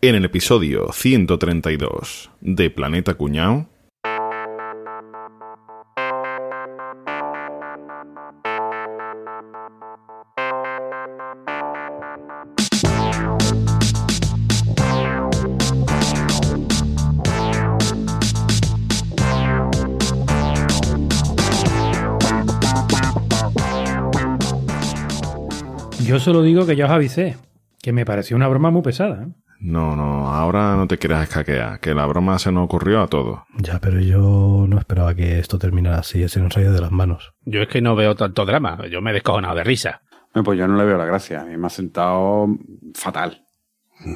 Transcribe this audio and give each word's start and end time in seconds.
En 0.00 0.14
el 0.14 0.24
episodio 0.24 0.92
132 0.92 2.30
de 2.40 2.70
Planeta 2.70 3.14
Cuñao. 3.14 3.66
Yo 26.06 26.20
solo 26.20 26.42
digo 26.42 26.66
que 26.66 26.76
ya 26.76 26.84
os 26.84 26.92
avisé, 26.92 27.36
que 27.82 27.92
me 27.92 28.04
pareció 28.04 28.36
una 28.36 28.46
broma 28.46 28.70
muy 28.70 28.82
pesada. 28.82 29.24
¿eh? 29.24 29.47
No, 29.60 29.96
no, 29.96 30.28
ahora 30.28 30.76
no 30.76 30.86
te 30.86 30.98
quieras 30.98 31.24
escaquear, 31.28 31.80
que 31.80 31.94
la 31.94 32.06
broma 32.06 32.38
se 32.38 32.52
nos 32.52 32.64
ocurrió 32.64 33.02
a 33.02 33.08
todos. 33.08 33.40
Ya, 33.58 33.80
pero 33.80 33.98
yo 34.00 34.66
no 34.68 34.78
esperaba 34.78 35.14
que 35.14 35.38
esto 35.40 35.58
terminara 35.58 35.98
así, 35.98 36.28
se 36.28 36.40
nos 36.40 36.56
ha 36.56 36.60
ido 36.60 36.72
de 36.72 36.80
las 36.80 36.92
manos. 36.92 37.32
Yo 37.44 37.62
es 37.62 37.68
que 37.68 37.80
no 37.82 37.96
veo 37.96 38.14
tanto 38.14 38.44
drama, 38.46 38.78
yo 38.90 39.00
me 39.02 39.10
he 39.10 39.14
descojonado 39.14 39.56
de 39.56 39.64
risa. 39.64 40.02
Eh, 40.34 40.42
Pues 40.44 40.58
yo 40.58 40.68
no 40.68 40.76
le 40.76 40.84
veo 40.84 40.96
la 40.98 41.06
gracia. 41.06 41.40
A 41.40 41.44
mí 41.44 41.56
me 41.56 41.66
ha 41.66 41.70
sentado 41.70 42.46
fatal. 42.94 43.44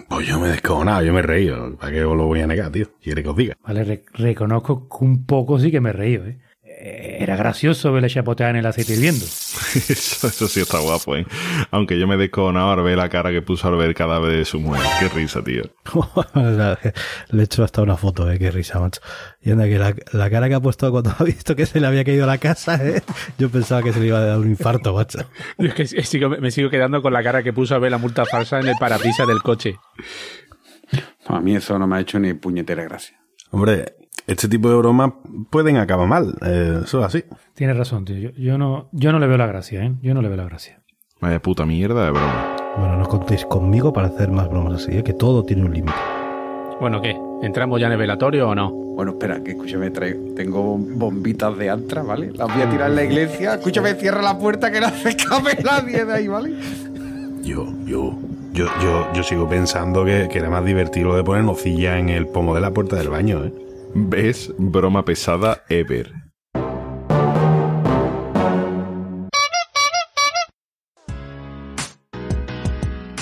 Pues 0.09 0.29
yo 0.29 0.39
me 0.39 0.47
he 0.47 0.51
descojonado, 0.53 1.03
yo 1.03 1.13
me 1.13 1.19
he 1.21 1.23
reído. 1.25 1.77
¿Para 1.77 1.91
qué 1.93 2.05
os 2.05 2.17
lo 2.17 2.27
voy 2.27 2.41
a 2.41 2.47
negar, 2.47 2.71
tío? 2.71 2.87
¿Quiere 3.03 3.23
que 3.25 3.29
os 3.29 3.37
diga? 3.37 3.57
Vale, 3.67 3.83
re- 3.83 4.05
reconozco 4.13 4.89
que 4.89 5.05
un 5.05 5.27
poco 5.27 5.59
sí 5.59 5.73
que 5.73 5.81
me 5.81 5.91
he 5.91 5.93
reído. 5.93 6.25
¿eh? 6.27 6.39
Eh, 6.85 7.19
Era 7.21 7.37
gracioso 7.37 7.93
verle 7.93 8.09
chapotear 8.11 8.51
en 8.51 8.57
el 8.57 8.67
aceite 8.67 8.95
hirviendo. 8.95 9.25
Eso, 9.89 10.27
eso 10.27 10.49
sí 10.49 10.61
está 10.61 10.81
guapo, 10.81 11.15
¿eh? 11.17 11.25
Aunque 11.71 11.97
yo 11.99 12.09
me 12.09 12.17
descojonaba 12.17 12.73
al 12.73 12.83
ver 12.83 12.99
la 12.99 13.09
cara 13.09 13.31
que 13.31 13.41
puso 13.41 13.69
al 13.69 13.77
ver 13.77 13.89
el 13.91 13.95
cadáver 13.95 14.33
de 14.33 14.45
su 14.45 14.59
mujer. 14.59 14.83
Qué 14.99 15.09
risa, 15.09 15.43
tío. 15.45 15.63
Le 17.31 17.41
he 17.41 17.45
hecho 17.45 17.63
hasta 17.65 17.83
una 17.83 17.97
foto, 17.97 18.29
eh, 18.31 18.39
qué 18.39 18.51
risa, 18.51 18.81
macho. 18.81 19.01
Y 19.41 19.53
anda 19.53 19.65
que 19.67 19.79
la, 19.79 19.95
la 20.13 20.29
cara 20.31 20.49
que 20.49 20.55
ha 20.57 20.61
puesto 20.61 20.91
cuando 20.91 21.15
ha 21.17 21.23
visto 21.25 21.55
que 21.55 21.67
se 21.67 21.79
le 21.81 21.87
había 21.87 22.05
caído 22.05 22.27
la 22.27 22.39
casa, 22.39 22.75
eh. 22.85 23.03
Yo 23.39 23.49
pensaba 23.49 23.83
que 23.83 23.93
se 23.93 24.01
le 24.01 24.07
iba 24.09 24.19
a 24.19 24.23
dar 24.25 24.39
un 24.39 24.49
infarto, 24.51 24.93
macho. 24.95 25.19
Yo 25.59 25.69
es 25.69 25.75
que 25.75 25.85
sigo- 26.05 26.37
me 26.41 26.51
sigo 26.51 26.69
quedando 26.69 27.01
con 27.01 27.13
la 27.13 27.23
cara 27.23 27.43
que 27.45 27.53
puso 27.53 27.75
a 27.75 27.79
ver 27.79 27.93
la 27.93 27.99
multa 27.99 28.25
falsa 28.27 28.59
en 28.61 28.67
el 28.69 28.75
parabrisas 28.79 29.27
del 29.29 29.43
coche. 29.43 29.77
A 31.27 31.41
mí 31.41 31.55
eso 31.57 31.79
no 31.79 31.87
me 31.87 31.97
ha 31.97 32.01
hecho 32.01 32.19
ni 32.19 32.35
puñetera 32.35 32.83
gracia. 32.85 33.19
Hombre, 33.51 33.95
este 34.27 34.49
tipo 34.49 34.69
de 34.71 34.77
bromas 34.77 35.13
pueden 35.51 35.77
acabar 35.77 36.07
mal. 36.09 36.35
eh, 36.45 36.81
eso 36.85 37.01
es 37.01 37.07
así. 37.07 37.25
Tienes 37.55 37.77
razón, 37.77 38.05
tío. 38.05 38.17
Yo, 38.19 38.31
yo 38.31 38.59
no, 38.59 38.89
yo 38.93 39.13
no 39.13 39.19
le 39.19 39.27
veo 39.27 39.37
la 39.39 39.47
gracia, 39.47 39.85
¿eh? 39.85 39.93
Yo 40.03 40.15
no 40.15 40.23
le 40.23 40.29
veo 40.29 40.37
la 40.37 40.45
gracia. 40.45 40.81
Vaya 41.21 41.41
puta 41.41 41.65
mierda 41.67 42.05
de 42.05 42.11
broma. 42.11 42.57
Bueno, 42.79 42.97
no 42.97 43.07
contéis 43.07 43.45
conmigo 43.47 43.93
para 43.93 44.09
hacer 44.09 44.31
más 44.31 44.49
bromas 44.49 44.83
así, 44.83 44.97
eh, 44.97 45.05
que 45.05 45.13
todo 45.13 45.45
tiene 45.45 45.65
un 45.65 45.73
límite. 45.75 45.95
Bueno, 46.81 47.01
¿qué? 47.01 47.17
¿Entramos 47.43 47.81
ya 47.81 47.87
en 47.87 47.93
el 47.93 47.99
velatorio 47.99 48.49
o 48.49 48.55
no? 48.55 48.71
Bueno, 48.73 49.13
espera, 49.13 49.43
que 49.43 49.53
escúchame, 49.53 49.91
traigo, 49.91 50.35
tengo 50.35 50.77
bombitas 50.79 51.57
de 51.57 51.71
antra, 51.71 52.03
¿vale? 52.03 52.33
Las 52.33 52.53
voy 52.53 52.63
a 52.63 52.69
tirar 52.71 52.91
en 52.91 52.97
la 52.97 53.05
iglesia. 53.05 53.55
Escúchame, 53.55 53.95
cierra 53.95 54.21
la 54.21 54.37
puerta 54.39 54.71
que 54.73 54.81
no 54.81 54.89
se 54.91 55.11
escape 55.11 55.63
nadie 55.63 56.05
de 56.05 56.13
ahí, 56.13 56.29
¿vale? 56.29 56.55
Yo, 57.43 57.67
yo, 57.87 58.19
yo, 58.53 58.67
yo, 58.83 59.13
yo 59.15 59.23
sigo 59.23 59.49
pensando 59.49 60.05
que, 60.05 60.29
que 60.31 60.39
era 60.39 60.51
más 60.51 60.65
divertido 60.65 61.09
lo 61.11 61.17
de 61.17 61.25
poner 61.25 61.45
nocilla 61.45 61.99
en 61.99 62.09
el 62.09 62.27
pomo 62.27 62.55
de 62.55 62.61
la 62.61 62.71
puerta 62.73 62.97
del 62.97 63.09
baño, 63.11 63.45
¿eh? 63.45 63.53
¿Ves? 63.95 64.53
Broma 64.59 65.05
pesada 65.05 65.65
ever. 65.69 66.22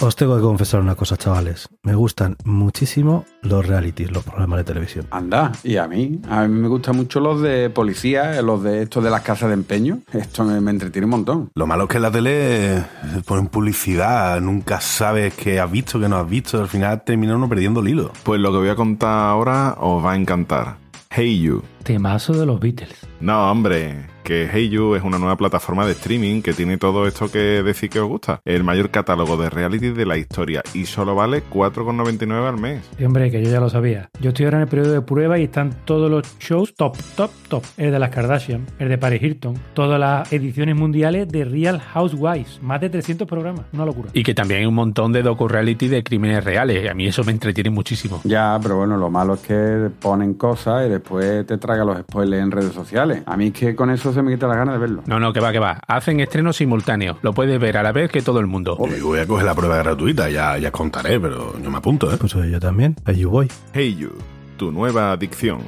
Os 0.03 0.17
tengo 0.17 0.34
que 0.37 0.43
confesar 0.43 0.81
una 0.81 0.95
cosa, 0.95 1.19
chavales. 1.19 1.69
Me 1.83 1.95
gustan 1.95 2.34
muchísimo 2.45 3.27
los 3.43 3.67
realities, 3.67 4.11
los 4.11 4.25
programas 4.25 4.56
de 4.56 4.65
televisión. 4.65 5.06
Anda, 5.11 5.53
y 5.62 5.77
a 5.77 5.87
mí, 5.87 6.19
a 6.27 6.48
mí 6.48 6.59
me 6.59 6.69
gustan 6.69 6.97
mucho 6.97 7.20
los 7.20 7.43
de 7.43 7.69
policía, 7.69 8.39
eh, 8.39 8.43
los 8.43 8.62
de 8.62 8.84
estos 8.84 9.05
de 9.05 9.11
las 9.11 9.21
casas 9.21 9.51
de 9.51 9.55
empeño. 9.55 9.98
Esto 10.10 10.44
me, 10.44 10.59
me 10.62 10.71
entretiene 10.71 11.05
un 11.05 11.10
montón. 11.10 11.50
Lo 11.55 11.66
malo 11.66 11.83
es 11.83 11.91
que 11.91 11.97
en 11.99 12.03
la 12.03 12.10
tele 12.10 12.77
eh, 12.78 12.83
ponen 13.27 13.49
publicidad, 13.49 14.41
nunca 14.41 14.81
sabes 14.81 15.34
qué 15.34 15.60
has 15.60 15.71
visto, 15.71 16.00
qué 16.00 16.09
no 16.09 16.16
has 16.16 16.28
visto. 16.28 16.59
Al 16.59 16.69
final 16.69 17.03
termina 17.05 17.37
uno 17.37 17.47
perdiendo 17.47 17.81
el 17.81 17.89
hilo. 17.89 18.10
Pues 18.22 18.41
lo 18.41 18.53
que 18.53 18.59
voy 18.59 18.69
a 18.71 18.77
contar 18.77 19.28
ahora 19.28 19.77
os 19.78 20.03
va 20.03 20.12
a 20.12 20.16
encantar. 20.16 20.77
Hey 21.10 21.43
You. 21.43 21.62
Temazo 21.82 22.32
de 22.32 22.46
los 22.46 22.60
Beatles. 22.60 22.94
No, 23.20 23.50
hombre, 23.50 24.06
que 24.22 24.48
Hey 24.50 24.68
You 24.68 24.94
es 24.94 25.02
una 25.02 25.18
nueva 25.18 25.36
plataforma 25.36 25.84
de 25.84 25.92
streaming 25.92 26.42
que 26.42 26.52
tiene 26.52 26.78
todo 26.78 27.06
esto 27.06 27.30
que 27.30 27.62
decir 27.62 27.91
que 27.91 28.00
os 28.00 28.08
gusta. 28.08 28.41
El 28.44 28.64
mayor 28.64 28.91
catálogo 28.91 29.36
de 29.36 29.50
reality 29.50 29.91
de 29.91 30.06
la 30.06 30.16
historia 30.16 30.62
y 30.72 30.86
solo 30.86 31.14
vale 31.14 31.42
4,99 31.50 32.48
al 32.48 32.56
mes. 32.58 32.88
Y 32.98 33.04
hombre, 33.04 33.30
que 33.30 33.42
yo 33.42 33.50
ya 33.50 33.60
lo 33.60 33.68
sabía. 33.68 34.08
Yo 34.20 34.28
estoy 34.28 34.44
ahora 34.46 34.58
en 34.58 34.62
el 34.62 34.68
periodo 34.68 34.92
de 34.92 35.02
prueba 35.02 35.38
y 35.38 35.44
están 35.44 35.74
todos 35.84 36.10
los 36.10 36.38
shows 36.38 36.74
top, 36.74 36.96
top, 37.16 37.30
top. 37.48 37.64
El 37.76 37.91
de 37.91 37.98
las 37.98 38.10
Kardashian, 38.10 38.66
el 38.78 38.88
de 38.88 38.98
Paris 38.98 39.22
Hilton, 39.22 39.54
todas 39.74 39.98
las 39.98 40.32
ediciones 40.32 40.76
mundiales 40.76 41.28
de 41.28 41.44
Real 41.44 41.80
Housewives. 41.80 42.60
Más 42.62 42.80
de 42.80 42.91
300 42.91 43.26
programas. 43.26 43.66
Una 43.72 43.84
locura. 43.84 44.10
Y 44.12 44.22
que 44.22 44.34
también 44.34 44.60
hay 44.60 44.66
un 44.66 44.74
montón 44.74 45.12
de 45.12 45.22
docu-reality 45.22 45.88
de 45.88 46.02
crímenes 46.02 46.44
reales. 46.44 46.88
A 46.88 46.94
mí 46.94 47.06
eso 47.06 47.24
me 47.24 47.32
entretiene 47.32 47.70
muchísimo. 47.70 48.20
Ya, 48.24 48.58
pero 48.62 48.76
bueno, 48.76 48.97
lo 48.97 49.10
malo 49.10 49.34
es 49.34 49.41
que 49.41 49.91
ponen 50.00 50.34
cosas 50.34 50.86
y 50.86 50.88
después 50.88 51.47
te 51.47 51.58
traga 51.70 51.84
los 51.84 51.98
spoilers 52.00 52.42
en 52.42 52.50
redes 52.50 52.72
sociales. 52.72 53.22
A 53.26 53.36
mí 53.36 53.48
es 53.48 53.53
que 53.53 53.76
con 53.76 53.91
eso 53.91 54.12
se 54.12 54.22
me 54.22 54.32
quita 54.32 54.48
la 54.48 54.56
gana 54.56 54.72
de 54.72 54.78
verlo. 54.78 55.03
No, 55.06 55.20
no, 55.20 55.32
que 55.32 55.38
va, 55.41 55.53
que 55.53 55.60
va. 55.60 55.81
Hacen 55.86 56.19
estrenos 56.19 56.56
simultáneos. 56.56 57.19
Lo 57.22 57.32
puedes 57.32 57.60
ver 57.60 57.76
a 57.76 57.82
la 57.82 57.92
vez 57.92 58.10
que 58.10 58.22
todo 58.22 58.41
el 58.41 58.47
mundo. 58.47 58.76
Yo 58.98 59.06
voy 59.06 59.20
a 59.20 59.26
coger 59.26 59.47
la 59.47 59.54
prueba 59.54 59.76
gratuita, 59.78 60.28
ya, 60.28 60.59
ya 60.59 60.69
os 60.69 60.72
contaré, 60.72 61.20
pero 61.20 61.54
yo 61.62 61.70
me 61.70 61.78
apunto, 61.78 62.12
¿eh? 62.12 62.16
Pues 62.19 62.32
yo 62.32 62.59
también, 62.60 62.97
allí 63.04 63.25
voy. 63.25 63.48
Hey 63.72 63.97
You, 63.97 64.10
tu 64.56 64.72
nueva 64.72 65.12
adicción. 65.12 65.60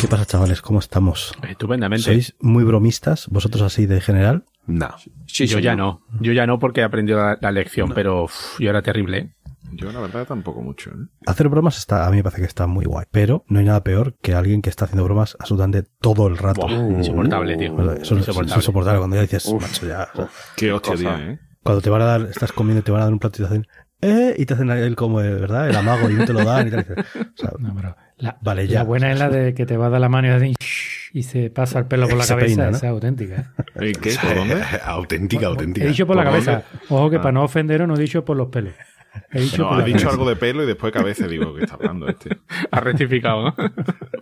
¿Qué 0.00 0.06
pasa, 0.08 0.24
chavales? 0.24 0.62
¿Cómo 0.62 0.78
estamos? 0.78 1.34
Estupendamente. 1.46 2.04
¿Sois 2.04 2.34
muy 2.40 2.64
bromistas? 2.64 3.26
¿Vosotros 3.28 3.62
así 3.62 3.86
de 3.86 4.00
general? 4.00 4.44
No. 4.66 4.88
Sí, 5.26 5.46
yo 5.46 5.58
sí, 5.58 5.64
ya 5.64 5.74
no. 5.76 6.02
Yo 6.20 6.32
ya 6.32 6.46
no 6.46 6.58
porque 6.58 6.80
he 6.80 6.84
aprendido 6.84 7.18
la, 7.18 7.36
la 7.40 7.50
lección, 7.50 7.92
pero 7.94 8.24
uf, 8.24 8.58
yo 8.60 8.70
era 8.70 8.80
terrible. 8.80 9.18
¿eh? 9.18 9.30
Yo 9.72 9.92
la 9.92 10.00
verdad 10.00 10.26
tampoco 10.26 10.62
mucho. 10.62 10.90
¿eh? 10.90 10.94
Hacer 11.26 11.48
bromas 11.48 11.78
está, 11.78 12.06
a 12.06 12.10
mí 12.10 12.16
me 12.18 12.22
parece 12.22 12.40
que 12.42 12.46
está 12.48 12.66
muy 12.66 12.84
guay, 12.84 13.06
pero 13.10 13.44
no 13.48 13.58
hay 13.58 13.64
nada 13.64 13.82
peor 13.82 14.16
que 14.22 14.34
alguien 14.34 14.62
que 14.62 14.70
está 14.70 14.84
haciendo 14.86 15.04
bromas 15.04 15.36
absolutamente 15.38 15.84
todo 16.00 16.26
el 16.28 16.36
rato. 16.38 16.62
Buah, 16.62 16.72
insoportable, 16.98 17.56
tío. 17.56 17.72
Bueno, 17.74 17.92
eso 17.92 18.16
es 18.18 18.28
Insoportable. 18.28 18.98
Cuando 18.98 19.16
ya 19.16 19.22
dices, 19.22 19.46
Uf. 19.46 19.62
macho, 19.62 19.86
ya. 19.86 20.08
o 20.12 20.16
sea, 20.16 20.28
Qué 20.56 20.72
hostia 20.72 20.94
tiene, 20.94 21.32
¿eh? 21.32 21.38
cuando 21.62 21.80
te 21.82 21.90
van 21.90 22.02
a 22.02 22.04
dar, 22.06 22.20
estás 22.22 22.52
comiendo 22.52 22.80
y 22.80 22.82
te 22.84 22.90
van 22.90 23.00
a 23.02 23.04
dar 23.04 23.12
un 23.12 23.18
plato 23.18 23.36
y 23.36 23.40
te 23.40 23.46
hacen, 23.46 23.66
eh, 24.02 24.34
y 24.38 24.46
te 24.46 24.54
hacen 24.54 24.70
el 24.70 24.96
como, 24.96 25.20
de 25.20 25.34
verdad, 25.34 25.68
el 25.68 25.76
amago 25.76 26.08
y 26.08 26.14
no 26.14 26.24
te 26.24 26.32
lo 26.32 26.42
dan 26.44 26.68
y 26.68 26.70
tal. 26.70 26.80
y 26.80 26.82
dices, 26.88 27.04
o 27.14 27.36
sea, 27.36 27.50
No, 27.58 27.74
pero 27.76 27.96
la, 28.16 28.38
Vale, 28.40 28.64
la 28.66 28.70
ya. 28.70 28.82
buena 28.84 29.12
es 29.12 29.18
la 29.18 29.28
de 29.28 29.52
que 29.54 29.66
te 29.66 29.76
va 29.76 29.86
a 29.86 29.90
dar 29.90 30.00
la 30.00 30.08
mano 30.08 30.28
y, 30.28 30.30
hacen 30.30 30.54
y 31.12 31.22
se 31.24 31.50
pasa 31.50 31.80
el 31.80 31.86
pelo 31.86 32.08
por 32.08 32.16
la 32.18 32.26
cabeza. 32.26 32.46
peina, 32.46 32.70
¿no? 32.70 32.76
Esa 32.76 32.86
es 32.86 32.92
auténtica. 32.92 33.34
¿eh? 33.34 33.64
¿Eh, 33.90 33.92
¿Qué? 34.00 34.14
¿Por 34.22 34.34
dónde? 34.36 34.62
auténtica, 34.84 35.46
auténtica. 35.48 35.84
He 35.86 35.88
dicho 35.90 36.06
por 36.06 36.16
la 36.16 36.22
¿Por 36.22 36.30
cabeza. 36.32 36.62
Ojo 36.88 37.10
que 37.10 37.16
Ah. 37.16 37.20
para 37.22 37.32
no 37.32 37.44
ofenderos 37.44 37.86
no 37.88 37.94
he 37.94 37.98
dicho 38.00 38.24
por 38.24 38.36
los 38.36 38.48
pelos. 38.48 38.72
He 39.32 39.40
dicho 39.40 39.62
No, 39.62 39.72
ha 39.72 39.82
dicho 39.82 39.98
cabeza. 39.98 40.10
algo 40.10 40.28
de 40.28 40.36
pelo 40.36 40.62
y 40.62 40.66
después 40.66 40.92
cabeza. 40.92 41.26
Digo, 41.26 41.54
¿qué 41.54 41.62
está 41.64 41.74
hablando 41.74 42.08
este? 42.08 42.38
Ha 42.70 42.80
rectificado, 42.80 43.42
¿no? 43.44 43.54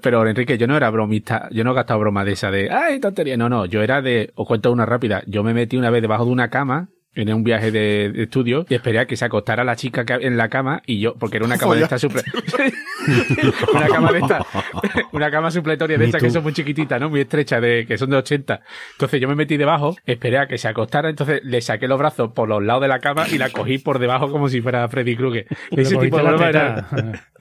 Pero 0.03 0.27
Enrique, 0.27 0.57
yo 0.59 0.67
no 0.67 0.77
era 0.77 0.91
bromista, 0.91 1.49
yo 1.51 1.65
no 1.65 1.73
he 1.73 1.75
gastado 1.75 2.01
broma 2.01 2.25
de 2.25 2.33
esa 2.33 2.51
de, 2.51 2.71
ay, 2.71 3.01
tontería. 3.01 3.37
No, 3.37 3.49
no, 3.49 3.67
yo 3.67 3.83
era 3.83 4.01
de, 4.03 4.33
os 4.35 4.47
cuento 4.47 4.71
una 4.73 4.87
rápida. 4.87 5.23
Yo 5.27 5.43
me 5.43 5.55
metí 5.55 5.77
una 5.77 5.91
vez 5.91 6.03
debajo 6.03 6.25
de 6.25 6.31
una 6.31 6.51
cama 6.51 6.89
en 7.15 7.33
un 7.33 7.43
viaje 7.43 7.71
de, 7.73 8.11
de 8.13 8.23
estudio 8.25 8.65
y 8.69 8.75
esperé 8.75 9.01
a 9.01 9.07
que 9.07 9.17
se 9.17 9.25
acostara 9.25 9.65
la 9.65 9.75
chica 9.77 10.05
que- 10.05 10.15
en 10.15 10.37
la 10.37 10.49
cama 10.49 10.83
y 10.87 11.01
yo, 11.01 11.15
porque 11.15 11.39
era 11.39 11.47
una 11.47 11.59
cama 11.59 11.75
de 11.75 11.83
esta 11.83 11.99
suple... 11.99 12.23
una 13.75 13.87
cama 13.89 14.13
de 14.13 14.19
esta, 14.19 14.47
una 15.13 15.31
cama 15.31 15.51
supletoria 15.51 15.99
de 15.99 16.05
estas 16.05 16.23
que 16.23 16.31
son 16.31 16.43
muy 16.43 16.53
chiquititas, 16.53 17.01
¿no? 17.01 17.11
Muy 17.11 17.21
estrecha, 17.21 17.61
de, 17.61 17.87
que 17.87 17.99
son 17.99 18.11
de 18.11 18.17
80. 18.17 18.61
Entonces 18.93 19.21
yo 19.21 19.29
me 19.29 19.35
metí 19.35 19.57
debajo, 19.57 19.97
esperé 20.07 20.39
a 20.39 20.47
que 20.47 20.59
se 20.59 20.69
acostara, 20.69 21.09
entonces 21.09 21.41
le 21.45 21.61
saqué 21.61 21.89
los 21.89 21.99
brazos 21.99 22.33
por 22.33 22.49
los 22.49 22.63
lados 22.63 22.83
de 22.83 22.89
la 22.89 23.01
cama 23.01 23.27
y 23.29 23.39
la 23.39 23.51
cogí 23.51 23.79
por 23.79 23.99
debajo 23.99 24.31
como 24.31 24.49
si 24.49 24.61
fuera 24.61 24.87
Freddy 24.89 25.17
Krueger. 25.17 25.47
Ese 25.71 25.97
tipo 25.97 26.19
de 26.19 26.23
broma 26.23 26.49
era, 26.49 26.89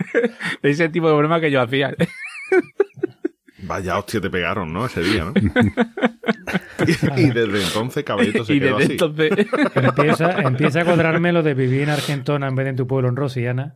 ese 0.63 0.89
tipo 0.89 1.09
de 1.09 1.15
broma 1.17 1.39
que 1.39 1.51
yo 1.51 1.61
hacía. 1.61 1.93
Vaya 3.67 3.97
hostia 3.97 4.21
te 4.21 4.29
pegaron, 4.29 4.71
¿no? 4.73 4.85
Ese 4.85 5.01
día, 5.01 5.25
¿no? 5.25 5.33
y 7.17 7.29
desde 7.31 7.63
entonces 7.63 8.03
Caballito 8.03 8.45
se 8.45 8.53
y 8.55 8.59
quedó 8.59 8.77
desde 8.77 8.83
así. 8.83 8.91
entonces... 8.93 9.47
Empieza, 9.75 10.41
empieza 10.41 10.81
a 10.81 10.85
cuadrarme 10.85 11.31
lo 11.33 11.43
de 11.43 11.53
vivir 11.53 11.81
en 11.81 11.89
Argentona 11.89 12.47
en 12.47 12.55
vez 12.55 12.65
de 12.65 12.69
en 12.71 12.75
tu 12.77 12.87
pueblo 12.87 13.09
en 13.09 13.15
Rosiana. 13.15 13.75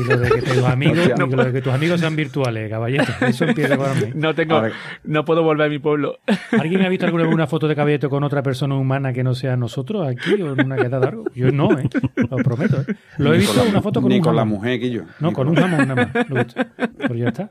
Y 0.00 0.04
lo 0.08 0.16
de 0.16 0.30
que 0.30 0.42
tus 0.42 0.58
amigos, 0.64 0.98
y 1.06 1.18
lo 1.36 1.44
de 1.44 1.52
que 1.52 1.60
tus 1.60 1.72
amigos 1.72 2.00
sean 2.00 2.14
virtuales, 2.16 2.70
caballero. 2.70 3.04
Eso 3.20 3.44
empieza 3.44 3.74
a 3.74 3.76
cuadrarme. 3.76 4.12
No 4.14 4.34
tengo, 4.34 4.62
no 5.04 5.24
puedo 5.24 5.42
volver 5.42 5.66
a 5.66 5.70
mi 5.70 5.78
pueblo. 5.80 6.18
¿Alguien 6.52 6.82
ha 6.82 6.88
visto 6.88 7.04
alguna 7.04 7.24
vez 7.24 7.34
una 7.34 7.46
foto 7.46 7.68
de 7.68 7.74
caballero 7.74 8.08
con 8.08 8.22
otra 8.24 8.42
persona 8.42 8.76
humana 8.76 9.12
que 9.12 9.22
no 9.24 9.34
sea 9.34 9.56
nosotros 9.56 10.06
aquí 10.06 10.40
o 10.40 10.52
en 10.54 10.64
una 10.64 10.76
quedada 10.76 11.08
algo? 11.08 11.24
Yo 11.34 11.50
no, 11.50 11.76
¿eh? 11.78 11.90
Lo 12.14 12.36
prometo, 12.38 12.80
¿eh? 12.82 12.94
Lo 13.18 13.30
he 13.34 13.38
Ni 13.38 13.38
visto 13.40 13.54
con 13.54 13.60
en 13.60 13.66
la- 13.66 13.70
una 13.72 13.82
foto 13.82 14.00
con 14.00 14.08
Ni 14.08 14.16
un 14.16 14.22
con 14.22 14.36
la 14.36 14.44
mujer 14.44 14.80
que 14.80 14.90
yo. 14.90 15.02
No, 15.20 15.28
Ni 15.28 15.34
con 15.34 15.48
un 15.48 15.56
jamón 15.56 15.88
nada 15.88 15.94
más. 16.14 16.28
Lo 16.30 16.36
he 16.40 16.44
visto. 16.44 16.62
Pero 16.98 17.14
ya 17.16 17.28
está. 17.28 17.48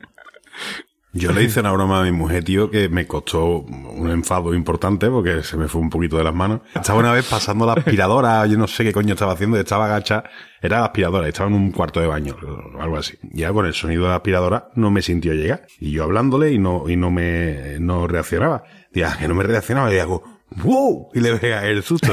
Yo 1.14 1.32
le 1.32 1.42
hice 1.42 1.60
una 1.60 1.72
broma 1.72 2.00
a 2.00 2.04
mi 2.04 2.10
mujer, 2.10 2.42
tío, 2.42 2.70
que 2.70 2.88
me 2.88 3.06
costó 3.06 3.60
un 3.60 4.10
enfado 4.10 4.54
importante 4.54 5.10
porque 5.10 5.42
se 5.42 5.58
me 5.58 5.68
fue 5.68 5.82
un 5.82 5.90
poquito 5.90 6.16
de 6.16 6.24
las 6.24 6.34
manos. 6.34 6.60
Estaba 6.74 6.98
una 6.98 7.12
vez 7.12 7.26
pasando 7.28 7.66
la 7.66 7.74
aspiradora, 7.74 8.46
yo 8.46 8.56
no 8.56 8.66
sé 8.66 8.82
qué 8.82 8.92
coño 8.92 9.12
estaba 9.12 9.32
haciendo, 9.32 9.58
estaba 9.58 9.84
agacha, 9.84 10.24
era 10.62 10.78
la 10.80 10.86
aspiradora, 10.86 11.28
estaba 11.28 11.50
en 11.50 11.56
un 11.56 11.70
cuarto 11.70 12.00
de 12.00 12.06
baño 12.06 12.34
o 12.42 12.80
algo 12.80 12.96
así. 12.96 13.18
Ya 13.30 13.52
con 13.52 13.66
el 13.66 13.74
sonido 13.74 14.04
de 14.04 14.08
la 14.08 14.16
aspiradora 14.16 14.68
no 14.74 14.90
me 14.90 15.02
sintió 15.02 15.34
llegar. 15.34 15.66
Y 15.78 15.90
yo 15.90 16.04
hablándole 16.04 16.50
y 16.50 16.58
no, 16.58 16.88
y 16.88 16.96
no 16.96 17.10
me, 17.10 17.78
no 17.78 18.06
reaccionaba. 18.06 18.64
Día 18.90 19.14
que 19.18 19.28
no 19.28 19.34
me 19.34 19.44
reaccionaba 19.44 19.92
y 19.92 19.98
hago, 19.98 20.22
¡wow! 20.62 21.10
Y 21.12 21.20
le 21.20 21.36
pega 21.36 21.66
el 21.66 21.82
susto. 21.82 22.12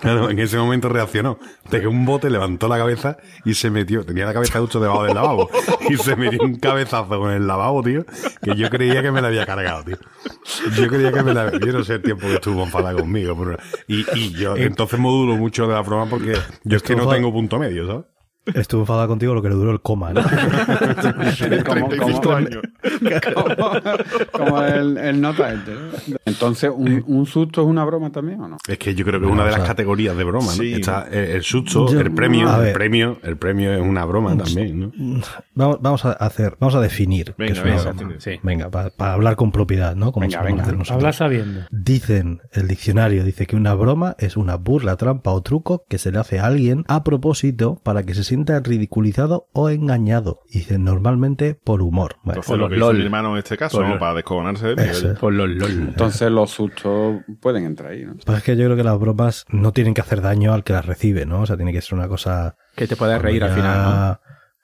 Claro, 0.00 0.30
en 0.30 0.38
ese 0.38 0.56
momento 0.56 0.88
reaccionó. 0.88 1.38
Pegué 1.70 1.86
un 1.86 2.04
bote, 2.04 2.30
levantó 2.30 2.68
la 2.68 2.78
cabeza 2.78 3.16
y 3.44 3.54
se 3.54 3.70
metió. 3.70 4.04
Tenía 4.04 4.26
la 4.26 4.32
cabeza 4.32 4.60
justo 4.60 4.80
debajo 4.80 5.04
del 5.04 5.14
lavabo. 5.14 5.50
Y 5.90 5.96
se 5.96 6.16
metió 6.16 6.40
un 6.42 6.56
cabezazo 6.56 7.18
con 7.18 7.30
el 7.30 7.46
lavabo, 7.46 7.82
tío. 7.82 8.04
Que 8.42 8.54
yo 8.54 8.70
creía 8.70 9.02
que 9.02 9.10
me 9.10 9.20
la 9.20 9.28
había 9.28 9.46
cargado, 9.46 9.84
tío. 9.84 9.96
Yo 10.76 10.86
creía 10.88 11.12
que 11.12 11.22
me 11.22 11.34
la 11.34 11.50
Yo 11.58 11.72
no 11.72 11.84
sé 11.84 11.94
el 11.94 12.02
tiempo 12.02 12.26
que 12.26 12.34
estuvo 12.34 12.62
enfadada 12.62 12.98
conmigo. 12.98 13.36
Pero... 13.38 13.58
Y, 13.86 14.06
y 14.18 14.32
yo 14.32 14.56
entonces 14.56 14.98
modulo 14.98 15.36
mucho 15.36 15.66
de 15.66 15.74
la 15.74 15.80
broma 15.80 16.06
porque 16.08 16.36
yo 16.64 16.76
es 16.76 16.82
que 16.82 16.94
no 16.94 17.08
tengo 17.08 17.32
punto 17.32 17.58
medio, 17.58 17.86
¿sabes? 17.86 18.04
Estuvo 18.54 18.82
enfadada 18.82 19.06
contigo 19.08 19.34
lo 19.34 19.42
que 19.42 19.48
le 19.48 19.54
duró 19.54 19.70
el 19.70 19.80
coma, 19.80 20.12
¿no? 20.12 20.22
como, 21.66 21.88
35 21.88 22.20
como- 22.22 22.34
años. 22.36 22.62
como- 23.34 23.54
como 24.32 24.62
el, 24.62 24.96
el 24.98 25.20
nota 25.20 25.52
este. 25.52 25.72
Entonces, 26.24 26.70
¿un, 26.74 27.04
un 27.06 27.26
susto 27.26 27.62
es 27.62 27.66
una 27.66 27.84
broma 27.84 28.10
también 28.10 28.40
o 28.40 28.48
no? 28.48 28.56
Es 28.66 28.78
que 28.78 28.94
yo 28.94 29.04
creo 29.04 29.20
que 29.20 29.26
es 29.26 29.32
una 29.32 29.44
de 29.44 29.52
o 29.54 29.56
las 29.58 29.66
categorías 29.66 30.16
de 30.16 30.24
broma, 30.24 30.46
¿no? 30.46 30.52
sí. 30.52 30.74
Está 30.74 31.06
el, 31.10 31.18
el 31.36 31.42
susto, 31.42 31.88
Yo- 31.92 32.00
el 32.00 32.12
premio, 32.12 32.62
el 32.62 32.72
premio, 32.72 33.18
el 33.22 33.36
premio 33.36 33.72
es 33.74 33.80
una 33.80 34.04
broma 34.04 34.36
también, 34.36 34.80
¿no? 34.80 35.20
Vamos, 35.54 35.78
vamos 35.80 36.04
a 36.04 36.12
hacer, 36.12 36.56
vamos 36.60 36.74
a 36.74 36.80
definir 36.80 37.34
qué 37.36 37.44
Venga, 37.44 37.52
es 37.54 37.60
una 37.60 37.70
venga, 37.76 37.92
broma. 37.92 38.14
sí. 38.18 38.40
Venga, 38.42 38.70
para, 38.70 38.90
para 38.90 39.12
hablar 39.14 39.36
con 39.36 39.52
propiedad, 39.52 39.94
¿no? 39.96 40.12
Como 40.12 40.26
Venga, 40.26 40.42
venga. 40.42 40.64
Habla 40.90 41.12
sabiendo. 41.12 41.60
Dicen, 41.70 42.40
el 42.52 42.68
diccionario 42.68 43.24
dice 43.24 43.46
que 43.46 43.56
una 43.56 43.74
broma 43.74 44.14
es 44.18 44.36
una 44.36 44.56
burla, 44.56 44.96
trampa 44.96 45.30
o 45.32 45.42
truco 45.42 45.84
que 45.88 45.98
se 45.98 46.12
le 46.12 46.18
hace 46.18 46.38
a 46.38 46.46
alguien 46.46 46.84
a 46.88 47.04
propósito 47.04 47.80
para 47.82 48.02
que 48.04 48.14
se 48.14 48.24
sienta 48.24 48.37
ridiculizado 48.46 49.46
o 49.52 49.68
engañado. 49.70 50.40
Y 50.48 50.58
dicen 50.58 50.84
normalmente 50.84 51.54
por 51.54 51.82
humor. 51.82 52.16
Bueno, 52.24 52.40
Entonces, 52.40 52.58
lo 52.58 52.68
que 52.68 52.76
LOL. 52.76 52.94
hizo 52.94 52.98
mi 53.00 53.04
hermano 53.06 53.32
en 53.32 53.38
este 53.38 53.56
caso, 53.56 53.78
Por 53.78 53.88
¿no? 53.88 53.98
Para 53.98 54.14
descojonarse 54.14 54.68
de 54.68 54.76
mí. 54.76 54.82
Eso. 54.90 55.14
Por 55.14 55.32
los 55.32 55.48
LOL. 55.48 55.70
Entonces, 55.70 56.30
los 56.30 56.50
sustos 56.50 57.16
pueden 57.40 57.64
entrar 57.64 57.92
ahí, 57.92 58.04
¿no? 58.04 58.14
Pues 58.24 58.38
es 58.38 58.44
que 58.44 58.56
yo 58.56 58.64
creo 58.64 58.76
que 58.76 58.84
las 58.84 58.98
bromas 58.98 59.44
no 59.48 59.72
tienen 59.72 59.94
que 59.94 60.00
hacer 60.00 60.20
daño 60.20 60.52
al 60.52 60.64
que 60.64 60.72
las 60.72 60.86
recibe, 60.86 61.26
¿no? 61.26 61.42
O 61.42 61.46
sea, 61.46 61.56
tiene 61.56 61.72
que 61.72 61.80
ser 61.80 61.98
una 61.98 62.08
cosa... 62.08 62.56
Que 62.76 62.86
te 62.86 62.96
puedes 62.96 63.20
reír 63.20 63.42
al 63.44 63.50
final, 63.54 63.82
¿no? 63.82 64.20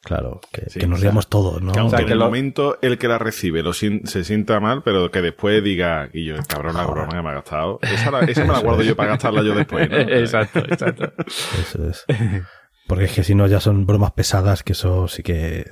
Claro, 0.07 0.39
que, 0.53 0.69
Sí, 0.69 0.79
que 0.79 0.87
nos 0.87 0.99
o 0.99 1.01
sea, 1.01 1.09
riamos 1.11 1.29
todos, 1.31 1.63
¿no? 1.63 1.73
Que 1.73 1.79
aunque 1.79 1.95
O 1.95 1.97
sea, 1.97 2.01
en 2.01 2.07
que 2.09 2.13
el 2.13 2.19
lo- 2.19 2.27
momento 2.27 2.77
el 2.83 2.99
que 2.99 3.09
la 3.09 3.17
recibe 3.17 3.63
lo 3.63 3.73
sien- 3.73 4.05
se 4.05 4.23
sienta 4.23 4.61
mal, 4.61 4.83
pero 4.85 5.11
que 5.11 5.23
después 5.23 5.65
diga, 5.65 6.11
y 6.13 6.27
yo, 6.27 6.35
cabrón, 6.47 6.77
la 6.77 6.85
broma 6.85 7.09
que 7.09 7.23
me 7.23 7.31
ha 7.31 7.33
gastado. 7.33 7.79
Esa, 7.81 8.11
la- 8.11 8.21
esa 8.21 8.45
me 8.45 8.53
la 8.53 8.59
guardo 8.61 8.83
yo 8.83 8.95
para 8.97 9.13
gastarla 9.13 9.43
yo 9.43 9.55
después, 9.55 9.89
¿no? 9.89 9.97
exacto, 9.99 10.59
exacto. 10.59 11.11
Eso 11.27 11.89
es. 11.89 12.05
Porque 12.87 13.05
es 13.05 13.13
que 13.13 13.25
si 13.25 13.35
no 13.35 13.47
ya 13.47 13.61
son 13.61 13.87
bromas 13.87 14.13
pesadas 14.13 14.63
que 14.63 14.73
eso 14.73 15.09
sí 15.09 15.23
que... 15.23 15.65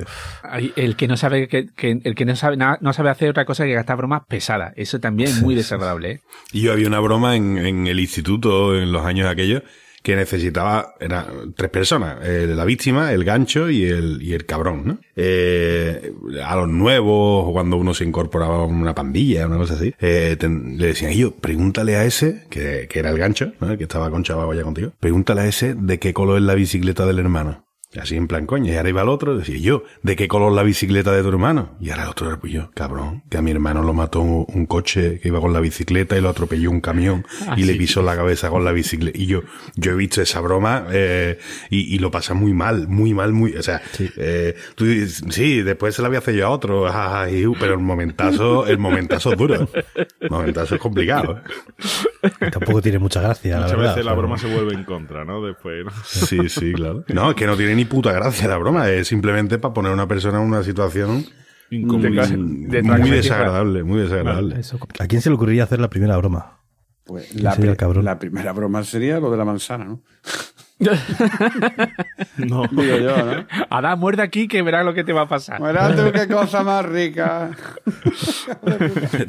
Ay, 0.43 0.73
El 0.77 0.97
que 0.97 1.09
no 1.09 1.17
sabe 1.19 1.47
que, 1.47 1.67
que- 1.77 2.01
el 2.03 2.15
que 2.15 2.25
no 2.25 2.35
sabe 2.37 2.57
nada, 2.57 2.79
no 2.81 2.93
sabe 2.95 3.11
hacer 3.11 3.29
otra 3.29 3.45
cosa 3.45 3.65
que 3.65 3.75
gastar 3.75 3.99
bromas 3.99 4.23
pesadas. 4.27 4.73
Eso 4.77 4.99
también 4.99 5.29
es 5.29 5.43
muy 5.43 5.55
desagradable, 5.63 6.11
¿eh? 6.11 6.21
Y 6.53 6.63
yo 6.63 6.73
había 6.73 6.89
una 6.89 7.01
broma 7.01 7.37
en, 7.37 7.59
en 7.59 7.87
el 7.87 8.01
instituto 8.01 8.75
en 8.77 8.93
los 8.93 9.05
años 9.05 9.29
aquellos 9.29 9.63
que 10.03 10.17
necesitaba, 10.17 10.95
eran 11.01 11.55
tres 11.55 11.71
personas, 11.71 12.19
la 12.23 12.65
víctima, 12.65 13.13
el 13.13 13.25
gancho 13.25 13.71
y 13.71 13.85
el, 13.85 14.23
y 14.23 14.35
el 14.35 14.47
cabrón, 14.47 14.83
¿no? 14.85 14.99
Eh, 15.17 16.13
a 16.45 16.57
los 16.57 16.69
nuevos, 16.69 17.45
o 17.49 17.53
cuando 17.53 17.77
uno 17.77 17.95
se 17.95 18.05
incorporaba 18.05 18.57
a 18.57 18.65
una 18.65 18.95
pandilla, 18.95 19.47
una 19.47 19.59
cosa 19.59 19.75
así, 19.75 19.95
eh, 20.01 20.37
le 20.41 20.87
decían, 20.87 21.13
yo, 21.13 21.35
pregúntale 21.35 21.97
a 21.97 22.05
ese, 22.05 22.47
que, 22.51 22.89
que 22.89 22.99
era 22.99 23.11
el 23.11 23.19
gancho, 23.19 23.53
¿no? 23.61 23.77
Que 23.77 23.85
estaba 23.85 24.11
con 24.11 24.25
Chavago 24.25 24.55
ya 24.55 24.63
contigo, 24.63 24.93
pregúntale 25.01 25.43
a 25.43 25.47
ese 25.47 25.75
de 25.75 25.99
qué 25.99 26.13
color 26.13 26.39
es 26.39 26.45
la 26.45 26.55
bicicleta 26.55 27.07
del 27.07 27.19
hermano. 27.19 27.65
Así 28.01 28.17
en 28.17 28.27
plan, 28.27 28.47
coño, 28.47 28.73
y 28.73 28.77
ahora 28.77 28.89
iba 28.89 29.03
el 29.03 29.09
otro, 29.11 29.37
decía 29.37 29.59
yo, 29.59 29.85
¿de 30.03 30.17
qué 30.17 30.27
color 30.27 30.53
la 30.53 30.63
bicicleta 30.63 31.13
de 31.13 31.23
tu 31.23 31.29
hermano? 31.29 31.77
Y 31.79 31.91
ahora 31.91 32.05
el 32.05 32.09
otro 32.09 32.27
era 32.29 32.39
pues 32.41 32.51
yo, 32.53 32.71
cabrón, 32.73 33.23
que 33.29 33.37
a 33.37 33.43
mi 33.43 33.51
hermano 33.51 33.83
lo 33.83 33.93
mató 33.93 34.21
un, 34.23 34.47
un 34.49 34.65
coche 34.67 35.21
que 35.21 35.29
iba 35.29 35.41
con 35.43 35.53
la 35.53 35.61
bicicleta 35.61 36.17
y 36.17 36.23
lo 36.23 36.31
atropelló 36.31 36.71
un 36.71 36.81
camión 36.81 37.27
y 37.57 37.65
le 37.65 37.75
pisó 37.75 38.01
la 38.03 38.17
cabeza 38.17 38.49
con 38.49 38.65
la 38.65 38.73
bicicleta. 38.73 39.19
Y 39.19 39.27
yo, 39.27 39.43
yo 39.77 39.93
he 39.93 39.95
visto 39.95 40.23
esa 40.23 40.41
broma 40.41 40.87
eh, 40.91 41.39
y, 41.69 41.95
y 41.95 41.99
lo 41.99 42.11
pasa 42.11 42.33
muy 42.33 42.55
mal, 42.55 42.89
muy 42.89 43.13
mal, 43.13 43.33
muy, 43.35 43.55
o 43.57 43.63
sea, 43.63 43.83
eh, 44.17 44.55
tú 44.75 44.87
dices, 44.87 45.23
sí, 45.29 45.61
después 45.61 45.95
se 45.95 46.01
la 46.01 46.09
voy 46.09 46.17
a 46.17 46.21
hacer 46.21 46.35
yo 46.35 46.47
a 46.47 46.51
otro, 46.51 46.87
pero 47.61 47.75
el 47.75 47.81
momentazo, 47.81 48.67
el 48.67 48.79
momentazo 48.79 49.33
es 49.33 49.39
duro, 49.39 49.69
el 50.21 50.31
momentazo 50.31 50.77
es 50.77 50.81
complicado. 50.81 51.41
¿eh? 52.23 52.31
Tampoco 52.51 52.81
tiene 52.81 52.99
mucha 52.99 53.21
gracia, 53.21 53.57
la 53.57 53.63
Muchas 53.65 53.77
verdad. 53.79 53.93
veces 53.93 54.05
la 54.07 54.11
pero- 54.13 54.23
broma 54.23 54.39
se 54.39 54.47
vuelve 54.53 54.75
en 54.75 54.85
contra, 54.85 55.25
¿no? 55.25 55.45
Después, 55.45 55.85
¿no? 55.85 55.91
Sí, 56.05 56.49
sí, 56.49 56.73
claro. 56.73 57.05
No, 57.09 57.31
es 57.31 57.37
que 57.37 57.47
no 57.47 57.57
tiene 57.57 57.75
ni 57.75 57.82
puta 57.85 58.13
gracia 58.13 58.49
la 58.49 58.57
broma, 58.59 58.89
es 58.91 59.09
simplemente 59.09 59.59
para 59.59 59.75
poner 59.75 59.91
a 59.93 59.95
una 59.95 60.09
persona 60.09 60.39
en 60.41 60.45
una 60.49 60.63
situación 60.63 61.25
Incómodo. 61.71 62.09
De- 62.11 62.67
de 62.69 62.83
muy 62.83 63.11
desagradable, 63.11 63.83
muy 63.83 64.01
desagradable. 64.01 64.61
¿A 64.99 65.07
quién 65.07 65.23
se 65.23 65.31
le 65.31 65.37
ocurriría 65.37 65.65
hacer 65.65 65.81
la 65.81 65.89
primera 65.89 66.17
broma? 66.19 66.59
Pues 67.05 67.29
¿Quién 67.33 67.45
la, 67.45 67.53
sería 67.55 67.71
el 67.71 67.77
pri- 67.77 67.81
cabrón? 67.81 68.05
la 68.05 68.19
primera 68.19 68.53
broma 68.53 68.85
sería 68.85 69.19
lo 69.21 69.31
de 69.31 69.37
la 69.39 69.45
manzana, 69.45 69.85
¿no? 69.87 70.03
No. 72.37 72.63
Digo 72.71 72.97
yo, 72.97 73.17
¿no? 73.25 73.47
Adán, 73.71 73.99
muerde 73.99 74.23
aquí 74.23 74.49
que 74.49 74.63
verás 74.63 74.85
lo 74.85 74.95
que 74.95 75.05
te 75.05 75.13
va 75.13 75.23
a 75.23 75.29
pasar. 75.29 75.61
Mira 75.61 75.95
tú 75.95 76.11
qué 76.13 76.27
cosa 76.27 76.63
más 76.65 76.85
rica. 76.85 77.51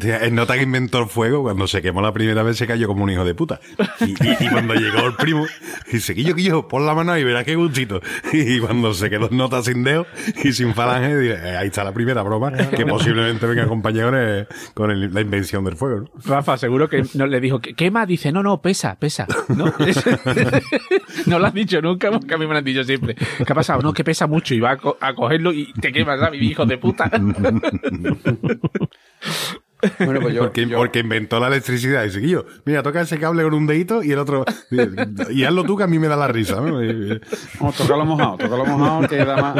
El 0.01 0.33
nota 0.35 0.55
que 0.55 0.63
inventó 0.63 0.99
el 0.99 1.07
fuego, 1.07 1.43
cuando 1.43 1.67
se 1.67 1.81
quemó 1.81 2.01
la 2.01 2.11
primera 2.13 2.43
vez, 2.43 2.57
se 2.57 2.67
cayó 2.67 2.87
como 2.87 3.03
un 3.03 3.09
hijo 3.09 3.25
de 3.25 3.35
puta. 3.35 3.59
Y, 4.01 4.11
y- 4.11 4.37
y 4.39 4.49
cuando 4.49 4.73
llegó 4.73 5.05
el 5.07 5.15
primo, 5.15 5.45
dice, 5.91 6.15
Quillo, 6.15 6.35
Quillo, 6.35 6.67
pon 6.67 6.85
la 6.85 6.93
mano 6.93 7.17
y 7.17 7.23
verás 7.23 7.43
qué 7.43 7.55
gustito. 7.55 8.01
Y 8.31 8.59
cuando 8.59 8.93
se 8.93 9.09
quedó 9.09 9.29
nota 9.31 9.61
sin 9.61 9.83
dedo 9.83 10.05
y 10.43 10.53
sin 10.53 10.73
falange, 10.73 11.15
dice, 11.17 11.33
"Eh, 11.35 11.57
ahí 11.57 11.67
está 11.67 11.83
la 11.83 11.91
primera 11.93 12.21
broma, 12.23 12.51
que 12.51 12.85
posiblemente 12.85 13.45
venga 13.45 13.63
acompañada 13.63 14.09
con, 14.11 14.17
el- 14.19 14.47
con 14.73 14.91
el- 14.91 15.13
la 15.13 15.21
invención 15.21 15.63
del 15.65 15.75
fuego. 15.75 15.99
¿no? 16.01 16.09
Rafa, 16.25 16.57
seguro 16.57 16.89
que 16.89 17.03
no 17.15 17.27
le 17.27 17.39
dijo, 17.39 17.59
¿qué 17.59 17.73
quema? 17.73 18.05
Dice, 18.05 18.31
no, 18.31 18.41
no, 18.43 18.61
pesa, 18.61 18.95
pesa. 18.95 19.27
¿No? 19.49 19.65
no 21.25 21.39
lo 21.43 21.47
has 21.47 21.53
dicho 21.53 21.81
nunca, 21.81 22.09
porque 22.11 22.33
a 22.33 22.37
mí 22.37 22.45
me 22.47 22.53
lo 22.53 22.57
han 22.59 22.63
dicho 22.65 22.83
siempre. 22.83 23.15
¿Qué 23.15 23.45
ha 23.51 23.55
pasado? 23.55 23.81
No, 23.81 23.93
que 23.93 24.03
pesa 24.03 24.25
mucho 24.27 24.53
y 24.55 24.59
va 24.59 24.71
a, 24.71 24.77
co- 24.77 24.97
a 24.99 25.13
cogerlo 25.13 25.53
y 25.53 25.71
te 25.73 25.91
quemas, 25.91 26.19
¿sabes? 26.19 26.41
Hijo 26.41 26.65
de 26.65 26.77
puta. 26.77 27.11
Bueno, 29.99 30.21
pues 30.21 30.33
yo, 30.33 30.43
Porque, 30.43 30.65
yo- 30.65 30.77
porque 30.77 30.99
inventó 30.99 31.41
la 31.41 31.47
electricidad. 31.47 32.03
Y 32.03 32.05
dice, 32.07 32.21
Quillo, 32.21 32.45
mira, 32.63 32.81
toca 32.83 33.01
ese 33.01 33.19
cable 33.19 33.43
con 33.43 33.53
un 33.53 33.67
dedito 33.67 34.01
y 34.01 34.13
el 34.13 34.19
otro, 34.19 34.45
y 35.29 35.43
hazlo 35.43 35.65
tú 35.65 35.75
que 35.75 35.83
a 35.83 35.87
mí 35.87 35.99
me 35.99 36.07
da 36.07 36.15
la 36.15 36.29
risa. 36.29 36.61
¿no? 36.61 36.81
Y- 36.81 37.19
Vamos, 37.59 37.75
tócalo 37.75 38.05
mojado, 38.05 38.37
tócalo 38.37 38.65
mojado, 38.65 39.07
que 39.09 39.17
da 39.25 39.35
más. 39.35 39.55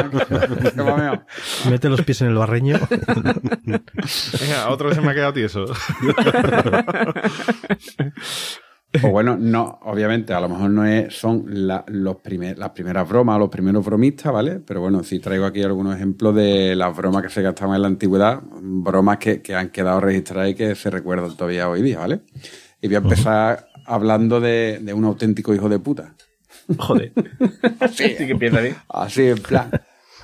Mete 1.68 1.90
los 1.90 2.00
pies 2.02 2.22
en 2.22 2.28
el 2.28 2.36
barreño. 2.36 2.78
Venga, 3.66 4.70
otra 4.70 4.86
vez 4.88 4.96
se 4.96 5.02
me 5.02 5.10
ha 5.10 5.14
quedado 5.14 5.34
tieso. 5.34 5.66
Pues 9.00 9.12
bueno, 9.12 9.36
no, 9.36 9.80
obviamente, 9.82 10.32
a 10.34 10.40
lo 10.40 10.48
mejor 10.48 10.70
no 10.70 10.84
es, 10.86 11.12
son 11.14 11.44
la- 11.66 11.84
los 11.88 12.16
primer- 12.18 12.56
las 12.58 12.70
primeras 12.70 13.08
bromas, 13.08 13.40
los 13.40 13.48
primeros 13.48 13.84
bromistas, 13.84 14.32
¿vale? 14.32 14.60
Pero 14.60 14.80
bueno, 14.80 15.02
sí 15.02 15.18
traigo 15.18 15.46
aquí 15.46 15.62
algunos 15.62 15.96
ejemplos 15.96 16.34
de 16.36 16.76
las 16.76 16.96
bromas 16.96 17.22
que 17.24 17.28
se 17.28 17.42
gastaban 17.42 17.74
en 17.74 17.82
la 17.82 17.88
antigüedad, 17.88 18.40
bromas 18.52 19.18
que, 19.18 19.42
que 19.42 19.54
han 19.56 19.70
quedado 19.70 20.00
registradas 20.00 20.50
y 20.50 20.54
que 20.54 20.74
se 20.76 20.90
recuerdan 20.90 21.36
todavía 21.36 21.68
hoy 21.68 21.82
día, 21.82 21.98
¿vale? 21.98 22.20
Y 22.80 22.86
voy 22.86 22.94
a 22.94 22.98
empezar 22.98 23.66
hablando 23.84 24.40
de, 24.40 24.78
de 24.80 24.94
un 24.94 25.04
auténtico 25.04 25.52
hijo 25.52 25.68
de 25.68 25.78
puta. 25.80 26.14
Joder. 26.78 27.12
Sí, 27.92 28.14
que 28.16 28.30
empieza 28.30 28.60
bien. 28.60 28.76
Así, 28.88 29.22
en 29.28 29.38
plan. 29.42 29.70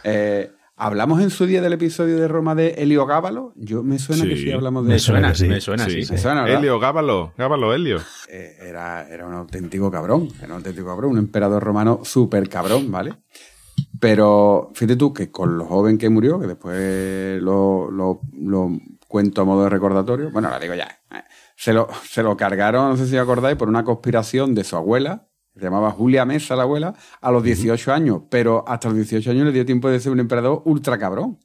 Eh, 0.05 0.51
¿Hablamos 0.83 1.21
en 1.21 1.29
su 1.29 1.45
día 1.45 1.61
del 1.61 1.75
episodio 1.75 2.17
de 2.19 2.27
Roma 2.27 2.55
de 2.55 2.69
Helio 2.79 3.05
Gábalo? 3.05 3.53
Yo 3.55 3.83
me 3.83 3.99
suena 3.99 4.25
que 4.25 4.35
Sí. 4.37 4.51
hablamos 4.51 4.87
de 4.87 4.95
Me 4.95 4.99
suena 4.99 5.19
Suena, 5.21 5.33
que 5.33 5.39
sí. 5.39 5.47
me 5.49 5.61
suena, 5.61 5.85
sí. 5.85 5.97
Me 6.11 6.17
suena. 6.19 6.49
Helio, 6.49 6.81
Gábalo, 6.81 7.35
Gábalo, 7.37 7.75
Helio. 7.75 7.99
eh, 8.31 8.57
era, 8.63 9.07
era 9.07 9.27
un 9.27 9.35
auténtico 9.35 9.91
cabrón, 9.91 10.29
era 10.39 10.47
un 10.47 10.53
auténtico 10.53 10.87
cabrón, 10.87 11.11
un 11.13 11.19
emperador 11.19 11.63
romano 11.63 12.01
súper 12.03 12.49
cabrón, 12.49 12.91
¿vale? 12.91 13.15
Pero 14.01 14.71
fíjate 14.75 14.97
tú 14.97 15.13
que 15.13 15.31
con 15.31 15.59
lo 15.59 15.67
joven 15.67 15.99
que 15.99 16.09
murió, 16.09 16.41
que 16.41 16.47
después 16.47 17.43
lo, 17.43 17.91
lo- 17.91 18.21
lo 18.41 18.71
cuento 19.07 19.43
a 19.43 19.45
modo 19.45 19.65
de 19.65 19.69
recordatorio, 19.69 20.31
bueno, 20.31 20.49
la 20.49 20.59
digo 20.59 20.75
ya, 20.75 20.89
eh, 21.11 21.23
se 21.57 21.75
lo, 21.75 21.89
se 22.09 22.23
lo 22.23 22.37
cargaron, 22.39 22.89
no 22.89 22.97
sé 22.97 23.07
si 23.07 23.17
os 23.19 23.23
acordáis, 23.23 23.57
por 23.59 23.69
una 23.69 23.85
conspiración 23.85 24.55
de 24.55 24.65
su 24.65 24.77
abuela, 24.77 25.27
se 25.55 25.61
llamaba 25.63 25.91
Julia 25.91 26.25
Mesa 26.25 26.57
la 26.57 26.63
abuela, 26.63 26.95
a 27.21 27.31
los 27.31 27.43
18 27.43 27.93
años, 27.93 28.23
pero 28.31 28.65
hasta 28.67 28.89
los 28.89 28.97
18 28.97 29.31
años 29.31 29.47
le 29.47 29.53
dio 29.53 29.67
tiempo 29.67 29.91
de 29.91 30.01
ser 30.01 30.13
un 30.13 30.21
emperador 30.21 30.63
ultra 30.65 30.99
cabrón. 30.99 31.39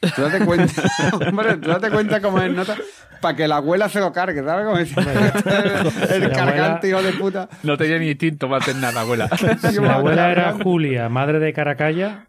Tú 0.00 0.22
date 0.22 0.44
cuenta, 0.46 0.82
hombre, 1.28 1.56
tú 1.58 1.68
date 1.68 1.90
cuenta 1.90 2.22
cómo 2.22 2.40
es 2.40 2.50
nota, 2.54 2.74
para 3.20 3.36
que 3.36 3.46
la 3.46 3.56
abuela 3.56 3.86
se 3.90 4.00
lo 4.00 4.10
cargue, 4.12 4.42
¿sabes? 4.42 4.64
Como 4.64 4.78
dice, 4.78 4.94
el 6.14 6.32
cargante 6.32 6.88
hijo 6.88 7.02
de 7.02 7.12
puta. 7.12 7.48
No 7.62 7.76
tenía 7.76 7.98
ni 7.98 8.08
instinto 8.08 8.48
maternal, 8.48 8.96
abuela. 8.96 9.28
Si 9.60 9.78
la 9.78 9.96
abuela 9.96 10.30
era 10.32 10.54
Julia, 10.54 11.08
madre 11.10 11.38
de 11.38 11.52
Caracalla, 11.52 12.28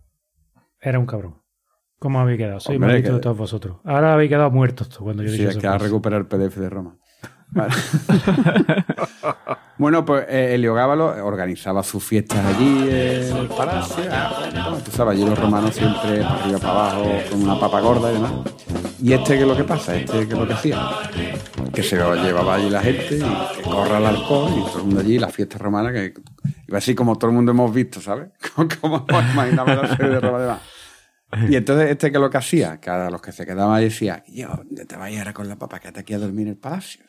era 0.82 1.00
un 1.00 1.06
cabrón. 1.06 1.38
¿Cómo 1.98 2.20
habéis 2.20 2.40
quedado? 2.40 2.60
Soy 2.60 2.76
Hombre, 2.76 2.90
maldito 2.94 3.10
que- 3.12 3.16
de 3.16 3.22
todos 3.22 3.38
vosotros. 3.38 3.78
Ahora 3.86 4.14
habéis 4.14 4.30
quedado 4.30 4.52
muertos 4.52 4.90
tú 4.90 5.04
cuando 5.06 5.24
yo 5.24 5.30
Sí, 5.30 5.44
es 5.44 5.56
que 5.56 5.68
a 5.68 5.72
frase. 5.72 5.86
recuperar 5.86 6.20
el 6.22 6.28
PDF 6.28 6.58
de 6.60 6.70
Roma. 6.70 6.98
Bueno, 9.82 10.06
pues 10.06 10.28
eh, 10.30 10.54
Heliogábalo 10.54 11.26
organizaba 11.26 11.82
sus 11.82 12.04
fiestas 12.04 12.46
allí 12.46 12.88
en 12.88 13.36
el 13.36 13.48
palacio. 13.48 14.04
Ah, 14.12 14.78
Tú 14.96 15.02
allí 15.02 15.26
los 15.26 15.40
romanos 15.40 15.74
siempre 15.74 16.22
para 16.22 16.36
arriba, 16.36 16.60
para 16.60 16.72
abajo, 16.72 17.04
con 17.32 17.42
una 17.42 17.60
papa 17.60 17.80
gorda 17.80 18.12
y 18.12 18.14
demás. 18.14 18.32
Y 19.02 19.14
este, 19.14 19.38
¿qué 19.38 19.42
es 19.42 19.48
lo 19.48 19.58
que 19.58 19.64
pasa? 19.64 19.96
Este, 19.96 20.28
¿qué 20.28 20.34
es 20.34 20.40
lo 20.40 20.48
que 20.48 20.54
hacía? 20.54 20.88
Que 21.74 21.82
se 21.82 21.96
llevaba 21.96 22.54
allí 22.54 22.70
la 22.70 22.84
gente 22.84 23.16
y 23.16 23.56
que 23.56 23.62
corra 23.64 23.98
el 23.98 24.06
alcohol 24.06 24.52
y 24.56 24.62
todo 24.66 24.78
el 24.78 24.84
mundo 24.84 25.00
allí, 25.00 25.18
la 25.18 25.30
fiesta 25.30 25.58
romana, 25.58 25.92
que 25.92 26.14
iba 26.68 26.78
así 26.78 26.94
como 26.94 27.18
todo 27.18 27.32
el 27.32 27.36
mundo 27.36 27.52
hemos 27.52 27.74
visto, 27.74 28.00
¿sabes? 28.02 28.30
como 28.82 29.08
imaginamos 29.10 29.78
la 29.78 29.96
serie 29.96 30.12
de 30.12 30.20
Roma 30.20 30.38
y 30.38 30.42
demás. 30.42 30.62
Y 31.50 31.56
entonces, 31.56 31.90
este 31.90 32.12
que 32.12 32.20
lo 32.20 32.30
que 32.30 32.38
hacía, 32.38 32.80
que 32.80 32.92
a 32.92 33.10
los 33.10 33.20
que 33.20 33.32
se 33.32 33.48
quedaban 33.48 33.76
ahí 33.76 33.86
decía, 33.86 34.24
yo, 34.28 34.50
¿dónde 34.50 34.86
te 34.86 34.96
vayas 34.96 35.22
ahora 35.22 35.34
con 35.34 35.50
la 35.50 35.56
papa? 35.56 35.80
Quédate 35.80 36.02
aquí 36.02 36.14
a 36.14 36.20
dormir 36.20 36.46
en 36.46 36.54
el 36.54 36.58
palacio. 36.58 37.04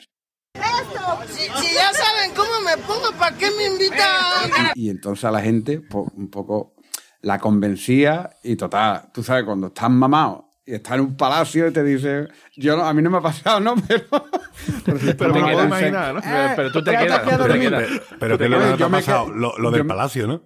Si, 1.28 1.40
si 1.42 1.74
ya 1.74 1.92
saben 1.92 2.32
cómo 2.36 2.50
me 2.64 2.76
pongo, 2.82 3.10
¿para 3.18 3.36
qué 3.36 3.48
me 3.56 3.66
invitan? 3.66 4.72
Y 4.74 4.90
entonces 4.90 5.24
a 5.24 5.30
la 5.30 5.40
gente, 5.40 5.80
po- 5.80 6.10
un 6.16 6.30
poco, 6.30 6.74
la 7.22 7.38
convencía 7.38 8.30
y 8.42 8.56
total, 8.56 9.10
tú 9.12 9.22
sabes, 9.22 9.44
cuando 9.44 9.68
estás 9.68 9.90
mamado 9.90 10.48
y 10.66 10.74
estás 10.74 10.94
en 10.94 11.00
un 11.00 11.16
palacio 11.16 11.68
y 11.68 11.72
te 11.72 11.82
dice, 11.82 12.28
yo 12.56 12.76
no, 12.76 12.84
a 12.84 12.92
mí 12.92 13.02
no 13.02 13.10
me 13.10 13.18
ha 13.18 13.20
pasado, 13.20 13.60
¿no? 13.60 13.74
Pero, 13.88 14.04
pero, 14.84 14.98
Pero 15.16 15.32
puedo 15.32 15.46
dicen, 15.48 15.66
imaginar, 15.66 16.14
¿no? 16.14 16.20
"Eh, 16.20 16.52
Pero 16.54 16.70
tú 16.70 16.84
te 16.84 16.90
quédate 16.92 17.06
quedas, 17.06 17.20
a 17.20 17.24
tú 17.24 17.30
te 17.30 17.36
dormir". 17.48 17.68
quedas. 17.70 17.88
Pero 18.20 18.38
que 18.38 18.44
Oye, 18.44 18.56
lo 18.56 18.70
que 18.72 18.76
te 18.76 18.84
ha 18.84 18.88
pasado, 18.88 19.24
quedo- 19.26 19.34
lo, 19.34 19.58
lo 19.58 19.70
del 19.72 19.82
me- 19.84 19.88
palacio, 19.88 20.26
¿no? 20.28 20.42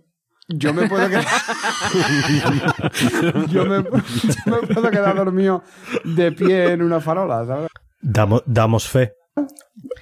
Yo 0.49 0.73
me 0.73 0.89
puedo 0.89 1.07
quedar. 1.09 1.27
yo, 3.51 3.65
me, 3.67 3.83
yo 3.85 4.47
me 4.47 4.67
puedo 4.69 4.91
quedar 4.91 5.17
dormido 5.17 5.63
de 6.05 6.33
pie 6.33 6.73
en 6.73 6.83
una 6.83 7.01
farola, 7.01 7.45
¿sabes? 7.47 7.69
Damos, 8.01 8.43
damos 8.47 8.89
fe. 8.89 9.13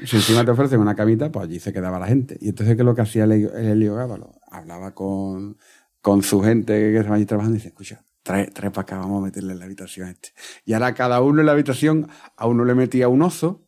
Si 0.05 0.17
encima 0.17 0.45
te 0.45 0.51
ofrecen 0.53 0.81
una 0.81 0.95
camita, 0.95 1.31
pues 1.33 1.47
allí 1.47 1.59
se 1.59 1.73
quedaba 1.73 1.99
la 1.99 2.07
gente. 2.07 2.37
Y 2.41 2.51
entonces, 2.51 2.77
¿qué 2.77 2.83
es 2.83 2.87
lo 2.87 2.95
que 2.95 3.03
hacía 3.03 3.25
el 3.25 3.33
Helio- 3.33 3.55
el 3.55 3.67
Helio 3.67 3.95
Gábalo? 3.97 4.33
Hablaba 4.51 4.95
con, 4.95 5.57
con 6.01 6.23
su 6.23 6.41
gente 6.43 6.73
que 6.73 6.97
estaba 6.99 7.17
allí 7.17 7.27
trabajando 7.27 7.57
y 7.57 7.59
dice, 7.59 7.69
escucha, 7.69 8.05
trae, 8.23 8.47
trae 8.47 8.71
para 8.71 8.83
acá, 8.83 8.99
vamos 8.99 9.23
a 9.23 9.25
meterle 9.27 9.53
en 9.53 9.59
la 9.59 9.65
habitación 9.65 10.09
este. 10.09 10.31
Y 10.65 10.73
ahora 10.75 10.95
cada 10.95 11.21
uno 11.21 11.41
en 11.41 11.47
la 11.47 11.53
habitación, 11.53 12.09
a 12.37 12.47
uno 12.47 12.65
le 12.65 12.75
metía 12.75 13.09
un 13.09 13.23
oso, 13.23 13.63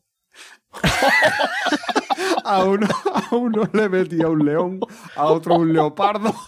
a 2.45 2.65
uno, 2.65 2.87
a 3.31 3.35
uno 3.35 3.69
le 3.73 3.89
metía 3.89 4.29
un 4.29 4.45
león, 4.45 4.81
a 5.17 5.27
otro 5.27 5.57
un 5.57 5.73
leopardo. 5.73 6.33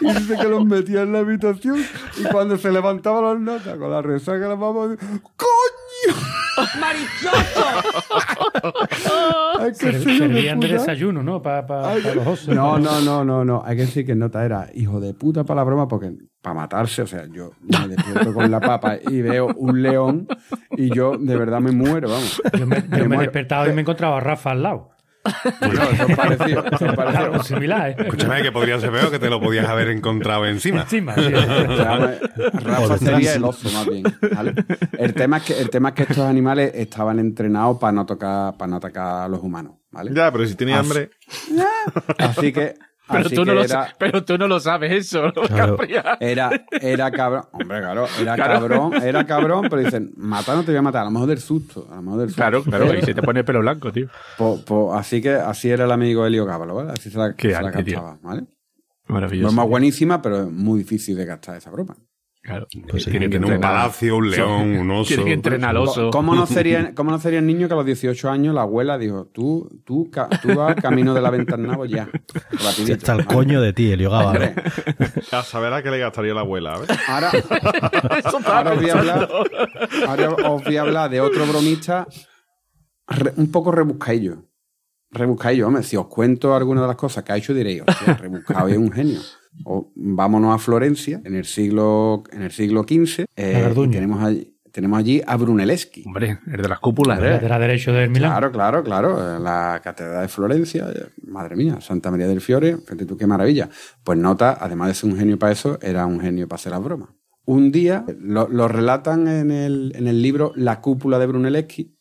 Y 0.00 0.06
dice 0.14 0.38
que 0.38 0.48
los 0.48 0.64
metía 0.64 1.02
en 1.02 1.12
la 1.12 1.18
habitación 1.18 1.84
y 2.16 2.24
cuando 2.32 2.56
se 2.56 2.72
levantaban 2.72 3.24
las 3.24 3.38
notas 3.38 3.76
con 3.76 3.90
la 3.90 4.00
resaca 4.00 4.48
la 4.48 4.56
mamá 4.56 4.96
¡Coño! 5.36 6.16
Que 9.68 9.74
Ser- 9.74 10.02
ser 10.02 10.18
servían 10.18 10.60
de 10.60 10.68
desayuno, 10.68 11.22
¿no? 11.22 11.42
Para 11.42 11.90
Ay, 11.90 12.02
los 12.14 12.26
osos. 12.26 12.54
No, 12.54 12.78
no, 12.78 13.00
no, 13.00 13.24
no, 13.24 13.44
no. 13.44 13.62
Hay 13.64 13.76
que 13.76 13.82
decir 13.82 14.06
que 14.06 14.14
nota 14.14 14.44
era 14.44 14.68
hijo 14.74 15.00
de 15.00 15.14
puta 15.14 15.44
para 15.44 15.60
la 15.60 15.64
broma 15.64 15.88
porque 15.88 16.12
para 16.42 16.54
matarse, 16.54 17.02
o 17.02 17.06
sea, 17.06 17.26
yo 17.30 17.52
me 17.60 17.88
despierto 17.88 18.32
con 18.32 18.50
la 18.50 18.60
papa 18.60 18.96
y 19.08 19.20
veo 19.22 19.48
un 19.56 19.82
león 19.82 20.26
y 20.76 20.94
yo 20.94 21.16
de 21.18 21.36
verdad 21.36 21.60
me 21.60 21.70
muero, 21.72 22.08
vamos. 22.08 22.40
Yo 22.58 22.66
me, 22.66 22.82
yo 22.96 23.08
me 23.08 23.16
he 23.16 23.18
despertado 23.20 23.66
y 23.66 23.72
me 23.72 23.78
he 23.78 23.80
encontrado 23.82 24.14
a 24.16 24.20
Rafa 24.20 24.52
al 24.52 24.62
lado. 24.62 24.90
Bueno, 25.60 25.82
eso 25.82 26.06
es 26.06 26.16
parecido, 26.16 26.64
eso 26.70 26.86
es 26.86 26.94
parecido. 26.94 27.24
Algo 27.24 27.42
similar, 27.42 27.90
¿eh? 27.90 27.96
Escúchame, 27.98 28.42
que 28.42 28.52
podría 28.52 28.80
ser 28.80 28.90
peor 28.90 29.10
que 29.10 29.18
te 29.18 29.30
lo 29.30 29.40
podías 29.40 29.66
haber 29.68 29.88
encontrado 29.88 30.46
encima. 30.46 30.82
Encima, 30.82 31.14
sí. 31.14 31.32
O 31.32 31.76
sea, 31.76 32.18
Rafa 32.52 32.98
sería 32.98 33.34
el 33.34 33.44
oso 33.44 33.70
más 33.70 33.86
bien. 33.86 34.04
¿vale? 34.34 34.54
El, 34.98 35.14
tema 35.14 35.38
es 35.38 35.42
que, 35.44 35.60
el 35.60 35.70
tema 35.70 35.90
es 35.90 35.94
que 35.94 36.02
estos 36.02 36.18
animales 36.18 36.72
estaban 36.74 37.18
entrenados 37.18 37.78
para 37.78 37.92
no 37.92 38.06
tocar, 38.06 38.56
para 38.56 38.70
no 38.70 38.76
atacar 38.76 39.24
a 39.24 39.28
los 39.28 39.40
humanos, 39.42 39.74
¿vale? 39.90 40.10
Ya, 40.14 40.30
pero 40.32 40.46
si 40.46 40.54
tenía 40.54 40.76
Ah, 40.76 40.80
hambre. 40.80 41.10
Así 42.18 42.52
que, 42.52 42.74
Pero 43.12 43.26
así 43.26 43.34
tú, 43.34 43.44
no 43.44 43.54
lo, 43.54 43.60
era, 43.60 43.68
sa- 43.68 43.94
pero 43.98 44.24
tú 44.24 44.38
no 44.38 44.46
lo 44.48 44.60
sabes 44.60 44.92
eso, 44.92 45.32
Claro. 45.48 45.76
Era, 46.20 46.50
era 46.70 47.10
cabrón. 47.10 47.44
Hombre, 47.52 47.80
claro, 47.80 48.06
era 48.20 48.34
Claro. 48.34 48.52
cabrón, 48.60 48.94
era 49.02 49.26
cabrón, 49.26 49.66
pero 49.70 49.82
dicen, 49.82 50.12
matar 50.16 50.56
no 50.56 50.62
te 50.64 50.70
voy 50.72 50.78
a 50.78 50.82
matar, 50.82 51.02
a 51.02 51.04
lo 51.06 51.10
mejor 51.10 51.28
del 51.28 51.38
susto, 51.40 51.86
a 51.90 51.96
lo 51.96 52.02
mejor 52.02 52.20
del 52.20 52.28
susto. 52.28 52.40
Claro, 52.42 52.62
claro, 52.62 52.94
y 52.98 53.02
se 53.04 53.14
te 53.14 53.22
pone 53.22 53.40
el 53.40 53.44
pelo 53.44 53.60
blanco, 53.60 53.92
tío. 53.92 54.08
po- 54.38 54.60
po- 54.64 54.94
así 54.94 55.20
que 55.20 55.30
así 55.32 55.70
era 55.70 55.84
el 55.84 55.92
amigo 55.92 56.24
Helio 56.26 56.44
Gábalo, 56.46 56.74
¿vale? 56.76 56.92
Así 56.92 57.10
se 57.10 57.18
la, 57.18 57.34
se 57.38 57.54
arte, 57.54 57.82
tío. 57.84 57.96
gastaba, 58.02 58.18
¿vale? 58.22 58.44
Maravilloso. 59.08 59.48
Broma 59.48 59.64
buenísima, 59.68 60.22
pero 60.22 60.42
es 60.42 60.46
muy 60.50 60.78
difícil 60.80 61.16
de 61.16 61.24
gastar 61.24 61.56
esa 61.56 61.70
broma. 61.70 61.96
Claro. 62.42 62.66
Pues 62.88 63.04
sí, 63.04 63.10
Tiene 63.10 63.26
que 63.28 63.38
tener 63.38 63.54
un 63.56 63.60
palacio, 63.60 64.16
un 64.16 64.30
león, 64.30 64.62
un 64.78 64.90
oso. 64.92 65.08
Tienen 65.08 65.26
que 65.26 65.32
entrenar 65.34 65.70
al 65.70 65.76
oso. 65.76 66.08
¿Cómo 66.10 66.34
no, 66.34 66.46
sería, 66.46 66.94
¿Cómo 66.96 67.10
no 67.10 67.18
sería 67.18 67.38
el 67.38 67.46
niño 67.46 67.68
que 67.68 67.74
a 67.74 67.76
los 67.76 67.84
18 67.84 68.30
años 68.30 68.54
la 68.54 68.62
abuela 68.62 68.96
dijo, 68.96 69.26
tú, 69.26 69.68
tú, 69.84 70.10
ca- 70.10 70.28
tú 70.40 70.54
vas 70.54 70.74
camino 70.76 71.12
de 71.12 71.20
la 71.20 71.28
ventana 71.30 71.76
ya, 71.86 72.08
rapidito. 72.50 72.94
Está 72.94 73.12
el 73.12 73.26
coño 73.26 73.60
de 73.60 73.74
ti, 73.74 73.92
Elio 73.92 74.10
Gábalo. 74.10 74.30
Hombre, 74.30 74.54
A 75.32 75.42
saber 75.42 75.72
a 75.74 75.82
qué 75.82 75.90
le 75.90 75.98
gastaría 75.98 76.32
la 76.32 76.40
abuela, 76.40 76.78
¿ves? 76.78 76.88
Ahora, 77.08 77.30
ahora 78.46 78.72
os 78.72 78.80
voy 78.80 78.88
a 78.90 78.94
hablar, 78.94 79.28
ahora 80.06 80.30
os 80.30 80.64
voy 80.64 80.76
a 80.76 80.80
hablar 80.80 81.10
de 81.10 81.20
otro 81.20 81.44
bromista 81.46 82.06
re- 83.06 83.34
un 83.36 83.50
poco 83.52 83.70
rebuscadillo. 83.70 84.44
Rebuscadillo, 85.10 85.66
hombre. 85.66 85.82
Si 85.82 85.96
os 85.96 86.06
cuento 86.06 86.54
algunas 86.54 86.82
de 86.84 86.88
las 86.88 86.96
cosas 86.96 87.22
que 87.24 87.32
ha 87.32 87.36
hecho, 87.36 87.52
diréis, 87.52 87.82
hostia, 87.86 88.14
rebuscado 88.14 88.68
es 88.68 88.78
un 88.78 88.92
genio. 88.92 89.20
O 89.64 89.92
vámonos 89.94 90.54
a 90.54 90.58
Florencia, 90.58 91.20
en 91.24 91.34
el 91.34 91.44
siglo, 91.44 92.24
en 92.32 92.42
el 92.42 92.50
siglo 92.50 92.82
XV, 92.82 93.24
eh, 93.36 93.72
tenemos 93.90 94.22
allí, 94.22 94.56
tenemos 94.72 94.98
allí 94.98 95.20
a 95.26 95.36
Brunelleschi. 95.36 96.04
Hombre, 96.06 96.38
el 96.46 96.62
de 96.62 96.68
las 96.68 96.80
cúpulas. 96.80 97.18
El 97.18 97.30
lateral 97.30 97.60
derecho 97.60 97.92
del 97.92 98.10
Milán. 98.10 98.30
Claro, 98.30 98.52
claro, 98.52 98.84
claro. 98.84 99.36
eh, 99.36 99.40
La 99.40 99.80
Catedral 99.82 100.22
de 100.22 100.28
Florencia, 100.28 100.88
eh, 100.94 101.08
madre 101.26 101.56
mía, 101.56 101.80
Santa 101.80 102.10
María 102.10 102.26
del 102.28 102.40
Fiore, 102.40 102.76
fíjate 102.78 103.06
tú 103.06 103.16
qué 103.16 103.26
maravilla. 103.26 103.68
Pues 104.04 104.18
Nota, 104.18 104.56
además 104.60 104.88
de 104.88 104.94
ser 104.94 105.10
un 105.10 105.18
genio 105.18 105.38
para 105.38 105.52
eso, 105.52 105.78
era 105.82 106.06
un 106.06 106.20
genio 106.20 106.48
para 106.48 106.56
hacer 106.56 106.72
las 106.72 106.82
bromas. 106.82 107.10
Un 107.44 107.72
día, 107.72 108.04
lo, 108.20 108.48
lo 108.48 108.68
relatan 108.68 109.26
en 109.26 109.50
el, 109.50 109.92
en 109.96 110.06
el 110.06 110.22
libro 110.22 110.52
La 110.54 110.80
cúpula 110.80 111.18
de 111.18 111.26
Brunelleschi, 111.26 111.96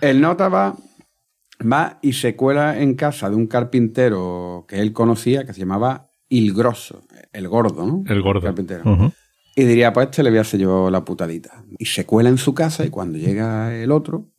el 0.00 0.20
Nota 0.20 0.48
va, 0.48 0.76
va 1.60 1.98
y 2.02 2.14
se 2.14 2.34
cuela 2.34 2.80
en 2.80 2.94
casa 2.94 3.30
de 3.30 3.36
un 3.36 3.46
carpintero 3.46 4.64
que 4.68 4.80
él 4.80 4.92
conocía, 4.92 5.44
que 5.44 5.52
se 5.52 5.60
llamaba 5.60 6.07
Il 6.28 6.52
Grosso, 6.54 7.02
el 7.32 7.48
gordo, 7.48 7.86
¿no? 7.86 8.04
El 8.06 8.22
gordo. 8.22 8.42
carpintero. 8.42 9.12
Y 9.56 9.64
diría, 9.64 9.92
pues 9.92 10.06
este 10.08 10.22
le 10.22 10.30
voy 10.30 10.38
a 10.38 10.42
hacer 10.42 10.60
yo 10.60 10.90
la 10.90 11.04
putadita. 11.04 11.64
Y 11.78 11.86
se 11.86 12.06
cuela 12.06 12.28
en 12.28 12.38
su 12.38 12.54
casa 12.54 12.84
y 12.84 12.90
cuando 12.90 13.18
llega 13.18 13.74
el 13.74 13.90
otro, 13.90 14.30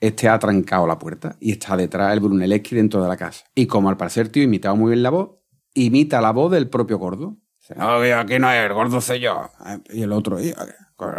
este 0.00 0.28
ha 0.28 0.38
trancado 0.38 0.86
la 0.86 0.98
puerta 0.98 1.36
y 1.40 1.52
está 1.52 1.76
detrás 1.76 2.12
el 2.12 2.20
Brunelleschi 2.20 2.76
dentro 2.76 3.02
de 3.02 3.08
la 3.08 3.16
casa. 3.16 3.44
Y 3.54 3.66
como 3.66 3.88
al 3.90 3.96
parecer, 3.96 4.28
tío, 4.28 4.42
imitaba 4.42 4.74
muy 4.74 4.90
bien 4.92 5.02
la 5.02 5.10
voz, 5.10 5.30
imita 5.74 6.20
la 6.20 6.30
voz 6.30 6.52
del 6.52 6.68
propio 6.68 6.98
gordo. 6.98 7.36
No, 7.76 7.96
aquí 8.16 8.38
no 8.38 8.50
es, 8.50 8.64
el 8.64 8.72
gordo 8.72 9.00
soy 9.00 9.20
yo. 9.20 9.50
Y 9.90 10.02
el 10.02 10.12
otro, 10.12 10.40
"Y, 10.40 10.54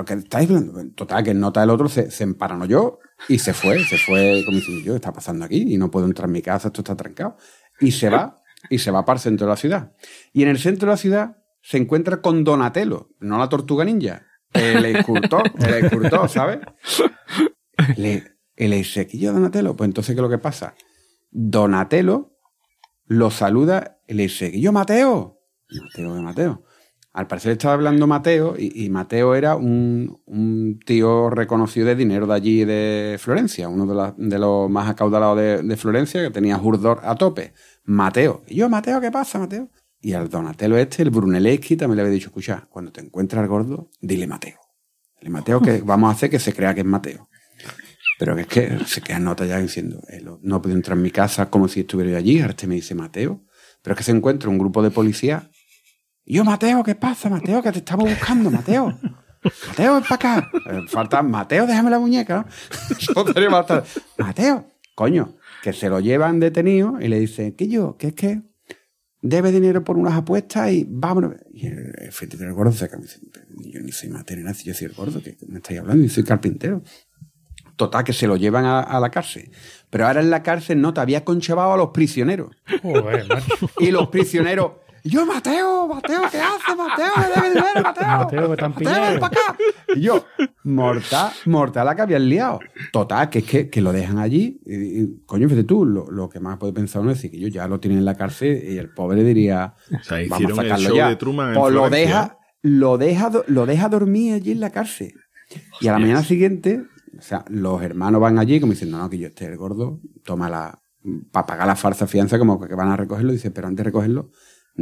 ¿qué 0.06 0.14
estáis 0.16 0.50
hablando?". 0.50 0.82
Total, 0.96 1.24
que 1.24 1.34
nota 1.34 1.62
el 1.62 1.70
otro, 1.70 1.88
se, 1.88 2.10
se 2.10 2.26
yo 2.68 3.00
y 3.28 3.38
se 3.38 3.54
fue. 3.54 3.84
Se 3.84 3.98
fue 3.98 4.42
como 4.46 4.58
diciendo, 4.58 4.84
yo, 4.84 4.94
¿qué 4.94 4.96
está 4.96 5.14
pasando 5.14 5.46
aquí? 5.46 5.72
Y 5.74 5.78
no 5.78 5.92
puedo 5.92 6.08
entrar 6.08 6.28
en 6.28 6.34
mi 6.34 6.42
casa, 6.42 6.70
esto 6.70 6.82
está 6.82 6.96
trancado. 6.96 7.38
Y 7.80 7.92
se 7.92 8.10
va, 8.10 8.39
y 8.70 8.80
se 8.80 8.92
va 8.92 9.06
para 9.06 9.18
el 9.18 9.22
centro 9.22 9.46
de 9.48 9.52
la 9.52 9.58
ciudad. 9.58 9.94
Y 10.34 10.44
en 10.44 10.50
el 10.50 10.58
centro 10.60 10.88
de 10.88 10.94
la 10.94 10.98
ciudad 10.98 11.38
se 11.62 11.78
encuentra 11.78 12.22
con 12.22 12.44
Donatello, 12.44 13.10
no 13.20 13.38
la 13.38 13.50
tortuga 13.50 13.86
ninja, 13.86 14.26
el 14.54 14.86
escultor, 14.86 15.44
el 15.60 15.86
escultor, 15.86 16.28
¿sabes? 16.30 16.60
Le, 17.98 18.24
le 18.58 18.76
dice, 18.78 19.08
¿qué 19.08 19.18
yo 19.18 19.34
Donatello? 19.34 19.76
Pues 19.76 19.88
entonces, 19.88 20.16
¿qué 20.16 20.20
es 20.20 20.24
lo 20.24 20.30
que 20.30 20.38
pasa? 20.38 20.76
Donatello 21.32 22.36
lo 23.06 23.32
saluda 23.32 24.00
y 24.08 24.14
le 24.14 24.24
dice, 24.24 24.52
¿y 24.54 24.62
yo 24.62 24.72
Mateo? 24.72 25.40
Mateo 25.70 26.16
de 26.16 26.22
Mateo. 26.22 26.64
Al 27.12 27.26
parecer 27.28 27.54
estaba 27.54 27.74
hablando 27.74 28.06
Mateo 28.06 28.56
y, 28.58 28.86
y 28.86 28.90
Mateo 28.90 29.34
era 29.34 29.56
un, 29.56 30.22
un 30.26 30.80
tío 30.86 31.30
reconocido 31.32 31.88
de 31.88 31.96
dinero 31.96 32.28
de 32.28 32.34
allí 32.36 32.66
de 32.66 33.18
Florencia, 33.20 33.68
uno 33.68 33.86
de, 33.88 33.96
la- 33.96 34.14
de 34.16 34.38
los 34.38 34.70
más 34.70 34.88
acaudalados 34.90 35.38
de, 35.38 35.64
de 35.64 35.78
Florencia, 35.78 36.22
que 36.22 36.30
tenía 36.30 36.58
Jurdor 36.58 37.00
a 37.04 37.16
tope. 37.16 37.54
Mateo. 37.90 38.44
¿Y 38.48 38.58
yo, 38.58 38.70
Mateo, 38.70 39.02
qué 39.02 39.10
pasa, 39.10 39.40
Mateo? 39.40 39.68
Y 40.00 40.14
al 40.14 40.30
Donatello 40.30 40.78
este, 40.78 41.02
el 41.02 41.10
Brunelleschi, 41.10 41.76
también 41.76 41.98
le 41.98 42.02
había 42.04 42.14
dicho, 42.14 42.28
escucha, 42.28 42.68
cuando 42.70 42.92
te 42.92 43.02
encuentres 43.02 43.42
al 43.42 43.48
gordo, 43.48 43.90
dile 44.00 44.28
Mateo. 44.28 44.60
Dile 45.20 45.32
Mateo 45.32 45.60
que 45.60 45.82
vamos 45.82 46.10
a 46.10 46.14
hacer 46.14 46.30
que 46.30 46.38
se 46.38 46.54
crea 46.54 46.76
que 46.76 46.82
es 46.82 46.86
Mateo. 46.86 47.30
Pero 48.20 48.38
es 48.38 48.46
que 48.46 48.78
se 48.86 49.02
queda 49.02 49.18
nota 49.18 49.46
ya 49.46 49.58
diciendo, 49.60 50.04
eh, 50.08 50.24
no 50.24 50.62
puedo 50.62 50.76
entrar 50.76 50.98
en 50.98 51.02
mi 51.02 51.10
casa 51.10 51.50
como 51.50 51.68
si 51.68 51.80
estuviera 51.80 52.12
yo 52.12 52.18
allí. 52.18 52.40
Ahora 52.40 52.52
este 52.52 52.68
me 52.68 52.76
dice 52.76 52.94
Mateo. 52.94 53.44
Pero 53.82 53.94
es 53.96 53.98
que 53.98 54.04
se 54.04 54.12
encuentra 54.12 54.50
un 54.50 54.60
grupo 54.60 54.84
de 54.84 54.92
policías. 54.92 55.46
Yo, 56.26 56.44
Mateo, 56.44 56.84
¿qué 56.84 56.94
pasa, 56.94 57.28
Mateo? 57.28 57.64
Que 57.64 57.72
te 57.72 57.80
estamos 57.80 58.08
buscando, 58.08 58.52
Mateo. 58.52 59.00
Mateo, 59.68 59.96
ven 59.96 60.04
para 60.04 60.16
acá. 60.16 60.52
Eh, 60.70 60.82
falta, 60.88 61.24
Mateo, 61.24 61.66
déjame 61.66 61.90
la 61.90 61.98
muñeca, 61.98 62.36
¿no? 62.36 62.46
Mateo, 64.18 64.66
coño, 64.94 65.39
que 65.64 65.74
se 65.74 65.90
lo 65.90 66.00
llevan 66.00 66.40
detenido 66.40 66.98
y 67.02 67.08
le 67.08 67.20
dicen, 67.20 67.54
que 67.54 67.68
yo, 67.68 67.98
que 67.98 68.08
es 68.08 68.14
que 68.14 68.42
debe 69.22 69.52
dinero 69.52 69.84
por 69.84 69.98
unas 69.98 70.14
apuestas 70.14 70.72
y 70.72 70.86
vámonos. 70.88 71.34
Y 71.52 71.68
el, 71.68 71.94
el 72.00 72.30
del 72.40 72.54
gordo 72.54 72.72
se 72.72 72.86
acaba 72.86 73.04
"Pero 73.34 73.46
yo 73.58 73.82
ni 73.82 73.92
soy 73.92 74.10
matero 74.10 74.42
nada, 74.42 74.56
yo 74.64 74.74
soy 74.74 74.88
el 74.88 74.94
gordo, 74.94 75.22
que 75.22 75.38
me 75.48 75.58
estáis 75.58 75.80
hablando? 75.80 76.04
Yo 76.06 76.10
soy 76.10 76.24
carpintero. 76.24 76.82
Total, 77.76 78.04
que 78.04 78.12
se 78.14 78.28
lo 78.28 78.36
llevan 78.36 78.66
a, 78.66 78.82
a 78.82 79.00
la 79.00 79.10
cárcel. 79.10 79.52
Pero 79.90 80.06
ahora 80.06 80.20
en 80.20 80.30
la 80.30 80.44
cárcel 80.44 80.82
no 80.82 80.94
te 80.94 81.00
había 81.00 81.24
conchavado 81.24 81.74
a 81.74 81.78
los 81.78 81.90
prisioneros. 81.90 82.56
Joder. 82.82 83.26
Y 83.80 83.92
los 83.92 84.10
prisioneros, 84.10 84.74
y 85.04 85.10
yo, 85.10 85.26
Mateo, 85.26 85.88
Mateo, 85.88 86.22
¿qué 86.32 86.38
haces, 86.40 86.76
Mateo? 86.78 87.12
Me 87.18 87.28
debe 87.28 87.50
dinero, 87.50 87.82
Mateo. 87.84 88.08
Mateo, 88.08 88.56
que 88.56 88.68
Mateo, 88.68 89.02
ven 89.02 89.20
pa' 89.20 89.28
acá. 89.28 89.58
Y 89.96 90.02
yo, 90.02 90.26
mortal, 90.64 91.32
mortal 91.46 91.86
la 91.86 91.96
que 91.96 92.02
habían 92.02 92.28
liado. 92.30 92.60
Total, 92.92 93.30
que 93.30 93.40
es 93.40 93.46
que, 93.46 93.70
que 93.70 93.82
lo 93.82 93.92
dejan 93.92 94.20
allí. 94.20 94.60
Y, 94.66 95.02
y, 95.02 95.24
coño, 95.26 95.48
fíjate 95.48 95.64
tú, 95.66 95.86
lo, 95.86 96.10
lo 96.12 96.30
que 96.30 96.40
más 96.40 96.58
puede 96.58 96.74
pensar 96.74 97.02
uno 97.02 97.12
es 97.12 97.18
decir 97.18 97.32
que 97.32 97.38
ellos 97.38 97.52
ya 97.52 97.68
lo 97.68 97.80
tienen 97.80 98.00
en 98.00 98.06
la 98.06 98.16
cárcel 98.16 98.62
y 98.64 98.78
el 98.78 98.94
pobre 98.94 99.24
diría, 99.24 99.74
O 99.88 100.04
sea, 100.04 100.18
vamos 100.18 100.32
a 100.32 100.36
hicieron 100.36 100.60
el 100.60 100.66
sacarlo 100.66 100.88
show 100.90 100.98
ya. 100.98 101.10
de 101.10 101.16
Truman 101.16 101.50
en 101.50 101.56
Pues 101.60 101.74
lo 101.74 101.90
deja, 101.90 102.38
lo 102.62 102.98
deja, 102.98 103.32
lo 103.48 103.66
deja 103.66 103.90
dormir 103.90 104.34
allí 104.34 104.52
en 104.52 104.60
la 104.60 104.72
cárcel. 104.72 105.14
Y 105.82 105.88
a 105.88 105.94
la 105.94 106.00
mañana 106.00 106.24
siguiente, 106.24 106.84
o 107.18 107.22
sea, 107.22 107.44
los 107.50 107.82
hermanos 107.82 108.22
van 108.22 108.38
allí 108.38 108.60
como 108.60 108.74
diciendo, 108.74 108.98
no, 108.98 109.10
que 109.10 109.18
yo 109.18 109.28
esté 109.28 109.46
el 109.46 109.58
gordo, 109.58 110.00
toma 110.24 110.50
la, 110.50 110.80
para 111.32 111.46
pagar 111.46 111.68
la 111.68 111.76
falsa 111.76 112.08
fianza, 112.08 112.38
como 112.38 112.60
que 112.60 112.76
van 112.76 112.90
a 112.90 112.98
recogerlo, 112.98 113.32
dice, 113.32 113.52
pero 113.52 113.68
antes 113.68 113.78
de 113.84 113.84
recogerlo, 113.86 114.30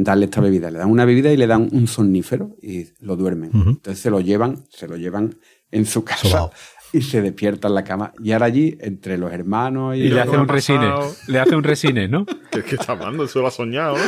darle 0.04 0.26
esta 0.26 0.40
bebida. 0.40 0.70
Le 0.70 0.78
dan 0.78 0.90
una 0.90 1.04
bebida 1.04 1.32
y 1.32 1.36
le 1.36 1.46
dan 1.46 1.68
un 1.72 1.86
somnífero 1.86 2.56
y 2.62 2.86
lo 3.00 3.16
duermen. 3.16 3.50
Entonces 3.54 3.98
se 3.98 4.10
lo 4.10 4.20
llevan, 4.20 4.64
se 4.70 4.88
lo 4.88 4.96
llevan 4.96 5.36
en 5.70 5.86
su 5.86 6.04
casa 6.04 6.28
Sobao. 6.28 6.50
y 6.92 7.02
se 7.02 7.20
despierta 7.20 7.68
en 7.68 7.74
la 7.74 7.84
cama. 7.84 8.12
Y 8.22 8.32
ahora 8.32 8.46
allí, 8.46 8.76
entre 8.80 9.18
los 9.18 9.32
hermanos 9.32 9.96
y, 9.96 10.00
Y 10.00 10.08
le 10.10 10.20
hace 10.20 10.36
un 10.36 10.48
resine. 10.48 10.90
Le 11.26 11.38
hace 11.40 11.56
un 11.56 11.62
resine, 11.64 12.08
¿no? 12.08 12.26
¿Qué, 12.50 12.62
qué 12.62 12.76
está 12.76 12.92
hablando? 12.92 13.24
Eso 13.24 13.40
lo 13.40 13.48
ha 13.48 13.50
soñado. 13.50 13.96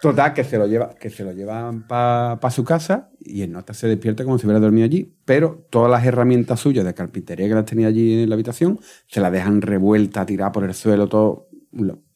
Total, 0.00 0.34
que 0.34 0.44
se 0.44 0.58
lo 0.58 0.66
lleva, 0.66 0.94
que 0.94 1.08
se 1.08 1.24
lo 1.24 1.32
llevan 1.32 1.86
para 1.86 2.50
su 2.50 2.62
casa 2.62 3.08
y 3.20 3.40
el 3.40 3.50
nota 3.52 3.72
se 3.72 3.88
despierta 3.88 4.22
como 4.22 4.38
si 4.38 4.44
hubiera 4.44 4.60
dormido 4.60 4.84
allí, 4.84 5.16
pero 5.24 5.66
todas 5.70 5.90
las 5.90 6.04
herramientas 6.04 6.60
suyas 6.60 6.84
de 6.84 6.92
carpintería 6.92 7.48
que 7.48 7.54
las 7.54 7.64
tenía 7.64 7.86
allí 7.88 8.22
en 8.22 8.28
la 8.28 8.34
habitación 8.34 8.78
se 9.06 9.20
las 9.22 9.32
dejan 9.32 9.62
revueltas, 9.62 10.26
tiradas 10.26 10.52
por 10.52 10.64
el 10.64 10.74
suelo, 10.74 11.08
todo. 11.08 11.48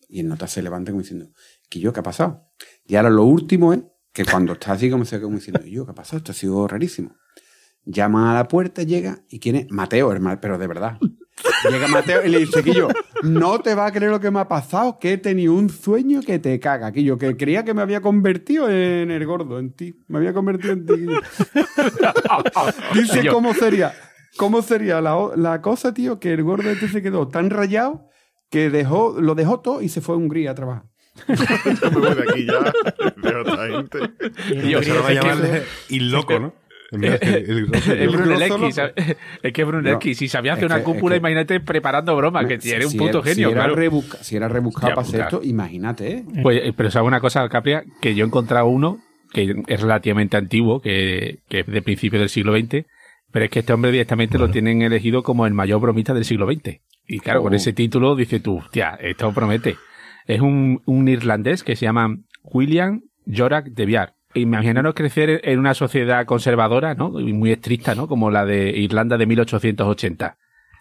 Y 0.09 0.21
el 0.21 0.29
nota 0.29 0.47
se 0.47 0.63
levanta 0.63 0.91
como 0.91 1.03
diciendo, 1.03 1.31
¿qué 1.69 1.81
yo 1.81 1.93
qué 1.93 2.01
ha 2.01 2.03
pasado? 2.03 2.49
Y 2.87 2.97
ahora 2.97 3.11
lo 3.11 3.25
último 3.25 3.73
es 3.75 3.81
que 4.13 4.25
cuando 4.25 4.55
está 4.55 4.73
así 4.73 4.91
como 4.91 5.05
se 5.05 5.21
como 5.21 5.37
diciendo, 5.37 5.61
¿y 5.65 5.73
yo 5.73 5.85
qué 5.85 5.93
ha 5.93 5.95
pasado? 5.95 6.19
Esto 6.19 6.33
ha 6.33 6.35
sido 6.35 6.67
rarísimo. 6.67 7.15
Llama 7.85 8.33
a 8.33 8.35
la 8.35 8.49
puerta, 8.49 8.83
llega 8.83 9.21
y 9.29 9.39
quién 9.39 9.57
es 9.57 9.71
Mateo, 9.71 10.11
hermano, 10.11 10.39
pero 10.41 10.59
de 10.59 10.67
verdad. 10.67 10.99
Llega 11.71 11.89
Mateo 11.89 12.25
y 12.25 12.29
le 12.29 12.41
dice, 12.41 12.63
Quillo, 12.63 12.89
no 13.23 13.61
te 13.61 13.75
va 13.75 13.87
a 13.87 13.93
creer 13.93 14.11
lo 14.11 14.21
que 14.21 14.31
me 14.31 14.41
ha 14.41 14.49
pasado, 14.49 14.99
que 14.99 15.13
he 15.13 15.19
tenido 15.19 15.55
un 15.55 15.71
sueño 15.71 16.21
que 16.23 16.39
te 16.39 16.59
caga, 16.59 16.93
Quillo, 16.93 17.19
que 17.19 17.37
creía 17.37 17.65
que 17.65 17.75
me 17.75 17.83
había 17.83 18.01
convertido 18.01 18.69
en 18.69 19.11
el 19.11 19.27
gordo, 19.27 19.59
en 19.59 19.73
ti. 19.73 19.95
Me 20.09 20.19
había 20.19 20.33
convertido 20.33 20.73
en 20.73 20.87
ti, 20.87 20.95
Quillo. 20.95 21.21
Dice 22.95 23.29
cómo 23.29 23.55
sería, 23.55 23.93
cómo 24.37 24.63
sería 24.63 25.01
la, 25.01 25.31
la 25.37 25.63
cosa, 25.63 25.95
tío, 25.95 26.19
que 26.19 26.33
el 26.33 26.43
gordo 26.43 26.71
este 26.71 26.89
se 26.89 27.03
quedó 27.03 27.29
tan 27.29 27.51
rayado 27.51 28.08
que 28.51 28.71
dejó, 28.71 29.17
lo 29.21 29.35
dejó 29.35 29.61
todo 29.61 29.83
y 29.83 29.89
se 29.89 30.01
fue 30.01 30.15
a 30.15 30.19
Hungría 30.19 30.53
a 30.53 30.55
trabajar. 30.55 30.85
Yo 31.27 31.35
me 31.91 31.99
voy 32.01 32.15
de 32.15 32.23
aquí 32.31 32.47
ya. 32.47 32.73
Veo 33.17 33.39
a 33.39 33.43
esta 33.43 33.67
gente. 33.67 33.99
Y 34.67 34.71
Yo 34.71 34.81
creo 34.81 35.07
que- 35.07 35.15
llamarle 35.15 35.63
il 35.89 36.11
loco, 36.13 36.39
¿no? 36.39 36.55
De 36.91 37.09
Es 37.21 38.75
¿sabes? 38.75 38.95
Que 39.53 39.65
Brunelleschi, 39.65 40.15
si 40.15 40.29
sabía 40.29 40.55
hacer 40.55 40.67
una 40.67 40.83
cúpula, 40.83 41.17
imagínate 41.17 41.61
preparando 41.61 42.17
bromas, 42.17 42.47
que 42.47 42.59
Si- 42.61 42.71
eres 42.71 42.93
un 42.93 42.99
puto 42.99 43.23
genio, 43.23 43.49
si 43.49 43.53
era, 43.53 43.65
claro. 43.65 43.75
rebusca- 43.77 44.19
si 44.23 44.37
era 44.37 44.49
rebuscado 44.49 44.95
para 44.95 45.03
hacer 45.07 45.21
esto, 45.21 45.41
imagínate, 45.43 46.09
¿eh? 46.13 46.25
Pues, 46.43 46.61
eh, 46.63 46.73
pero 46.75 46.91
sabe 46.91 47.07
una 47.07 47.21
cosa, 47.21 47.47
Capria, 47.51 47.85
que 48.01 48.15
yo 48.15 48.25
he 48.25 48.27
encontrado 48.27 48.67
uno 48.67 49.01
que 49.35 49.55
es 49.67 49.81
relativamente 49.83 50.39
antiguo, 50.39 50.81
que, 50.81 51.41
que 51.51 51.61
es 51.61 51.67
de 51.67 51.83
principios 51.83 52.21
del 52.21 52.31
siglo 52.31 52.57
XX, 52.59 52.87
pero 53.31 53.45
es 53.45 53.51
que 53.51 53.59
este 53.59 53.75
hombre 53.75 53.93
directamente 53.93 54.39
lo 54.39 54.49
tienen 54.51 54.81
elegido 54.81 55.23
como 55.23 55.47
el 55.47 55.53
mayor 55.53 55.81
bromista 55.83 56.15
del 56.15 56.25
siglo 56.25 56.47
XX. 56.51 56.81
Y 57.09 57.21
claro, 57.21 57.43
con 57.43 57.53
Oh. 57.55 57.57
ese 57.57 57.73
título 57.73 58.15
dice 58.15 58.39
tú, 58.39 58.63
tía, 58.71 58.97
esto 59.01 59.33
promete. 59.33 59.77
Es 60.27 60.41
un, 60.41 60.83
un 60.85 61.09
irlandés 61.09 61.65
que 61.65 61.75
se 61.75 61.87
llama 61.87 62.15
William 62.43 63.01
Jorak 63.27 63.69
de 63.69 63.87
Viar. 63.87 64.15
Imaginaros 64.35 64.95
crecer 64.95 65.41
en 65.45 65.59
una 65.59 65.73
sociedad 65.73 66.27
conservadora, 66.27 66.95
¿no? 66.95 67.19
Y 67.19 67.33
muy 67.33 67.51
estricta, 67.51 67.95
¿no? 67.95 68.07
Como 68.07 68.31
la 68.31 68.45
de 68.45 68.69
Irlanda 68.79 69.17
de 69.17 69.25
1880. 69.27 70.37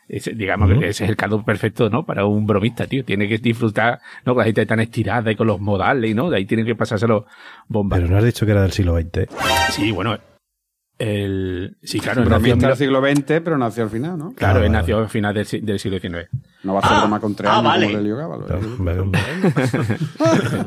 Ese, 0.09 0.33
digamos 0.33 0.69
que 0.69 0.87
ese 0.87 1.03
es 1.05 1.09
el 1.09 1.15
caldo 1.15 1.43
perfecto, 1.43 1.89
¿no? 1.89 2.05
Para 2.05 2.25
un 2.25 2.45
bromista, 2.45 2.87
tío. 2.87 3.03
Tiene 3.05 3.27
que 3.29 3.37
disfrutar, 3.37 3.99
¿no? 4.25 4.33
Con 4.33 4.39
la 4.41 4.45
gente 4.45 4.65
tan 4.65 4.79
estirada 4.81 5.31
y 5.31 5.35
con 5.35 5.47
los 5.47 5.59
modales, 5.61 6.13
¿no? 6.13 6.29
De 6.29 6.37
ahí 6.37 6.45
tiene 6.45 6.65
que 6.65 6.75
pasárselo 6.75 7.25
bomba. 7.69 7.95
Pero 7.97 8.09
no 8.09 8.17
has 8.17 8.23
dicho 8.25 8.45
que 8.45 8.51
era 8.51 8.61
del 8.61 8.71
siglo 8.73 8.99
XX. 8.99 9.27
Sí, 9.71 9.91
bueno. 9.91 10.17
El, 10.99 11.77
sí, 11.83 11.99
claro, 11.99 12.23
Bromista 12.25 12.53
en 12.53 12.60
del 12.60 12.75
siglo 12.75 13.01
XX, 13.01 13.23
pero 13.43 13.57
nació 13.57 13.83
al 13.83 13.89
final, 13.91 14.17
¿no? 14.17 14.31
claro, 14.33 14.62
Ah, 14.62 14.63
él 14.65 14.69
vale. 14.71 14.79
nació 14.81 14.97
al 14.97 15.10
final 15.10 15.33
del, 15.33 15.45
si- 15.45 15.60
del 15.60 15.77
siglo 15.79 15.99
XIX. 15.99 16.27
No 16.63 16.73
va 16.73 16.79
a 16.79 16.88
ser 16.88 16.97
broma 16.97 17.19
con 17.19 17.36
tres 17.36 17.49
ah, 17.51 17.60
años 17.60 17.63
vale. 17.65 17.86
como 17.86 17.97
¿eh? 18.07 19.07
vale. 20.17 20.65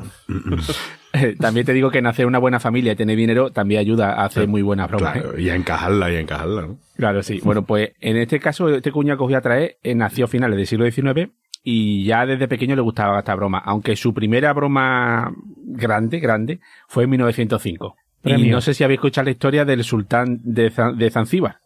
también 1.41 1.67
te 1.67 1.73
digo 1.73 1.91
que 1.91 2.01
nacer 2.01 2.27
una 2.27 2.39
buena 2.39 2.61
familia 2.61 2.93
y 2.93 2.97
tener 2.97 3.17
dinero 3.17 3.51
también 3.51 3.81
ayuda 3.81 4.13
a 4.15 4.25
hacer 4.27 4.47
muy 4.47 4.63
buenas 4.63 4.89
bromas. 4.89 5.17
¿eh? 5.17 5.21
Claro, 5.21 5.39
y 5.39 5.51
a 5.51 5.55
encajarla, 5.57 6.13
y 6.13 6.17
a 6.17 6.21
encajarla, 6.21 6.63
¿no? 6.63 6.79
Claro, 6.97 7.23
sí. 7.23 7.41
Bueno, 7.43 7.65
pues 7.65 7.91
en 8.01 8.17
este 8.17 8.39
caso, 8.39 8.69
este 8.69 8.93
cuñado 8.93 9.19
que 9.19 9.25
os 9.25 9.29
voy 9.29 9.35
a 9.35 9.41
traer 9.41 9.79
eh, 9.83 9.95
nació 9.95 10.27
a 10.27 10.29
finales 10.29 10.57
del 10.57 10.67
siglo 10.67 10.89
XIX 10.91 11.31
y 11.63 12.05
ya 12.05 12.25
desde 12.25 12.49
pequeño 12.49 12.77
le 12.77 12.83
gustaba 12.83 13.19
esta 13.19 13.35
broma, 13.35 13.59
aunque 13.59 13.97
su 13.97 14.15
primera 14.15 14.53
broma 14.53 15.33
grande, 15.57 16.21
grande, 16.21 16.61
fue 16.89 17.05
en 17.05 17.11
1905. 17.11 17.97
Y 18.25 18.49
no 18.51 18.61
sé 18.61 18.75
si 18.75 18.85
habéis 18.85 18.99
escuchado 18.99 19.25
la 19.27 19.31
historia 19.31 19.65
del 19.65 19.83
sultán 19.85 20.41
de, 20.43 20.71
Zan- 20.71 20.97
de 20.97 21.11
Zanzíbar, 21.11 21.59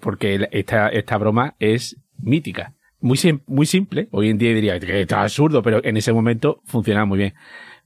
porque 0.00 0.46
esta, 0.50 0.88
esta 0.88 1.16
broma 1.18 1.54
es 1.58 1.96
mítica. 2.18 2.74
Muy, 3.00 3.16
sim- 3.16 3.40
muy 3.46 3.66
simple, 3.66 4.08
hoy 4.10 4.30
en 4.30 4.38
día 4.38 4.52
diría 4.54 4.78
que 4.80 5.00
está 5.02 5.22
absurdo, 5.22 5.62
pero 5.62 5.82
en 5.84 5.96
ese 5.96 6.12
momento 6.12 6.60
funcionaba 6.64 7.06
muy 7.06 7.18
bien. 7.18 7.34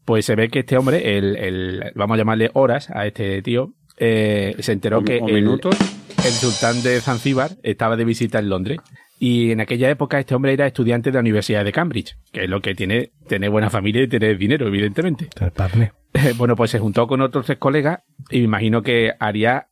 Pues 0.04 0.24
se 0.24 0.34
ve 0.34 0.48
que 0.48 0.60
este 0.60 0.76
hombre, 0.76 1.18
el, 1.18 1.36
el- 1.36 1.92
vamos 1.94 2.14
a 2.14 2.18
llamarle 2.18 2.50
horas 2.54 2.90
a 2.90 3.06
este 3.06 3.42
tío, 3.42 3.74
eh, 3.98 4.56
se 4.60 4.72
enteró 4.72 4.98
O- 4.98 5.04
que 5.04 5.18
o 5.20 5.28
el- 5.28 5.34
minutos. 5.34 5.76
el 6.24 6.32
sultán 6.32 6.82
de 6.82 7.00
Zanzíbar 7.00 7.50
estaba 7.62 7.96
de 7.96 8.04
visita 8.04 8.38
en 8.38 8.48
Londres. 8.48 8.78
Y 9.22 9.50
en 9.50 9.60
aquella 9.60 9.90
época 9.90 10.18
este 10.18 10.34
hombre 10.34 10.54
era 10.54 10.66
estudiante 10.66 11.10
de 11.10 11.14
la 11.14 11.20
Universidad 11.20 11.62
de 11.62 11.72
Cambridge, 11.72 12.16
que 12.32 12.44
es 12.44 12.48
lo 12.50 12.62
que 12.62 12.74
tiene 12.74 13.12
tener 13.28 13.50
buena 13.50 13.68
familia 13.68 14.02
y 14.02 14.08
tener 14.08 14.36
dinero, 14.38 14.66
evidentemente. 14.66 15.28
Bueno, 16.36 16.56
pues 16.56 16.70
se 16.72 16.78
juntó 16.80 17.06
con 17.06 17.20
otros 17.20 17.46
tres 17.46 17.58
colegas 17.58 18.00
y 18.30 18.38
me 18.38 18.44
imagino 18.44 18.82
que 18.82 19.12
haría, 19.20 19.68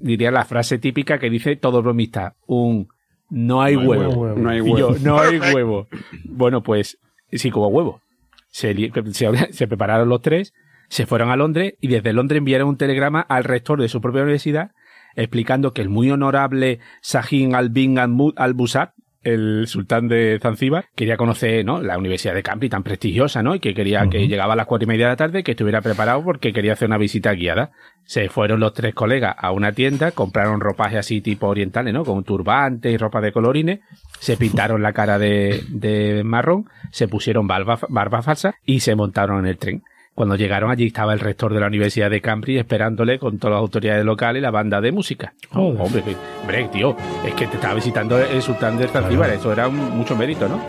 diría 0.00 0.30
la 0.32 0.44
frase 0.44 0.78
típica 0.78 1.18
que 1.20 1.30
dice 1.30 1.54
todo 1.54 1.82
bromista, 1.82 2.34
un 2.46 2.88
no 3.30 3.62
hay 3.62 3.74
No 3.76 3.80
hay 3.82 3.86
huevo. 3.86 4.10
huevo. 4.22 4.38
No 4.40 4.48
hay 4.50 4.58
Y 4.58 4.64
yo, 4.76 4.88
huevo. 4.88 4.96
no 5.04 5.20
hay 5.20 5.38
huevo. 5.54 5.86
Bueno, 6.24 6.62
pues 6.64 6.98
sí 7.30 7.50
como 7.50 7.68
huevo. 7.68 8.00
Se, 8.48 8.74
li- 8.74 8.90
se, 9.12 9.28
se 9.52 9.68
prepararon 9.68 10.08
los 10.08 10.20
tres, 10.22 10.52
se 10.88 11.06
fueron 11.06 11.30
a 11.30 11.36
Londres 11.36 11.74
y 11.80 11.88
desde 11.88 12.12
Londres 12.12 12.38
enviaron 12.38 12.68
un 12.70 12.76
telegrama 12.78 13.20
al 13.20 13.44
rector 13.44 13.80
de 13.80 13.88
su 13.88 14.00
propia 14.00 14.22
universidad 14.22 14.72
explicando 15.16 15.72
que 15.72 15.82
el 15.82 15.88
muy 15.88 16.10
honorable 16.10 16.80
Sahin 17.00 17.54
al-Bin 17.54 17.98
al-Busat, 17.98 18.92
el 19.22 19.66
sultán 19.66 20.08
de 20.08 20.38
Zanzíbar, 20.40 20.86
quería 20.94 21.16
conocer 21.16 21.64
¿no? 21.64 21.82
la 21.82 21.98
Universidad 21.98 22.34
de 22.34 22.42
Cambridge 22.42 22.70
tan 22.70 22.82
prestigiosa, 22.82 23.42
¿no? 23.42 23.54
Y 23.54 23.60
que 23.60 23.74
quería 23.74 24.08
que 24.08 24.28
llegaba 24.28 24.52
a 24.52 24.56
las 24.56 24.66
cuatro 24.66 24.84
y 24.84 24.88
media 24.88 25.06
de 25.06 25.12
la 25.12 25.16
tarde, 25.16 25.42
que 25.42 25.52
estuviera 25.52 25.80
preparado 25.82 26.22
porque 26.22 26.52
quería 26.52 26.72
hacer 26.72 26.88
una 26.88 26.98
visita 26.98 27.32
guiada. 27.32 27.72
Se 28.04 28.28
fueron 28.28 28.60
los 28.60 28.72
tres 28.72 28.94
colegas 28.94 29.34
a 29.36 29.52
una 29.52 29.72
tienda, 29.72 30.12
compraron 30.12 30.60
ropaje 30.60 30.98
así 30.98 31.20
tipo 31.20 31.48
orientales, 31.48 31.92
¿no? 31.92 32.04
Con 32.04 32.24
turbante 32.24 32.90
y 32.90 32.96
ropa 32.96 33.20
de 33.20 33.32
colorines, 33.32 33.80
se 34.18 34.36
pintaron 34.36 34.82
la 34.82 34.92
cara 34.92 35.18
de, 35.18 35.62
de 35.68 36.22
marrón, 36.24 36.66
se 36.90 37.08
pusieron 37.08 37.46
barba, 37.46 37.78
barba 37.88 38.22
falsa 38.22 38.54
y 38.64 38.80
se 38.80 38.94
montaron 38.94 39.40
en 39.40 39.46
el 39.46 39.58
tren. 39.58 39.82
Cuando 40.18 40.34
llegaron 40.34 40.68
allí 40.68 40.88
estaba 40.88 41.12
el 41.12 41.20
rector 41.20 41.54
de 41.54 41.60
la 41.60 41.68
Universidad 41.68 42.10
de 42.10 42.20
Cambridge 42.20 42.58
esperándole 42.58 43.20
con 43.20 43.38
todas 43.38 43.52
las 43.54 43.60
autoridades 43.60 44.04
locales 44.04 44.40
y 44.40 44.42
la 44.42 44.50
banda 44.50 44.80
de 44.80 44.90
música. 44.90 45.32
Joder. 45.52 45.80
Hombre, 45.80 46.02
hombre, 46.42 46.68
tío, 46.72 46.96
es 47.24 47.34
que 47.34 47.46
te 47.46 47.54
estaba 47.54 47.74
visitando 47.74 48.18
el 48.18 48.42
sultán 48.42 48.76
de 48.78 48.88
Zanzíbar, 48.88 49.30
eso 49.30 49.52
era 49.52 49.68
un- 49.68 49.96
mucho 49.96 50.16
mérito, 50.16 50.48
¿no? 50.48 50.60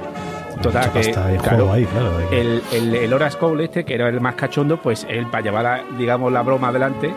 Total, 0.62 0.92
que, 0.92 1.12
claro, 1.42 1.74
ahí, 1.74 1.84
claro. 1.86 2.12
que- 2.30 2.40
el, 2.42 2.62
el, 2.74 2.94
el 2.94 3.12
Horace 3.12 3.40
Cole 3.40 3.64
este, 3.64 3.84
que 3.86 3.96
era 3.96 4.08
el 4.08 4.22
más 4.22 4.36
cachondo, 4.36 4.78
pues 4.78 5.08
él 5.10 5.26
para 5.26 5.42
llevar, 5.44 5.64
la- 5.64 5.98
digamos, 5.98 6.32
la 6.32 6.44
broma 6.44 6.68
adelante, 6.68 7.12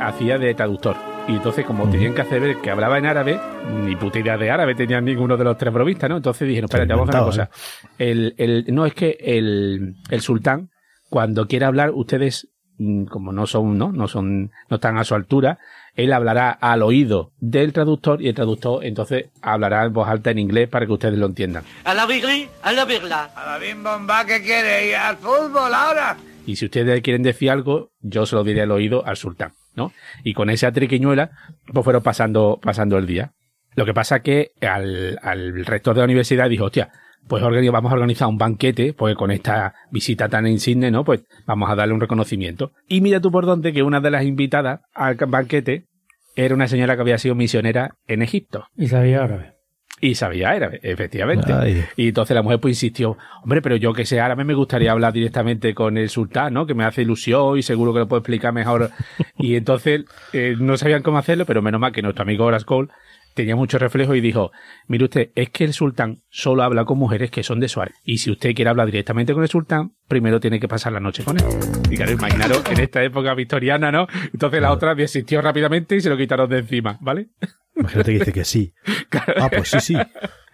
hacía 0.00 0.38
de 0.38 0.54
traductor. 0.54 0.94
Y 1.26 1.32
entonces, 1.32 1.64
como 1.64 1.88
tenían 1.90 2.14
que 2.14 2.20
hacer 2.20 2.40
ver 2.40 2.58
que 2.58 2.70
hablaba 2.70 2.96
en 2.98 3.06
árabe, 3.06 3.40
ni 3.84 3.96
puta 3.96 4.20
idea 4.20 4.36
de 4.38 4.50
árabe 4.52 4.76
tenían 4.76 5.04
ninguno 5.04 5.36
de 5.36 5.42
los 5.42 5.58
tres 5.58 5.72
bromistas, 5.74 6.08
¿no? 6.08 6.16
Entonces 6.18 6.46
dijeron, 6.46 6.66
espérate, 6.70 6.92
vamos 6.92 7.08
a 7.08 7.10
hacer 7.10 7.20
una 7.22 7.26
cosa. 7.26 7.50
El, 7.98 8.34
el, 8.38 8.66
no, 8.68 8.86
es 8.86 8.94
que 8.94 9.16
el, 9.20 9.96
el 10.10 10.20
sultán, 10.20 10.68
cuando 11.12 11.46
quiera 11.46 11.66
hablar, 11.66 11.90
ustedes, 11.90 12.48
mm, 12.78 13.04
como 13.04 13.32
no 13.32 13.46
son, 13.46 13.76
¿no? 13.76 13.92
No 13.92 14.08
son, 14.08 14.50
no 14.70 14.76
están 14.76 14.96
a 14.96 15.04
su 15.04 15.14
altura, 15.14 15.58
él 15.94 16.10
hablará 16.10 16.50
al 16.52 16.80
oído 16.80 17.32
del 17.38 17.74
traductor 17.74 18.22
y 18.22 18.28
el 18.28 18.34
traductor 18.34 18.82
entonces 18.82 19.26
hablará 19.42 19.84
en 19.84 19.92
voz 19.92 20.08
alta 20.08 20.30
en 20.30 20.38
inglés 20.38 20.70
para 20.70 20.86
que 20.86 20.92
ustedes 20.92 21.18
lo 21.18 21.26
entiendan. 21.26 21.64
A 21.84 21.92
la 21.92 22.06
virri, 22.06 22.48
a 22.62 22.72
la. 22.72 22.84
A 22.84 23.44
la 23.44 23.58
bim 23.58 23.82
bomba 23.82 24.24
que 24.24 24.40
quiere 24.40 24.88
ir 24.88 24.96
al 24.96 25.18
fútbol 25.18 25.74
ahora. 25.74 26.16
Y 26.46 26.56
si 26.56 26.64
ustedes 26.64 27.02
quieren 27.02 27.22
decir 27.22 27.50
algo, 27.50 27.90
yo 28.00 28.24
se 28.24 28.34
lo 28.34 28.42
diré 28.42 28.62
al 28.62 28.70
oído 28.70 29.04
al 29.04 29.18
sultán, 29.18 29.52
¿no? 29.74 29.92
Y 30.24 30.32
con 30.32 30.48
esa 30.48 30.72
triquiñuela, 30.72 31.32
pues 31.70 31.84
fueron 31.84 32.02
pasando, 32.02 32.58
pasando 32.62 32.96
el 32.96 33.06
día. 33.06 33.34
Lo 33.74 33.84
que 33.84 33.92
pasa 33.92 34.20
que 34.20 34.52
al, 34.62 35.18
al 35.22 35.66
rector 35.66 35.94
de 35.94 36.00
la 36.00 36.06
universidad 36.06 36.48
dijo, 36.48 36.64
hostia, 36.64 36.90
pues 37.28 37.42
vamos 37.42 37.92
a 37.92 37.94
organizar 37.94 38.28
un 38.28 38.38
banquete, 38.38 38.92
porque 38.94 39.14
con 39.14 39.30
esta 39.30 39.74
visita 39.90 40.28
tan 40.28 40.46
insigne, 40.46 40.90
¿no? 40.90 41.04
Pues 41.04 41.22
vamos 41.46 41.70
a 41.70 41.74
darle 41.74 41.94
un 41.94 42.00
reconocimiento. 42.00 42.72
Y 42.88 43.00
mira 43.00 43.20
tú 43.20 43.30
por 43.30 43.46
dónde 43.46 43.72
que 43.72 43.82
una 43.82 44.00
de 44.00 44.10
las 44.10 44.24
invitadas 44.24 44.80
al 44.94 45.16
banquete 45.16 45.86
era 46.36 46.54
una 46.54 46.68
señora 46.68 46.94
que 46.94 47.02
había 47.02 47.18
sido 47.18 47.34
misionera 47.34 47.96
en 48.06 48.22
Egipto. 48.22 48.66
Y 48.76 48.88
sabía 48.88 49.22
árabe. 49.22 49.52
Y 50.00 50.16
sabía 50.16 50.50
árabe, 50.50 50.80
efectivamente. 50.82 51.52
Ay. 51.52 51.84
Y 51.96 52.08
entonces 52.08 52.34
la 52.34 52.42
mujer 52.42 52.58
pues 52.58 52.72
insistió, 52.72 53.16
hombre, 53.44 53.62
pero 53.62 53.76
yo 53.76 53.92
que 53.92 54.04
sé 54.04 54.20
árabe 54.20 54.42
me 54.42 54.54
gustaría 54.54 54.90
hablar 54.90 55.12
directamente 55.12 55.74
con 55.74 55.96
el 55.96 56.08
sultán, 56.08 56.54
¿no? 56.54 56.66
Que 56.66 56.74
me 56.74 56.84
hace 56.84 57.02
ilusión 57.02 57.56
y 57.56 57.62
seguro 57.62 57.92
que 57.92 58.00
lo 58.00 58.08
puedo 58.08 58.18
explicar 58.18 58.52
mejor. 58.52 58.90
Y 59.38 59.56
entonces 59.56 60.04
eh, 60.32 60.56
no 60.58 60.76
sabían 60.76 61.02
cómo 61.02 61.18
hacerlo, 61.18 61.46
pero 61.46 61.62
menos 61.62 61.80
mal 61.80 61.92
que 61.92 62.02
nuestro 62.02 62.22
amigo 62.22 62.44
Horace 62.44 62.64
Cole 62.64 62.88
tenía 63.34 63.56
mucho 63.56 63.78
reflejo 63.78 64.14
y 64.14 64.20
dijo, 64.20 64.52
mire 64.86 65.04
usted, 65.04 65.30
es 65.34 65.50
que 65.50 65.64
el 65.64 65.72
sultán 65.72 66.22
solo 66.28 66.62
habla 66.62 66.84
con 66.84 66.98
mujeres 66.98 67.30
que 67.30 67.42
son 67.42 67.60
de 67.60 67.68
su 67.68 67.80
área. 67.80 67.94
Y 68.04 68.18
si 68.18 68.30
usted 68.30 68.54
quiere 68.54 68.70
hablar 68.70 68.86
directamente 68.86 69.32
con 69.34 69.42
el 69.42 69.48
sultán, 69.48 69.92
primero 70.08 70.40
tiene 70.40 70.60
que 70.60 70.68
pasar 70.68 70.92
la 70.92 71.00
noche 71.00 71.24
con 71.24 71.38
él. 71.38 71.44
Y 71.90 71.96
claro, 71.96 72.12
imaginaros 72.12 72.62
en 72.70 72.80
esta 72.80 73.02
época 73.02 73.34
victoriana, 73.34 73.90
¿no? 73.92 74.06
Entonces 74.32 74.60
la 74.60 74.72
otra 74.72 74.94
desistió 74.94 75.40
rápidamente 75.40 75.96
y 75.96 76.00
se 76.00 76.08
lo 76.10 76.16
quitaron 76.16 76.48
de 76.48 76.58
encima, 76.58 76.98
¿vale? 77.00 77.28
Imagínate 77.76 78.12
que 78.12 78.18
dice 78.18 78.32
que 78.32 78.44
sí. 78.44 78.72
Ah, 79.36 79.50
pues 79.50 79.68
sí, 79.68 79.80
sí. 79.80 79.94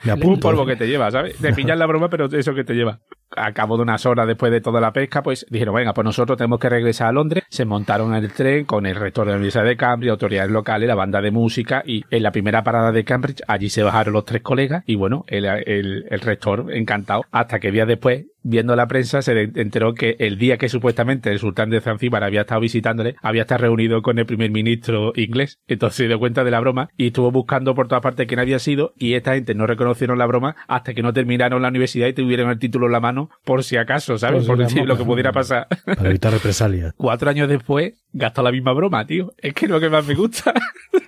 Me 0.04 0.12
Un 0.14 0.38
polvo 0.40 0.64
que 0.66 0.76
te 0.76 0.86
lleva, 0.86 1.10
¿sabes? 1.10 1.40
De 1.40 1.52
pillar 1.52 1.76
la 1.78 1.86
broma, 1.86 2.08
pero 2.08 2.26
eso 2.26 2.54
que 2.54 2.64
te 2.64 2.74
lleva. 2.74 3.00
A 3.36 3.52
cabo 3.52 3.76
de 3.76 3.82
unas 3.82 4.06
horas 4.06 4.26
después 4.26 4.50
de 4.50 4.60
toda 4.62 4.80
la 4.80 4.92
pesca, 4.92 5.22
pues 5.22 5.44
dijeron, 5.50 5.74
venga, 5.74 5.92
pues 5.92 6.04
nosotros 6.04 6.38
tenemos 6.38 6.58
que 6.58 6.70
regresar 6.70 7.08
a 7.08 7.12
Londres. 7.12 7.44
Se 7.50 7.66
montaron 7.66 8.14
en 8.14 8.24
el 8.24 8.32
tren 8.32 8.64
con 8.64 8.86
el 8.86 8.96
rector 8.96 9.26
de 9.26 9.32
la 9.32 9.36
Universidad 9.36 9.64
de 9.64 9.76
Cambridge, 9.76 10.10
autoridades 10.10 10.50
locales, 10.50 10.88
la 10.88 10.94
banda 10.94 11.20
de 11.20 11.30
música 11.30 11.82
y 11.84 12.04
en 12.10 12.22
la 12.22 12.32
primera 12.32 12.64
parada 12.64 12.90
de 12.90 13.04
Cambridge, 13.04 13.42
allí 13.46 13.68
se 13.68 13.82
bajaron 13.82 14.14
los 14.14 14.24
tres 14.24 14.42
colegas 14.42 14.82
y 14.86 14.94
bueno, 14.94 15.24
el, 15.28 15.44
el, 15.44 16.06
el 16.08 16.20
rector 16.20 16.72
encantado. 16.72 17.24
Hasta 17.30 17.60
que 17.60 17.70
días 17.70 17.86
después, 17.86 18.24
viendo 18.42 18.74
la 18.76 18.88
prensa, 18.88 19.20
se 19.20 19.42
enteró 19.42 19.92
que 19.92 20.16
el 20.20 20.38
día 20.38 20.56
que 20.56 20.70
supuestamente 20.70 21.30
el 21.30 21.38
sultán 21.38 21.68
de 21.68 21.82
Zanzíbar 21.82 22.24
había 22.24 22.42
estado 22.42 22.62
visitándole, 22.62 23.16
había 23.20 23.42
estado 23.42 23.60
reunido 23.60 24.00
con 24.00 24.18
el 24.18 24.24
primer 24.24 24.50
ministro 24.50 25.12
inglés. 25.16 25.58
Entonces 25.66 25.96
se 25.96 26.06
dio 26.06 26.18
cuenta 26.18 26.44
de 26.44 26.50
la 26.50 26.60
broma 26.60 26.88
y 26.96 27.08
estuvo 27.08 27.30
buscando 27.30 27.74
por 27.74 27.88
todas 27.88 28.02
partes 28.02 28.26
quién 28.26 28.40
había 28.40 28.58
sido 28.58 28.94
y 28.96 29.14
esta 29.14 29.34
gente 29.34 29.54
no 29.54 29.66
reconocieron 29.88 30.18
la 30.18 30.26
broma 30.26 30.56
hasta 30.66 30.94
que 30.94 31.02
no 31.02 31.12
terminaron 31.12 31.62
la 31.62 31.68
universidad 31.68 32.06
y 32.08 32.12
tuvieron 32.12 32.50
el 32.50 32.58
título 32.58 32.86
en 32.86 32.92
la 32.92 33.00
mano 33.00 33.30
por 33.44 33.64
si 33.64 33.76
acaso, 33.76 34.18
¿sabes? 34.18 34.44
Por 34.44 34.56
Por, 34.56 34.68
si 34.68 34.74
decir 34.74 34.88
la 34.88 34.94
lo 34.94 34.98
que 34.98 35.04
pudiera 35.04 35.32
pasar. 35.32 35.66
Para 35.84 36.10
evitar 36.10 36.32
represalias. 36.32 36.94
Cuatro 36.96 37.30
años 37.30 37.48
después, 37.48 37.94
gastó 38.12 38.42
la 38.42 38.52
misma 38.52 38.72
broma, 38.72 39.06
tío. 39.06 39.32
Es 39.38 39.54
que 39.54 39.66
es 39.66 39.70
lo 39.70 39.80
que 39.80 39.88
más 39.88 40.06
me 40.06 40.14
gusta. 40.14 40.52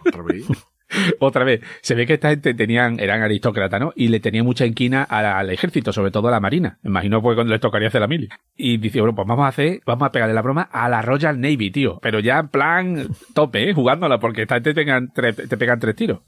Otra 0.07 0.23
vez. 0.23 0.47
Otra 1.21 1.45
vez, 1.45 1.61
se 1.83 1.95
ve 1.95 2.05
que 2.05 2.14
esta 2.14 2.31
gente 2.31 2.53
tenían, 2.53 2.99
eran 2.99 3.23
aristócratas, 3.23 3.81
¿no? 3.81 3.93
Y 3.95 4.09
le 4.09 4.19
tenían 4.19 4.45
mucha 4.45 4.66
inquina 4.66 5.05
al, 5.05 5.25
al 5.25 5.51
ejército, 5.51 5.93
sobre 5.93 6.11
todo 6.11 6.27
a 6.27 6.31
la 6.33 6.40
marina. 6.40 6.81
Imagino 6.83 7.23
pues 7.23 7.37
cuando 7.37 7.53
les 7.53 7.61
tocaría 7.61 7.87
hacer 7.87 8.01
la 8.01 8.09
mili. 8.09 8.29
Y 8.57 8.79
dice, 8.79 9.01
bueno, 9.01 9.14
pues 9.14 9.29
vamos 9.29 9.45
a 9.45 9.49
hacer, 9.49 9.81
vamos 9.87 10.09
a 10.09 10.11
pegarle 10.11 10.35
la 10.35 10.43
broma 10.43 10.62
a 10.62 10.88
la 10.88 11.01
Royal 11.01 11.40
Navy, 11.40 11.71
tío. 11.71 12.01
Pero 12.03 12.19
ya 12.19 12.40
en 12.40 12.49
plan 12.49 13.09
tope, 13.35 13.71
¿eh? 13.71 13.73
Jugándola, 13.73 14.19
porque 14.19 14.43
esta 14.43 14.57
gente 14.57 14.71
te 14.71 14.75
pegan 14.75 15.12
tres, 15.14 15.37
te 15.37 15.57
pegan 15.57 15.79
tres 15.79 15.95
tiros. 15.95 16.23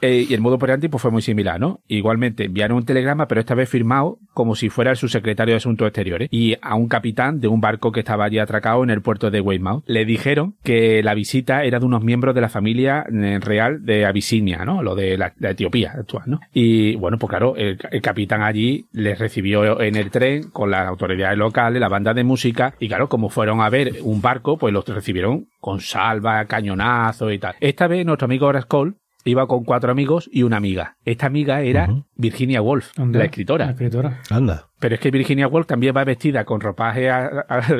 Eh, 0.00 0.26
y 0.28 0.34
el 0.34 0.40
modo 0.40 0.56
operandi 0.56 0.88
pues 0.88 1.02
fue 1.02 1.10
muy 1.10 1.22
similar, 1.22 1.60
¿no? 1.60 1.80
Igualmente 1.88 2.44
enviaron 2.44 2.78
un 2.78 2.84
telegrama, 2.84 3.26
pero 3.26 3.40
esta 3.40 3.54
vez 3.54 3.68
firmado 3.68 4.18
como 4.34 4.54
si 4.54 4.68
fuera 4.68 4.90
el 4.90 4.96
subsecretario 4.96 5.54
de 5.54 5.56
Asuntos 5.56 5.86
Exteriores 5.86 6.28
y 6.30 6.56
a 6.60 6.74
un 6.74 6.88
capitán 6.88 7.40
de 7.40 7.48
un 7.48 7.60
barco 7.60 7.92
que 7.92 8.00
estaba 8.00 8.24
allí 8.24 8.38
atracado 8.38 8.84
en 8.84 8.90
el 8.90 9.02
puerto 9.02 9.30
de 9.30 9.40
Weymouth. 9.40 9.84
Le 9.86 10.04
dijeron 10.04 10.56
que 10.62 11.02
la 11.02 11.14
visita 11.14 11.64
era 11.64 11.80
de 11.80 11.86
unos 11.86 12.02
miembros 12.02 12.34
de 12.34 12.40
la 12.40 12.48
familia 12.48 13.04
eh, 13.12 13.38
real 13.40 13.84
de 13.84 14.06
Abisinia, 14.06 14.64
¿no? 14.64 14.82
Lo 14.82 14.94
de 14.94 15.16
la, 15.16 15.32
Etiopía 15.40 15.92
actual, 15.92 16.24
¿no? 16.26 16.40
Y 16.52 16.96
bueno, 16.96 17.18
pues 17.18 17.30
claro, 17.30 17.56
el, 17.56 17.78
capitán 18.02 18.42
allí 18.42 18.86
les 18.92 19.18
recibió 19.18 19.80
en 19.80 19.96
el 19.96 20.10
tren 20.10 20.50
con 20.50 20.70
las 20.70 20.86
autoridades 20.86 21.38
locales, 21.38 21.80
la 21.80 21.88
banda 21.88 22.14
de 22.14 22.24
música 22.24 22.74
y 22.78 22.88
claro, 22.88 23.08
como 23.08 23.28
fueron 23.28 23.60
a 23.60 23.68
ver 23.68 23.94
un 24.02 24.20
barco, 24.20 24.58
pues 24.58 24.72
los 24.72 24.86
recibieron 24.86 25.48
con 25.60 25.80
salva, 25.80 26.44
cañonazo 26.44 27.30
y 27.30 27.38
tal. 27.38 27.56
Esta 27.60 27.86
vez 27.86 28.04
nuestro 28.04 28.26
amigo 28.26 28.46
Horace 28.46 28.66
Cole 28.68 28.94
iba 29.24 29.46
con 29.46 29.64
cuatro 29.64 29.90
amigos 29.90 30.28
y 30.32 30.42
una 30.42 30.56
amiga. 30.56 30.96
Esta 31.04 31.26
amiga 31.26 31.60
era. 31.62 31.88
Virginia 32.16 32.62
Woolf, 32.62 32.96
la 32.98 33.06
La 33.06 33.24
escritora. 33.24 33.70
escritora. 33.70 34.20
Anda. 34.30 34.67
Pero 34.80 34.94
es 34.94 35.00
que 35.00 35.10
Virginia 35.10 35.48
Woolf 35.48 35.66
también 35.66 35.94
va 35.96 36.04
vestida 36.04 36.44
con 36.44 36.60
ropajes 36.60 37.10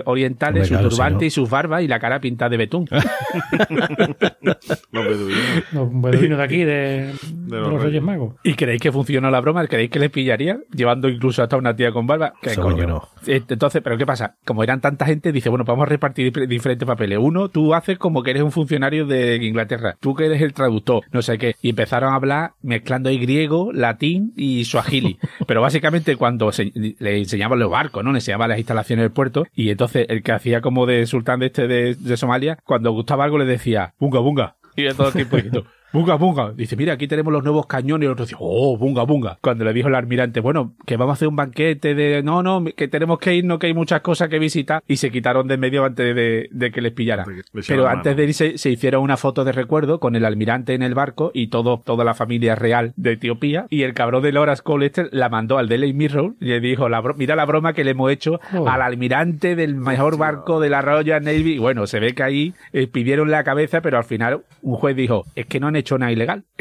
orientales, 0.04 0.62
Hombre, 0.62 0.64
su 0.68 0.74
claro, 0.74 0.88
turbante 0.88 1.18
si 1.18 1.24
no. 1.24 1.26
y 1.26 1.30
sus 1.30 1.50
barbas 1.50 1.82
y 1.82 1.88
la 1.88 1.98
cara 2.00 2.20
pintada 2.20 2.48
de 2.50 2.56
betún. 2.56 2.88
Los 4.92 5.04
beduinos. 5.06 5.64
Los 5.72 5.88
beduinos 6.02 6.38
de 6.38 6.44
aquí, 6.44 6.58
de, 6.64 7.12
de 7.32 7.56
los 7.60 7.72
los, 7.72 7.82
Reyes. 7.82 8.02
Magos. 8.02 8.34
¿Y 8.42 8.54
creéis 8.54 8.80
que 8.80 8.92
funcionó 8.92 9.30
la 9.30 9.40
broma? 9.40 9.66
¿Creéis 9.66 9.90
que 9.90 9.98
les 9.98 10.10
pillaría? 10.10 10.58
Llevando 10.74 11.08
incluso 11.08 11.42
hasta 11.42 11.56
una 11.56 11.74
tía 11.74 11.92
con 11.92 12.06
barba. 12.06 12.32
¿Qué 12.40 12.50
Seguro 12.50 12.74
coño? 12.74 12.80
que 12.86 12.86
no. 12.92 13.08
Eh, 13.26 13.42
Entonces, 13.48 13.82
¿pero 13.82 13.96
qué 13.98 14.06
pasa? 14.06 14.36
Como 14.44 14.62
eran 14.62 14.80
tanta 14.80 15.06
gente, 15.06 15.32
dice, 15.32 15.48
bueno, 15.48 15.64
vamos 15.64 15.84
a 15.84 15.88
repartir 15.88 16.32
dif- 16.32 16.46
diferentes 16.46 16.86
papeles. 16.86 17.18
Uno, 17.20 17.48
tú 17.48 17.74
haces 17.74 17.98
como 17.98 18.22
que 18.22 18.30
eres 18.30 18.42
un 18.42 18.52
funcionario 18.52 19.06
de 19.06 19.36
Inglaterra. 19.36 19.96
Tú 20.00 20.14
que 20.14 20.26
eres 20.26 20.40
el 20.42 20.52
traductor, 20.52 21.02
no 21.12 21.22
sé 21.22 21.38
qué. 21.38 21.54
Y 21.62 21.70
empezaron 21.70 22.12
a 22.12 22.16
hablar 22.16 22.52
mezclando 22.62 23.08
ahí 23.08 23.18
griego, 23.18 23.72
latín 23.72 24.32
y 24.36 24.64
suajili. 24.64 25.18
Pero 25.46 25.60
básicamente 25.60 26.16
cuando 26.16 26.52
se- 26.52 26.72
le 26.98 27.18
enseñaban 27.18 27.58
los 27.58 27.70
barcos, 27.70 28.04
¿no? 28.04 28.12
Le 28.12 28.18
enseñaban 28.18 28.48
las 28.48 28.58
instalaciones 28.58 29.04
del 29.04 29.12
puerto. 29.12 29.46
Y 29.54 29.70
entonces 29.70 30.06
el 30.08 30.22
que 30.22 30.32
hacía 30.32 30.60
como 30.60 30.86
de 30.86 31.06
sultán 31.06 31.40
de 31.40 31.46
este 31.46 31.66
de, 31.66 31.94
de 31.94 32.16
Somalia, 32.16 32.58
cuando 32.64 32.92
gustaba 32.92 33.24
algo 33.24 33.38
le 33.38 33.44
decía, 33.44 33.94
bunga, 33.98 34.20
bunga. 34.20 34.56
Y 34.76 34.88
todo 34.94 35.08
el 35.08 35.14
tiempo 35.14 35.36
diciendo, 35.36 35.64
bunga, 35.92 36.14
bunga. 36.16 36.52
Dice, 36.52 36.76
mira, 36.76 36.94
aquí 36.94 37.06
tenemos 37.08 37.32
los 37.32 37.42
nuevos 37.42 37.66
cañones. 37.66 38.04
Y 38.04 38.06
el 38.06 38.12
otro 38.12 38.24
dice, 38.24 38.36
oh, 38.38 38.76
bunga, 38.76 39.02
bunga. 39.04 39.38
Cuando 39.40 39.64
le 39.64 39.72
dijo 39.72 39.88
el 39.88 39.94
almirante, 39.94 40.40
bueno, 40.40 40.74
que 40.86 40.96
vamos 40.96 41.12
a 41.12 41.14
hacer 41.14 41.28
un 41.28 41.36
banquete 41.36 41.94
de, 41.94 42.22
no, 42.22 42.42
no, 42.42 42.64
que 42.76 42.88
tenemos 42.88 43.18
que 43.18 43.34
irnos, 43.34 43.58
que 43.58 43.66
hay 43.68 43.74
muchas 43.74 44.00
cosas 44.00 44.28
que 44.28 44.38
visitar. 44.38 44.82
Y 44.86 44.96
se 44.96 45.10
quitaron 45.10 45.46
de 45.48 45.54
en 45.54 45.60
medio 45.60 45.84
antes 45.84 46.14
de, 46.14 46.48
de 46.50 46.70
que 46.70 46.80
les 46.80 46.92
pillara. 46.92 47.24
Pero 47.66 47.88
antes 47.88 48.16
de 48.16 48.24
irse, 48.24 48.58
se 48.58 48.70
hicieron 48.70 49.02
una 49.02 49.16
foto 49.16 49.44
de 49.44 49.52
recuerdo 49.52 49.98
con 50.00 50.14
el 50.16 50.24
almirante 50.24 50.74
en 50.74 50.82
el 50.82 50.94
barco 50.94 51.30
y 51.34 51.48
todo, 51.48 51.82
toda 51.84 52.04
la 52.04 52.14
familia 52.14 52.54
real 52.54 52.92
de 52.96 53.12
Etiopía. 53.12 53.66
Y 53.70 53.82
el 53.82 53.94
cabrón 53.94 54.22
de 54.22 54.38
Horace 54.38 54.62
Cole 54.62 54.86
este 54.86 55.08
la 55.10 55.28
mandó 55.28 55.58
al 55.58 55.68
Daily 55.68 55.92
Mirror 55.92 56.34
y 56.40 56.46
le 56.46 56.60
dijo, 56.60 56.88
la 56.88 57.02
mira 57.16 57.34
la 57.34 57.44
broma 57.44 57.72
que 57.72 57.84
le 57.84 57.90
hemos 57.92 58.10
hecho 58.10 58.38
Oh. 58.52 58.68
al 58.68 58.82
almirante 58.82 59.56
del 59.56 59.74
mejor 59.74 60.16
barco 60.16 60.60
de 60.60 60.70
la 60.70 60.80
Royal 60.80 61.22
Navy. 61.22 61.54
Y 61.54 61.58
bueno, 61.58 61.86
se 61.86 62.00
ve 62.00 62.14
que 62.14 62.22
ahí 62.22 62.54
eh, 62.72 62.86
pidieron 62.86 63.30
la 63.30 63.44
cabeza, 63.44 63.80
pero 63.80 63.98
al 63.98 64.04
final 64.04 64.42
un 64.62 64.76
juez 64.76 64.96
dijo, 64.96 65.24
es 65.34 65.46
que 65.46 65.60
no 65.60 65.70
hecho 65.78 65.98
nada 65.98 66.12
ilegal. 66.12 66.44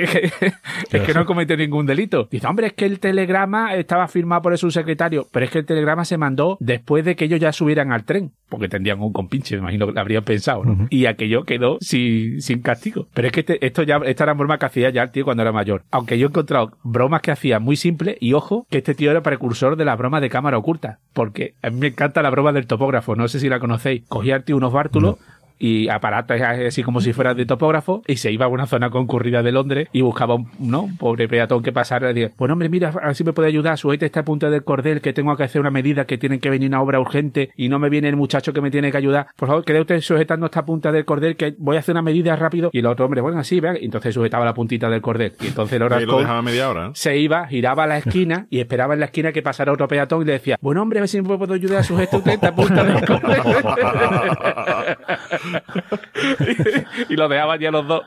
Es 0.92 1.02
que, 1.02 1.14
no 1.14 1.22
han 1.22 1.26
cometido 1.26 1.58
ningún 1.58 1.86
delito. 1.86 2.28
Dice, 2.32 2.48
hombre, 2.48 2.68
es 2.68 2.74
que 2.74 2.86
el 2.86 3.00
telegrama 3.00 3.76
estaba 3.76 4.08
firmado 4.08 4.42
por 4.42 4.52
el 4.52 4.58
subsecretario, 4.58 5.28
pero 5.32 5.46
es 5.46 5.52
que 5.52 5.60
el 5.60 5.66
telegrama 5.66 6.06
se 6.06 6.18
mandó 6.18 6.58
después 6.60 7.04
de 7.04 7.16
que 7.16 7.26
ellos 7.26 7.40
ya 7.40 7.52
subieran 7.52 7.92
al 7.92 8.04
tren, 8.06 8.32
porque 8.50 8.70
tendrían 8.70 9.02
un 9.02 9.12
compinche, 9.12 9.56
me 9.56 9.62
imagino 9.62 9.88
que 9.88 9.94
lo 9.94 10.00
habrían 10.00 10.24
pensado, 10.24 10.64
¿no? 10.64 10.88
Y 10.90 11.06
aquello 11.08 11.44
quedó 11.44 11.78
sin, 11.82 12.42
sin 12.42 12.62
castigo. 12.62 13.08
Pero 13.14 13.28
es 13.28 13.34
que 13.34 13.40
este- 13.42 13.66
esto 13.66 13.84
ya, 13.84 13.98
esta 14.06 14.24
era 14.24 14.34
broma 14.34 14.58
que 14.60 14.66
hacía 14.66 14.90
ya 14.90 15.04
el 15.04 15.12
tío 15.12 15.26
cuando 15.26 15.44
era 15.44 15.52
mayor. 15.52 15.84
Aunque 15.92 16.18
yo 16.18 16.28
he 16.28 16.30
encontrado 16.30 16.72
bromas 16.84 17.22
que 17.22 17.32
hacía 17.32 17.60
muy 17.60 17.76
simples, 17.76 18.18
y 18.20 18.34
ojo, 18.34 18.66
que 18.70 18.78
este 18.80 18.94
tío 18.96 19.12
era 19.12 19.22
precursor 19.22 19.76
de 19.76 19.86
la 19.86 19.96
broma 19.96 20.22
de 20.22 20.30
cámara 20.30 20.58
oculta, 20.58 21.00
porque 21.14 21.56
a 21.62 21.70
mí 21.70 21.80
me 21.80 21.88
encanta 21.88 22.22
la 22.22 22.30
broma 22.30 22.52
del 22.54 22.68
topógrafo, 22.68 23.16
no 23.16 23.28
sé 23.28 23.40
si 23.40 23.50
la 23.50 23.60
conocéis. 23.60 24.04
Cogía 24.08 24.36
el 24.38 24.44
tío 24.44 24.56
unos 24.58 24.72
bártulos, 24.74 25.18
y 25.60 25.90
aparatos 25.90 26.42
así 26.42 26.84
como 26.84 27.02
si 27.02 27.14
fuera 27.14 27.34
de 27.34 27.46
topógrafo 27.46 28.02
y 28.08 28.18
se 28.18 28.32
iba 28.32 28.46
a 28.46 28.50
una 28.50 28.68
zona 28.68 28.90
concurrida 28.90 29.44
de 29.44 29.52
Londres 29.52 29.90
y 29.92 30.02
buscaba 30.02 30.36
un, 30.36 30.50
¿no? 30.60 30.84
un 30.84 30.98
pobre 30.98 31.28
peatón 31.28 31.64
que 31.64 31.72
pasara 31.72 32.12
y 32.12 32.14
decía, 32.14 32.32
bueno 32.38 32.54
hombre 32.54 32.70
mira, 32.70 32.90
a 32.90 33.08
ver 33.08 33.16
si 33.16 33.24
me 33.24 33.34
puede 33.34 33.48
ayudar, 33.48 33.78
sujete 33.78 34.06
esta 34.06 34.24
punta 34.24 34.50
del 34.50 34.64
cordel 34.64 35.02
que 35.02 35.14
tengo 35.14 35.36
que 35.36 35.44
hacer 35.44 35.62
una 35.62 35.72
medida 35.72 36.06
que 36.06 36.18
tienen 36.18 36.40
que 36.40 36.50
venir 36.50 36.70
una 36.70 36.82
obra 36.82 37.00
urgente 37.00 37.52
y 37.56 37.70
no 37.70 37.80
me 37.80 37.90
viene 37.90 38.10
el 38.10 38.16
muchacho 38.16 38.54
que 38.54 38.62
me 38.62 38.72
tiene 38.72 38.92
que 38.92 38.98
ayudar, 38.98 39.28
por 39.36 39.48
favor 39.48 39.64
quede 39.64 39.82
usted 39.82 40.02
sujetando 40.02 40.48
esta 40.48 40.66
punta 40.66 40.92
del 40.92 41.06
cordel 41.06 41.36
que 41.36 41.56
voy 41.58 41.78
a 41.78 41.80
hacer 41.80 41.94
una 41.94 42.02
medida 42.02 42.36
rápido 42.36 42.70
y 42.74 42.80
el 42.80 42.86
otro 42.86 43.06
hombre, 43.06 43.22
bueno 43.22 43.40
así, 43.40 43.60
vean, 43.60 43.78
entonces 43.80 44.14
sujetaba 44.14 44.46
la 44.46 44.54
puntita 44.54 44.90
del 44.90 45.02
cordel 45.02 45.34
y 45.42 45.48
entonces 45.48 45.80
el 45.80 46.44
media 46.44 46.70
hora. 46.70 46.88
¿eh? 46.88 46.92
se 46.94 47.18
iba, 47.18 47.48
giraba 47.48 47.84
a 47.84 47.88
la 47.88 47.98
esquina 47.98 48.48
y 48.50 48.60
esperaba 48.60 48.94
en 48.94 49.00
la 49.00 49.08
esquina 49.08 49.32
que 49.32 49.42
pasara 49.42 49.72
otro 49.72 49.88
peatón 49.88 50.22
y 50.22 50.26
le 50.26 50.34
decía, 50.34 50.58
bueno 50.62 50.82
hombre, 50.82 51.00
a 51.00 51.02
ver 51.02 51.10
si 51.10 51.22
me 51.22 51.38
puedo 51.38 51.54
ayudar 51.54 51.80
a 51.80 51.84
sujetar 51.84 52.20
usted 52.20 52.34
esta 52.34 52.54
punta 52.54 52.84
del 52.84 53.06
cordel. 53.06 53.38
y 57.10 57.16
lo 57.16 57.28
dejaban 57.28 57.60
ya 57.60 57.72
los 57.72 57.88
dos. 57.88 58.04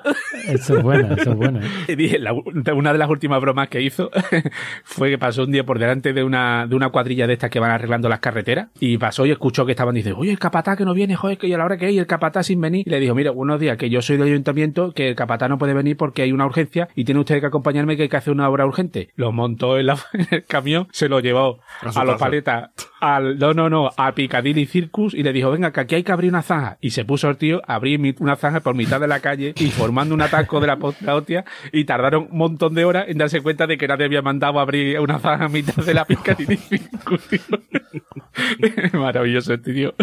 Eso 0.46 0.76
es 0.78 0.82
buena, 0.82 1.14
eso 1.14 1.30
es 1.30 1.36
buena. 1.36 1.60
¿eh? 1.60 1.68
Y 1.88 1.94
dije, 1.96 2.18
la- 2.18 2.32
una 2.32 2.92
de 2.92 2.98
las 2.98 3.08
últimas 3.08 3.40
bromas 3.40 3.68
que 3.68 3.80
hizo 3.82 4.10
fue 4.84 5.10
que 5.10 5.18
pasó 5.18 5.42
un 5.44 5.52
día 5.52 5.64
por 5.64 5.78
delante 5.78 6.12
de 6.12 6.22
una, 6.24 6.66
de 6.66 6.76
una 6.76 6.90
cuadrilla 6.90 7.26
de 7.26 7.34
estas 7.34 7.50
que 7.50 7.60
van 7.60 7.70
arreglando 7.70 8.08
las 8.08 8.20
carreteras 8.20 8.68
y 8.78 8.98
pasó 8.98 9.26
y 9.26 9.30
escuchó 9.30 9.66
que 9.66 9.72
estaban 9.72 9.94
diciendo, 9.94 10.20
oye, 10.20 10.30
el 10.30 10.38
capatá 10.38 10.76
que 10.76 10.84
no 10.84 10.94
viene, 10.94 11.16
joder, 11.16 11.38
que 11.38 11.46
y 11.48 11.52
a 11.52 11.58
la 11.58 11.64
hora 11.64 11.76
que 11.76 11.86
hay, 11.86 11.98
el 11.98 12.06
capatá 12.06 12.42
sin 12.42 12.60
venir. 12.60 12.86
Y 12.86 12.90
le 12.90 13.00
dijo, 13.00 13.14
mira, 13.14 13.32
unos 13.32 13.60
días 13.60 13.76
que 13.76 13.90
yo 13.90 14.02
soy 14.02 14.16
del 14.16 14.28
ayuntamiento, 14.28 14.92
que 14.92 15.08
el 15.08 15.14
capatá 15.16 15.48
no 15.48 15.58
puede 15.58 15.74
venir 15.74 15.96
porque 15.96 16.22
hay 16.22 16.32
una 16.32 16.46
urgencia 16.46 16.88
y 16.94 17.04
tiene 17.04 17.20
usted 17.20 17.40
que 17.40 17.46
acompañarme 17.46 17.96
que 17.96 18.04
hay 18.04 18.08
que 18.08 18.16
hacer 18.16 18.32
una 18.32 18.48
obra 18.48 18.66
urgente. 18.66 19.10
Lo 19.16 19.32
montó 19.32 19.78
en, 19.78 19.86
la- 19.86 19.98
en 20.12 20.26
el 20.30 20.44
camión, 20.44 20.88
se 20.92 21.08
lo 21.08 21.20
llevó 21.20 21.60
A 21.82 22.00
a, 22.00 22.04
los 22.04 22.16
paletas 22.18 22.70
al, 23.00 23.38
no, 23.38 23.54
no, 23.54 23.68
no, 23.70 23.90
a 23.96 24.12
Piccadilly 24.14 24.66
Circus 24.66 25.14
y 25.14 25.22
le 25.22 25.32
dijo, 25.32 25.50
venga, 25.50 25.72
que 25.72 25.80
aquí 25.80 25.94
hay 25.96 26.02
que 26.02 26.12
abrir 26.12 26.30
una 26.30 26.42
zanja. 26.42 26.78
Y 26.80 26.90
se 26.90 27.04
puso 27.04 27.28
el 27.28 27.36
tío 27.36 27.60
a 27.66 27.74
abrir 27.74 28.00
una 28.20 28.36
zanja 28.36 28.60
por 28.60 28.74
mitad 28.74 29.00
de 29.00 29.08
la 29.08 29.20
calle 29.20 29.54
y 29.56 29.70
formando 29.70 30.14
un 30.14 30.22
atasco 30.22 30.60
de 30.60 30.66
la, 30.66 30.76
po- 30.76 30.94
la 31.00 31.14
hostia 31.16 31.44
y 31.72 31.84
tardaron 31.84 32.28
un 32.30 32.38
montón 32.38 32.74
de 32.74 32.84
horas 32.84 33.06
en 33.08 33.18
darse 33.18 33.40
cuenta 33.40 33.66
de 33.66 33.76
que 33.78 33.88
nadie 33.88 34.04
había 34.06 34.22
mandado 34.22 34.58
a 34.58 34.62
abrir 34.62 34.98
una 35.00 35.18
zanja 35.18 35.46
a 35.46 35.48
mitad 35.48 35.82
de 35.84 35.94
la 35.94 36.04
Piccadilly 36.04 36.56
Circus, 36.56 37.20
tío. 37.28 37.40
Maravilloso 38.92 39.54
este 39.54 39.72
tío. 39.72 39.94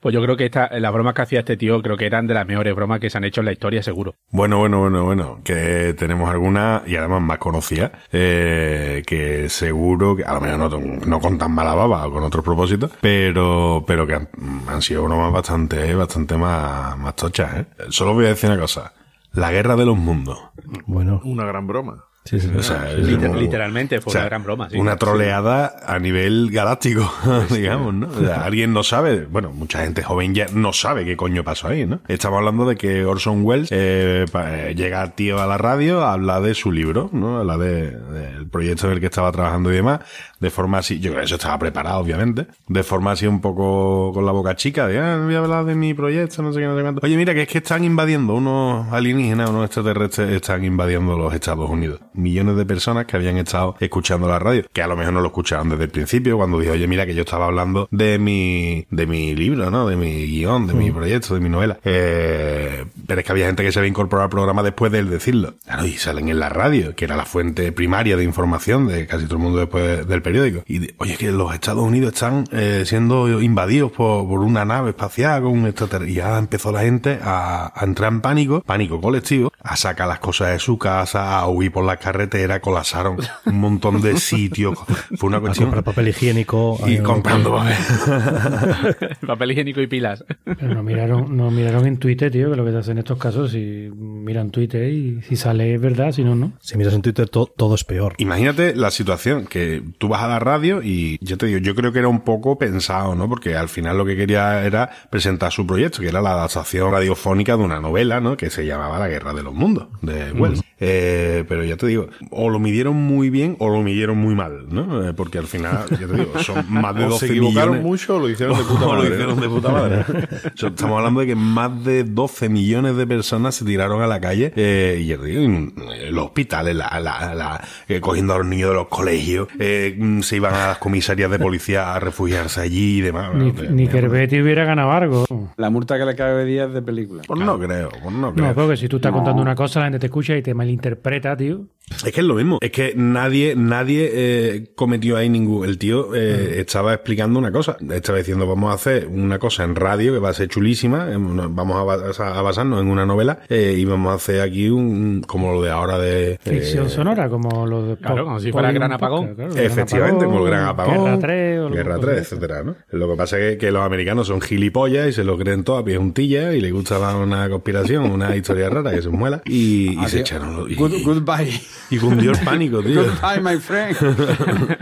Pues 0.00 0.14
yo 0.14 0.22
creo 0.22 0.36
que 0.36 0.46
esta, 0.46 0.68
las 0.78 0.92
bromas 0.92 1.14
que 1.14 1.22
hacía 1.22 1.40
este 1.40 1.56
tío 1.56 1.80
creo 1.82 1.96
que 1.96 2.06
eran 2.06 2.26
de 2.26 2.34
las 2.34 2.46
mejores 2.46 2.74
bromas 2.74 3.00
que 3.00 3.10
se 3.10 3.18
han 3.18 3.24
hecho 3.24 3.40
en 3.40 3.46
la 3.46 3.52
historia, 3.52 3.82
seguro. 3.82 4.14
Bueno, 4.30 4.58
bueno, 4.58 4.80
bueno, 4.80 5.04
bueno, 5.04 5.40
que 5.44 5.94
tenemos 5.98 6.28
algunas 6.30 6.86
y 6.88 6.96
además 6.96 7.22
más 7.22 7.38
conocidas, 7.38 7.92
eh, 8.12 9.02
que 9.06 9.48
seguro 9.48 10.16
que 10.16 10.24
a 10.24 10.34
lo 10.34 10.40
mejor 10.40 10.58
no, 10.58 10.78
no 11.06 11.20
con 11.20 11.38
tan 11.38 11.52
mala 11.52 11.74
baba 11.74 12.07
o 12.08 12.12
con 12.12 12.22
otros 12.24 12.44
propósitos, 12.44 12.90
pero, 13.00 13.84
pero 13.86 14.06
que 14.06 14.14
han, 14.14 14.28
han 14.68 14.82
sido 14.82 15.04
bromas 15.04 15.32
bastante, 15.32 15.94
bastante 15.94 16.36
más, 16.36 16.96
más 16.98 17.14
tochas, 17.16 17.56
¿eh? 17.58 17.66
Solo 17.90 18.14
voy 18.14 18.26
a 18.26 18.28
decir 18.30 18.50
una 18.50 18.58
cosa. 18.60 18.92
La 19.32 19.50
guerra 19.52 19.76
de 19.76 19.84
los 19.86 19.96
mundos. 19.96 20.38
Bueno, 20.86 21.20
Una 21.24 21.44
gran 21.44 21.66
broma. 21.66 22.04
sí, 22.24 22.40
sí. 22.40 22.50
O 22.56 22.62
sea, 22.62 22.90
es 22.90 23.06
Liter- 23.06 23.28
como- 23.28 23.40
literalmente 23.40 24.00
fue 24.00 24.10
o 24.10 24.12
sea, 24.12 24.22
una 24.22 24.28
gran 24.28 24.42
broma. 24.42 24.68
sí. 24.70 24.76
Una 24.78 24.96
troleada 24.96 25.76
a 25.86 25.98
nivel 25.98 26.50
galáctico, 26.50 27.10
digamos, 27.50 27.94
¿no? 27.94 28.08
O 28.08 28.20
sea, 28.20 28.42
alguien 28.44 28.72
no 28.72 28.82
sabe, 28.82 29.26
bueno, 29.26 29.50
mucha 29.50 29.80
gente 29.84 30.02
joven 30.02 30.34
ya 30.34 30.46
no 30.52 30.72
sabe 30.72 31.04
qué 31.04 31.16
coño 31.16 31.44
pasó 31.44 31.68
ahí, 31.68 31.86
¿no? 31.86 32.00
Estamos 32.08 32.38
hablando 32.38 32.66
de 32.66 32.76
que 32.76 33.04
Orson 33.04 33.42
Welles 33.44 33.68
eh, 33.70 34.24
eh, 34.34 34.74
llega 34.76 35.06
tío 35.14 35.40
a 35.40 35.46
la 35.46 35.58
radio 35.58 36.02
a 36.02 36.14
hablar 36.14 36.42
de 36.42 36.54
su 36.54 36.72
libro, 36.72 37.10
¿no? 37.12 37.38
Habla 37.38 37.58
de, 37.58 37.90
del 37.92 38.48
proyecto 38.48 38.86
en 38.88 38.94
el 38.94 39.00
que 39.00 39.06
estaba 39.06 39.30
trabajando 39.30 39.70
y 39.72 39.76
demás, 39.76 40.00
de 40.40 40.50
forma 40.50 40.78
así, 40.78 41.00
yo 41.00 41.10
creo 41.10 41.20
que 41.20 41.26
eso 41.26 41.34
estaba 41.36 41.58
preparado, 41.58 41.98
obviamente, 41.98 42.46
de 42.68 42.82
forma 42.82 43.12
así 43.12 43.26
un 43.26 43.40
poco 43.40 44.12
con 44.12 44.24
la 44.24 44.32
boca 44.32 44.54
chica, 44.56 44.86
de, 44.86 44.98
ah, 44.98 45.20
voy 45.22 45.34
a 45.34 45.38
hablar 45.38 45.64
de 45.64 45.74
mi 45.74 45.94
proyecto, 45.94 46.42
no 46.42 46.52
sé 46.52 46.60
qué, 46.60 46.66
no 46.66 46.76
sé 46.76 46.82
cuánto. 46.82 47.00
Oye, 47.04 47.16
mira, 47.16 47.34
que 47.34 47.42
es 47.42 47.48
que 47.48 47.58
están 47.58 47.84
invadiendo 47.84 48.34
unos 48.34 48.92
alienígenas, 48.92 49.50
unos 49.50 49.66
extraterrestres, 49.66 50.30
están 50.30 50.64
invadiendo 50.64 51.16
los 51.16 51.34
Estados 51.34 51.68
Unidos. 51.68 52.00
Millones 52.14 52.56
de 52.56 52.66
personas 52.66 53.06
que 53.06 53.16
habían 53.16 53.36
estado 53.36 53.76
escuchando 53.80 54.28
la 54.28 54.38
radio, 54.38 54.64
que 54.72 54.82
a 54.82 54.86
lo 54.86 54.96
mejor 54.96 55.14
no 55.14 55.20
lo 55.20 55.28
escuchaban 55.28 55.68
desde 55.68 55.84
el 55.84 55.90
principio, 55.90 56.36
cuando 56.36 56.58
dije, 56.58 56.72
oye, 56.72 56.86
mira, 56.86 57.06
que 57.06 57.14
yo 57.14 57.22
estaba 57.22 57.46
hablando 57.46 57.88
de 57.90 58.18
mi, 58.18 58.86
de 58.90 59.06
mi 59.06 59.34
libro, 59.34 59.70
¿no? 59.70 59.88
De 59.88 59.96
mi 59.96 60.26
guion, 60.26 60.66
de 60.66 60.74
mi 60.74 60.90
proyecto, 60.90 61.34
de 61.34 61.40
mi 61.40 61.48
novela. 61.48 61.78
Eh, 61.84 62.84
pero 63.06 63.20
es 63.20 63.26
que 63.26 63.32
había 63.32 63.46
gente 63.46 63.62
que 63.62 63.72
se 63.72 63.78
había 63.78 63.88
incorporado 63.88 64.24
al 64.24 64.30
programa 64.30 64.62
después 64.62 64.92
de 64.92 65.00
él 65.00 65.10
decirlo. 65.10 65.54
Claro, 65.64 65.86
y 65.86 65.92
salen 65.92 66.28
en 66.28 66.38
la 66.38 66.48
radio, 66.48 66.94
que 66.94 67.04
era 67.04 67.16
la 67.16 67.24
fuente 67.24 67.72
primaria 67.72 68.16
de 68.16 68.24
información 68.24 68.86
de 68.86 69.06
casi 69.06 69.24
todo 69.24 69.36
el 69.36 69.42
mundo 69.42 69.58
después 69.58 70.06
del 70.06 70.22
periódico. 70.28 70.62
Y, 70.66 70.78
de- 70.78 70.94
oye, 70.98 71.16
que 71.16 71.30
los 71.32 71.52
Estados 71.54 71.82
Unidos 71.84 72.14
están 72.14 72.44
eh, 72.52 72.84
siendo 72.86 73.40
invadidos 73.40 73.92
por, 73.92 74.26
por 74.28 74.40
una 74.40 74.64
nave 74.64 74.90
espacial 74.90 75.42
con 75.42 75.52
un 75.52 75.66
extraterrestre. 75.66 76.12
Y 76.12 76.16
ya 76.16 76.38
empezó 76.38 76.72
la 76.72 76.80
gente 76.80 77.18
a, 77.22 77.72
a 77.74 77.84
entrar 77.84 78.12
en 78.12 78.20
pánico, 78.20 78.62
pánico 78.62 79.00
colectivo, 79.00 79.52
a 79.60 79.76
sacar 79.76 80.08
las 80.08 80.18
cosas 80.20 80.50
de 80.52 80.58
su 80.58 80.78
casa, 80.78 81.38
a 81.38 81.48
huir 81.48 81.72
por 81.72 81.84
la 81.84 81.96
carretera, 81.96 82.60
colapsaron 82.60 83.16
un 83.46 83.58
montón 83.60 84.00
de 84.00 84.16
sitios. 84.20 84.78
Fue 85.16 85.28
una 85.28 85.38
A 85.38 85.40
cuestión... 85.40 85.66
comprar 85.66 85.84
papel 85.84 86.08
higiénico. 86.08 86.78
Y 86.88 86.92
ahí, 86.96 86.98
comprando 87.02 87.54
papel. 87.56 87.74
Papel 89.26 89.52
higiénico 89.52 89.80
y 89.80 89.86
pilas. 89.86 90.24
Pero 90.44 90.74
no 90.74 90.82
miraron, 90.82 91.36
no 91.36 91.50
miraron 91.50 91.86
en 91.86 91.98
Twitter, 91.98 92.30
tío, 92.30 92.50
que 92.50 92.56
lo 92.56 92.64
que 92.64 92.70
te 92.72 92.78
hacen 92.78 92.92
en 92.92 92.98
estos 92.98 93.18
casos, 93.18 93.50
si 93.52 93.90
miran 93.94 94.50
Twitter 94.50 94.88
y 94.90 95.20
si 95.22 95.36
sale 95.36 95.74
es 95.74 95.80
verdad, 95.80 96.12
si 96.12 96.24
no, 96.24 96.34
no. 96.34 96.52
Si 96.60 96.76
miras 96.76 96.94
en 96.94 97.02
Twitter, 97.02 97.28
to- 97.28 97.46
todo 97.56 97.74
es 97.74 97.84
peor. 97.84 98.14
Imagínate 98.18 98.74
la 98.74 98.90
situación, 98.90 99.46
que 99.46 99.82
tú 99.98 100.08
vas 100.08 100.17
a 100.20 100.28
la 100.28 100.38
radio 100.38 100.82
y 100.82 101.18
yo 101.20 101.36
te 101.38 101.46
digo, 101.46 101.58
yo 101.58 101.74
creo 101.74 101.92
que 101.92 101.98
era 102.00 102.08
un 102.08 102.20
poco 102.20 102.58
pensado, 102.58 103.14
¿no? 103.14 103.28
Porque 103.28 103.56
al 103.56 103.68
final 103.68 103.96
lo 103.98 104.04
que 104.04 104.16
quería 104.16 104.64
era 104.64 104.90
presentar 105.10 105.52
su 105.52 105.66
proyecto, 105.66 106.00
que 106.00 106.08
era 106.08 106.20
la 106.20 106.32
adaptación 106.32 106.92
radiofónica 106.92 107.56
de 107.56 107.62
una 107.64 107.80
novela, 107.80 108.20
¿no? 108.20 108.36
Que 108.36 108.50
se 108.50 108.66
llamaba 108.66 108.98
La 108.98 109.08
Guerra 109.08 109.32
de 109.34 109.42
los 109.42 109.54
Mundos, 109.54 109.88
de 110.02 110.32
Wells. 110.32 110.62
Eh, 110.80 111.44
pero 111.48 111.64
ya 111.64 111.76
te 111.76 111.88
digo, 111.88 112.08
o 112.30 112.48
lo 112.50 112.60
midieron 112.60 112.94
muy 112.94 113.30
bien 113.30 113.56
o 113.58 113.68
lo 113.68 113.82
midieron 113.82 114.16
muy 114.16 114.36
mal, 114.36 114.66
¿no? 114.70 115.08
Eh, 115.08 115.12
porque 115.12 115.38
al 115.38 115.46
final, 115.48 115.86
ya 115.90 116.06
te 116.06 116.16
digo, 116.16 116.38
son 116.40 116.64
más 116.72 116.94
de 116.94 117.04
O 117.04 117.08
12 117.10 117.26
se 117.26 117.32
equivocaron 117.32 117.70
millones. 117.70 117.84
mucho 117.84 118.16
o 118.16 118.20
lo 118.20 118.28
hicieron 118.28 118.56
de 118.58 118.62
puta 118.68 118.86
O 118.86 118.94
lo 118.94 119.02
madre. 119.02 119.14
hicieron 119.14 119.40
de 119.40 119.48
puta 119.48 119.68
madre. 119.70 120.04
O 120.54 120.56
sea, 120.56 120.68
Estamos 120.68 120.98
hablando 120.98 121.20
de 121.20 121.26
que 121.26 121.34
más 121.34 121.84
de 121.84 122.04
12 122.04 122.48
millones 122.48 122.96
de 122.96 123.06
personas 123.08 123.56
se 123.56 123.64
tiraron 123.64 124.02
a 124.02 124.06
la 124.06 124.20
calle 124.20 124.52
eh, 124.54 125.00
y 125.02 125.06
ya 125.06 125.18
te 125.18 125.26
digo, 125.26 125.42
en 125.42 125.72
los 126.12 126.26
hospitales, 126.26 126.76
la, 126.76 126.88
la- 127.00 127.34
la- 127.34 127.60
eh, 127.88 128.00
cogiendo 128.00 128.34
a 128.34 128.38
los 128.38 128.46
niños 128.46 128.68
de 128.70 128.74
los 128.76 128.88
colegios, 128.88 129.48
eh, 129.58 129.96
se 130.22 130.36
iban 130.36 130.54
a 130.54 130.66
las 130.68 130.78
comisarías 130.78 131.30
de 131.30 131.38
policía 131.38 131.94
a 131.94 132.00
refugiarse 132.00 132.60
allí 132.60 132.98
y 132.98 133.00
demás. 133.00 133.34
Ni, 133.34 133.50
Bueno, 133.50 133.70
ni 133.72 133.84
de- 133.86 133.90
que 133.92 133.98
Herbeti 133.98 134.40
hubiera 134.40 134.64
ganado 134.64 134.90
algo. 134.92 135.24
La 135.56 135.70
multa 135.70 135.98
que 135.98 136.04
le 136.04 136.14
cabe 136.16 136.44
día 136.44 136.64
es 136.64 136.72
de 136.72 136.82
película. 136.82 137.22
Pues 137.26 137.40
no 137.40 137.58
creo, 137.58 137.88
pues 138.02 138.14
no 138.14 138.32
creo. 138.34 138.46
No, 138.48 138.54
porque 138.54 138.76
si 138.76 138.88
tú 138.88 138.96
estás 138.96 139.12
contando 139.12 139.40
una 139.42 139.54
cosa, 139.54 139.80
la 139.80 139.86
gente 139.86 139.98
te 139.98 140.06
escucha 140.06 140.36
y 140.36 140.42
te 140.42 140.54
malinterpreta, 140.54 141.36
tío. 141.36 141.66
Es 142.04 142.12
que 142.12 142.20
es 142.20 142.26
lo 142.26 142.34
mismo. 142.34 142.58
Es 142.60 142.70
que 142.70 142.92
nadie, 142.94 143.54
nadie 143.56 144.10
eh, 144.12 144.72
cometió 144.74 145.16
ahí 145.16 145.30
ningún. 145.30 145.64
El 145.64 145.78
tío 145.78 146.14
eh, 146.14 146.60
estaba 146.60 146.92
explicando 146.92 147.38
una 147.38 147.50
cosa. 147.50 147.78
Estaba 147.90 148.18
diciendo, 148.18 148.46
vamos 148.46 148.70
a 148.72 148.74
hacer 148.74 149.06
una 149.08 149.38
cosa 149.38 149.64
en 149.64 149.74
radio 149.74 150.12
que 150.12 150.18
va 150.18 150.28
a 150.28 150.34
ser 150.34 150.48
chulísima. 150.48 151.08
eh, 151.10 151.16
Vamos 151.18 151.76
a, 151.76 151.84
basa- 151.84 152.38
a 152.38 152.42
basarnos 152.42 152.82
en 152.82 152.88
una 152.88 153.06
novela 153.06 153.38
eh, 153.48 153.74
y 153.78 153.86
vamos 153.86 154.12
a 154.12 154.16
hacer 154.16 154.42
aquí 154.42 154.68
un 154.68 155.22
como 155.26 155.50
lo 155.52 155.62
de 155.62 155.70
ahora 155.70 155.98
de 155.98 156.38
Ficción 156.42 156.86
eh, 156.88 156.90
sonora, 156.90 157.30
como 157.30 157.66
lo 157.66 157.82
de. 157.86 157.96
Claro, 157.96 158.24
como 158.24 158.38
si 158.38 158.52
fuera 158.52 158.70
Gran 158.70 158.92
Apagón. 158.92 159.28
Podcast, 159.28 159.36
claro, 159.54 159.54
Gran 159.74 159.88
Efectivamente, 159.98 160.24
como 160.26 160.38
el 160.46 160.50
gran 160.52 160.64
apagón. 160.68 161.04
Guerra 161.04 161.18
3 161.18 161.58
o 161.60 161.68
lo- 161.68 161.74
Guerra 161.74 161.96
o 161.96 162.00
3, 162.00 162.14
lo- 162.14 162.20
etcétera, 162.22 162.62
¿no? 162.62 162.76
Lo 162.90 163.08
que 163.10 163.16
pasa 163.16 163.38
es 163.38 163.52
que, 163.52 163.58
que 163.58 163.72
los 163.72 163.82
americanos 163.82 164.26
son 164.28 164.40
gilipollas 164.40 165.08
y 165.08 165.12
se 165.12 165.24
lo 165.24 165.36
creen 165.38 165.64
todo 165.64 165.76
a 165.78 165.84
pie 165.84 165.96
juntillas 165.96 166.54
y 166.54 166.60
les 166.60 166.72
gusta 166.72 166.98
más 166.98 167.14
una 167.14 167.48
conspiración, 167.48 168.10
una 168.10 168.34
historia 168.36 168.70
rara 168.70 168.90
que 168.92 169.02
se 169.02 169.08
muela 169.08 169.42
y, 169.44 169.98
y 170.02 170.08
se 170.08 170.20
echaron 170.20 170.56
los- 170.56 170.70
y, 170.70 170.74
Good- 170.76 171.02
goodbye. 171.04 171.60
y 171.90 171.98
cundió 171.98 172.30
el 172.32 172.38
pánico, 172.44 172.82
tío. 172.82 173.02
Goodbye, 173.02 173.40
my 173.42 173.58
friend. 173.60 173.96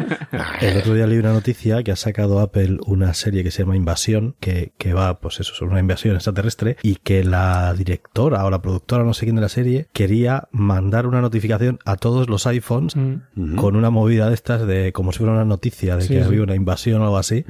El 0.60 0.78
otro 0.78 0.94
día 0.94 1.06
leí 1.06 1.18
una 1.18 1.32
noticia 1.32 1.82
que 1.82 1.92
ha 1.92 1.96
sacado 1.96 2.40
Apple 2.40 2.78
una 2.86 3.14
serie 3.14 3.42
que 3.42 3.50
se 3.50 3.62
llama 3.62 3.76
Invasión, 3.76 4.34
que, 4.40 4.72
que 4.78 4.92
va, 4.92 5.18
pues 5.20 5.40
eso, 5.40 5.54
sobre 5.54 5.72
una 5.72 5.80
invasión 5.80 6.14
extraterrestre, 6.14 6.76
y 6.82 6.96
que 6.96 7.24
la 7.24 7.72
directora 7.74 8.44
o 8.44 8.50
la 8.50 8.60
productora, 8.60 9.04
no 9.04 9.14
sé 9.14 9.24
quién 9.26 9.36
de 9.36 9.42
la 9.42 9.48
serie, 9.48 9.86
quería 9.92 10.48
mandar 10.52 11.06
una 11.06 11.20
notificación 11.20 11.78
a 11.84 11.96
todos 11.96 12.28
los 12.28 12.46
iPhones 12.46 12.94
Mm. 12.96 13.56
con 13.56 13.76
una 13.76 13.90
movida 13.90 14.28
de 14.28 14.34
estas 14.34 14.66
de 14.66 14.92
como 14.92 15.05
si 15.12 15.18
fuera 15.18 15.32
una 15.32 15.44
noticia 15.44 15.96
de 15.96 16.02
Sí, 16.02 16.08
que 16.14 16.20
sí. 16.20 16.26
había 16.26 16.42
una 16.42 16.54
invasión 16.54 17.00
o 17.00 17.04
algo 17.04 17.18
así, 17.18 17.44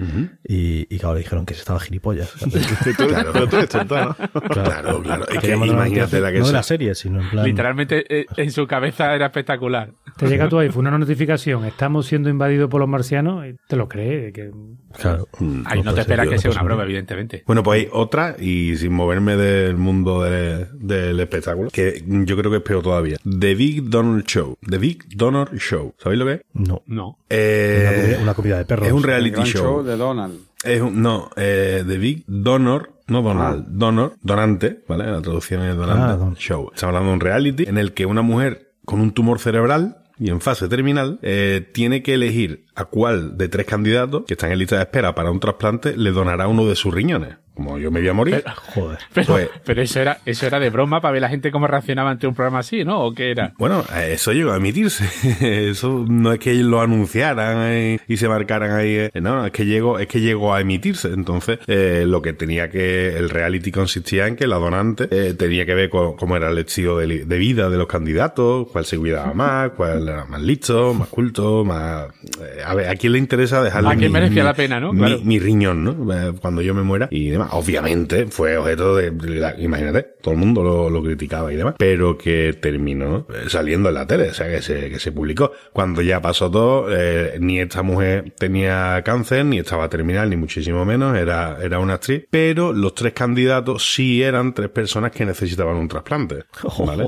y, 0.46 0.86
y 0.94 0.98
claro, 0.98 1.14
le 1.14 1.20
dijeron 1.20 1.46
que 1.46 1.54
se 1.54 1.60
estaba 1.60 1.80
gilipollas. 1.80 2.32
Claro. 2.96 3.30
Pero 3.32 3.48
tú 3.48 3.56
eres 3.56 3.68
tonta, 3.68 4.04
¿no? 4.04 4.40
Claro. 4.48 5.02
Es 5.28 5.38
que 5.40 5.52
imagínate 5.54 6.20
la 6.20 6.32
que 6.32 6.38
no 6.38 6.44
de 6.44 6.50
sea. 6.50 6.58
la 6.58 6.62
serie, 6.62 6.94
sino 6.94 7.20
en 7.20 7.30
plan... 7.30 7.44
Literalmente 7.44 8.04
eh, 8.20 8.26
en 8.36 8.50
su 8.50 8.66
cabeza 8.66 9.14
era 9.14 9.26
espectacular. 9.26 9.92
Te 10.16 10.26
llega 10.28 10.44
a 10.46 10.48
tu 10.48 10.58
iPhone 10.58 10.86
una 10.86 10.98
notificación, 10.98 11.64
estamos 11.64 12.06
siendo 12.06 12.28
invadidos 12.28 12.70
por 12.70 12.80
los 12.80 12.88
marcianos, 12.88 13.46
y 13.46 13.54
te 13.68 13.76
lo 13.76 13.88
crees. 13.88 14.32
Que... 14.32 14.50
Claro. 14.98 15.28
Ahí 15.66 15.78
no, 15.78 15.84
puede 15.84 15.94
te 15.96 16.00
esperas 16.02 16.24
ser, 16.24 16.28
que 16.30 16.34
no 16.36 16.40
sea 16.40 16.50
una 16.52 16.62
broma, 16.62 16.82
evidentemente. 16.84 17.42
Bueno, 17.46 17.62
pues 17.62 17.80
hay 17.82 17.88
otra, 17.92 18.36
y 18.38 18.76
sin 18.76 18.92
moverme 18.92 19.36
del 19.36 19.76
mundo 19.76 20.22
de- 20.22 20.66
del 20.74 21.18
espectáculo, 21.20 21.70
que 21.70 22.02
yo 22.06 22.36
creo 22.36 22.50
que 22.50 22.58
es 22.58 22.62
peor 22.62 22.82
todavía. 22.82 23.18
The 23.24 23.54
Big 23.54 23.84
Donald 23.90 24.24
Show. 24.24 24.56
The 24.68 24.78
Big 24.78 25.04
Donald 25.16 25.56
Show. 25.58 25.94
¿Sabéis 25.98 26.18
lo 26.18 26.26
que 26.26 26.32
es? 26.34 26.40
No. 26.54 26.82
No. 26.86 27.18
Eh, 27.28 27.45
Una 27.46 27.94
comida, 28.02 28.18
una 28.22 28.34
comida 28.34 28.58
de 28.58 28.64
perros. 28.64 28.86
es 28.88 28.92
un 28.92 29.02
reality 29.02 29.42
show. 29.44 29.62
show 29.62 29.82
de 29.84 29.96
Donald. 29.96 30.34
Es 30.64 30.80
un- 30.80 31.00
no, 31.00 31.30
eh, 31.36 31.84
The 31.86 31.98
Big 31.98 32.24
Donor, 32.26 32.92
no 33.06 33.22
Donald, 33.22 33.64
Ah. 33.66 33.68
Donor, 33.68 34.14
donante, 34.22 34.82
¿vale? 34.88 35.06
La 35.10 35.20
traducción 35.22 35.62
es 35.62 35.76
donante, 35.76 36.02
Ah, 36.02 36.16
don- 36.16 36.34
show. 36.36 36.70
Estamos 36.74 36.94
hablando 36.94 37.10
de 37.10 37.14
un 37.14 37.20
reality 37.20 37.64
en 37.68 37.78
el 37.78 37.92
que 37.92 38.04
una 38.06 38.22
mujer 38.22 38.72
con 38.84 39.00
un 39.00 39.12
tumor 39.12 39.38
cerebral 39.38 39.98
y 40.18 40.30
en 40.30 40.40
fase 40.40 40.68
terminal 40.68 41.18
eh, 41.22 41.68
tiene 41.72 42.02
que 42.02 42.14
elegir 42.14 42.65
a 42.76 42.84
cuál 42.84 43.36
de 43.38 43.48
tres 43.48 43.66
candidatos 43.66 44.24
que 44.26 44.34
están 44.34 44.52
en 44.52 44.58
lista 44.58 44.76
de 44.76 44.82
espera 44.82 45.14
para 45.14 45.30
un 45.30 45.40
trasplante 45.40 45.96
le 45.96 46.10
donará 46.12 46.46
uno 46.48 46.66
de 46.66 46.76
sus 46.76 46.92
riñones. 46.94 47.36
Como 47.54 47.78
yo 47.78 47.90
me 47.90 48.00
voy 48.00 48.08
a 48.10 48.12
morir. 48.12 48.44
Joder. 48.74 48.98
Pero, 49.14 49.26
Pues- 49.28 49.48
pero 49.64 49.80
eso 49.80 49.98
era 49.98 50.18
eso 50.26 50.46
era 50.46 50.60
de 50.60 50.68
broma 50.68 51.00
para 51.00 51.12
ver 51.12 51.22
la 51.22 51.30
gente 51.30 51.50
cómo 51.50 51.66
reaccionaba 51.66 52.10
ante 52.10 52.26
un 52.26 52.34
programa 52.34 52.58
así, 52.58 52.84
¿no? 52.84 53.02
¿O 53.02 53.14
qué 53.14 53.30
era? 53.30 53.54
Bueno, 53.56 53.82
eso 54.10 54.32
llegó 54.34 54.52
a 54.52 54.58
emitirse. 54.58 55.04
Eso 55.70 56.04
no 56.06 56.32
es 56.34 56.38
que 56.38 56.52
lo 56.54 56.82
anunciaran 56.82 57.56
eh, 57.70 57.98
y 58.08 58.18
se 58.18 58.28
marcaran 58.28 58.72
ahí. 58.72 58.96
eh, 58.96 59.10
No, 59.22 59.46
es 59.46 59.52
que 59.52 59.64
llegó, 59.64 59.98
es 59.98 60.06
que 60.06 60.20
llegó 60.20 60.52
a 60.54 60.60
emitirse. 60.60 61.08
Entonces, 61.08 61.58
eh, 61.66 62.04
lo 62.06 62.20
que 62.20 62.34
tenía 62.34 62.68
que, 62.68 63.16
el 63.16 63.30
reality 63.30 63.72
consistía 63.72 64.26
en 64.26 64.36
que 64.36 64.46
la 64.46 64.56
donante 64.56 65.08
eh, 65.10 65.32
tenía 65.32 65.64
que 65.64 65.74
ver 65.74 65.88
con 65.88 66.14
cómo 66.16 66.36
era 66.36 66.50
el 66.50 66.58
estilo 66.58 66.98
de, 66.98 67.24
de 67.24 67.38
vida 67.38 67.70
de 67.70 67.78
los 67.78 67.86
candidatos, 67.86 68.68
cuál 68.70 68.84
se 68.84 68.98
cuidaba 68.98 69.32
más, 69.32 69.70
cuál 69.70 70.06
era 70.08 70.26
más 70.26 70.42
listo, 70.42 70.92
más 70.92 71.08
culto, 71.08 71.64
más 71.64 72.08
eh, 72.42 72.62
a 72.66 72.74
ver, 72.74 72.88
¿a 72.88 72.96
quién 72.96 73.12
le 73.12 73.18
interesa 73.18 73.62
dejarle 73.62 73.88
¿A 73.90 73.96
quién 73.96 74.10
mi- 74.10 74.14
merecía 74.14 74.42
mi- 74.42 74.46
la 74.48 74.54
pena, 74.54 74.80
no? 74.80 74.92
Mi, 74.92 74.98
Claro. 75.00 75.18
mi 75.22 75.38
riñón, 75.38 75.84
¿no? 75.84 76.12
Eh, 76.14 76.32
Cuando 76.40 76.62
yo 76.62 76.74
me 76.74 76.82
muera 76.82 77.08
y 77.10 77.28
demás. 77.30 77.48
Obviamente 77.52 78.26
fue 78.26 78.56
objeto 78.56 78.96
de, 78.96 79.12
la- 79.38 79.58
imagínate, 79.58 80.02
todo 80.22 80.32
el 80.34 80.40
mundo 80.40 80.62
lo, 80.62 80.90
lo 80.90 81.02
criticaba 81.02 81.52
y 81.52 81.56
demás, 81.56 81.74
pero 81.78 82.16
que 82.18 82.56
terminó 82.60 83.26
eh, 83.32 83.48
saliendo 83.48 83.88
en 83.88 83.94
la 83.94 84.06
tele, 84.06 84.30
o 84.30 84.34
sea, 84.34 84.48
que 84.48 84.62
se, 84.62 84.90
que 84.90 84.98
se 84.98 85.12
publicó. 85.12 85.52
Cuando 85.72 86.02
ya 86.02 86.20
pasó 86.20 86.50
todo, 86.50 86.86
eh, 86.90 87.36
ni 87.40 87.60
esta 87.60 87.82
mujer 87.82 88.32
tenía 88.38 89.00
cáncer, 89.04 89.44
ni 89.44 89.58
estaba 89.58 89.88
terminal, 89.88 90.28
ni 90.30 90.36
muchísimo 90.36 90.84
menos, 90.84 91.16
era, 91.16 91.58
era 91.62 91.78
una 91.78 91.94
actriz, 91.94 92.24
pero 92.30 92.72
los 92.72 92.94
tres 92.94 93.12
candidatos 93.12 93.92
sí 93.94 94.22
eran 94.22 94.52
tres 94.54 94.68
personas 94.70 95.12
que 95.12 95.24
necesitaban 95.24 95.76
un 95.76 95.88
trasplante, 95.88 96.44
¿vale? 96.86 97.06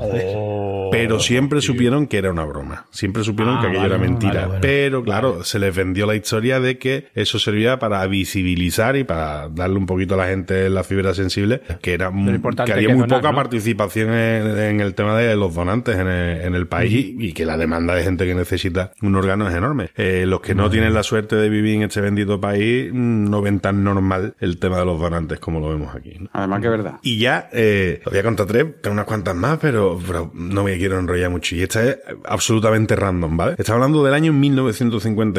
Pero 0.91 1.19
siempre 1.19 1.61
supieron 1.61 2.07
que 2.07 2.17
era 2.17 2.31
una 2.31 2.45
broma. 2.45 2.85
Siempre 2.91 3.23
supieron 3.23 3.57
Ah, 3.57 3.61
que 3.61 3.67
aquello 3.67 3.81
vale, 3.83 3.95
era 3.95 4.03
mentira. 4.03 4.33
vale, 4.33 4.45
bueno. 4.47 4.59
Pero 4.61 5.03
claro, 5.03 5.43
se 5.49 5.59
les 5.59 5.75
vendió 5.75 6.05
la 6.05 6.15
historia 6.15 6.59
de 6.59 6.77
que 6.77 7.07
eso 7.15 7.39
servía 7.39 7.79
para 7.79 8.05
visibilizar 8.07 8.95
y 8.95 9.03
para 9.03 9.49
darle 9.49 9.77
un 9.77 9.85
poquito 9.85 10.13
a 10.13 10.17
la 10.17 10.27
gente 10.27 10.69
la 10.69 10.83
fibra 10.83 11.13
sensible, 11.13 11.61
que 11.81 11.93
era 11.93 12.11
muy, 12.11 12.35
importante 12.35 12.71
que 12.71 12.77
había 12.77 12.89
que 12.89 12.93
muy 12.93 13.01
donar, 13.03 13.19
poca 13.19 13.31
¿no? 13.31 13.35
participación 13.35 14.09
en, 14.11 14.57
en 14.59 14.79
el 14.79 14.93
tema 14.93 15.17
de 15.17 15.35
los 15.35 15.53
donantes 15.55 15.97
en 15.97 16.07
el, 16.07 16.41
en 16.41 16.55
el 16.55 16.67
país 16.67 16.91
y, 16.91 17.27
y 17.27 17.33
que 17.33 17.45
la 17.45 17.57
demanda 17.57 17.95
de 17.95 18.03
gente 18.03 18.25
que 18.25 18.35
necesita 18.35 18.91
un 19.01 19.15
órgano 19.15 19.49
es 19.49 19.55
enorme. 19.55 19.89
Eh, 19.95 20.25
los 20.27 20.41
que 20.41 20.53
no 20.53 20.69
tienen 20.69 20.93
la 20.93 21.03
suerte 21.03 21.35
de 21.35 21.49
vivir 21.49 21.75
en 21.75 21.83
este 21.83 22.01
bendito 22.01 22.39
país 22.39 22.91
no 22.93 23.41
ven 23.41 23.59
tan 23.59 23.83
normal 23.83 24.35
el 24.39 24.59
tema 24.59 24.77
de 24.77 24.85
los 24.85 24.99
donantes 24.99 25.39
como 25.39 25.59
lo 25.59 25.69
vemos 25.69 25.95
aquí. 25.95 26.15
¿no? 26.19 26.29
Además 26.33 26.61
que 26.61 26.67
es 26.67 26.71
verdad. 26.71 26.99
Y 27.01 27.17
ya, 27.17 27.49
eh, 27.51 28.01
os 28.05 28.11
voy 28.11 28.19
a 28.19 28.23
contar 28.23 28.45
tres, 28.45 28.65
tengo 28.81 28.93
unas 28.93 29.05
cuantas 29.05 29.35
más, 29.35 29.57
pero, 29.59 29.99
pero 30.05 30.31
no 30.33 30.63
me 30.63 30.77
quiero 30.77 30.99
enrollar 30.99 31.29
mucho. 31.29 31.55
Y 31.55 31.63
esta 31.63 31.83
es 31.83 31.97
absolutamente 32.25 32.95
random, 32.95 33.35
¿vale? 33.35 33.55
Está 33.57 33.73
hablando 33.73 34.03
del 34.03 34.13
año 34.13 34.31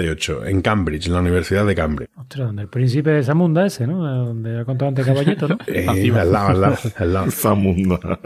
1958, 0.01 0.47
en 0.47 0.63
Cambridge, 0.63 1.07
en 1.07 1.13
la 1.13 1.21
Universidad 1.21 1.67
de 1.67 1.75
Cambridge. 1.75 2.11
Ostras, 2.17 2.47
donde 2.47 2.63
el 2.63 2.69
príncipe 2.69 3.11
de 3.11 3.23
Zamunda 3.23 3.67
ese, 3.67 3.87
¿no? 3.87 4.05
Donde 4.27 4.61
ha 4.61 4.65
contado 4.65 4.89
antes 4.89 5.07
Caballito, 5.07 5.49
¿no? 5.49 5.59
Eh, 5.67 5.87
al 5.89 6.33
lado, 6.33 6.49
al 6.49 6.61
lado, 6.61 6.77
al 6.97 7.13
lado. 7.13 7.31
Zamunda. 7.31 7.99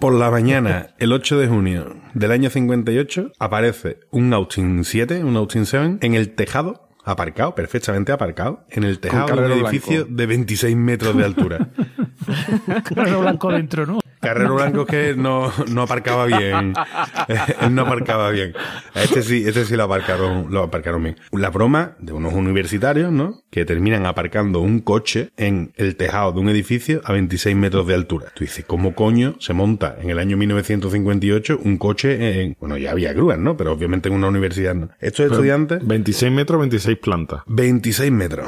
Por 0.00 0.14
la 0.14 0.30
mañana, 0.30 0.88
el 0.98 1.12
8 1.12 1.38
de 1.38 1.46
junio 1.48 1.96
del 2.14 2.32
año 2.32 2.50
58, 2.50 3.32
aparece 3.38 4.00
un 4.10 4.32
Austin 4.32 4.84
7, 4.84 5.22
un 5.24 5.36
Austin 5.36 5.66
7, 5.66 5.98
en 6.00 6.14
el 6.14 6.34
tejado, 6.34 6.88
aparcado, 7.04 7.54
perfectamente 7.54 8.12
aparcado, 8.12 8.64
en 8.70 8.84
el 8.84 8.98
tejado 8.98 9.36
de 9.36 9.46
un 9.46 9.52
edificio 9.52 10.04
blanco. 10.04 10.16
de 10.16 10.26
26 10.26 10.76
metros 10.76 11.16
de 11.16 11.24
altura. 11.24 11.70
Carro 12.94 13.20
blanco 13.20 13.52
dentro, 13.52 13.86
¿no? 13.86 13.99
Carrero 14.20 14.54
Blanco 14.54 14.86
que 14.86 15.14
no, 15.16 15.52
no 15.68 15.82
aparcaba 15.82 16.26
bien. 16.26 16.74
Él 17.60 17.74
no 17.74 17.82
aparcaba 17.82 18.30
bien. 18.30 18.52
Este 18.94 19.22
sí, 19.22 19.44
este 19.46 19.64
sí 19.64 19.76
lo 19.76 19.84
aparcaron, 19.84 20.48
lo 20.50 20.62
aparcaron 20.62 21.02
bien. 21.02 21.16
La 21.32 21.50
broma 21.50 21.96
de 21.98 22.12
unos 22.12 22.34
universitarios, 22.34 23.10
¿no? 23.12 23.42
Que 23.50 23.64
terminan 23.64 24.06
aparcando 24.06 24.60
un 24.60 24.80
coche 24.80 25.30
en 25.36 25.72
el 25.76 25.96
tejado 25.96 26.32
de 26.32 26.40
un 26.40 26.48
edificio 26.48 27.00
a 27.04 27.12
26 27.12 27.56
metros 27.56 27.86
de 27.86 27.94
altura. 27.94 28.26
Tú 28.34 28.44
dices, 28.44 28.64
¿cómo 28.66 28.94
coño 28.94 29.36
se 29.40 29.54
monta 29.54 29.96
en 30.00 30.10
el 30.10 30.18
año 30.18 30.36
1958 30.36 31.60
un 31.64 31.78
coche 31.78 32.42
en, 32.42 32.56
bueno, 32.60 32.76
ya 32.76 32.90
había 32.90 33.12
grúas, 33.12 33.38
¿no? 33.38 33.56
Pero 33.56 33.72
obviamente 33.72 34.08
en 34.08 34.14
una 34.14 34.28
universidad 34.28 34.74
no. 34.74 34.90
Estos 35.00 35.30
estudiantes, 35.30 35.86
26 35.86 36.32
metros, 36.32 36.60
26 36.60 36.98
plantas. 36.98 37.42
26 37.46 38.12
metros. 38.12 38.46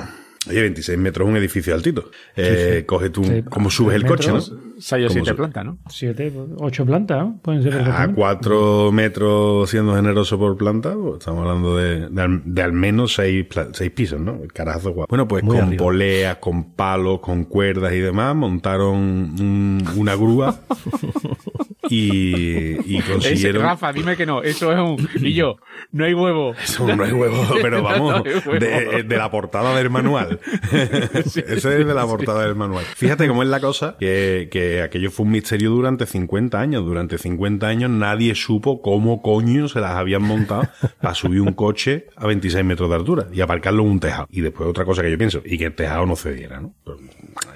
Oye, 0.49 0.61
26 0.63 0.99
metros 0.99 1.27
es 1.27 1.31
un 1.31 1.37
edificio 1.37 1.73
altito. 1.73 2.11
Eh, 2.35 2.83
Coge 2.85 3.11
tú, 3.11 3.23
Sí. 3.23 3.43
¿cómo 3.49 3.71
subes 3.71 3.95
el 3.95 4.05
coche, 4.05 4.29
no? 4.29 4.35
Metros. 4.39 4.57
Seis 4.79 5.05
o 5.05 5.09
¿Cómo 5.09 5.13
siete 5.15 5.29
se- 5.31 5.35
plantas, 5.37 5.65
¿no? 5.65 5.79
Siete, 5.89 6.33
ocho 6.59 6.85
plantas, 6.85 7.19
¿no? 7.19 7.39
Pueden 7.41 7.63
ser 7.63 7.75
A 7.75 7.77
perfectamente. 7.77 8.15
cuatro 8.17 8.91
metros 8.91 9.71
siendo 9.71 9.95
generoso 9.95 10.37
por 10.41 10.57
planta, 10.57 10.95
pues 11.01 11.19
estamos 11.21 11.43
hablando 11.47 11.77
de, 11.77 12.09
de 12.09 12.23
al, 12.23 12.43
de 12.45 12.63
al 12.63 12.73
menos 12.73 13.15
seis, 13.15 13.47
pla- 13.47 13.69
seis 13.73 13.93
pisos, 13.93 14.21
¿no? 14.21 14.41
El 14.43 14.53
carajo 14.53 14.91
guapo. 14.91 15.07
Bueno, 15.11 15.29
pues 15.29 15.45
Muy 15.45 15.57
con 15.59 15.67
arriba. 15.69 15.85
poleas, 15.85 16.37
con 16.39 16.73
palos, 16.73 17.21
con 17.21 17.45
cuerdas 17.45 17.93
y 17.93 17.99
demás, 18.01 18.35
montaron 18.35 18.97
un- 18.97 19.85
una 19.95 20.17
grúa 20.17 20.61
y, 22.87 22.97
y 22.97 23.01
consiguieron... 23.03 23.63
Rafa, 23.63 23.93
dime 23.93 24.17
que 24.17 24.27
no. 24.27 24.43
Eso 24.43 24.73
es 24.73 24.79
un. 24.79 25.09
Y 25.27 25.35
yo, 25.35 25.57
no 25.91 26.05
hay 26.05 26.15
huevo. 26.15 26.55
Eso 26.63 26.87
no 26.95 27.05
hay 27.05 27.13
huevo, 27.13 27.45
pero 27.61 27.83
vamos, 27.83 28.17
No 28.17 28.23
huevo. 28.23 28.53
de, 28.59 29.03
de 29.03 29.17
la 29.17 29.31
portada 29.31 29.77
del 29.77 29.91
manual. 29.91 30.41
Ese 30.73 31.45
es 31.47 31.63
de 31.63 31.95
la 31.95 32.07
portada 32.07 32.45
del 32.45 32.55
manual. 32.55 32.85
Fíjate 32.85 33.29
cómo 33.29 33.43
es 33.43 33.49
la 33.49 33.61
cosa, 33.61 33.97
que, 33.99 34.49
que 34.51 34.83
aquello 34.83 35.11
fue 35.11 35.27
un 35.27 35.33
misterio 35.33 35.71
durante 35.71 36.07
50 36.07 36.59
años. 36.59 36.85
Durante 36.85 37.19
50 37.19 37.67
años 37.67 37.91
nadie 37.91 38.35
supo 38.35 38.81
cómo 38.81 39.21
coño 39.23 39.69
se 39.69 39.81
las 39.81 39.93
habían 39.93 40.23
montado 40.23 40.69
para 41.01 41.15
subir 41.15 41.41
un 41.41 41.53
coche 41.53 42.07
a 42.17 42.27
26 42.27 42.65
metros 42.65 42.89
de 42.89 42.97
altura 42.97 43.27
y 43.33 43.41
aparcarlo 43.41 43.83
en 43.83 43.91
un 43.91 44.01
tejado. 44.01 44.29
Y 44.31 44.41
después 44.41 44.69
otra 44.69 44.85
cosa 44.85 45.03
que 45.03 45.11
yo 45.11 45.19
pienso, 45.19 45.43
y 45.45 45.59
que 45.59 45.67
el 45.67 45.75
tejado 45.75 46.07
no 46.07 46.17
cediera, 46.17 46.61
¿no? 46.61 46.75
Pues, 46.85 46.99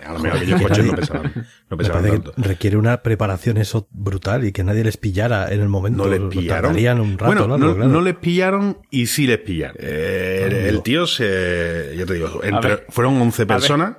a 0.05 0.13
lo 0.13 0.19
mejor 0.21 0.39
aquellos 0.39 0.63
coches 0.63 0.85
no 0.85 0.93
pesaban, 0.95 1.33
no 1.71 1.77
pesaban 1.77 2.05
tanto. 2.07 2.33
que 2.33 2.43
requiere 2.43 2.77
una 2.77 3.03
preparación 3.03 3.57
eso 3.59 3.89
brutal 3.91 4.26
y 4.45 4.53
que 4.53 4.65
nadie 4.65 4.85
les 4.85 4.97
pillara 4.97 5.53
en 5.53 5.61
el 5.61 5.69
momento. 5.69 6.05
No 6.05 6.11
les 6.11 6.21
pillaron. 6.21 6.77
un 7.01 7.19
rato 7.19 7.27
bueno, 7.27 7.49
largo, 7.49 7.59
no, 7.59 7.75
claro. 7.75 7.91
no 7.91 8.01
les 8.01 8.17
pillaron 8.17 8.79
y 8.91 9.07
sí 9.07 9.27
les 9.27 9.39
pillaron. 9.39 9.77
Eh, 9.79 10.67
el, 10.69 10.83
tío 10.83 11.07
se. 11.07 11.95
Yo 11.97 12.07
te 12.07 12.15
digo, 12.15 12.41
entre- 12.43 12.85
fueron 12.89 13.21
11 13.21 13.47
personas. 13.47 13.97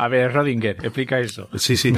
A 0.00 0.08
ver, 0.08 0.32
Rodinger, 0.32 0.78
explica 0.82 1.20
eso. 1.20 1.48
Sí, 1.56 1.76
sí. 1.76 1.92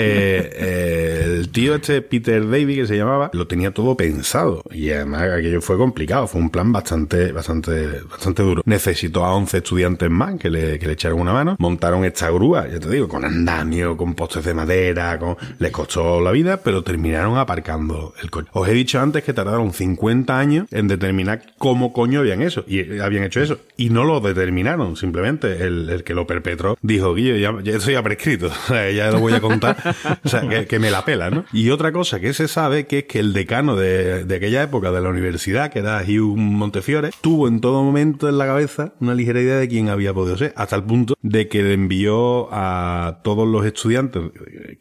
Eh, 0.00 0.50
eh, 0.54 1.24
el 1.38 1.48
tío 1.48 1.74
este, 1.74 2.02
Peter 2.02 2.48
Davy, 2.48 2.76
que 2.76 2.86
se 2.86 2.96
llamaba, 2.96 3.30
lo 3.32 3.46
tenía 3.48 3.72
todo 3.72 3.96
pensado. 3.96 4.62
Y 4.70 4.90
además 4.90 5.22
aquello 5.22 5.60
fue 5.60 5.76
complicado. 5.76 6.28
Fue 6.28 6.40
un 6.40 6.50
plan 6.50 6.70
bastante, 6.72 7.32
bastante, 7.32 8.02
bastante 8.02 8.42
duro. 8.42 8.62
Necesitó 8.64 9.24
a 9.24 9.34
11 9.34 9.56
estudiantes 9.56 10.10
más 10.10 10.36
que 10.36 10.50
le, 10.50 10.74
echaron 10.74 11.20
una 11.20 11.32
mano. 11.32 11.56
Montaron 11.58 12.04
esta 12.04 12.30
grúa, 12.30 12.68
ya 12.68 12.78
te 12.78 12.88
digo, 12.90 13.08
con 13.08 13.24
andamio, 13.24 13.96
con 13.96 14.14
postes 14.14 14.44
de 14.44 14.54
madera, 14.54 15.18
con... 15.18 15.36
les 15.58 15.72
costó 15.72 16.20
la 16.20 16.30
vida, 16.30 16.58
pero 16.58 16.84
terminaron 16.84 17.38
aparcando 17.38 18.14
el 18.22 18.30
coche. 18.30 18.48
Os 18.52 18.68
he 18.68 18.72
dicho 18.72 19.00
antes 19.00 19.24
que 19.24 19.32
tardaron 19.32 19.72
50 19.72 20.38
años 20.38 20.66
en 20.70 20.86
determinar 20.86 21.42
cómo 21.58 21.92
coño 21.92 22.20
habían 22.20 22.42
eso. 22.42 22.64
Y 22.68 23.00
habían 23.00 23.24
hecho 23.24 23.40
eso. 23.40 23.58
Y 23.76 23.90
no 23.90 24.04
lo 24.04 24.20
determinaron. 24.20 24.94
Simplemente 24.96 25.64
el, 25.64 25.88
el 25.90 26.04
que 26.04 26.14
lo 26.14 26.26
perpetró 26.26 26.78
dijo, 26.82 27.14
Guillo, 27.14 27.36
ya, 27.36 27.47
ya 27.62 27.78
ya 27.78 28.02
prescrito. 28.02 28.46
O 28.68 28.72
sea, 28.72 28.90
ya 28.90 29.10
lo 29.10 29.20
voy 29.20 29.32
a 29.32 29.40
contar. 29.40 29.76
O 30.24 30.28
sea, 30.28 30.46
que, 30.48 30.66
que 30.66 30.78
me 30.78 30.90
la 30.90 31.04
pela, 31.04 31.30
¿no? 31.30 31.44
Y 31.52 31.70
otra 31.70 31.92
cosa 31.92 32.20
que 32.20 32.32
se 32.34 32.48
sabe 32.48 32.86
que 32.86 32.98
es 33.00 33.04
que 33.04 33.18
el 33.20 33.32
decano 33.32 33.76
de, 33.76 34.24
de 34.24 34.36
aquella 34.36 34.62
época 34.62 34.90
de 34.92 35.00
la 35.00 35.08
universidad, 35.08 35.70
que 35.70 35.78
era 35.80 36.02
Hugh 36.06 36.36
Montefiore, 36.36 37.10
tuvo 37.20 37.48
en 37.48 37.60
todo 37.60 37.82
momento 37.82 38.28
en 38.28 38.36
la 38.38 38.46
cabeza 38.46 38.92
una 39.00 39.14
ligera 39.14 39.40
idea 39.40 39.56
de 39.56 39.68
quién 39.68 39.88
había 39.88 40.12
podido 40.12 40.36
ser, 40.36 40.52
hasta 40.56 40.76
el 40.76 40.82
punto 40.84 41.14
de 41.22 41.48
que 41.48 41.62
le 41.62 41.72
envió 41.74 42.48
a 42.52 43.20
todos 43.24 43.46
los 43.48 43.64
estudiantes 43.64 44.22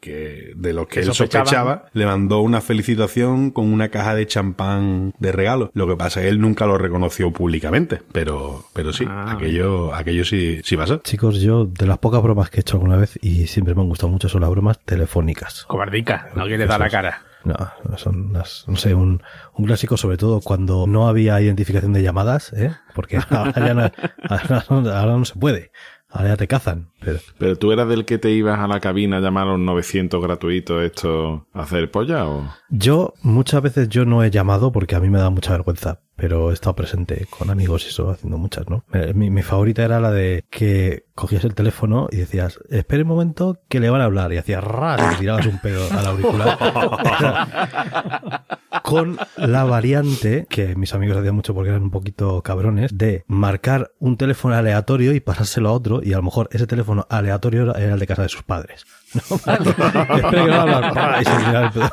que, 0.01 0.51
de 0.55 0.73
los 0.73 0.87
que 0.87 0.95
Que 0.95 0.99
él 1.01 1.05
sospechaban. 1.07 1.45
sospechaba, 1.45 1.85
le 1.93 2.05
mandó 2.05 2.41
una 2.41 2.61
felicitación 2.61 3.51
con 3.51 3.71
una 3.71 3.89
caja 3.89 4.15
de 4.15 4.25
champán 4.27 5.13
de 5.19 5.31
regalo. 5.31 5.71
Lo 5.73 5.87
que 5.87 5.95
pasa 5.95 6.19
es 6.19 6.25
que 6.25 6.29
él 6.29 6.39
nunca 6.41 6.65
lo 6.65 6.77
reconoció 6.77 7.31
públicamente, 7.31 8.01
pero, 8.11 8.65
pero 8.73 8.93
sí, 8.93 9.05
Ah. 9.07 9.33
aquello, 9.33 9.93
aquello 9.93 10.25
sí, 10.25 10.59
sí 10.63 10.75
pasó. 10.77 10.97
Chicos, 11.03 11.39
yo 11.39 11.65
de 11.65 11.85
las 11.85 11.97
pocas 11.99 12.21
bromas 12.21 12.46
que 12.49 12.57
he 12.57 12.61
hecho 12.61 12.77
alguna 12.77 12.95
vez 12.97 13.17
y 13.21 13.47
siempre 13.47 13.75
me 13.75 13.81
han 13.81 13.87
gustado 13.89 14.09
mucho 14.11 14.29
son 14.29 14.41
las 14.41 14.49
bromas 14.49 14.79
telefónicas. 14.79 15.65
Cobardica, 15.67 16.29
no 16.35 16.45
quiere 16.45 16.65
dar 16.67 16.79
la 16.79 16.89
cara. 16.89 17.21
No, 17.43 17.55
son 17.97 18.29
unas- 18.31 18.65
no 18.67 18.75
sé, 18.75 18.93
un, 18.93 19.21
un 19.53 19.65
clásico 19.65 19.95
sobre 19.95 20.17
todo 20.17 20.41
cuando 20.41 20.85
no 20.87 21.07
había 21.07 21.39
identificación 21.39 21.93
de 21.93 22.03
llamadas, 22.03 22.51
¿eh? 22.53 22.71
Porque 22.93 23.19
ahora 23.29 23.53
ya 23.55 23.73
no, 23.73 23.91
ahora 24.27 24.65
no- 24.69 24.89
ahora 24.91 25.17
no 25.17 25.25
se 25.25 25.35
puede. 25.35 25.71
Ahora 26.09 26.29
ya 26.29 26.37
te 26.37 26.47
cazan. 26.47 26.89
Pero, 27.01 27.19
Pero 27.37 27.55
tú 27.57 27.71
eras 27.73 27.87
del 27.89 28.05
que 28.05 28.17
te 28.17 28.31
ibas 28.31 28.59
a 28.59 28.67
la 28.67 28.79
cabina 28.79 29.17
a 29.17 29.19
llamar 29.19 29.43
a 29.47 29.51
los 29.51 29.59
900 29.59 30.21
gratuitos 30.23 30.81
esto 30.83 31.47
a 31.53 31.61
hacer 31.63 31.91
polla 31.91 32.25
o... 32.27 32.49
Yo 32.69 33.13
muchas 33.23 33.61
veces 33.61 33.89
yo 33.89 34.05
no 34.05 34.23
he 34.23 34.31
llamado 34.31 34.71
porque 34.71 34.95
a 34.95 35.01
mí 35.01 35.09
me 35.09 35.19
da 35.19 35.29
mucha 35.29 35.51
vergüenza, 35.51 35.99
pero 36.17 36.51
he 36.51 36.53
estado 36.53 36.75
presente 36.75 37.25
con 37.29 37.49
amigos 37.49 37.85
y 37.85 37.89
eso 37.89 38.09
haciendo 38.09 38.37
muchas, 38.37 38.69
¿no? 38.69 38.83
Eh, 38.93 39.13
Mi, 39.13 39.29
mi 39.29 39.43
favorita 39.43 39.83
era 39.85 39.99
la 40.01 40.11
de 40.11 40.43
que 40.49 41.05
cogías 41.15 41.45
el 41.45 41.55
teléfono 41.55 42.09
y 42.11 42.17
decías, 42.17 42.59
espere 42.69 43.03
un 43.03 43.09
momento 43.09 43.59
que 43.69 43.79
le 43.79 43.89
van 43.89 44.01
a 44.01 44.05
hablar 44.05 44.33
y 44.33 44.37
hacías 44.37 44.63
ras 44.63 45.13
y 45.13 45.19
tirabas 45.19 45.45
un 45.45 45.59
pedo 45.59 45.87
al 45.91 46.05
auricular. 46.05 46.57
con 48.83 49.17
la 49.35 49.63
variante 49.63 50.45
que 50.49 50.75
mis 50.75 50.93
amigos 50.93 51.17
hacían 51.17 51.35
mucho 51.35 51.53
porque 51.53 51.69
eran 51.69 51.83
un 51.83 51.91
poquito 51.91 52.41
cabrones 52.41 52.97
de 52.97 53.23
marcar 53.27 53.91
un 53.99 54.17
teléfono 54.17 54.55
aleatorio 54.55 55.13
y 55.13 55.19
pasárselo 55.19 55.69
a 55.69 55.73
otro 55.73 56.01
y 56.03 56.13
a 56.13 56.17
lo 56.17 56.23
mejor 56.23 56.49
ese 56.51 56.67
teléfono 56.67 57.05
aleatorio 57.09 57.75
era 57.75 57.93
el 57.93 57.99
de 57.99 58.07
casa 58.07 58.23
de 58.23 58.29
sus 58.29 58.43
padres. 58.43 58.85
Espera 59.13 59.57
y 61.21 61.25
se 61.25 61.37
tiraba 61.37 61.65
el 61.65 61.71
pedo. 61.71 61.91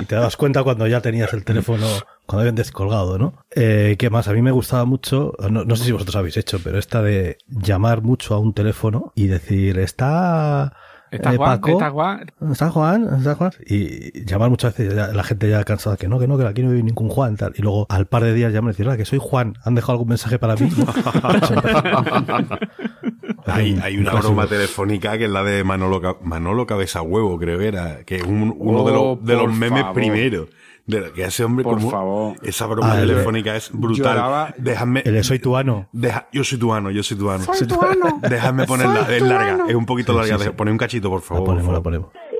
Y 0.00 0.04
te 0.04 0.14
das 0.14 0.36
cuenta 0.36 0.62
cuando 0.62 0.86
ya 0.86 1.00
tenías 1.00 1.32
el 1.32 1.44
teléfono, 1.44 1.86
cuando 2.26 2.40
habían 2.42 2.54
descolgado, 2.56 3.18
¿no? 3.18 3.34
Eh, 3.54 3.96
¿Qué 3.98 4.10
más? 4.10 4.28
A 4.28 4.32
mí 4.32 4.42
me 4.42 4.50
gustaba 4.50 4.84
mucho, 4.84 5.32
no, 5.50 5.64
no 5.64 5.76
sé 5.76 5.84
si 5.84 5.92
vosotros 5.92 6.16
habéis 6.16 6.36
hecho, 6.36 6.58
pero 6.62 6.78
esta 6.78 7.02
de 7.02 7.38
llamar 7.48 8.02
mucho 8.02 8.34
a 8.34 8.38
un 8.38 8.52
teléfono 8.52 9.12
y 9.14 9.26
decir, 9.28 9.78
está 9.78 10.72
¿Está 11.12 11.32
eh, 11.32 11.36
Juan? 11.36 11.60
Paco. 11.60 11.70
¿Está 11.70 11.90
Juan? 11.90 12.26
¿Está 12.50 12.70
Juan? 12.70 13.08
¿Está 13.18 13.34
Juan? 13.36 13.52
Y 13.64 14.24
llamar 14.24 14.50
muchas 14.50 14.76
veces, 14.76 14.92
ya- 14.94 15.06
la 15.08 15.22
gente 15.22 15.48
ya 15.48 15.62
cansada 15.62 15.96
que 15.96 16.08
no, 16.08 16.18
que 16.18 16.26
no, 16.26 16.36
que 16.36 16.44
aquí 16.44 16.62
no 16.64 16.70
vive 16.70 16.82
ningún 16.82 17.08
Juan, 17.08 17.36
tal. 17.36 17.52
Y 17.56 17.62
luego 17.62 17.86
al 17.88 18.06
par 18.06 18.24
de 18.24 18.34
días 18.34 18.52
llaman 18.52 18.70
y 18.70 18.72
dicen, 18.72 18.88
"Hola, 18.88 18.96
que 18.96 19.04
soy 19.04 19.20
Juan, 19.22 19.54
¿han 19.64 19.76
dejado 19.76 19.92
algún 19.92 20.08
mensaje 20.08 20.38
para 20.40 20.56
mí? 20.56 20.68
Hay, 23.46 23.78
hay 23.80 23.96
una 23.98 24.12
broma 24.14 24.46
telefónica 24.48 25.16
que 25.18 25.26
es 25.26 25.30
la 25.30 25.44
de 25.44 25.62
Manolo, 25.62 26.18
Manolo 26.22 26.66
Cabeza 26.66 27.02
Huevo, 27.02 27.38
creo 27.38 27.58
que 27.58 27.68
era, 27.68 28.04
que 28.04 28.16
es 28.16 28.22
un- 28.24 28.54
uno 28.58 28.84
de 28.84 28.90
Oh, 28.92 29.14
los, 29.16 29.24
de 29.24 29.34
los 29.36 29.52
memes 29.56 29.82
favor. 29.82 29.94
primeros. 29.94 30.48
De, 30.86 31.12
que 31.12 31.24
ese 31.24 31.42
hombre 31.44 31.64
Por 31.64 31.74
como- 31.78 31.90
favor. 31.90 32.36
Esa 32.42 32.66
broma 32.66 32.92
Ah, 32.92 33.00
el- 33.00 33.08
telefónica 33.08 33.56
es 33.56 33.70
brutal. 33.72 34.14
lloraba- 34.16 34.54
Déjame, 34.56 35.02
El 35.04 35.24
soy 35.24 35.40
tuano. 35.40 35.88
deja- 35.92 36.28
yo 36.32 36.44
soy 36.44 36.58
tuano, 36.58 36.90
yo 36.92 37.02
soy 37.02 37.18
tuano. 37.18 37.42
Soy 37.52 37.66
tuano. 37.66 38.20
Déjame 38.22 38.66
ponerla, 38.66 39.04
Soy 39.04 39.16
es 39.16 39.22
larga, 39.22 39.54
tuano. 39.56 39.68
es 39.68 39.74
un 39.74 39.84
poquito 39.86 40.12
Sí, 40.12 40.18
larga. 40.18 40.38
sí, 40.38 40.44
sí. 40.44 40.50
Poné 40.56 40.70
un 40.70 40.78
cachito, 40.78 41.10
por 41.10 41.20
La 41.20 41.26
favor. 41.26 41.44
ponemos, 41.46 41.72
la 41.72 41.80
por 41.82 41.92
favor. 41.92 42.10
ponemos. 42.12 42.36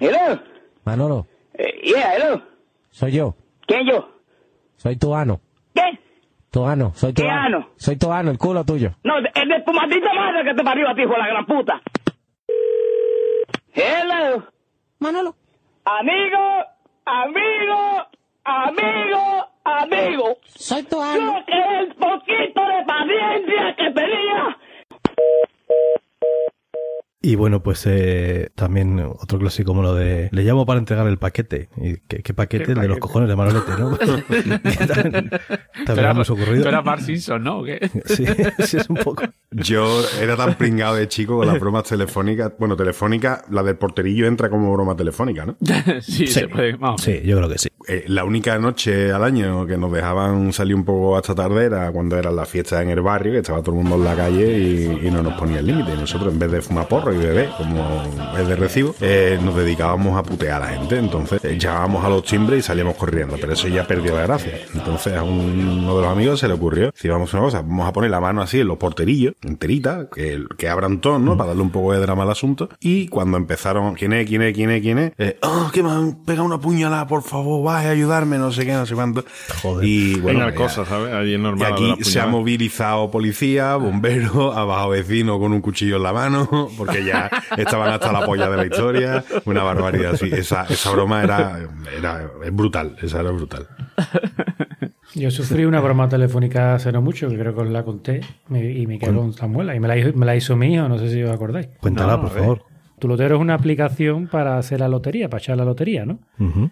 Hello. 0.00 0.40
Manolo, 0.84 1.26
Eh, 1.54 1.80
yeah, 1.84 2.14
hello. 2.16 2.42
soy 2.90 3.12
yo. 3.12 3.36
¿Quién 3.66 3.86
yo? 3.88 4.08
Soy 4.76 4.96
tu 4.96 5.14
ano. 5.14 5.40
¿Qué? 5.74 5.82
Tu 6.50 6.64
ano. 6.66 6.92
Soy 6.96 7.12
¿Qué 7.14 7.28
ano. 7.28 7.68
Soy 7.76 7.96
tu 7.96 8.10
ano, 8.12 8.30
el 8.32 8.38
culo 8.38 8.64
tuyo. 8.64 8.90
No, 9.04 9.18
es 9.18 9.48
de 9.48 9.62
tu 9.64 9.72
maldita 9.72 10.12
madre 10.14 10.44
que 10.44 10.54
te 10.54 10.64
parió 10.64 10.88
a 10.88 10.94
ti, 10.94 11.02
hijo 11.02 11.12
de 11.12 11.18
la 11.18 11.26
gran 11.28 11.46
puta. 11.46 11.80
Hello. 13.72 14.42
Manolo. 14.98 15.34
Amigo, 15.84 16.38
amigo, 17.06 18.06
amigo, 18.44 19.48
amigo. 19.64 20.36
Soy 20.54 20.82
tu 20.84 20.96
Yo 20.96 21.02
ano. 21.02 21.44
que 21.46 21.78
el 21.80 21.94
poquito 21.94 22.60
de 22.66 22.84
paciencia 22.84 23.74
que 23.76 23.90
tenía. 23.92 24.45
Y 27.26 27.34
bueno, 27.34 27.60
pues 27.60 27.82
eh, 27.86 28.50
también 28.54 29.00
otro 29.00 29.40
clásico 29.40 29.72
como 29.72 29.82
lo 29.82 29.96
de 29.96 30.28
le 30.30 30.44
llamo 30.44 30.64
para 30.64 30.78
entregar 30.78 31.08
el 31.08 31.18
paquete. 31.18 31.68
¿Y 31.76 31.96
qué, 32.06 32.22
qué 32.22 32.34
paquete? 32.34 32.70
El 32.70 32.78
de 32.78 32.86
los 32.86 32.98
cojones 32.98 33.28
de 33.28 33.34
Manolete, 33.34 33.72
¿no? 33.76 33.96
También 33.96 35.30
también 35.84 36.10
hemos 36.10 36.30
ocurrido. 36.30 36.62
Tú 36.62 36.68
eras 36.68 36.84
Bart 36.84 37.02
Simpson, 37.02 37.42
¿no? 37.42 37.58
¿O 37.58 37.64
qué? 37.64 37.90
Sí, 38.04 38.24
sí, 38.60 38.76
es 38.76 38.88
un 38.88 38.94
poco. 38.96 39.24
Yo 39.50 40.04
era 40.20 40.36
tan 40.36 40.54
pringado 40.54 40.94
de 40.94 41.08
chico 41.08 41.38
con 41.38 41.48
las 41.48 41.58
bromas 41.58 41.82
telefónicas. 41.82 42.52
Bueno, 42.60 42.76
telefónica, 42.76 43.44
la 43.50 43.64
del 43.64 43.74
porterillo 43.74 44.28
entra 44.28 44.48
como 44.48 44.72
broma 44.72 44.94
telefónica, 44.94 45.44
¿no? 45.44 45.56
sí, 46.02 46.28
se 46.28 46.46
puede. 46.46 46.76
Vamos. 46.76 47.02
Sí, 47.02 47.22
yo 47.24 47.36
creo 47.38 47.48
que 47.48 47.58
sí. 47.58 47.68
Eh, 47.88 48.04
la 48.06 48.24
única 48.24 48.56
noche 48.58 49.12
al 49.12 49.24
año 49.24 49.66
que 49.66 49.76
nos 49.76 49.92
dejaban 49.92 50.52
salir 50.52 50.76
un 50.76 50.84
poco 50.84 51.16
hasta 51.16 51.34
tarde 51.34 51.64
era 51.64 51.90
cuando 51.90 52.16
eran 52.16 52.36
las 52.36 52.48
fiestas 52.48 52.82
en 52.82 52.90
el 52.90 53.00
barrio, 53.00 53.32
que 53.32 53.38
estaba 53.38 53.62
todo 53.62 53.72
el 53.72 53.82
mundo 53.82 53.96
en 53.96 54.04
la 54.04 54.14
calle 54.14 54.58
y, 54.58 55.06
y 55.06 55.10
no 55.10 55.24
nos 55.24 55.34
ponía 55.34 55.58
el 55.58 55.66
límite. 55.66 55.92
Y 55.92 55.98
nosotros, 55.98 56.32
en 56.32 56.38
vez 56.38 56.52
de 56.52 56.62
fumar 56.62 56.86
porro 56.86 57.15
y 57.16 57.26
beber, 57.26 57.50
como 57.56 58.02
es 58.38 58.46
de 58.48 58.56
recibo, 58.56 58.94
eh, 59.00 59.38
nos 59.42 59.56
dedicábamos 59.56 60.16
a 60.18 60.22
putear 60.22 60.62
a 60.62 60.66
la 60.66 60.78
gente. 60.78 60.98
Entonces, 60.98 61.44
eh, 61.44 61.56
llamábamos 61.58 62.04
a 62.04 62.08
los 62.08 62.24
timbres 62.24 62.60
y 62.60 62.62
salíamos 62.62 62.96
corriendo. 62.96 63.36
Pero 63.40 63.52
eso 63.52 63.68
ya 63.68 63.86
perdió 63.86 64.14
la 64.16 64.22
gracia. 64.22 64.52
Entonces, 64.74 65.14
a 65.14 65.22
un- 65.22 65.80
uno 65.82 65.96
de 65.96 66.02
los 66.02 66.10
amigos 66.12 66.40
se 66.40 66.48
le 66.48 66.54
ocurrió, 66.54 66.90
si 66.94 67.08
vamos 67.08 67.32
a 67.32 67.36
una 67.38 67.46
cosa, 67.46 67.62
vamos 67.62 67.88
a 67.88 67.92
poner 67.92 68.10
la 68.10 68.20
mano 68.20 68.42
así 68.42 68.60
en 68.60 68.68
los 68.68 68.76
porterillos, 68.78 69.34
enterita, 69.42 70.08
que, 70.14 70.44
que 70.56 70.68
abran 70.68 71.00
todos, 71.00 71.20
¿no? 71.20 71.36
Para 71.36 71.48
darle 71.48 71.62
un 71.62 71.70
poco 71.70 71.92
de 71.92 72.00
drama 72.00 72.22
al 72.24 72.30
asunto. 72.30 72.68
Y 72.80 73.08
cuando 73.08 73.36
empezaron, 73.36 73.94
¿quién 73.94 74.12
es, 74.12 74.26
quién 74.26 74.42
es, 74.42 74.54
quién 74.54 74.70
es, 74.70 74.82
quién 74.82 74.98
es? 74.98 75.12
Eh, 75.18 75.38
oh, 75.42 75.70
que 75.72 75.82
me 75.82 75.90
han 75.90 76.24
pegado 76.24 76.44
una 76.44 76.58
puñalada, 76.58 77.06
por 77.06 77.22
favor, 77.22 77.64
vaya 77.64 77.88
a 77.88 77.92
ayudarme, 77.92 78.38
no 78.38 78.52
sé 78.52 78.64
qué, 78.66 78.72
no 78.72 78.86
sé 78.86 78.94
cuánto. 78.94 79.24
Joder. 79.62 79.86
Y 79.86 80.18
bueno, 80.20 80.52
cosas, 80.54 80.88
¿sabes? 80.88 81.12
Ahí 81.14 81.32
es 81.34 81.38
y 81.38 81.42
normal. 81.42 81.72
aquí 81.72 81.90
de 81.90 81.96
las 81.98 82.06
se 82.08 82.20
ha 82.20 82.26
movilizado 82.26 83.10
policía, 83.10 83.76
bomberos, 83.76 84.34
abajo 84.56 84.90
vecino 84.90 85.38
con 85.38 85.52
un 85.52 85.60
cuchillo 85.60 85.96
en 85.96 86.02
la 86.02 86.12
mano, 86.12 86.68
porque 86.76 87.04
ya 87.06 87.30
estaban 87.56 87.90
hasta 87.92 88.12
la 88.12 88.24
polla 88.24 88.48
de 88.50 88.56
la 88.56 88.66
historia. 88.66 89.24
Una 89.44 89.62
barbaridad, 89.62 90.16
sí. 90.16 90.30
Esa, 90.32 90.64
esa 90.64 90.90
broma 90.90 91.22
era, 91.22 91.58
era 91.96 92.28
es 92.44 92.54
brutal, 92.54 92.96
esa 93.00 93.20
era 93.20 93.30
brutal. 93.30 93.66
Yo 95.14 95.30
sufrí 95.30 95.64
una 95.64 95.80
broma 95.80 96.08
telefónica 96.08 96.74
hace 96.74 96.92
no 96.92 97.00
mucho, 97.00 97.28
que 97.28 97.38
creo 97.38 97.54
que 97.54 97.62
os 97.62 97.70
la 97.70 97.84
conté, 97.84 98.20
y 98.50 98.86
me 98.86 98.98
quedé 98.98 99.14
con 99.14 99.30
las 99.30 99.48
muelas. 99.48 99.76
Y 99.76 99.80
me 99.80 99.88
la, 99.88 99.96
hizo, 99.96 100.12
me 100.12 100.26
la 100.26 100.36
hizo 100.36 100.56
mi 100.56 100.74
hijo, 100.74 100.88
no 100.88 100.98
sé 100.98 101.08
si 101.10 101.22
os 101.22 101.32
acordáis. 101.32 101.68
Cuéntala, 101.80 102.16
No, 102.16 102.22
por 102.22 102.30
favor. 102.30 102.62
Tu 102.98 103.08
lotero 103.08 103.36
es 103.36 103.40
una 103.40 103.54
aplicación 103.54 104.26
para 104.26 104.56
hacer 104.58 104.80
la 104.80 104.88
lotería, 104.88 105.28
para 105.28 105.38
echar 105.40 105.56
la 105.56 105.64
lotería, 105.66 106.06
¿no? 106.06 106.18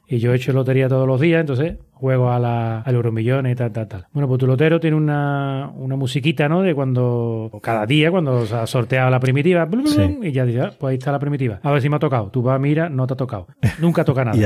Y 0.09 0.19
yo 0.19 0.33
he 0.33 0.37
hecho 0.37 0.53
lotería 0.53 0.89
todos 0.89 1.07
los 1.07 1.21
días, 1.21 1.41
entonces 1.41 1.75
juego 1.93 2.31
a 2.31 2.39
la, 2.39 2.81
al 2.81 2.95
Euromillones 2.95 3.53
y 3.53 3.55
tal, 3.57 3.73
tal, 3.73 3.89
tal. 3.89 4.07
Bueno, 4.13 4.27
pues 4.29 4.39
tu 4.39 4.47
lotero 4.47 4.81
tiene 4.81 4.97
una, 4.97 5.71
una 5.77 5.97
musiquita, 5.97 6.49
¿no? 6.49 6.63
De 6.63 6.75
cuando, 6.75 7.51
cada 7.63 7.85
día, 7.87 8.11
cuando 8.11 8.47
se 8.47 8.55
ha 8.55 8.67
sorteado 8.67 9.11
la 9.11 9.21
primitiva, 9.21 9.65
blum, 9.67 9.85
blum, 9.85 9.95
Sí. 10.23 10.29
y 10.29 10.33
ya 10.33 10.45
dices, 10.47 10.63
ah, 10.67 10.73
pues 10.79 10.93
ahí 10.93 10.97
está 10.99 11.13
la 11.13 11.19
primitiva. 11.19 11.61
A 11.63 11.71
ver 11.71 11.83
si 11.83 11.89
me 11.91 11.97
ha 11.97 12.01
tocado. 12.01 12.29
Tú 12.31 12.43
vas, 12.43 12.59
mira, 12.61 12.89
no 12.89 13.07
te 13.07 13.13
ha 13.13 13.17
tocado. 13.17 13.47
Nunca 13.81 14.05
toca 14.05 14.25
nada. 14.25 14.37
Y 14.37 14.41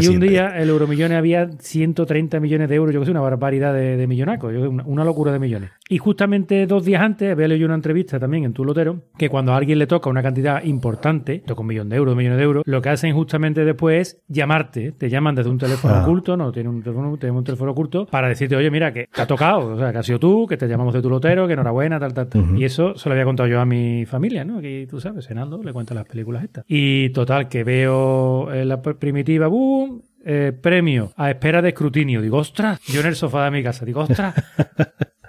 Y 0.00 0.08
un 0.08 0.20
día 0.20 0.58
el 0.58 0.68
Euromillones 0.68 1.16
había 1.18 1.48
130 1.58 2.40
millones 2.40 2.68
de 2.68 2.74
euros, 2.74 2.92
yo 2.94 3.00
que 3.00 3.06
sé, 3.06 3.10
una 3.12 3.20
barbaridad 3.20 3.72
de, 3.74 3.96
de 3.96 4.06
millonacos, 4.06 4.52
que 4.52 4.58
una, 4.58 4.84
una 4.84 5.04
locura 5.04 5.32
de 5.32 5.38
millones. 5.38 5.70
Y 5.88 5.98
justamente 5.98 6.66
dos 6.66 6.84
días 6.84 7.02
antes 7.02 7.32
había 7.32 7.48
leído 7.48 7.66
una 7.66 7.74
entrevista 7.74 8.18
también 8.18 8.44
en 8.44 8.52
tu 8.52 8.64
lotero, 8.64 9.02
que 9.16 9.28
cuando 9.28 9.52
a 9.52 9.56
alguien 9.56 9.78
le 9.78 9.86
toca 9.86 10.10
una 10.10 10.22
cantidad 10.22 10.62
importante, 10.64 11.42
toca 11.46 11.60
un 11.60 11.66
millón 11.68 11.88
de 11.88 11.96
euros, 11.96 12.12
dos 12.12 12.16
millones 12.18 12.38
de 12.38 12.44
euros, 12.44 12.62
lo 12.66 12.82
que 12.82 12.88
hacen 12.90 13.14
justamente 13.14 13.64
después 13.64 13.98
es 14.00 14.22
llamarte, 14.28 14.92
te 14.92 15.08
llaman 15.10 15.34
desde 15.34 15.50
un 15.50 15.58
teléfono 15.58 15.94
Ah. 15.94 16.02
oculto, 16.02 16.36
no, 16.36 16.52
tiene 16.52 16.68
un 16.68 16.82
teléfono, 16.82 17.16
tenemos 17.16 17.40
un 17.40 17.44
teléfono 17.44 17.72
oculto, 17.72 18.06
para 18.06 18.28
decirte, 18.28 18.56
oye, 18.56 18.70
mira, 18.70 18.92
que 18.92 19.06
te 19.12 19.22
ha 19.22 19.26
tocado, 19.26 19.74
o 19.74 19.78
sea, 19.78 19.92
que 19.92 19.98
has 19.98 20.06
sido 20.06 20.18
tú, 20.18 20.46
que 20.46 20.56
te 20.56 20.66
llamamos 20.68 20.92
de 20.92 21.00
tu 21.02 21.08
lotero, 21.08 21.46
que 21.46 21.54
enhorabuena, 21.54 21.98
tal, 21.98 22.12
tal, 22.12 22.28
tal. 22.28 22.58
Y 22.58 22.64
eso 22.64 22.96
se 22.96 23.08
lo 23.08 23.14
había 23.14 23.24
contado 23.24 23.48
yo 23.48 23.60
a 23.60 23.64
mi 23.64 24.04
familia, 24.06 24.44
¿no? 24.44 24.58
Aquí, 24.58 24.86
tú 24.86 25.00
sabes, 25.00 25.26
cenando, 25.26 25.62
le 25.62 25.72
cuento 25.72 25.94
las 25.94 26.04
películas 26.04 26.44
estas. 26.44 26.64
Y 26.68 27.08
total, 27.10 27.48
que 27.48 27.64
veo 27.64 28.52
eh, 28.52 28.64
la 28.64 28.82
primitiva, 28.82 29.48
boom, 29.68 30.02
eh, 30.24 30.52
premio 30.60 31.12
a 31.16 31.30
espera 31.30 31.62
de 31.62 31.68
escrutinio. 31.70 32.20
Digo, 32.22 32.38
ostras, 32.38 32.80
yo 32.86 33.00
en 33.00 33.06
el 33.06 33.14
sofá 33.16 33.44
de 33.44 33.50
mi 33.50 33.62
casa, 33.62 33.84
digo, 33.84 34.00
ostras, 34.00 34.34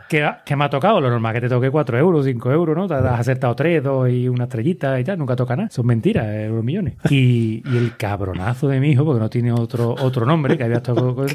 que, 0.10 0.28
que 0.44 0.56
me 0.56 0.66
ha 0.66 0.70
tocado 0.72 1.00
lo 1.00 1.08
normal, 1.10 1.34
que 1.36 1.42
te 1.42 1.50
toque 1.50 1.70
4 1.70 1.98
euros, 2.00 2.26
5 2.26 2.52
euros, 2.52 2.76
¿no? 2.76 2.88
Te 2.88 2.96
has 2.96 3.20
acertado 3.20 3.56
3, 3.56 3.84
2 3.84 4.10
y 4.10 4.28
una 4.28 4.46
estrellita 4.46 5.00
y 5.00 5.04
tal, 5.04 5.20
nunca 5.20 5.36
toca 5.36 5.56
nada. 5.56 5.70
Son 5.70 5.86
mentiras, 5.86 6.26
eh, 6.26 6.46
euros 6.46 6.64
millones. 6.64 6.96
Y, 7.12 7.62
y 7.64 7.78
el 7.78 7.96
cabronazo 7.96 8.68
de 8.68 8.80
mi 8.80 8.90
hijo, 8.92 9.06
porque 9.06 9.20
no 9.20 9.30
tiene 9.30 9.52
otro, 9.52 9.92
otro 10.00 10.26
nombre, 10.26 10.58
que 10.58 10.64
había 10.64 10.78
estado 10.78 11.14
con, 11.16 11.28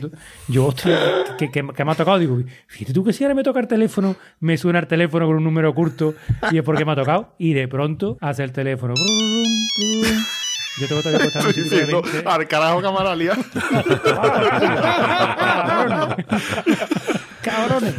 yo, 0.49 0.67
ostras, 0.67 0.99
que, 1.39 1.51
que- 1.53 1.63
me 1.63 1.71
ha 1.93 1.95
tocado, 1.95 2.19
digo, 2.19 2.37
fíjate 2.67 2.93
tú 2.93 3.05
que 3.05 3.13
si 3.13 3.23
ahora 3.23 3.35
me 3.37 3.45
toca 3.45 3.61
el 3.61 3.69
teléfono, 3.69 4.17
me 4.41 4.57
suena 4.57 4.81
el 4.81 4.89
teléfono 4.89 5.27
con 5.27 5.37
un 5.37 5.45
número 5.45 5.71
oculto 5.71 6.15
y 6.51 6.59
es 6.59 6.65
porque 6.65 6.85
me 6.85 6.93
ha 6.93 6.97
tocado, 6.97 7.35
y 7.39 7.53
de 7.55 7.69
pronto 7.69 8.19
hace 8.21 8.43
el 8.43 8.51
teléfono. 8.53 8.95
brum, 8.95 10.03
brum. 10.03 10.44
Yo 10.81 10.89
tengo 10.89 11.03
todavía 11.03 11.21
puesta 11.31 11.39
Estoy 11.41 11.63
música 11.63 11.77
de 11.77 11.81
diciendo, 11.83 12.03
20. 12.03 12.29
al 12.29 12.49
carajo 12.49 12.83
Camaralia. 12.83 13.33
Cabrones. 17.43 17.95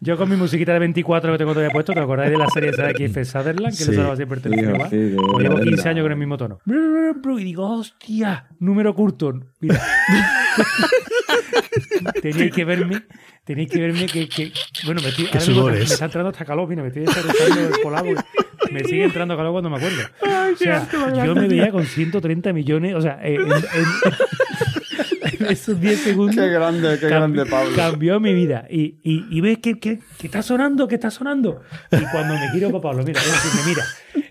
Yo 0.00 0.16
con 0.16 0.28
mi 0.30 0.36
musiquita 0.36 0.72
de 0.72 0.78
24 0.80 1.32
que 1.32 1.38
tengo 1.38 1.52
todavía 1.52 1.72
puesto, 1.72 1.92
¿te 1.92 2.00
acordáis 2.00 2.30
de 2.30 2.38
la 2.38 2.48
serie 2.48 2.70
esa 2.70 2.84
de 2.84 2.94
Kiefer 2.94 3.26
Sutherland? 3.26 3.76
Que 3.76 3.84
Sí. 3.84 3.90
le 3.90 3.96
sonaba 3.96 4.16
siempre 4.16 4.36
el 4.38 4.42
teléfono 4.42 4.68
Sí, 4.70 4.74
igual? 4.74 4.90
sí, 4.90 4.96
de- 4.96 5.16
Pues 5.16 5.42
llevo 5.42 5.54
de 5.56 5.62
15 5.62 5.76
verdad. 5.76 5.86
años 5.90 6.02
con 6.04 6.12
el 6.12 6.18
mismo 6.18 6.36
tono. 6.38 6.58
Y 7.38 7.44
digo, 7.44 7.70
hostia, 7.78 8.46
número 8.58 8.94
curto. 8.94 9.34
Mira. 9.60 9.80
teníais 12.22 12.52
que 12.52 12.64
verme, 12.64 13.02
tenéis 13.44 13.70
que 13.70 13.78
verme 13.80 14.06
que, 14.06 14.28
que- 14.28 14.52
bueno, 14.84 15.00
me, 15.02 15.08
estoy, 15.08 15.26
ahora 15.26 15.46
mismo 15.46 15.66
me 15.68 15.80
está 15.82 16.04
entrando 16.06 16.30
hasta 16.30 16.44
calor, 16.44 16.68
mira, 16.68 16.82
me 16.82 16.88
estoy 16.88 17.04
desarrollando 17.04 17.74
el 17.74 17.80
polaco. 17.82 18.08
Me 18.70 18.84
sigue 18.84 19.04
entrando 19.04 19.36
calor 19.36 19.52
cuando 19.52 19.70
me 19.70 19.76
acuerdo. 19.78 20.02
o 20.52 20.56
sea, 20.56 20.86
yo 21.24 21.34
me 21.34 21.48
veía 21.48 21.70
con 21.72 21.84
130 21.84 22.52
millones, 22.52 22.94
o 22.94 23.00
sea, 23.00 23.18
en, 23.22 23.40
en- 23.40 23.48
en 25.40 25.46
esos 25.46 25.80
10 25.80 26.00
segundos. 26.00 26.36
Qué 26.36 26.48
grande, 26.48 26.98
qué 27.00 27.06
grande, 27.08 27.46
Pablo. 27.46 27.70
Cambió 27.74 28.20
mi 28.20 28.32
vida. 28.34 28.66
Y, 28.70 28.98
y, 29.02 29.26
y 29.30 29.40
ves 29.40 29.58
que, 29.58 29.78
que, 29.78 29.98
que 30.18 30.26
está 30.26 30.42
sonando, 30.42 30.86
que 30.88 30.96
está 30.96 31.10
sonando. 31.10 31.62
Y 31.92 32.04
cuando 32.12 32.34
me 32.34 32.50
quiero 32.52 32.70
para 32.70 32.82
Pablo, 32.82 33.04
mira, 33.04 33.20
me 33.20 33.70
mira. 33.70 33.84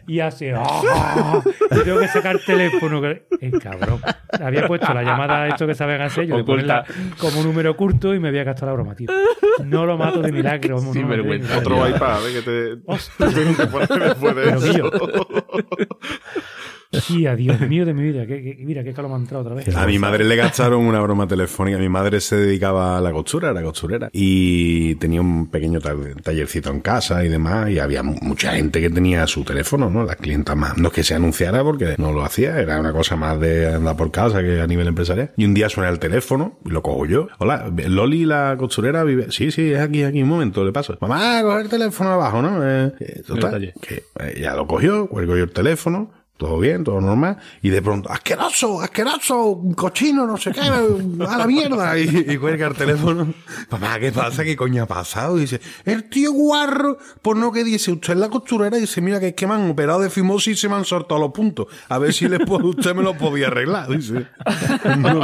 Y 0.10 0.20
hace. 0.22 0.54
Y 1.72 1.84
tengo 1.84 2.00
que 2.00 2.08
sacar 2.08 2.36
el 2.36 2.44
teléfono. 2.46 3.00
que- 3.02 3.28
El 3.42 3.60
cabrón. 3.62 4.02
Había 4.44 4.68
puesto 4.68 4.92
la 4.94 5.04
llamada, 5.04 5.48
esto 5.48 5.68
que 5.68 5.76
saben 5.76 6.02
hacer 6.02 6.26
yo, 6.26 6.44
ponerla 6.44 6.84
como 7.20 7.44
número 7.44 7.76
curto 7.78 8.14
y 8.16 8.20
me 8.20 8.30
había 8.30 8.44
gastado 8.44 8.68
la 8.68 8.74
broma, 8.74 8.96
tío. 8.96 9.10
No 9.64 9.86
lo 9.86 9.98
mato 9.98 10.22
de 10.22 10.32
milagro. 10.32 10.78
vamos, 10.78 10.94
Sin 10.94 11.04
no, 11.04 11.10
vergüenza. 11.10 11.60
Otro 11.60 11.88
iPad, 11.88 12.28
¿eh? 12.28 12.34
que 12.34 12.42
te, 12.42 12.82
Hostia. 12.86 13.28
Pero. 14.22 14.60
Tía, 17.08 17.36
Dios 17.36 17.60
mío 17.62 17.86
de 17.86 17.94
mi 17.94 18.02
vida. 18.02 18.26
Que, 18.26 18.42
que- 18.42 18.66
mira, 18.66 18.84
qué 18.84 18.94
calor 18.94 19.12
me 19.12 19.18
ha 19.18 19.20
entrado 19.20 19.44
otra 19.44 19.54
vez. 19.56 19.76
A 19.76 19.86
mi 19.86 20.00
madre 20.00 20.24
le 20.24 20.36
gastaron 20.36 20.86
una 20.86 21.00
broma 21.02 21.28
telefónica. 21.28 21.78
Mi 21.78 21.88
madre 21.90 22.20
se 22.20 22.36
dedicaba 22.36 22.98
a 22.98 23.02
la 23.02 23.12
costura, 23.12 23.52
era 23.52 23.62
costurera. 23.62 24.10
Y 24.12 24.96
tenía 24.96 25.22
un 25.22 25.48
pequeño 25.52 25.80
ta- 25.80 25.96
tallercito 26.24 26.72
en 26.72 26.80
casa 26.82 27.24
y 27.24 27.30
demás. 27.30 27.70
Y 27.70 27.78
había 27.78 28.02
mu- 28.02 28.18
mucha 28.24 28.54
gente 28.54 28.82
que 28.82 28.90
tenía 28.90 29.28
su 29.28 29.44
teléfono, 29.44 29.90
¿no? 29.92 30.04
Las 30.04 30.16
clientas 30.16 30.56
más. 30.58 30.78
No 30.80 30.88
es 30.88 30.94
que 30.96 31.04
se 31.04 31.14
anunciara 31.14 31.64
porque 31.64 31.94
no 32.00 32.12
lo 32.12 32.24
hacía. 32.24 32.60
Era 32.60 32.80
una 32.80 32.92
cosa 32.92 33.16
más 33.16 33.40
de 33.40 33.68
andar 33.76 33.96
por 33.96 34.10
casa 34.10 34.42
que 34.42 34.60
a 34.60 34.66
nivel 34.66 34.88
empresarial. 34.88 35.32
Y 35.38 35.46
un 35.46 35.54
día 35.54 35.70
suena 35.70 35.90
el 35.92 36.00
teléfono 36.00 36.58
y 36.66 36.70
lo 36.72 36.82
cojo 36.82 37.06
yo. 37.06 37.28
Hola, 37.38 37.72
Loli, 37.88 38.26
la 38.26 38.56
costurera, 38.58 39.04
vive. 39.04 39.28
Sí, 39.32 39.52
sí, 39.52 39.74
es 39.74 39.80
aquí, 39.80 40.02
aquí, 40.02 40.24
un 40.24 40.30
momento, 40.30 40.66
le 40.66 40.72
paso. 40.72 40.98
Mamá, 41.02 41.42
coger 41.44 41.62
el 41.66 41.70
teléfono 41.70 42.12
abajo, 42.14 42.42
¿no? 42.42 42.68
Eh, 42.68 42.94
eh, 43.00 43.22
total, 43.28 43.74
que 43.80 44.04
eh, 44.20 44.40
ya 44.42 44.56
lo 44.56 44.66
cogió, 44.66 45.08
cuelgo 45.08 45.38
yo 45.38 45.44
el 45.44 45.52
teléfono. 45.52 46.12
Todo 46.40 46.58
bien, 46.58 46.86
todo 46.86 47.02
normal, 47.02 47.38
y 47.62 47.68
de 47.68 47.82
pronto, 47.82 48.10
asqueroso, 48.10 48.80
asqueroso, 48.80 49.62
cochino, 49.76 50.26
no 50.26 50.38
sé 50.38 50.54
qué, 50.54 50.62
a 50.62 51.38
la 51.38 51.46
mierda, 51.46 52.00
y, 52.00 52.04
y 52.30 52.38
cuelga 52.38 52.68
el 52.68 52.76
teléfono. 52.76 53.34
Papá, 53.68 54.00
¿qué 54.00 54.14
pasa? 54.14 54.46
¿Qué 54.46 54.56
coño 54.56 54.84
ha 54.84 54.86
pasado? 54.86 55.38
Y 55.38 55.42
dice, 55.42 55.60
el 55.84 56.06
tío 56.06 56.32
guarro, 56.32 56.98
pues 57.22 57.38
no 57.38 57.52
que 57.52 57.66
dice, 57.66 57.92
usted 57.92 58.14
es 58.14 58.20
la 58.20 58.30
costurera, 58.30 58.78
y 58.78 58.82
dice, 58.82 59.02
mira 59.02 59.20
que 59.20 59.28
es 59.28 59.34
que 59.34 59.46
me 59.48 59.56
han 59.56 59.70
operado 59.70 60.00
de 60.00 60.10
fimosis 60.10 60.54
y 60.54 60.62
se 60.62 60.70
me 60.70 60.76
han 60.76 60.86
soltado 60.86 61.20
los 61.20 61.34
puntos, 61.34 61.68
a 61.90 61.98
ver 61.98 62.14
si 62.14 62.30
les 62.30 62.40
puedo, 62.40 62.70
usted 62.70 62.96
me 62.96 63.04
lo 63.04 63.16
podía 63.16 63.48
arreglar, 63.48 63.90
dice. 63.90 64.28
No, 64.98 65.20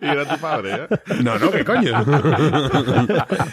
y 0.00 0.06
era 0.06 0.24
tu 0.26 0.40
padre, 0.40 0.74
¿eh? 0.74 0.88
no, 1.22 1.38
no, 1.38 1.50
¿qué 1.50 1.64
coño? 1.64 1.92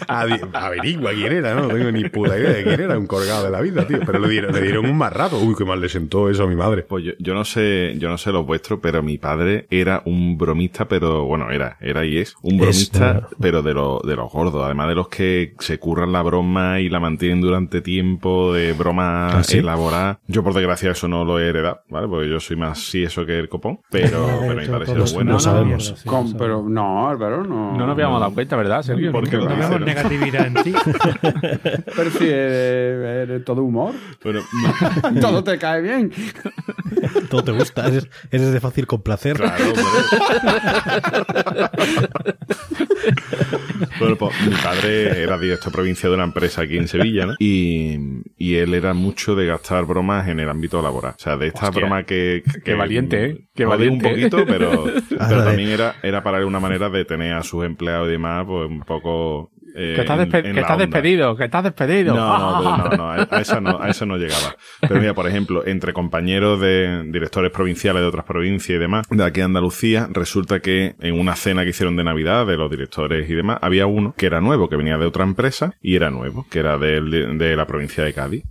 Averigua 0.08 1.12
quién 1.12 1.32
era, 1.32 1.54
no 1.54 1.68
tengo 1.68 1.90
ni 1.90 2.08
puta 2.08 2.38
idea 2.38 2.52
de 2.52 2.64
quién 2.64 2.80
era, 2.80 2.98
un 2.98 3.06
colgado 3.06 3.44
de 3.44 3.50
la 3.50 3.60
vida, 3.60 3.86
tío, 3.86 4.00
pero 4.06 4.18
le 4.18 4.28
dieron, 4.28 4.54
le 4.54 4.62
dieron 4.62 4.86
un 4.86 4.96
más 4.96 5.12
rato, 5.12 5.38
uy, 5.38 5.54
qué 5.56 5.64
mal 5.64 5.81
le 5.82 5.88
sentó 5.88 6.30
eso 6.30 6.44
a 6.44 6.46
mi 6.46 6.56
madre. 6.56 6.82
Pues 6.82 7.04
yo, 7.04 7.12
yo 7.18 7.34
no 7.34 7.44
sé, 7.44 7.94
yo 7.98 8.08
no 8.08 8.16
sé 8.18 8.32
los 8.32 8.46
vuestros, 8.46 8.78
pero 8.82 9.02
mi 9.02 9.18
padre 9.18 9.66
era 9.70 10.02
un 10.06 10.38
bromista, 10.38 10.86
pero 10.86 11.24
bueno, 11.24 11.50
era, 11.50 11.76
era 11.80 12.04
y 12.06 12.18
es 12.18 12.34
un 12.42 12.56
bromista, 12.58 13.26
Es, 13.30 13.36
pero 13.40 13.62
de, 13.62 13.74
lo, 13.74 14.00
de 14.04 14.16
los 14.16 14.30
gordos, 14.32 14.64
además 14.64 14.88
de 14.88 14.94
los 14.94 15.08
que 15.08 15.54
se 15.58 15.78
curran 15.78 16.12
la 16.12 16.22
broma 16.22 16.80
y 16.80 16.88
la 16.88 17.00
mantienen 17.00 17.40
durante 17.40 17.80
tiempo, 17.80 18.54
de 18.54 18.72
broma 18.72 19.38
¿Ah, 19.38 19.42
sí? 19.44 19.58
elaborada. 19.58 20.20
Yo 20.26 20.42
por 20.42 20.54
desgracia 20.54 20.92
eso 20.92 21.08
no 21.08 21.24
lo 21.24 21.38
he 21.38 21.48
heredado, 21.48 21.80
¿vale? 21.88 22.08
Porque 22.08 22.28
yo 22.30 22.40
soy 22.40 22.56
más 22.56 22.78
sí 22.78 23.02
eso 23.02 23.26
que 23.26 23.38
el 23.38 23.48
copón, 23.48 23.80
pero, 23.90 24.26
pero 24.40 24.54
mi 24.60 24.66
padre 24.66 24.92
era 24.92 25.04
bueno. 25.12 25.32
lo 25.32 25.40
sabemos. 25.40 26.02
Con- 26.06 26.32
pero 26.34 26.62
no, 26.68 27.08
Álvaro, 27.08 27.44
no. 27.44 27.72
No 27.72 27.86
nos 27.86 27.90
habíamos 27.90 28.20
dado 28.20 28.32
cuenta, 28.34 28.56
¿verdad, 28.56 28.82
Sergio? 28.82 29.12
Porque 29.12 29.36
No 29.36 29.48
¿no? 29.48 29.78
negatividad 29.80 30.46
en 30.46 30.54
ti. 30.62 30.72
Pero 31.96 32.10
si 32.10 32.24
eres, 32.24 33.28
eres 33.28 33.44
todo 33.44 33.62
humor. 33.62 33.94
Bueno, 34.22 34.40
todo 35.20 35.42
te 35.42 35.58
cae 35.58 35.71
bien. 35.80 36.12
Todo 37.30 37.44
te 37.44 37.52
gusta, 37.52 37.86
eres, 37.88 38.08
eres 38.30 38.52
de 38.52 38.60
fácil 38.60 38.86
complacer. 38.86 39.36
Claro, 39.36 39.64
hombre. 39.64 39.82
bueno, 43.98 44.16
pues 44.16 44.34
mi 44.46 44.54
padre 44.56 45.22
era 45.22 45.38
director 45.38 45.72
provincia 45.72 46.08
de 46.08 46.14
una 46.14 46.24
empresa 46.24 46.62
aquí 46.62 46.76
en 46.76 46.88
Sevilla, 46.88 47.26
¿no? 47.26 47.34
Y, 47.38 47.98
y 48.36 48.56
él 48.56 48.74
era 48.74 48.94
mucho 48.94 49.34
de 49.34 49.46
gastar 49.46 49.84
bromas 49.84 50.28
en 50.28 50.40
el 50.40 50.48
ámbito 50.48 50.82
laboral. 50.82 51.14
O 51.16 51.20
sea, 51.20 51.36
de 51.36 51.48
esta 51.48 51.66
Hostia, 51.68 51.80
broma 51.80 52.04
que, 52.04 52.42
que... 52.52 52.60
qué 52.62 52.74
valiente, 52.74 53.24
¿eh? 53.24 53.48
Qué 53.54 53.64
valiente. 53.64 54.06
un 54.06 54.12
poquito, 54.12 54.44
pero, 54.46 54.84
pero 55.08 55.22
Ahora 55.22 55.38
de- 55.38 55.44
también 55.44 55.68
era, 55.70 55.96
era 56.02 56.22
para 56.22 56.38
él 56.38 56.44
una 56.44 56.60
manera 56.60 56.88
de 56.90 57.04
tener 57.04 57.34
a 57.34 57.42
sus 57.42 57.64
empleados 57.64 58.08
y 58.08 58.12
demás, 58.12 58.44
pues 58.46 58.68
un 58.68 58.80
poco... 58.80 59.50
eh, 59.74 59.92
Que 59.94 60.00
estás, 60.02 60.20
en- 60.20 60.30
despe- 60.30 60.36
en 60.38 60.42
que 60.42 60.52
la 60.54 60.60
estás 60.62 60.78
despedido, 60.78 61.36
que 61.36 61.44
estás 61.44 61.64
despedido. 61.64 62.14
No, 62.14 62.38
no, 62.62 62.76
no, 62.78 62.88
no, 62.96 63.10
a, 63.10 63.40
eso 63.40 63.60
no, 63.60 63.80
a 63.80 63.88
eso 63.88 64.06
no 64.06 64.16
llegaba. 64.16 64.54
Pero 64.80 65.00
mira, 65.00 65.14
por 65.14 65.26
ejemplo, 65.26 65.66
entre 65.66 65.92
compañeros 65.92 66.60
de 66.60 67.04
directores 67.10 67.50
provinciales 67.50 68.02
de 68.02 68.08
otras 68.08 68.24
provincias 68.24 68.76
y 68.76 68.78
demás, 68.78 69.06
de 69.10 69.24
aquí 69.24 69.40
a 69.40 69.46
Andalucía, 69.46 70.08
resulta 70.12 70.60
que 70.60 70.94
en 71.00 71.18
una 71.18 71.36
cena 71.36 71.64
que 71.64 71.70
hicieron 71.70 71.96
de 71.96 72.04
Navidad 72.04 72.46
de 72.46 72.56
los 72.56 72.70
directores 72.70 73.28
y 73.30 73.34
demás, 73.34 73.58
había 73.62 73.86
uno 73.86 74.14
que 74.16 74.26
era 74.26 74.40
nuevo, 74.40 74.68
que 74.68 74.76
venía 74.76 74.98
de 74.98 75.06
otra 75.06 75.24
empresa 75.24 75.72
y 75.80 75.96
era 75.96 76.10
nuevo, 76.10 76.46
que 76.50 76.58
era 76.58 76.78
del- 76.78 77.38
de, 77.38 77.56
la 77.56 77.66
provincia 77.66 78.04
de 78.04 78.12
Cádiz. 78.12 78.42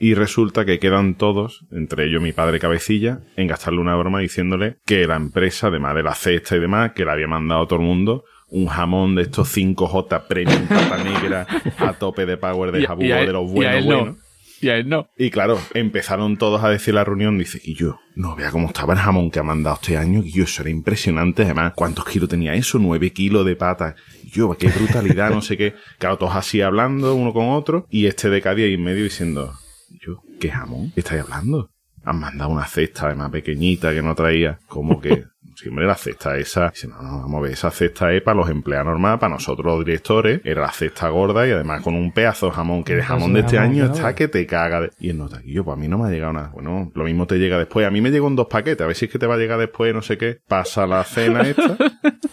Y 0.00 0.14
resulta 0.14 0.64
que 0.64 0.78
quedan 0.78 1.16
todos, 1.16 1.66
entre 1.72 2.04
ellos 2.04 2.22
mi 2.22 2.32
padre 2.32 2.60
cabecilla, 2.60 3.18
en 3.36 3.48
gastarle 3.48 3.80
una 3.80 3.96
broma 3.96 4.20
diciéndole 4.20 4.76
que 4.86 5.06
la 5.08 5.16
empresa, 5.16 5.66
además 5.66 5.96
de 5.96 6.04
la 6.04 6.14
cesta 6.14 6.54
y 6.54 6.60
demás, 6.60 6.92
que 6.94 7.04
le 7.04 7.10
había 7.10 7.26
mandado 7.26 7.62
a 7.62 7.66
todo 7.66 7.80
el 7.80 7.84
mundo 7.86 8.22
un 8.50 8.66
jamón 8.66 9.14
de 9.14 9.22
estos 9.22 9.54
5J 9.56 10.26
premium 10.26 10.66
pata 10.66 11.02
negra 11.04 11.46
a 11.78 11.92
tope 11.94 12.26
de 12.26 12.36
power 12.36 12.72
de 12.72 12.80
Y- 12.80 13.06
y 13.06 13.12
él- 13.12 13.26
de 13.26 13.32
los 13.32 13.44
y 13.46 13.50
a 13.50 13.52
buenos 13.54 13.86
no. 13.86 13.96
buenos. 13.98 14.16
Y 14.60 14.70
a 14.70 14.76
él 14.76 14.88
no. 14.88 15.08
Y 15.16 15.30
claro, 15.30 15.56
empezaron 15.72 16.36
todos 16.36 16.64
a 16.64 16.68
decir 16.68 16.92
la 16.92 17.04
reunión, 17.04 17.38
dice, 17.38 17.60
y 17.62 17.74
yo, 17.74 18.00
no 18.16 18.34
vea 18.34 18.50
cómo 18.50 18.66
estaba 18.66 18.92
el 18.94 18.98
jamón 18.98 19.30
que 19.30 19.38
ha 19.38 19.44
mandado 19.44 19.76
este 19.80 19.96
año, 19.96 20.20
y 20.24 20.32
yo, 20.32 20.42
eso 20.44 20.62
era 20.62 20.70
impresionante, 20.70 21.44
además, 21.44 21.74
¿cuántos 21.76 22.04
kilos 22.06 22.28
tenía 22.28 22.54
eso? 22.54 22.80
Nueve 22.80 23.12
kilos 23.12 23.46
de 23.46 23.54
pata. 23.54 23.94
Y 24.24 24.30
yo, 24.30 24.52
qué 24.58 24.66
brutalidad, 24.68 25.30
no 25.30 25.42
sé 25.42 25.56
qué. 25.56 25.74
Claro, 25.98 26.18
todos 26.18 26.34
así 26.34 26.60
hablando 26.60 27.14
uno 27.14 27.32
con 27.32 27.50
otro, 27.50 27.86
y 27.88 28.06
este 28.06 28.30
de 28.30 28.42
Cádiz 28.42 28.64
ahí 28.64 28.74
en 28.74 28.82
medio 28.82 29.04
diciendo, 29.04 29.52
y 29.92 30.04
yo, 30.04 30.22
¿qué 30.40 30.50
jamón? 30.50 30.90
¿Qué 30.92 31.00
estáis 31.02 31.22
hablando? 31.22 31.70
Han 32.04 32.18
mandado 32.18 32.50
una 32.50 32.66
cesta 32.66 33.06
además 33.06 33.30
pequeñita 33.30 33.92
que 33.94 34.02
no 34.02 34.16
traía, 34.16 34.58
como 34.66 35.00
que, 35.00 35.22
siempre 35.58 35.86
la 35.86 35.94
cesta 35.96 36.36
esa. 36.38 36.70
Dice, 36.70 36.88
no, 36.88 37.02
no, 37.02 37.20
vamos 37.22 37.38
a 37.38 37.40
ver, 37.42 37.52
esa 37.52 37.70
cesta 37.70 38.12
es 38.12 38.22
para 38.22 38.36
los 38.36 38.48
empleados 38.50 38.86
normales, 38.86 39.20
para 39.20 39.34
nosotros 39.34 39.66
los 39.66 39.84
directores, 39.84 40.40
era 40.44 40.62
la 40.62 40.72
cesta 40.72 41.08
gorda 41.08 41.46
y 41.46 41.50
además 41.50 41.82
con 41.82 41.94
un 41.94 42.12
pedazo 42.12 42.46
de 42.46 42.52
jamón, 42.52 42.84
que 42.84 42.94
pedazo 42.94 43.08
jamón 43.14 43.32
de 43.34 43.40
este 43.40 43.56
jamón, 43.56 43.72
año 43.72 43.84
está 43.86 44.14
que 44.14 44.28
te 44.28 44.46
caga. 44.46 44.80
de- 44.82 44.90
Y 45.00 45.10
el 45.10 45.18
nota, 45.18 45.40
yo, 45.44 45.64
pues 45.64 45.76
a 45.76 45.80
mí 45.80 45.88
no 45.88 45.98
me 45.98 46.08
ha 46.08 46.10
llegado 46.10 46.32
nada. 46.32 46.50
Bueno, 46.52 46.90
lo 46.94 47.04
mismo 47.04 47.26
te 47.26 47.38
llega 47.38 47.58
después. 47.58 47.86
A 47.86 47.90
mí 47.90 48.00
me 48.00 48.10
llegó 48.10 48.28
en 48.28 48.36
dos 48.36 48.46
paquetes, 48.48 48.80
a 48.82 48.86
ver 48.86 48.96
si 48.96 49.06
es 49.06 49.10
que 49.12 49.18
te 49.18 49.26
va 49.26 49.34
a 49.34 49.38
llegar 49.38 49.58
después, 49.58 49.92
no 49.94 50.02
sé 50.02 50.16
qué. 50.18 50.38
Pasa 50.48 50.86
la 50.86 51.04
cena 51.04 51.42
esta 51.42 51.76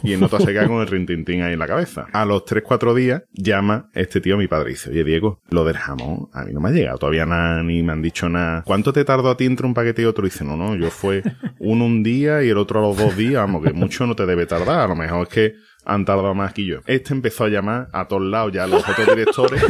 y 0.03 0.13
el 0.13 0.19
nota 0.19 0.39
se 0.39 0.47
queda 0.47 0.67
con 0.67 0.81
el 0.81 0.87
rintintín 0.87 1.41
ahí 1.41 1.53
en 1.53 1.59
la 1.59 1.67
cabeza. 1.67 2.05
A 2.13 2.25
los 2.25 2.43
3-4 2.45 2.93
días 2.93 3.23
llama 3.33 3.89
este 3.93 4.21
tío 4.21 4.35
a 4.35 4.37
mi 4.37 4.47
padre 4.47 4.69
y 4.71 4.73
dice, 4.73 4.89
oye 4.89 5.03
Diego, 5.03 5.41
lo 5.49 5.63
del 5.65 5.77
jamón 5.77 6.29
a 6.33 6.43
mí 6.43 6.53
no 6.53 6.59
me 6.59 6.69
ha 6.69 6.71
llegado 6.71 6.97
todavía 6.97 7.25
nada, 7.25 7.63
ni 7.63 7.81
me 7.83 7.93
han 7.93 8.01
dicho 8.01 8.29
nada. 8.29 8.63
¿Cuánto 8.65 8.93
te 8.93 9.03
tardó 9.05 9.29
a 9.29 9.37
ti 9.37 9.45
entre 9.45 9.65
un 9.65 9.73
paquete 9.73 10.01
y 10.01 10.05
otro? 10.05 10.25
Y 10.25 10.29
dice, 10.29 10.43
no, 10.43 10.55
no, 10.57 10.75
yo 10.75 10.89
fue 10.89 11.23
uno 11.59 11.85
un 11.85 12.03
día 12.03 12.43
y 12.43 12.49
el 12.49 12.57
otro 12.57 12.79
a 12.79 12.81
los 12.83 12.97
dos 12.97 13.14
días, 13.15 13.41
vamos, 13.41 13.63
que 13.63 13.73
mucho 13.73 14.05
no 14.05 14.15
te 14.15 14.25
debe 14.25 14.45
tardar. 14.45 14.79
A 14.81 14.87
lo 14.87 14.95
mejor 14.95 15.27
es 15.27 15.33
que 15.33 15.55
han 15.85 16.05
tardado 16.05 16.33
más 16.33 16.53
que 16.53 16.65
yo. 16.65 16.79
Este 16.85 17.13
empezó 17.13 17.45
a 17.45 17.49
llamar 17.49 17.87
a 17.93 18.07
todos 18.07 18.23
lados 18.23 18.51
ya 18.53 18.63
a 18.63 18.67
los 18.67 18.87
otros 18.87 19.07
directores 19.07 19.63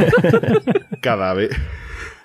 cada 1.00 1.34
vez 1.34 1.50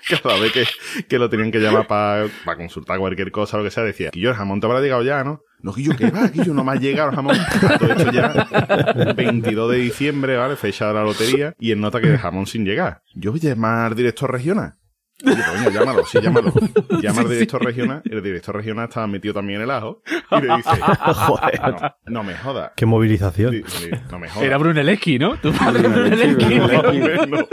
cada 0.10 0.40
vez 0.40 0.52
que, 0.52 0.66
que 1.08 1.20
lo 1.20 1.30
tenían 1.30 1.52
que 1.52 1.60
llamar 1.60 1.88
para 1.88 2.30
consultar 2.56 2.98
cualquier 2.98 3.32
cosa 3.32 3.58
lo 3.58 3.64
que 3.64 3.72
sea, 3.72 3.84
decía, 3.84 4.10
Quillo, 4.12 4.30
el 4.30 4.36
jamón 4.36 4.60
te 4.60 4.68
habrá 4.68 4.82
llegado 4.82 5.04
ya, 5.04 5.24
¿no? 5.24 5.42
No, 5.62 5.74
Quillo, 5.74 5.96
¿qué 5.96 6.10
va? 6.10 6.30
Quillo, 6.30 6.54
no 6.54 6.64
me 6.64 6.72
ha 6.72 6.76
llegado 6.76 7.10
el 7.10 7.16
jamón. 7.16 7.38
Todo 7.80 7.92
esto 7.92 8.12
ya, 8.12 9.14
22 9.16 9.72
de 9.72 9.78
diciembre, 9.78 10.38
¿vale? 10.38 10.56
Fecha 10.56 10.88
de 10.88 10.94
la 10.94 11.04
lotería, 11.04 11.56
y 11.60 11.72
en 11.72 11.82
nota 11.82 12.02
que 12.02 12.08
el 12.08 12.18
jamón 12.18 12.48
sin 12.48 12.66
llegar. 12.66 13.04
Yo 13.14 13.32
voy 13.32 13.40
a 13.42 13.50
llamar 13.50 13.88
al 13.88 13.96
director 13.96 14.32
regional. 14.32 14.76
Y 15.24 15.30
yo, 15.30 15.36
coño, 15.36 15.70
llámalo, 15.70 16.06
sí, 16.06 16.20
llámalo. 16.22 16.54
Llama 17.02 17.22
al 17.22 17.30
director 17.30 17.64
regional, 17.64 18.02
el 18.06 18.22
director 18.24 18.56
regional 18.56 18.88
estaba 18.88 19.08
metido 19.08 19.34
también 19.34 19.58
en 19.60 19.64
el 19.66 19.72
ajo, 19.72 20.02
y 20.32 20.42
le 20.42 20.56
dice, 20.56 20.70
no, 21.72 21.96
no 22.08 22.24
me 22.24 22.36
jodas. 22.36 22.72
Qué 22.76 22.86
movilización. 22.86 23.64
No 24.12 24.20
me 24.20 24.30
jodas. 24.30 24.46
Era 24.46 24.58
Brunelleschi, 24.58 25.20
¿no? 25.20 25.38
Tu 25.38 25.52
padre 25.54 25.88
Brunelleschi. 25.88 26.56
No, 26.56 27.26
no. 27.28 27.48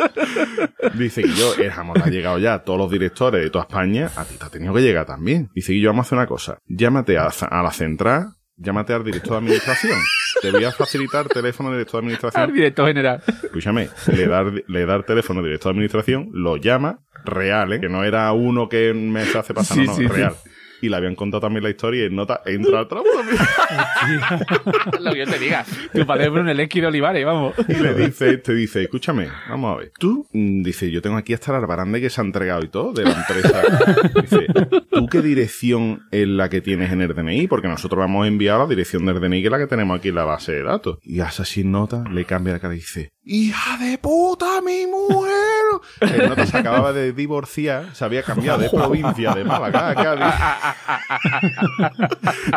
Dice 0.95 1.23
que 1.23 1.33
yo, 1.33 1.55
el 1.55 1.71
jamón 1.71 2.01
ha 2.03 2.09
llegado 2.09 2.39
ya 2.39 2.55
a 2.55 2.63
todos 2.65 2.79
los 2.79 2.91
directores 2.91 3.43
de 3.43 3.51
toda 3.51 3.65
España, 3.65 4.11
a 4.17 4.25
ti 4.25 4.37
te 4.39 4.45
ha 4.45 4.49
tenido 4.51 4.73
que 4.75 4.81
llegar 4.81 5.07
también. 5.07 5.51
Dice 5.55 5.73
que 5.73 5.81
yo 5.81 5.91
vamos 5.91 6.07
a 6.07 6.09
hacer 6.09 6.19
una 6.19 6.27
cosa, 6.27 6.59
llámate 6.67 7.19
a, 7.19 7.29
a 7.51 7.63
la 7.63 7.71
central, 7.71 8.35
llámate 8.57 8.93
al 8.95 9.05
director 9.05 9.33
de 9.33 9.39
administración. 9.39 9.99
Te 10.41 10.53
voy 10.53 10.65
a 10.65 10.71
facilitar 10.73 11.27
teléfono 11.27 11.71
del 11.71 11.79
director 11.81 12.01
de 12.05 12.09
Al 12.11 12.13
administración. 12.15 12.55
director 12.55 12.87
general. 12.87 13.23
Escúchame, 13.43 13.89
le 14.13 14.27
da, 14.27 14.45
le 14.45 14.87
da 14.87 14.95
el 14.97 15.05
teléfono 15.05 15.41
al 15.41 15.47
director 15.47 15.73
de 15.73 15.77
administración, 15.79 16.29
lo 16.33 16.57
llama, 16.57 17.01
real, 17.25 17.73
¿eh? 17.73 17.81
que 17.81 17.89
no 17.89 18.05
era 18.05 18.33
uno 18.33 18.69
que 18.69 18.93
me 18.95 19.25
se 19.25 19.39
hace 19.39 19.55
pasar, 19.55 19.77
Sí, 19.77 19.85
no, 19.85 19.93
no, 19.93 19.97
sí, 19.97 20.03
sí. 20.03 20.09
real. 20.09 20.35
Y 20.81 20.89
le 20.89 20.95
habían 20.97 21.17
contado 21.17 21.41
también 21.41 21.65
la 21.65 21.71
historia 21.71 22.05
y 22.05 22.07
en 22.07 22.15
nota 22.15 22.41
entra 22.47 22.79
al 22.79 22.87
trapo 22.87 23.05
también. 23.17 23.37
Lo 25.01 25.13
que 25.13 25.19
yo 25.19 25.27
te 25.27 25.39
diga. 25.41 25.65
Tu 25.93 26.07
padre 26.07 26.27
es 26.27 26.31
Brunelleschi 26.31 26.81
de 26.81 26.87
Olivares, 26.87 27.27
vamos. 27.27 27.53
Y 27.69 27.75
le 27.75 27.95
dice, 27.95 28.39
te 28.39 28.55
dice, 28.55 28.83
escúchame, 28.83 29.29
vamos 29.49 29.75
a 29.75 29.79
ver. 29.81 29.91
Tú, 29.99 30.29
mm, 30.33 30.63
dice, 30.63 30.89
yo 30.93 31.03
tengo 31.03 31.17
aquí 31.17 31.35
hasta 31.35 31.51
la 31.59 31.67
baranda 31.67 31.99
que 31.99 32.09
se 32.11 32.21
ha 32.21 32.25
entregado 32.25 32.63
y 32.65 32.69
todo 32.69 32.93
de 32.93 33.03
la 33.03 33.11
empresa. 33.11 33.61
Dice, 34.23 34.47
¿tú 34.89 35.07
qué 35.09 35.21
dirección 35.21 36.03
es 36.13 36.29
la 36.29 36.49
que 36.49 36.61
tienes 36.61 36.93
en 36.93 37.03
el 37.03 37.13
DNI? 37.13 37.49
Porque 37.49 37.67
nosotros 37.67 37.99
vamos 37.99 38.25
a 38.25 38.29
enviar 38.29 38.61
la 38.61 38.67
dirección 38.69 39.05
del 39.05 39.21
DNI 39.21 39.41
que 39.41 39.47
es 39.49 39.51
la 39.51 39.59
que 39.59 39.67
tenemos 39.67 39.99
aquí 39.99 40.11
en 40.11 40.15
la 40.15 40.25
base 40.27 40.53
de 40.53 40.63
datos. 40.63 40.99
Y 41.03 41.19
hace 41.19 41.43
así 41.43 41.65
nota, 41.65 42.05
le 42.09 42.25
cambia 42.25 42.53
la 42.53 42.61
cara 42.61 42.75
y 42.75 42.79
dice, 42.79 43.11
¡Hija 43.25 43.79
de 43.79 43.99
puta, 43.99 44.61
mi 44.65 44.87
mujer! 44.87 45.33
El 46.01 46.29
nota 46.29 46.47
se 46.47 46.57
acababa 46.59 46.93
de 46.93 47.13
divorciar, 47.13 47.95
se 47.95 48.05
había 48.05 48.23
cambiado 48.23 48.59
de 48.59 48.71
provincia 48.77 49.33
de 49.35 49.45
Málaga 49.45 49.91
a 49.91 49.95
Cádiz. 49.95 50.35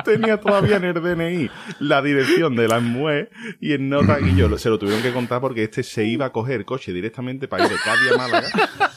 Tenía 0.05 0.37
todavía 0.39 0.77
en 0.77 0.83
el 0.85 0.93
DNI 0.93 1.49
la 1.79 2.01
dirección 2.01 2.55
de 2.55 2.67
la 2.67 2.79
MUE 2.79 3.29
y 3.59 3.73
en 3.73 3.89
nota 3.89 4.19
y 4.19 4.35
yo 4.35 4.57
se 4.57 4.69
lo 4.69 4.77
tuvieron 4.79 5.01
que 5.01 5.11
contar 5.13 5.41
porque 5.41 5.63
este 5.63 5.83
se 5.83 6.05
iba 6.05 6.25
a 6.27 6.31
coger 6.31 6.65
coche 6.65 6.91
directamente 6.93 7.47
para 7.47 7.65
ir 7.65 7.69
de 7.69 7.75
Cádiz 7.77 8.11
a 8.13 8.17
Málaga 8.17 8.47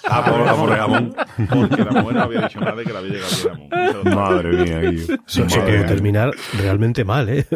a 0.09 0.25
por, 0.25 0.49
a 0.49 0.55
por 0.55 0.71
el 0.71 0.77
jamón 0.77 1.15
porque 1.51 1.85
la 1.85 1.91
mujer 1.93 2.15
no 2.17 2.23
había 2.23 2.41
dicho 2.43 2.61
nada 2.61 2.77
de 2.77 2.85
que 2.85 2.93
le 2.93 2.99
había 2.99 3.13
llegado 3.13 3.31
el 3.31 3.93
se 3.93 3.95
lo- 4.11 4.15
Madre 4.15 4.49
mía, 4.53 4.81
Guillo. 4.81 5.15
Eso, 5.27 5.45
eso 5.45 5.61
puede 5.61 5.85
terminar 5.85 6.31
realmente 6.59 7.05
mal, 7.05 7.29
¿eh? 7.29 7.47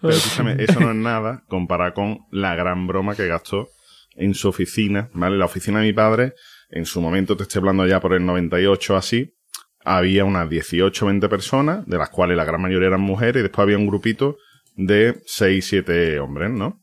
Pero 0.00 0.12
escúchame, 0.14 0.56
eso 0.58 0.80
no 0.80 0.90
es 0.90 0.96
nada 0.96 1.42
comparado 1.48 1.94
con 1.94 2.18
la 2.30 2.54
gran 2.54 2.86
broma 2.86 3.14
que 3.14 3.26
gastó 3.26 3.68
en 4.16 4.34
su 4.34 4.48
oficina, 4.48 5.10
¿vale? 5.12 5.36
La 5.36 5.46
oficina 5.46 5.80
de 5.80 5.86
mi 5.86 5.92
padre, 5.92 6.34
en 6.70 6.86
su 6.86 7.00
momento, 7.00 7.36
te 7.36 7.44
estoy 7.44 7.60
hablando 7.60 7.86
ya 7.86 8.00
por 8.00 8.14
el 8.14 8.24
98 8.24 8.96
así, 8.96 9.34
había 9.84 10.24
unas 10.24 10.48
18 10.48 11.04
o 11.04 11.08
20 11.08 11.28
personas, 11.28 11.86
de 11.86 11.98
las 11.98 12.10
cuales 12.10 12.36
la 12.36 12.44
gran 12.44 12.62
mayoría 12.62 12.88
eran 12.88 13.00
mujeres, 13.00 13.40
y 13.40 13.42
después 13.42 13.64
había 13.64 13.78
un 13.78 13.86
grupito 13.86 14.36
de 14.76 15.20
6, 15.26 15.66
7 15.66 16.20
hombres, 16.20 16.50
¿no? 16.50 16.80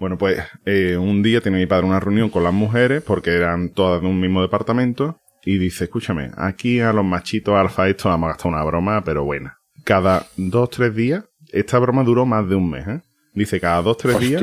Bueno, 0.00 0.18
pues 0.18 0.42
eh, 0.64 0.96
un 0.96 1.22
día 1.22 1.40
tenía 1.40 1.58
mi 1.58 1.66
padre 1.66 1.86
una 1.86 2.00
reunión 2.00 2.30
con 2.30 2.42
las 2.42 2.52
mujeres, 2.52 3.02
porque 3.02 3.30
eran 3.30 3.70
todas 3.70 4.00
de 4.00 4.08
un 4.08 4.20
mismo 4.20 4.42
departamento, 4.42 5.20
y 5.44 5.58
dice, 5.58 5.84
escúchame, 5.84 6.30
aquí 6.36 6.80
a 6.80 6.92
los 6.92 7.04
machitos 7.04 7.54
alfa 7.54 7.88
estos 7.88 8.06
vamos 8.06 8.28
a 8.28 8.32
gastar 8.32 8.52
una 8.52 8.64
broma, 8.64 9.04
pero 9.04 9.24
buena. 9.24 9.58
Cada 9.84 10.26
dos, 10.36 10.70
tres 10.70 10.94
días, 10.94 11.24
esta 11.52 11.78
broma 11.78 12.02
duró 12.02 12.24
más 12.24 12.48
de 12.48 12.54
un 12.54 12.70
mes, 12.70 12.88
¿eh? 12.88 13.00
Dice, 13.34 13.60
cada 13.60 13.82
dos, 13.82 13.98
tres 13.98 14.18
días, 14.18 14.42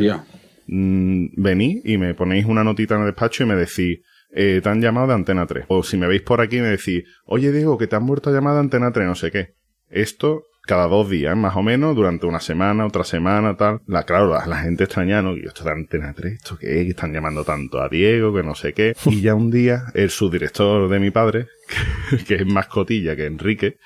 Hostia. 0.71 0.77
mm, 0.77 1.29
venís 1.37 1.81
y 1.85 1.97
me 1.97 2.13
ponéis 2.13 2.45
una 2.45 2.63
notita 2.63 2.95
en 2.95 3.01
el 3.01 3.07
despacho 3.07 3.43
y 3.43 3.47
me 3.47 3.55
decís, 3.55 3.99
eh, 4.33 4.61
te 4.63 4.69
han 4.69 4.81
llamado 4.81 5.07
de 5.07 5.13
Antena 5.13 5.45
3. 5.45 5.65
O 5.67 5.83
si 5.83 5.97
me 5.97 6.07
veis 6.07 6.21
por 6.21 6.41
aquí 6.41 6.59
me 6.59 6.67
decís, 6.67 7.03
oye 7.25 7.51
Diego, 7.51 7.77
que 7.77 7.87
te 7.87 7.95
han 7.95 8.05
vuelto 8.05 8.29
a 8.29 8.33
llamar 8.33 8.53
de 8.53 8.59
Antena 8.61 8.91
3, 8.91 9.07
no 9.07 9.15
sé 9.15 9.31
qué. 9.31 9.55
Esto 9.89 10.43
cada 10.63 10.87
dos 10.87 11.09
días, 11.09 11.35
más 11.35 11.55
o 11.55 11.63
menos, 11.63 11.95
durante 11.95 12.27
una 12.27 12.39
semana, 12.39 12.85
otra 12.85 13.03
semana, 13.03 13.57
tal. 13.57 13.81
La, 13.87 14.03
claro, 14.03 14.29
la, 14.29 14.45
la 14.45 14.59
gente 14.59 14.83
extraña, 14.83 15.21
¿no? 15.21 15.35
Y 15.35 15.41
esto 15.45 15.63
de 15.63 15.71
Antena 15.71 16.13
3, 16.13 16.33
¿esto 16.33 16.57
qué 16.57 16.79
es? 16.79 16.83
Que 16.85 16.89
están 16.91 17.11
llamando 17.13 17.43
tanto 17.43 17.81
a 17.81 17.89
Diego, 17.89 18.33
que 18.33 18.43
no 18.43 18.55
sé 18.55 18.73
qué. 18.73 18.95
Y 19.05 19.21
ya 19.21 19.33
un 19.33 19.49
día, 19.49 19.85
el 19.95 20.09
subdirector 20.11 20.87
de 20.87 20.99
mi 20.99 21.11
padre, 21.11 21.47
que 22.27 22.35
es 22.35 22.45
más 22.45 22.67
cotilla 22.67 23.15
que 23.15 23.25
Enrique, 23.25 23.77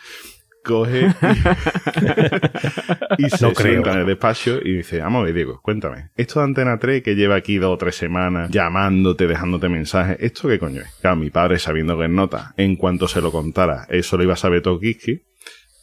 coge 0.66 1.08
y, 3.18 3.26
y 3.26 3.30
se 3.30 3.46
No 3.46 3.54
creo. 3.54 3.86
en 3.88 4.00
el 4.00 4.06
despacho 4.06 4.60
y 4.62 4.78
dice, 4.78 5.00
vamos 5.00 5.22
a 5.22 5.26
ver, 5.26 5.34
Diego, 5.34 5.62
cuéntame. 5.62 6.10
Esto 6.18 6.40
de 6.40 6.46
Antena 6.46 6.78
3 6.78 7.04
que 7.04 7.16
lleva 7.16 7.36
aquí 7.36 7.58
dos 7.58 7.74
o 7.74 7.78
tres 7.78 7.96
semanas 7.96 8.50
llamándote, 8.52 9.28
dejándote 9.28 9.70
mensajes, 9.70 10.18
¿esto 10.20 10.50
qué 10.50 10.60
coño 10.60 10.82
es? 10.82 10.92
Claro, 11.02 11.16
mi 11.16 11.30
padre 11.30 11.60
sabiendo 11.60 11.98
que 11.98 12.06
es 12.06 12.12
nota, 12.12 12.54
en 12.58 12.76
cuanto 12.76 13.08
se 13.08 13.22
lo 13.22 13.32
contara, 13.32 13.86
eso 13.90 14.18
lo 14.18 14.24
iba 14.24 14.34
a 14.34 14.38
saber 14.38 14.62
Tokiski, 14.62 15.22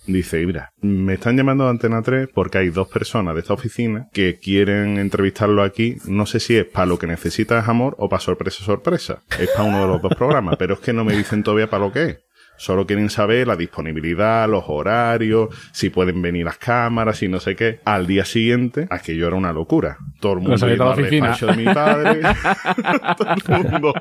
Dice, 0.05 0.45
mira, 0.45 0.73
me 0.81 1.15
están 1.15 1.37
llamando 1.37 1.63
de 1.63 1.71
Antena 1.71 2.03
3 2.03 2.29
porque 2.35 2.59
hay 2.59 2.71
dos 2.71 2.89
personas 2.89 3.35
de 3.35 3.41
esta 3.41 3.55
oficina 3.55 4.09
que 4.13 4.37
quieren 4.37 4.99
entrevistarlo 4.99 5.63
aquí. 5.63 5.97
No 6.07 6.27
sé 6.27 6.41
si 6.41 6.57
es 6.57 6.65
para 6.65 6.87
lo 6.87 6.99
que 6.99 7.07
necesitas 7.07 7.69
amor 7.69 7.95
o 7.99 8.09
para 8.09 8.19
sorpresa, 8.19 8.65
sorpresa. 8.65 9.23
Es 9.39 9.51
para 9.51 9.69
uno 9.69 9.83
de 9.83 9.87
los 9.87 10.03
dos 10.03 10.13
programas, 10.17 10.57
pero 10.59 10.75
es 10.75 10.81
que 10.81 10.93
no 10.93 11.05
me 11.05 11.17
dicen 11.17 11.45
todavía 11.45 11.71
para 11.71 11.85
lo 11.85 11.93
que 11.93 12.03
es. 12.05 12.19
Solo 12.63 12.87
quieren 12.87 13.11
saber 13.11 13.49
la 13.49 13.57
disponibilidad, 13.57 14.49
los 14.49 14.63
horarios, 14.69 15.49
si 15.73 15.91
pueden 15.91 16.23
venir 16.23 16.45
las 16.45 16.59
cámaras 16.59 17.21
y 17.25 17.27
no 17.27 17.41
sé 17.41 17.57
qué. 17.57 17.81
Al 17.85 18.07
día 18.07 18.25
siguiente, 18.25 18.87
aquello 18.89 19.27
era 19.27 19.35
una 19.35 19.53
locura. 19.53 19.99
Todo 20.21 20.35
el 20.35 20.39
mundo 20.43 20.69
iba 20.69 20.85
la 20.85 20.93
al 20.93 21.01
oficina. 21.01 21.29
despacho 21.31 21.47
de 21.49 21.57
mi 21.57 21.65
padre. 21.65 22.21
Todo 23.47 23.57
el 23.57 23.69
mundo, 23.69 23.95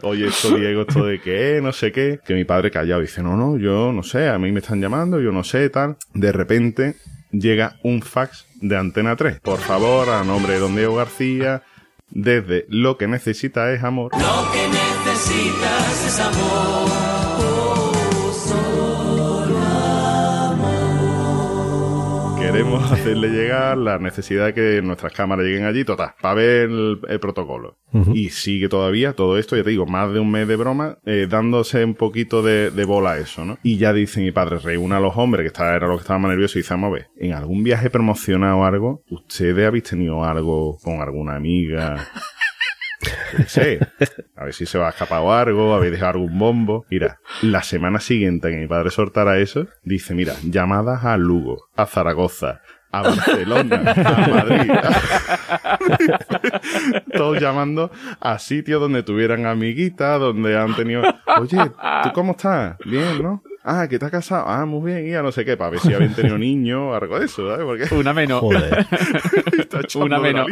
oye, 0.00 0.28
esto 0.28 0.56
Diego, 0.56 0.86
esto 0.88 1.04
de 1.04 1.20
qué, 1.20 1.60
no 1.62 1.72
sé 1.74 1.92
qué. 1.92 2.18
Que 2.24 2.32
mi 2.32 2.46
padre 2.46 2.70
callado 2.70 3.02
dice, 3.02 3.22
no, 3.22 3.36
no, 3.36 3.58
yo 3.58 3.92
no 3.92 4.02
sé, 4.02 4.30
a 4.30 4.38
mí 4.38 4.50
me 4.50 4.60
están 4.60 4.80
llamando, 4.80 5.20
yo 5.20 5.30
no 5.30 5.44
sé, 5.44 5.68
tal. 5.68 5.98
De 6.14 6.32
repente 6.32 6.96
llega 7.32 7.76
un 7.82 8.00
fax 8.00 8.46
de 8.62 8.78
Antena 8.78 9.14
3. 9.14 9.40
Por 9.40 9.58
favor, 9.58 10.08
a 10.08 10.24
nombre 10.24 10.54
de 10.54 10.60
don 10.60 10.74
Diego 10.74 10.96
García, 10.96 11.64
desde 12.08 12.64
lo 12.70 12.96
que 12.96 13.08
necesita 13.08 13.70
es 13.72 13.84
amor. 13.84 14.10
Lo 14.12 14.52
que 14.52 14.68
necesitas 14.68 16.06
es 16.06 16.18
amor. 16.18 17.05
Queremos 22.56 22.90
hacerle 22.90 23.28
llegar 23.28 23.76
la 23.76 23.98
necesidad 23.98 24.46
de 24.46 24.54
que 24.54 24.80
nuestras 24.80 25.12
cámaras 25.12 25.44
lleguen 25.44 25.66
allí, 25.66 25.84
total, 25.84 26.14
para 26.22 26.36
ver 26.36 26.70
el, 26.70 27.00
el 27.06 27.20
protocolo. 27.20 27.76
Y 28.14 28.30
sigue 28.30 28.70
todavía 28.70 29.12
todo 29.12 29.36
esto, 29.36 29.56
ya 29.56 29.62
te 29.62 29.70
digo, 29.70 29.84
más 29.84 30.10
de 30.10 30.20
un 30.20 30.30
mes 30.30 30.48
de 30.48 30.56
broma, 30.56 30.96
eh, 31.04 31.26
dándose 31.28 31.84
un 31.84 31.94
poquito 31.94 32.42
de, 32.42 32.70
de 32.70 32.84
bola 32.86 33.12
a 33.12 33.18
eso, 33.18 33.44
¿no? 33.44 33.58
Y 33.62 33.76
ya 33.76 33.92
dice 33.92 34.20
mi 34.20 34.32
padre, 34.32 34.58
reúna 34.58 34.96
a 34.96 35.00
los 35.00 35.18
hombres, 35.18 35.42
que 35.42 35.48
estaba, 35.48 35.74
era 35.74 35.86
lo 35.86 35.96
que 35.96 36.02
estaba 36.02 36.18
más 36.18 36.30
nervioso, 36.30 36.58
y 36.58 36.62
dice, 36.62 36.72
vamos 36.72 36.88
a 36.88 36.94
ver, 36.94 37.08
en 37.18 37.34
algún 37.34 37.62
viaje 37.62 37.90
promocionado 37.90 38.58
o 38.58 38.64
algo, 38.64 39.02
¿ustedes 39.10 39.66
habéis 39.66 39.84
tenido 39.84 40.24
algo 40.24 40.78
con 40.82 41.02
alguna 41.02 41.36
amiga? 41.36 42.08
Sé, 43.46 43.78
a 44.36 44.44
ver 44.44 44.54
si 44.54 44.66
se 44.66 44.78
va 44.78 44.86
a 44.86 44.90
escapar 44.90 45.20
o 45.20 45.32
algo, 45.32 45.74
habéis 45.74 45.92
dejado 45.92 46.12
algún 46.12 46.38
bombo. 46.38 46.86
Mira, 46.90 47.20
la 47.42 47.62
semana 47.62 48.00
siguiente 48.00 48.50
que 48.50 48.56
mi 48.56 48.66
padre 48.66 48.90
soltara 48.90 49.38
eso, 49.38 49.66
dice, 49.84 50.14
mira, 50.14 50.34
llamadas 50.42 51.04
a 51.04 51.16
Lugo, 51.16 51.68
a 51.76 51.86
Zaragoza, 51.86 52.62
a 52.92 53.02
Barcelona, 53.02 53.94
a 53.94 54.28
Madrid. 54.28 54.72
Todos 57.12 57.40
llamando 57.40 57.90
a 58.20 58.38
sitios 58.38 58.80
donde 58.80 59.02
tuvieran 59.02 59.46
amiguitas, 59.46 60.18
donde 60.20 60.56
han 60.58 60.74
tenido, 60.74 61.02
oye, 61.38 61.58
¿tú 62.02 62.12
cómo 62.14 62.32
estás? 62.32 62.76
Bien, 62.84 63.22
¿no? 63.22 63.42
Ah, 63.68 63.88
que 63.88 63.98
te 63.98 64.04
has 64.04 64.12
casado. 64.12 64.44
Ah, 64.46 64.64
muy 64.64 64.92
bien, 64.92 65.08
y 65.08 65.14
a 65.14 65.22
no 65.22 65.32
sé 65.32 65.44
qué, 65.44 65.56
para 65.56 65.70
ver 65.70 65.80
si 65.80 65.92
habían 65.92 66.14
tenido 66.14 66.38
niños 66.38 66.78
o 66.80 66.94
algo 66.94 67.18
de 67.18 67.26
eso, 67.26 67.50
¿sabes? 67.50 67.64
Porque 67.64 67.94
Una 68.00 68.12
menos. 68.12 68.40
Joder. 68.40 68.86
Una 69.96 70.20
menos. 70.20 70.46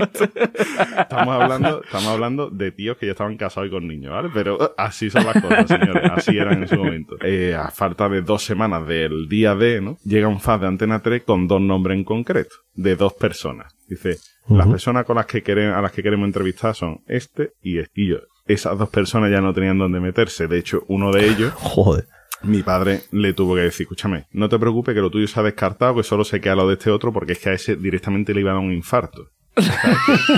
Estamos 0.99 1.41
hablando, 1.41 1.83
estamos 1.85 2.09
hablando 2.09 2.51
de 2.51 2.73
tíos 2.73 2.97
que 2.97 3.07
ya 3.07 3.13
estaban 3.13 3.37
casados 3.37 3.69
y 3.69 3.71
con 3.71 3.87
niños, 3.87 4.13
¿vale? 4.13 4.31
Pero 4.35 4.61
eh, 4.61 4.71
así 4.77 5.11
son 5.11 5.25
las 5.27 5.41
cosas, 5.41 5.69
señores. 5.69 6.11
Así 6.11 6.37
eran 6.37 6.63
en 6.63 6.69
su 6.69 6.77
momento. 6.77 7.17
Eh, 7.23 7.55
a 7.55 7.71
falta 7.71 8.09
de 8.09 8.23
dos 8.23 8.43
semanas 8.43 8.85
del 8.89 9.29
día 9.29 9.55
D, 9.55 9.81
¿no? 9.81 9.97
Llega 10.05 10.27
un 10.27 10.41
FAS 10.41 10.63
de 10.63 10.67
Antena 10.67 11.01
3 11.01 11.23
con 11.23 11.47
dos 11.47 11.61
nombres 11.61 11.97
en 11.97 12.03
concreto, 12.03 12.57
de 12.75 12.97
dos 12.97 13.13
personas. 13.13 13.77
Dice, 13.87 14.19
las 14.49 14.67
personas 14.67 15.05
con 15.05 15.15
las 15.17 15.27
que 15.27 15.43
queremos, 15.45 15.77
a 15.77 15.83
las 15.83 15.93
que 15.93 16.03
queremos 16.03 16.27
entrevistar 16.27 16.75
son 16.75 17.03
este 17.07 17.53
y 17.63 17.79
este. 17.79 17.93
Y 17.95 18.09
yo, 18.09 18.17
esas 18.47 18.77
dos 18.77 18.89
personas 18.89 19.31
ya 19.31 19.41
no 19.41 19.55
tenían 19.55 19.79
dónde 19.79 20.01
meterse. 20.01 20.49
De 20.49 20.59
hecho, 20.59 20.83
uno 20.89 21.13
de 21.13 21.29
ellos 21.29 21.53
Joder. 21.55 22.07
Mi 22.45 22.63
padre 22.63 23.01
le 23.13 23.33
tuvo 23.33 23.55
que 23.55 23.63
decir, 23.63 23.85
escúchame, 23.85 24.27
no 24.33 24.49
te 24.49 24.59
preocupes 24.59 24.95
que 24.95 25.01
lo 25.01 25.11
tuyo 25.11 25.27
se 25.27 25.39
ha 25.41 25.43
descartado, 25.43 25.97
que 25.97 26.03
solo 26.03 26.25
se 26.25 26.41
queda 26.41 26.55
lo 26.57 26.67
de 26.69 26.75
este 26.75 26.91
otro, 26.91 27.13
porque 27.13 27.33
es 27.33 27.39
que 27.39 27.51
a 27.51 27.53
ese 27.53 27.77
directamente 27.77 28.33
le 28.35 28.41
iba 28.41 28.51
a 28.51 28.55
dar 28.55 28.63
un 28.63 28.73
infarto. 28.73 29.31
O 29.57 29.63
sea, 29.63 29.77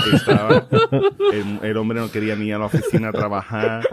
que 0.09 0.15
estaba- 0.15 0.67
el, 1.33 1.59
el 1.63 1.77
hombre 1.77 1.99
no 1.99 2.11
quería 2.11 2.35
ni 2.35 2.47
ir 2.47 2.53
a 2.55 2.59
la 2.59 2.65
oficina 2.65 3.09
a 3.09 3.11
trabajar. 3.11 3.87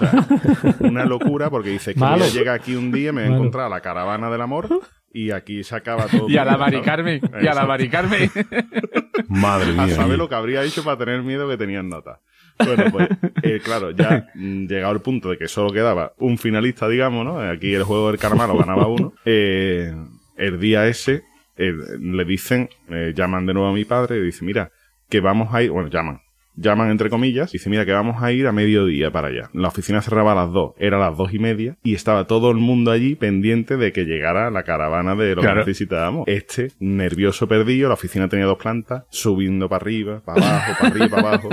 O 0.00 0.62
sea, 0.62 0.76
una 0.80 1.04
locura 1.04 1.50
porque 1.50 1.70
dice 1.70 1.92
que 1.94 2.00
Malo. 2.00 2.24
a 2.24 2.28
llegar 2.28 2.54
aquí 2.60 2.74
un 2.76 2.92
día, 2.92 3.12
me 3.12 3.22
voy 3.24 3.32
a 3.32 3.34
encontrar 3.36 3.66
a 3.66 3.68
la 3.68 3.80
caravana 3.80 4.30
del 4.30 4.40
amor 4.40 4.68
y 5.12 5.32
aquí 5.32 5.64
se 5.64 5.74
acaba 5.74 6.06
todo. 6.06 6.28
Y 6.30 6.36
a 6.38 6.44
la 6.44 6.52
¿sabes? 6.52 6.60
Mari 6.74 6.80
Carmen. 6.82 7.20
Y 7.22 7.26
a 7.26 7.30
la 7.40 7.40
Exacto. 7.62 7.66
Mari 7.68 7.88
Carmen. 7.90 8.30
Madre 9.28 9.70
A 9.70 9.86
mía. 9.86 9.94
saber 9.94 10.08
mía. 10.10 10.16
lo 10.18 10.28
que 10.28 10.34
habría 10.36 10.62
hecho 10.62 10.84
para 10.84 10.96
tener 10.98 11.22
miedo 11.22 11.48
que 11.48 11.56
tenían 11.56 11.88
nota. 11.88 12.20
Bueno, 12.64 12.84
pues, 12.90 13.08
eh, 13.42 13.60
claro, 13.62 13.90
ya 13.90 14.28
mm, 14.34 14.66
llegado 14.66 14.92
el 14.92 15.00
punto 15.00 15.30
de 15.30 15.38
que 15.38 15.48
solo 15.48 15.72
quedaba 15.72 16.12
un 16.18 16.38
finalista, 16.38 16.88
digamos, 16.88 17.24
¿no? 17.24 17.40
Aquí 17.40 17.74
el 17.74 17.84
juego 17.84 18.08
del 18.08 18.18
karma 18.18 18.46
lo 18.46 18.56
ganaba 18.56 18.86
uno. 18.86 19.12
Eh, 19.24 19.94
el 20.36 20.58
día 20.58 20.86
ese, 20.86 21.22
eh, 21.56 21.74
le 22.00 22.24
dicen, 22.24 22.70
eh, 22.88 23.12
llaman 23.14 23.44
de 23.44 23.52
nuevo 23.52 23.68
a 23.68 23.72
mi 23.72 23.84
padre 23.84 24.16
y 24.16 24.22
dice, 24.22 24.44
mira, 24.44 24.70
que 25.08 25.20
vamos 25.20 25.52
a 25.52 25.62
ir, 25.62 25.70
bueno, 25.70 25.90
llaman, 25.90 26.22
llaman 26.60 26.90
entre 26.90 27.08
comillas, 27.10 27.52
dice, 27.52 27.70
mira, 27.70 27.84
que 27.86 27.92
vamos 27.92 28.22
a 28.22 28.32
ir 28.32 28.46
a 28.46 28.52
mediodía 28.52 29.10
para 29.10 29.28
allá. 29.28 29.50
La 29.52 29.68
oficina 29.68 30.02
cerraba 30.02 30.32
a 30.32 30.34
las 30.34 30.52
dos, 30.52 30.72
era 30.78 30.96
a 30.98 31.08
las 31.10 31.16
dos 31.18 31.32
y 31.32 31.38
media, 31.38 31.76
y 31.82 31.94
estaba 31.94 32.26
todo 32.26 32.50
el 32.50 32.58
mundo 32.58 32.90
allí 32.90 33.14
pendiente 33.14 33.76
de 33.76 33.92
que 33.92 34.04
llegara 34.04 34.50
la 34.50 34.62
caravana 34.62 35.14
de 35.14 35.34
lo 35.34 35.42
Claro. 35.42 35.60
que 35.64 35.70
necesitábamos. 35.70 36.24
Este, 36.28 36.72
nervioso 36.78 37.48
perdido, 37.48 37.88
la 37.88 37.94
oficina 37.94 38.28
tenía 38.28 38.46
dos 38.46 38.58
plantas, 38.58 39.04
subiendo 39.10 39.68
para 39.68 39.82
arriba, 39.82 40.20
para 40.24 40.40
abajo, 40.46 40.72
para 40.78 40.88
arriba, 40.90 41.08
para 41.08 41.28
abajo. 41.28 41.48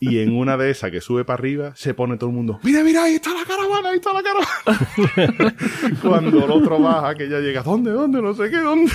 Y 0.00 0.18
en 0.20 0.34
una 0.36 0.56
de 0.56 0.70
esas 0.70 0.90
que 0.90 1.00
sube 1.00 1.24
para 1.24 1.38
arriba, 1.38 1.72
se 1.74 1.94
pone 1.94 2.16
todo 2.16 2.30
el 2.30 2.36
mundo, 2.36 2.58
mira, 2.62 2.82
mira, 2.82 3.04
ahí 3.04 3.14
está 3.14 3.30
la 3.34 3.44
caravana, 3.44 3.90
ahí 3.90 3.96
está 3.96 4.12
la 4.12 4.22
caravana. 4.22 5.56
Cuando 6.02 6.44
el 6.44 6.50
otro 6.50 6.78
baja, 6.80 7.14
que 7.14 7.28
ya 7.28 7.38
llega, 7.40 7.62
¿dónde, 7.62 7.90
dónde? 7.90 8.22
No 8.22 8.32
sé 8.34 8.50
qué, 8.50 8.56
¿dónde? 8.58 8.90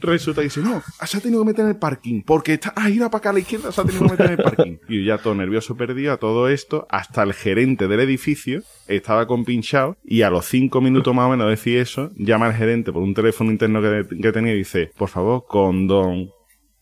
Resulta 0.00 0.40
que 0.40 0.44
dice, 0.44 0.60
no, 0.60 0.82
se 1.04 1.16
ha 1.16 1.20
tenido 1.20 1.42
que 1.42 1.46
meter 1.46 1.64
en 1.64 1.70
el 1.70 1.76
parking, 1.76 2.22
porque 2.22 2.54
está, 2.54 2.72
ah, 2.76 2.90
ir 2.90 3.00
para 3.02 3.18
acá 3.18 3.30
a 3.30 3.32
la 3.32 3.38
izquierda, 3.40 3.72
se 3.72 3.80
ha 3.80 3.84
tenido 3.84 4.04
que 4.04 4.10
meter 4.10 4.26
en 4.26 4.32
el 4.32 4.44
parking. 4.44 4.76
Y 4.88 5.04
yo 5.04 5.16
ya 5.16 5.22
todo 5.22 5.34
nervioso 5.34 5.76
perdido 5.76 6.12
a 6.12 6.16
todo 6.16 6.48
esto, 6.48 6.86
hasta 6.90 7.22
el 7.22 7.32
gerente 7.34 7.88
del 7.88 8.00
edificio 8.00 8.62
estaba 8.88 9.26
compinchado, 9.26 9.96
y 10.04 10.22
a 10.22 10.30
los 10.30 10.46
cinco 10.46 10.80
minutos 10.80 11.14
más 11.14 11.26
o 11.26 11.30
menos 11.30 11.46
de 11.46 11.50
decir 11.50 11.78
eso, 11.78 12.10
llama 12.16 12.46
al 12.46 12.54
gerente 12.54 12.92
por 12.92 13.02
un 13.02 13.14
teléfono 13.14 13.50
interno 13.50 13.80
que, 13.80 14.06
que 14.20 14.32
tenía 14.32 14.54
y 14.54 14.58
dice, 14.58 14.90
por 14.96 15.08
favor, 15.08 15.44
con 15.46 15.86
don 15.86 16.30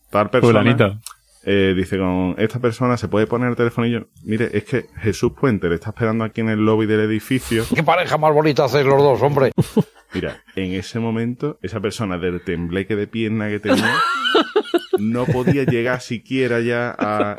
tal 0.09 0.29
persona. 0.29 0.99
Eh, 1.43 1.73
dice, 1.75 1.97
con 1.97 2.35
esta 2.37 2.59
persona 2.59 2.97
se 2.97 3.07
puede 3.07 3.25
poner 3.25 3.49
el 3.49 3.55
teléfono 3.55 3.87
y 3.87 3.91
yo, 3.91 4.01
mire, 4.23 4.49
es 4.53 4.63
que 4.63 4.85
Jesús 4.97 5.31
Puente 5.33 5.69
le 5.69 5.75
está 5.75 5.89
esperando 5.89 6.23
aquí 6.23 6.41
en 6.41 6.49
el 6.49 6.63
lobby 6.63 6.85
del 6.85 6.99
edificio. 6.99 7.63
¿Qué 7.73 7.81
pareja 7.81 8.19
más 8.19 8.31
bonita 8.31 8.65
hacéis 8.65 8.85
los 8.85 9.01
dos, 9.01 9.21
hombre? 9.23 9.51
Mira, 10.13 10.43
en 10.55 10.73
ese 10.73 10.99
momento, 10.99 11.57
esa 11.61 11.79
persona 11.79 12.17
del 12.17 12.41
tembleque 12.43 12.95
de 12.95 13.07
pierna 13.07 13.49
que 13.49 13.59
tenía, 13.59 13.95
no 14.97 15.25
podía 15.25 15.63
llegar 15.63 16.01
siquiera 16.01 16.59
ya 16.59 16.95
a, 16.97 17.31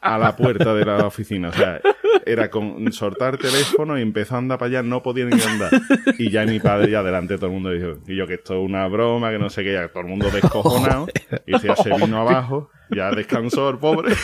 a 0.00 0.18
la 0.18 0.36
puerta 0.36 0.74
de 0.74 0.84
la 0.84 1.06
oficina. 1.06 1.48
O 1.48 1.52
sea, 1.52 1.80
era 2.26 2.50
con 2.50 2.90
soltar 2.92 3.36
teléfono 3.38 3.98
y 3.98 4.02
empezó 4.02 4.34
a 4.34 4.38
andar 4.38 4.58
para 4.58 4.68
allá, 4.68 4.82
no 4.82 5.02
podía 5.02 5.24
ni 5.26 5.40
andar. 5.40 5.70
Y 6.18 6.30
ya 6.30 6.44
mi 6.44 6.60
padre 6.60 6.90
ya 6.90 7.02
delante 7.02 7.34
de 7.34 7.38
todo 7.38 7.46
el 7.48 7.52
mundo 7.54 7.70
dijo, 7.70 7.98
y 8.06 8.16
yo 8.16 8.26
que 8.26 8.34
esto 8.34 8.54
es 8.54 8.60
una 8.68 8.86
broma, 8.88 9.30
que 9.30 9.38
no 9.38 9.48
sé 9.50 9.64
qué, 9.64 9.72
ya 9.74 9.88
todo 9.88 10.02
el 10.02 10.08
mundo 10.08 10.30
descojonado. 10.30 11.08
Y 11.46 11.58
ya 11.58 11.76
se 11.76 11.90
vino 11.94 12.20
abajo, 12.20 12.70
ya 12.90 13.10
descansó 13.10 13.70
el 13.70 13.78
pobre. 13.78 14.14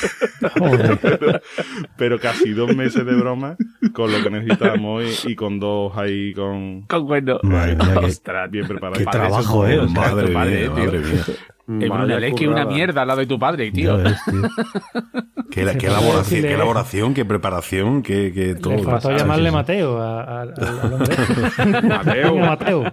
pero, 1.03 1.41
pero 1.97 2.19
casi 2.21 2.51
dos 2.53 2.75
meses 2.75 3.05
de 3.07 3.15
broma 3.15 3.57
con 3.93 4.13
lo 4.13 4.23
que 4.23 4.31
necesitábamos 4.31 5.25
y, 5.27 5.33
y 5.33 5.35
con 5.37 5.59
dos 5.61 5.97
ahí 5.97 6.33
con... 6.35 6.83
Con 6.83 7.07
bueno. 7.07 7.39
Madre 7.43 7.77
mía, 7.77 7.99
Ostras, 8.03 8.51
bien 8.51 8.67
preparado. 8.67 8.99
Qué 8.99 9.05
Padre, 9.05 9.21
trabajo, 9.21 9.67
eso- 9.67 9.85
eh. 9.85 9.89
Madre 9.89 10.29
Madre, 10.31 10.51
mía, 10.69 10.75
tío. 10.75 10.85
madre 10.85 10.99
mía. 10.99 11.25
Eh, 11.67 11.89
bueno, 11.89 12.05
una 12.05 12.19
ley 12.21 12.35
que 12.35 12.47
una 12.47 12.67
mierda 12.67 13.01
al 13.03 13.09
lado 13.09 13.21
de 13.21 13.27
tu 13.27 13.39
padre, 13.39 13.71
tío. 13.71 13.97
Ves, 13.97 14.21
tío. 14.31 14.43
Qué, 15.51 15.63
qué 15.79 15.87
elaboración, 15.87 16.25
qué 16.29 16.37
decirle- 16.49 16.55
elaboración, 16.55 17.15
qué 17.15 17.25
preparación, 17.25 18.03
qué, 18.03 18.33
qué 18.35 18.55
todo. 18.57 18.73
Le 18.75 18.83
faltó 18.83 19.09
Sí, 19.11 19.15
llamarle. 19.17 19.51
Mateo 19.53 19.99
a- 20.03 20.23
a- 20.25 20.41
al- 20.43 20.55
hombre. 20.93 21.89
Mateo. 21.89 22.37
Mateo. 22.37 22.85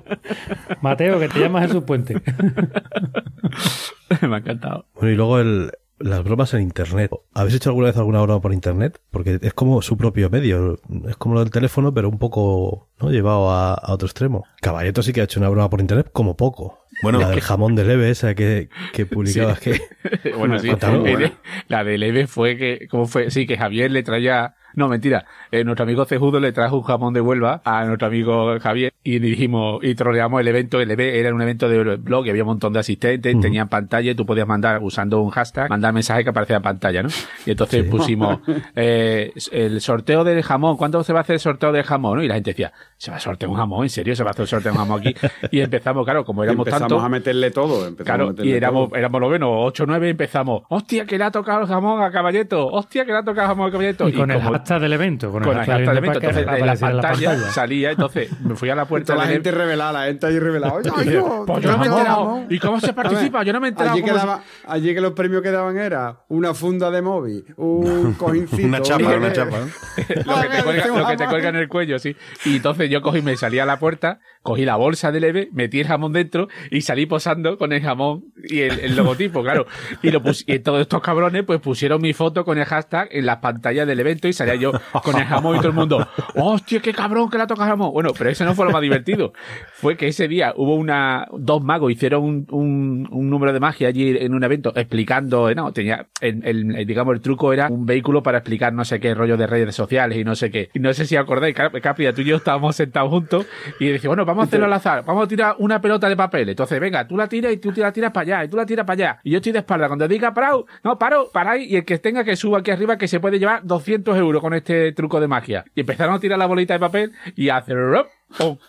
Mateo, 0.81 1.19
que 1.19 1.27
te 1.29 1.39
llamas 1.39 1.65
Jesús 1.67 1.83
Puente. 1.83 2.21
Me 4.21 4.35
ha 4.35 4.39
encantado. 4.39 4.85
Bueno, 4.93 5.09
y 5.09 5.15
luego 5.15 5.39
el, 5.39 5.71
las 6.03 6.23
bromas 6.23 6.53
en 6.53 6.61
internet. 6.61 7.11
¿Habéis 7.33 7.55
hecho 7.55 7.69
alguna 7.69 7.87
vez 7.87 7.97
alguna 7.97 8.21
broma 8.21 8.41
por 8.41 8.53
internet? 8.53 8.99
Porque 9.11 9.39
es 9.41 9.53
como 9.53 9.81
su 9.81 9.97
propio 9.97 10.29
medio. 10.29 10.79
Es 11.07 11.15
como 11.17 11.35
lo 11.35 11.41
del 11.41 11.51
teléfono, 11.51 11.93
pero 11.93 12.09
un 12.09 12.17
poco 12.19 12.89
¿no? 12.99 13.09
llevado 13.11 13.49
a, 13.51 13.73
a 13.73 13.93
otro 13.93 14.05
extremo. 14.07 14.45
Caballeto 14.61 15.01
sí 15.03 15.13
que 15.13 15.21
ha 15.21 15.25
hecho 15.25 15.39
una 15.39 15.49
broma 15.49 15.69
por 15.69 15.81
internet, 15.81 16.09
como 16.11 16.35
poco. 16.37 16.79
Bueno, 17.03 17.19
la 17.19 17.27
del 17.29 17.35
que- 17.35 17.41
jamón 17.41 17.75
de 17.75 17.85
leve, 17.85 18.09
esa 18.09 18.35
que, 18.35 18.69
que 18.93 19.05
publicabas 19.05 19.59
que. 19.59 19.79
bueno, 20.37 20.59
sí. 20.59 20.67
Cuéntalo. 20.67 21.05
Eh, 21.07 21.31
La 21.67 21.83
de 21.83 21.97
Leve 21.97 22.27
fue 22.27 22.57
que, 22.57 22.87
¿cómo 22.89 23.05
fue? 23.07 23.31
Sí, 23.31 23.47
que 23.47 23.57
Javier 23.57 23.91
le 23.91 24.03
traía, 24.03 24.55
no, 24.75 24.87
mentira, 24.87 25.25
eh, 25.51 25.63
nuestro 25.63 25.83
amigo 25.83 26.05
Cejudo 26.05 26.39
le 26.39 26.51
trajo 26.51 26.77
un 26.77 26.83
jamón 26.83 27.13
de 27.13 27.21
Huelva 27.21 27.61
a 27.65 27.85
nuestro 27.85 28.07
amigo 28.07 28.59
Javier 28.59 28.93
y 29.03 29.19
dijimos, 29.19 29.79
y 29.83 29.95
troleamos 29.95 30.39
el 30.41 30.47
evento, 30.47 30.79
el 30.79 30.91
era 30.99 31.33
un 31.33 31.41
evento 31.41 31.67
de 31.69 31.95
blog 31.97 32.27
y 32.27 32.29
había 32.29 32.43
un 32.43 32.47
montón 32.49 32.73
de 32.73 32.79
asistentes, 32.79 33.39
tenían 33.39 33.67
pantalla 33.69 34.11
y 34.11 34.15
tú 34.15 34.25
podías 34.25 34.47
mandar 34.47 34.79
usando 34.81 35.21
un 35.21 35.29
hashtag, 35.31 35.69
mandar 35.69 35.93
mensaje 35.93 36.23
que 36.23 36.29
aparecía 36.29 36.57
en 36.57 36.61
pantalla, 36.61 37.03
¿no? 37.03 37.09
Y 37.45 37.51
entonces 37.51 37.83
Sí. 37.83 37.89
pusimos, 37.89 38.39
eh, 38.75 39.31
el 39.51 39.81
sorteo 39.81 40.23
del 40.23 40.41
jamón, 40.43 40.77
¿cuándo 40.77 41.03
se 41.03 41.13
va 41.13 41.19
a 41.19 41.21
hacer 41.21 41.35
el 41.35 41.39
sorteo 41.39 41.71
del 41.71 41.83
jamón? 41.83 42.17
no? 42.17 42.23
Y 42.23 42.27
la 42.27 42.35
gente 42.35 42.51
decía, 42.51 42.71
¿se 42.97 43.11
va 43.11 43.17
a 43.17 43.19
sortear 43.19 43.49
un 43.49 43.57
jamón? 43.57 43.83
¿En 43.83 43.89
serio 43.89 44.15
se 44.15 44.23
va 44.23 44.29
a 44.29 44.31
hacer 44.31 44.43
el 44.43 44.47
sorteo 44.47 44.71
de 44.73 44.77
un 44.79 44.85
jamón 44.85 44.99
aquí? 45.01 45.15
Y 45.51 45.59
empezamos, 45.61 46.03
claro, 46.05 46.23
como 46.25 46.43
éramos 46.43 46.67
empezamos 46.67 46.89
tantos, 46.89 47.03
a 47.03 47.09
meterle 47.09 47.51
todo. 47.51 47.87
empezamos 47.87 47.99
a 47.99 48.03
Claro, 48.03 48.27
meterle 48.29 48.51
y 48.51 48.55
éramos, 48.55 48.89
todo. 48.89 48.97
éramos 48.99 49.21
lo 49.21 49.29
menos 49.29 49.49
8 49.53 49.83
o 49.83 49.85
9 49.87 50.09
empezamos. 50.09 50.63
¡Hostia, 50.69 51.05
que 51.05 51.17
le 51.17 51.23
ha 51.23 51.31
tocado 51.31 51.61
el 51.61 51.67
jamón 51.67 52.01
a 52.01 52.11
Caballeto! 52.11 52.67
¡Hostia, 52.67 53.05
que 53.05 53.11
le 53.11 53.17
ha 53.19 53.23
tocado 53.23 53.41
el 53.43 53.47
jamón 53.47 53.69
a 53.69 53.71
Caballeto! 53.71 54.07
Y 54.09 54.13
con 54.13 54.29
el 54.31 54.39
hashtag 54.61 54.81
del 54.81 54.93
evento. 54.93 55.31
Con, 55.31 55.43
con 55.43 55.51
el 55.51 55.57
hashtag 55.65 55.79
del 55.87 55.97
evento. 55.97 56.19
Entonces, 56.19 56.47
en 56.47 56.65
la 56.65 56.75
pantalla, 56.75 57.35
salía, 57.51 57.91
entonces 57.91 58.29
me 58.41 58.55
fui 58.55 58.69
a 58.69 58.75
la 58.75 58.85
puerta 58.85 59.13
Toda 59.13 59.25
la 59.25 59.31
gente 59.31 59.51
revelada, 59.51 59.91
la 59.91 60.05
gente 60.05 60.25
ahí 60.27 60.39
revelada. 60.39 60.73
Oye, 60.97 61.21
pues 61.45 61.63
yo 61.63 61.71
no 61.71 61.77
me 61.77 61.85
he 61.85 61.89
enterado. 61.89 62.43
¿Y 62.49 62.59
cómo 62.59 62.79
se 62.79 62.93
participa? 62.93 63.39
Ver, 63.39 63.47
Yo 63.47 63.53
no 63.53 63.59
me 63.59 63.67
he 63.67 63.69
enterado. 63.69 63.93
Allí 63.93 64.03
que, 64.03 64.09
cómo 64.09 64.21
se- 64.21 64.27
daba- 64.27 64.43
allí 64.67 64.93
que 64.93 65.01
los 65.01 65.13
premios 65.13 65.41
que 65.41 65.51
daban 65.51 65.77
era 65.77 66.21
una 66.29 66.53
funda 66.53 66.91
de 66.91 67.01
móvil, 67.01 67.45
un 67.57 68.13
cojincito. 68.17 68.67
Una 68.67 68.81
chapa, 68.81 69.07
un- 69.09 69.13
una 69.15 69.33
chapa. 69.33 69.57
lo, 69.57 70.41
que 70.41 70.47
te 70.57 70.63
cuelga, 70.63 70.87
lo 70.87 71.07
que 71.07 71.17
te 71.17 71.27
cuelga 71.27 71.49
en 71.49 71.55
el 71.55 71.67
cuello, 71.67 71.99
sí. 71.99 72.15
Y 72.45 72.57
entonces 72.57 72.89
yo 72.89 73.01
cogí, 73.01 73.21
me 73.21 73.35
salí 73.37 73.59
a 73.59 73.65
la 73.65 73.79
puerta, 73.79 74.19
cogí 74.41 74.65
la 74.65 74.75
bolsa 74.75 75.11
de 75.11 75.19
leve, 75.19 75.49
metí 75.53 75.79
el 75.81 75.87
jamón 75.87 76.13
dentro 76.13 76.47
y 76.69 76.81
salí 76.81 77.05
posando 77.05 77.57
con 77.57 77.73
el 77.73 77.81
jamón 77.81 78.25
y 78.43 78.61
el, 78.61 78.79
el 78.79 78.95
logotipo, 78.95 79.41
claro. 79.43 79.65
Y, 80.01 80.11
lo 80.11 80.21
pus- 80.21 80.43
y 80.47 80.59
todos 80.59 80.81
estos 80.81 81.01
cabrones 81.01 81.43
pues 81.45 81.59
pusieron 81.59 82.01
mi 82.01 82.13
foto 82.13 82.45
con 82.45 82.57
el 82.57 82.65
hashtag 82.65 83.07
en 83.11 83.25
las 83.25 83.37
pantallas 83.37 83.87
del 83.87 83.99
evento 83.99 84.27
y 84.27 84.33
salía 84.33 84.50
yo 84.55 84.71
con 85.03 85.17
el 85.17 85.25
jamón 85.25 85.55
y 85.55 85.59
todo 85.59 85.69
el 85.69 85.73
mundo, 85.75 86.07
hostia, 86.35 86.79
qué 86.81 86.93
cabrón 86.93 87.29
que 87.29 87.37
le 87.37 87.43
ha 87.43 87.47
tocado 87.47 87.69
jamón. 87.69 87.91
Bueno, 87.93 88.11
pero 88.17 88.29
eso 88.29 88.45
no 88.45 88.53
fue 88.55 88.65
lo 88.65 88.71
más 88.71 88.81
divertido. 88.81 89.33
Fue 89.73 89.97
que 89.97 90.07
ese 90.07 90.27
día 90.27 90.53
hubo 90.55 90.75
una, 90.75 91.27
dos 91.31 91.63
magos 91.63 91.91
hicieron 91.91 92.23
un, 92.49 93.07
un, 93.11 93.29
número 93.29 93.53
de 93.53 93.59
magia 93.59 93.87
allí 93.87 94.15
en 94.17 94.33
un 94.33 94.43
evento 94.43 94.71
explicando, 94.75 95.49
eh, 95.49 95.55
no, 95.55 95.71
tenía, 95.73 96.07
el, 96.19 96.41
el- 96.45 96.85
digamos, 96.85 97.15
el 97.15 97.21
truco 97.21 97.53
era 97.53 97.67
un 97.69 97.85
vehículo 97.85 98.21
para 98.23 98.39
explicar 98.39 98.73
no 98.73 98.83
sé 98.85 98.99
qué 98.99 99.13
rollo 99.13 99.37
de 99.37 99.47
redes 99.47 99.75
sociales 99.75 100.17
y 100.17 100.23
no 100.23 100.35
sé 100.35 100.51
qué. 100.51 100.69
Y 100.73 100.79
no 100.79 100.93
sé 100.93 101.05
si 101.05 101.15
acordáis, 101.15 101.55
Cap- 101.55 101.73
Capri, 101.81 102.11
tú 102.13 102.21
y 102.21 102.25
yo 102.25 102.35
estábamos 102.37 102.75
sentados 102.75 103.09
juntos 103.09 103.45
y 103.79 103.87
decía, 103.87 104.09
bueno, 104.09 104.25
vamos 104.25 104.43
a 104.43 104.47
hacerlo 104.47 104.65
al 104.65 104.73
azar, 104.73 105.03
vamos 105.05 105.25
a 105.25 105.27
tirar 105.27 105.55
una 105.59 105.79
pelota 105.81 106.09
de 106.09 106.15
papel. 106.15 106.49
Entonces, 106.49 106.79
venga, 106.79 107.07
tú 107.07 107.15
la 107.17 107.27
tiras 107.27 107.53
y 107.53 107.57
tú 107.57 107.71
la 107.75 107.91
tiras 107.91 108.11
para 108.11 108.21
allá, 108.39 108.45
y 108.45 108.49
tú 108.49 108.57
la 108.57 108.65
tiras 108.65 108.85
para 108.85 108.93
allá. 109.11 109.19
Y 109.23 109.31
yo 109.31 109.37
estoy 109.37 109.51
de 109.51 109.59
espalda. 109.59 109.87
Cuando 109.87 110.07
diga 110.07 110.33
parado, 110.33 110.65
no, 110.83 110.97
paro, 110.99 111.29
paráis, 111.31 111.69
y 111.69 111.75
el 111.77 111.85
que 111.85 111.97
tenga 111.99 112.23
que 112.23 112.35
suba 112.35 112.59
aquí 112.59 112.71
arriba 112.71 112.97
que 112.97 113.07
se 113.07 113.19
puede 113.19 113.39
llevar 113.39 113.61
200 113.63 114.17
euros 114.17 114.40
con 114.41 114.53
este 114.53 114.91
truco 114.91 115.21
de 115.21 115.27
magia. 115.27 115.63
Y 115.75 115.81
empezaron 115.81 116.15
a 116.15 116.19
tirar 116.19 116.39
la 116.39 116.47
bolita 116.47 116.73
de 116.73 116.79
papel 116.79 117.11
y 117.35 117.49
hacer 117.49 117.77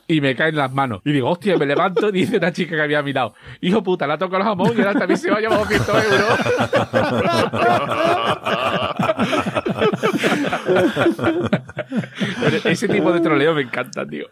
y 0.06 0.20
me 0.20 0.34
caen 0.36 0.56
las 0.56 0.72
manos. 0.72 1.00
Y 1.04 1.12
digo, 1.12 1.30
hostia, 1.30 1.56
me 1.56 1.66
levanto 1.66 2.08
y 2.08 2.12
dice 2.20 2.36
una 2.36 2.52
chica 2.52 2.76
que 2.76 2.82
había 2.82 3.02
mirado, 3.02 3.34
hijo 3.60 3.82
puta, 3.82 4.06
la 4.06 4.18
toco 4.18 4.36
el 4.36 4.42
jamón 4.42 4.72
y 4.76 4.80
ahora 4.80 4.98
también 4.98 5.18
se 5.18 5.30
va 5.30 5.38
a 5.38 5.40
llevar 5.40 5.58
200 5.60 6.04
euros. 6.04 6.38
Pero 12.42 12.56
ese 12.64 12.88
tipo 12.88 13.12
de 13.12 13.20
troleo 13.20 13.54
me 13.54 13.62
encanta, 13.62 14.06
tío. 14.06 14.26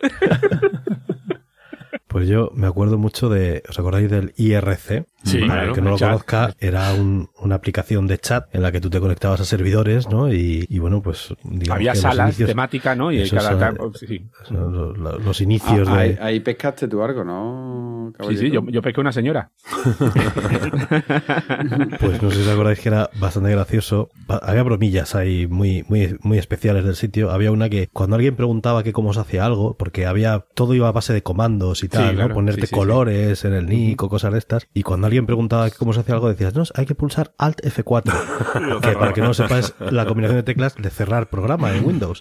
Pues 2.10 2.26
yo 2.28 2.50
me 2.56 2.66
acuerdo 2.66 2.98
mucho 2.98 3.28
de. 3.28 3.62
¿Os 3.68 3.78
acordáis 3.78 4.10
del 4.10 4.32
IRC? 4.36 5.04
Sí, 5.22 5.38
Para 5.42 5.52
claro, 5.52 5.68
el 5.68 5.74
que 5.74 5.80
no 5.80 5.90
lo 5.90 5.96
chat. 5.98 6.08
conozca, 6.08 6.54
era 6.58 6.92
un- 6.94 7.28
una 7.40 7.54
aplicación 7.54 8.08
de 8.08 8.18
chat 8.18 8.52
en 8.52 8.62
la 8.62 8.72
que 8.72 8.80
tú 8.80 8.90
te 8.90 8.98
conectabas 8.98 9.40
a 9.40 9.44
servidores, 9.44 10.08
¿no? 10.08 10.32
Y, 10.32 10.66
y 10.68 10.78
bueno, 10.80 11.02
pues. 11.02 11.32
digamos 11.44 11.70
Había 11.76 11.92
que 11.92 11.98
salas 11.98 12.30
inicios- 12.30 12.48
temáticas, 12.48 12.96
¿no? 12.96 13.12
Y 13.12 13.30
cada 13.30 13.56
tal- 13.56 13.76
eh, 13.76 14.06
sí. 14.06 14.26
los, 14.50 14.98
los- 14.98 15.22
los 15.24 15.40
inicios 15.40 15.88
Ah, 15.88 15.98
de. 15.98 16.00
ahí, 16.02 16.18
ahí 16.20 16.40
pescaste 16.40 16.88
tú 16.88 17.00
algo, 17.02 17.22
¿no? 17.22 18.12
Sí, 18.28 18.36
sí, 18.36 18.50
yo, 18.50 18.64
yo 18.66 18.82
pesqué 18.82 19.00
una 19.00 19.12
señora. 19.12 19.50
Pues 22.00 22.22
no 22.22 22.30
sé 22.30 22.36
si 22.36 22.42
os 22.42 22.48
acordáis 22.48 22.80
que 22.80 22.88
era 22.88 23.10
bastante 23.18 23.50
gracioso. 23.50 24.10
Había 24.28 24.62
bromillas 24.62 25.14
ahí 25.14 25.46
muy, 25.46 25.84
muy, 25.88 26.16
muy 26.22 26.38
especiales 26.38 26.84
del 26.84 26.96
sitio. 26.96 27.30
Había 27.30 27.52
una 27.52 27.68
que 27.68 27.88
cuando 27.92 28.16
alguien 28.16 28.36
preguntaba 28.36 28.82
que 28.82 28.92
cómo 28.92 29.12
se 29.12 29.20
hacía 29.20 29.44
algo, 29.44 29.74
porque 29.74 30.06
había 30.06 30.44
todo 30.54 30.74
iba 30.74 30.88
a 30.88 30.92
base 30.92 31.12
de 31.12 31.22
comandos 31.22 31.82
y 31.84 31.88
tal, 31.88 32.06
¿no? 32.06 32.12
claro. 32.14 32.34
Ponerte 32.34 32.62
Sí, 32.62 32.66
sí, 32.68 32.74
colores 32.74 33.44
en 33.44 33.54
el 33.54 33.66
nick 33.66 34.02
o 34.02 34.08
cosas 34.08 34.32
de 34.32 34.38
estas. 34.38 34.66
Y 34.74 34.82
cuando 34.82 35.06
alguien 35.06 35.26
preguntaba 35.26 35.70
que 35.70 35.76
cómo 35.76 35.92
se 35.92 36.00
hacía 36.00 36.14
algo, 36.14 36.28
decías, 36.28 36.54
no, 36.54 36.64
hay 36.74 36.86
que 36.86 36.94
pulsar 36.94 37.32
Alt 37.38 37.60
F4. 37.62 38.80
que 38.82 38.92
para 38.92 39.12
que 39.12 39.20
no 39.20 39.34
sepas 39.34 39.74
la 39.78 40.06
combinación 40.06 40.36
de 40.36 40.42
teclas 40.42 40.74
de 40.76 40.90
cerrar 40.90 41.28
programa 41.28 41.74
en 41.74 41.84
Windows. 41.84 42.20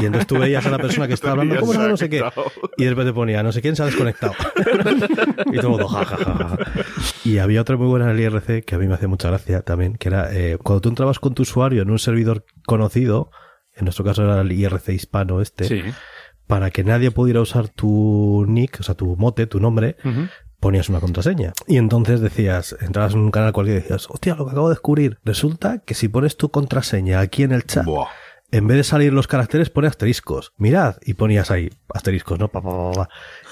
Y 0.00 0.06
entonces 0.06 0.26
tú 0.26 0.38
veías 0.38 0.66
a 0.66 0.70
la 0.70 0.78
persona 0.78 1.06
que 1.06 1.14
estaba 1.14 1.32
hablando, 1.32 1.56
¿cómo 1.60 1.72
se 1.72 1.78
hace 1.78 1.88
no 1.88 1.96
sé 1.96 2.08
qué? 2.08 2.24
Y 2.76 2.84
después 2.84 3.06
te 3.06 3.12
ponía, 3.12 3.42
no 3.42 3.52
sé 3.52 3.62
quién 3.62 3.76
se 3.76 3.82
ha 3.82 3.86
desconectado. 3.86 4.32
y 5.52 5.56
todo 5.56 5.62
el 5.62 5.68
mundo, 5.68 5.88
ja, 5.88 6.04
ja, 6.04 6.16
ja, 6.16 6.34
ja. 6.34 6.58
Y 7.24 7.38
había 7.38 7.60
otra 7.60 7.76
muy 7.76 7.86
buena 7.86 8.06
en 8.06 8.12
el 8.12 8.20
IRC 8.20 8.64
que 8.64 8.74
a 8.74 8.78
mí 8.78 8.86
me 8.86 8.94
hacía 8.94 9.08
mucha 9.08 9.28
gracia 9.28 9.62
también, 9.62 9.96
que 9.96 10.08
era 10.08 10.32
eh, 10.34 10.58
cuando 10.62 10.80
tú 10.80 10.88
entrabas 10.88 11.18
con 11.18 11.34
tu 11.34 11.42
usuario 11.42 11.82
en 11.82 11.90
un 11.90 11.98
servidor 11.98 12.44
conocido, 12.66 13.30
en 13.74 13.84
nuestro 13.84 14.04
caso 14.04 14.22
era 14.24 14.40
el 14.40 14.50
IRC 14.52 14.88
hispano 14.90 15.40
este, 15.40 15.64
Sí. 15.66 15.82
para 16.46 16.70
que 16.70 16.84
nadie 16.84 17.10
pudiera 17.10 17.40
usar 17.40 17.68
tu 17.68 18.44
nick, 18.48 18.78
o 18.80 18.82
sea, 18.82 18.94
tu 18.94 19.16
mote, 19.16 19.46
tu 19.46 19.60
nombre, 19.60 19.96
ponías 20.60 20.88
una 20.88 20.98
contraseña. 21.00 21.52
Y 21.66 21.76
entonces 21.76 22.20
decías, 22.20 22.74
entrabas 22.80 23.14
en 23.14 23.20
un 23.20 23.30
canal 23.30 23.52
cualquiera 23.52 23.78
y 23.78 23.82
decías, 23.82 24.08
hostia, 24.10 24.34
lo 24.34 24.44
que 24.46 24.52
acabo 24.52 24.68
de 24.68 24.74
descubrir. 24.74 25.18
Resulta 25.24 25.78
que 25.78 25.94
si 25.94 26.08
pones 26.08 26.36
tu 26.36 26.50
contraseña 26.50 27.20
aquí 27.20 27.42
en 27.44 27.52
el 27.52 27.64
chat, 27.64 27.84
Buah. 27.84 28.08
en 28.50 28.66
vez 28.66 28.78
de 28.78 28.84
salir 28.84 29.12
los 29.12 29.28
caracteres, 29.28 29.70
pone 29.70 29.86
asteriscos. 29.86 30.52
Mirad, 30.56 30.96
y 31.04 31.14
ponías 31.14 31.50
ahí 31.52 31.70
asteriscos, 31.94 32.38
¿no? 32.40 32.48
Pa, 32.48 32.60
pa, 32.62 32.70
pa, 32.70 32.92
pa. 32.92 33.08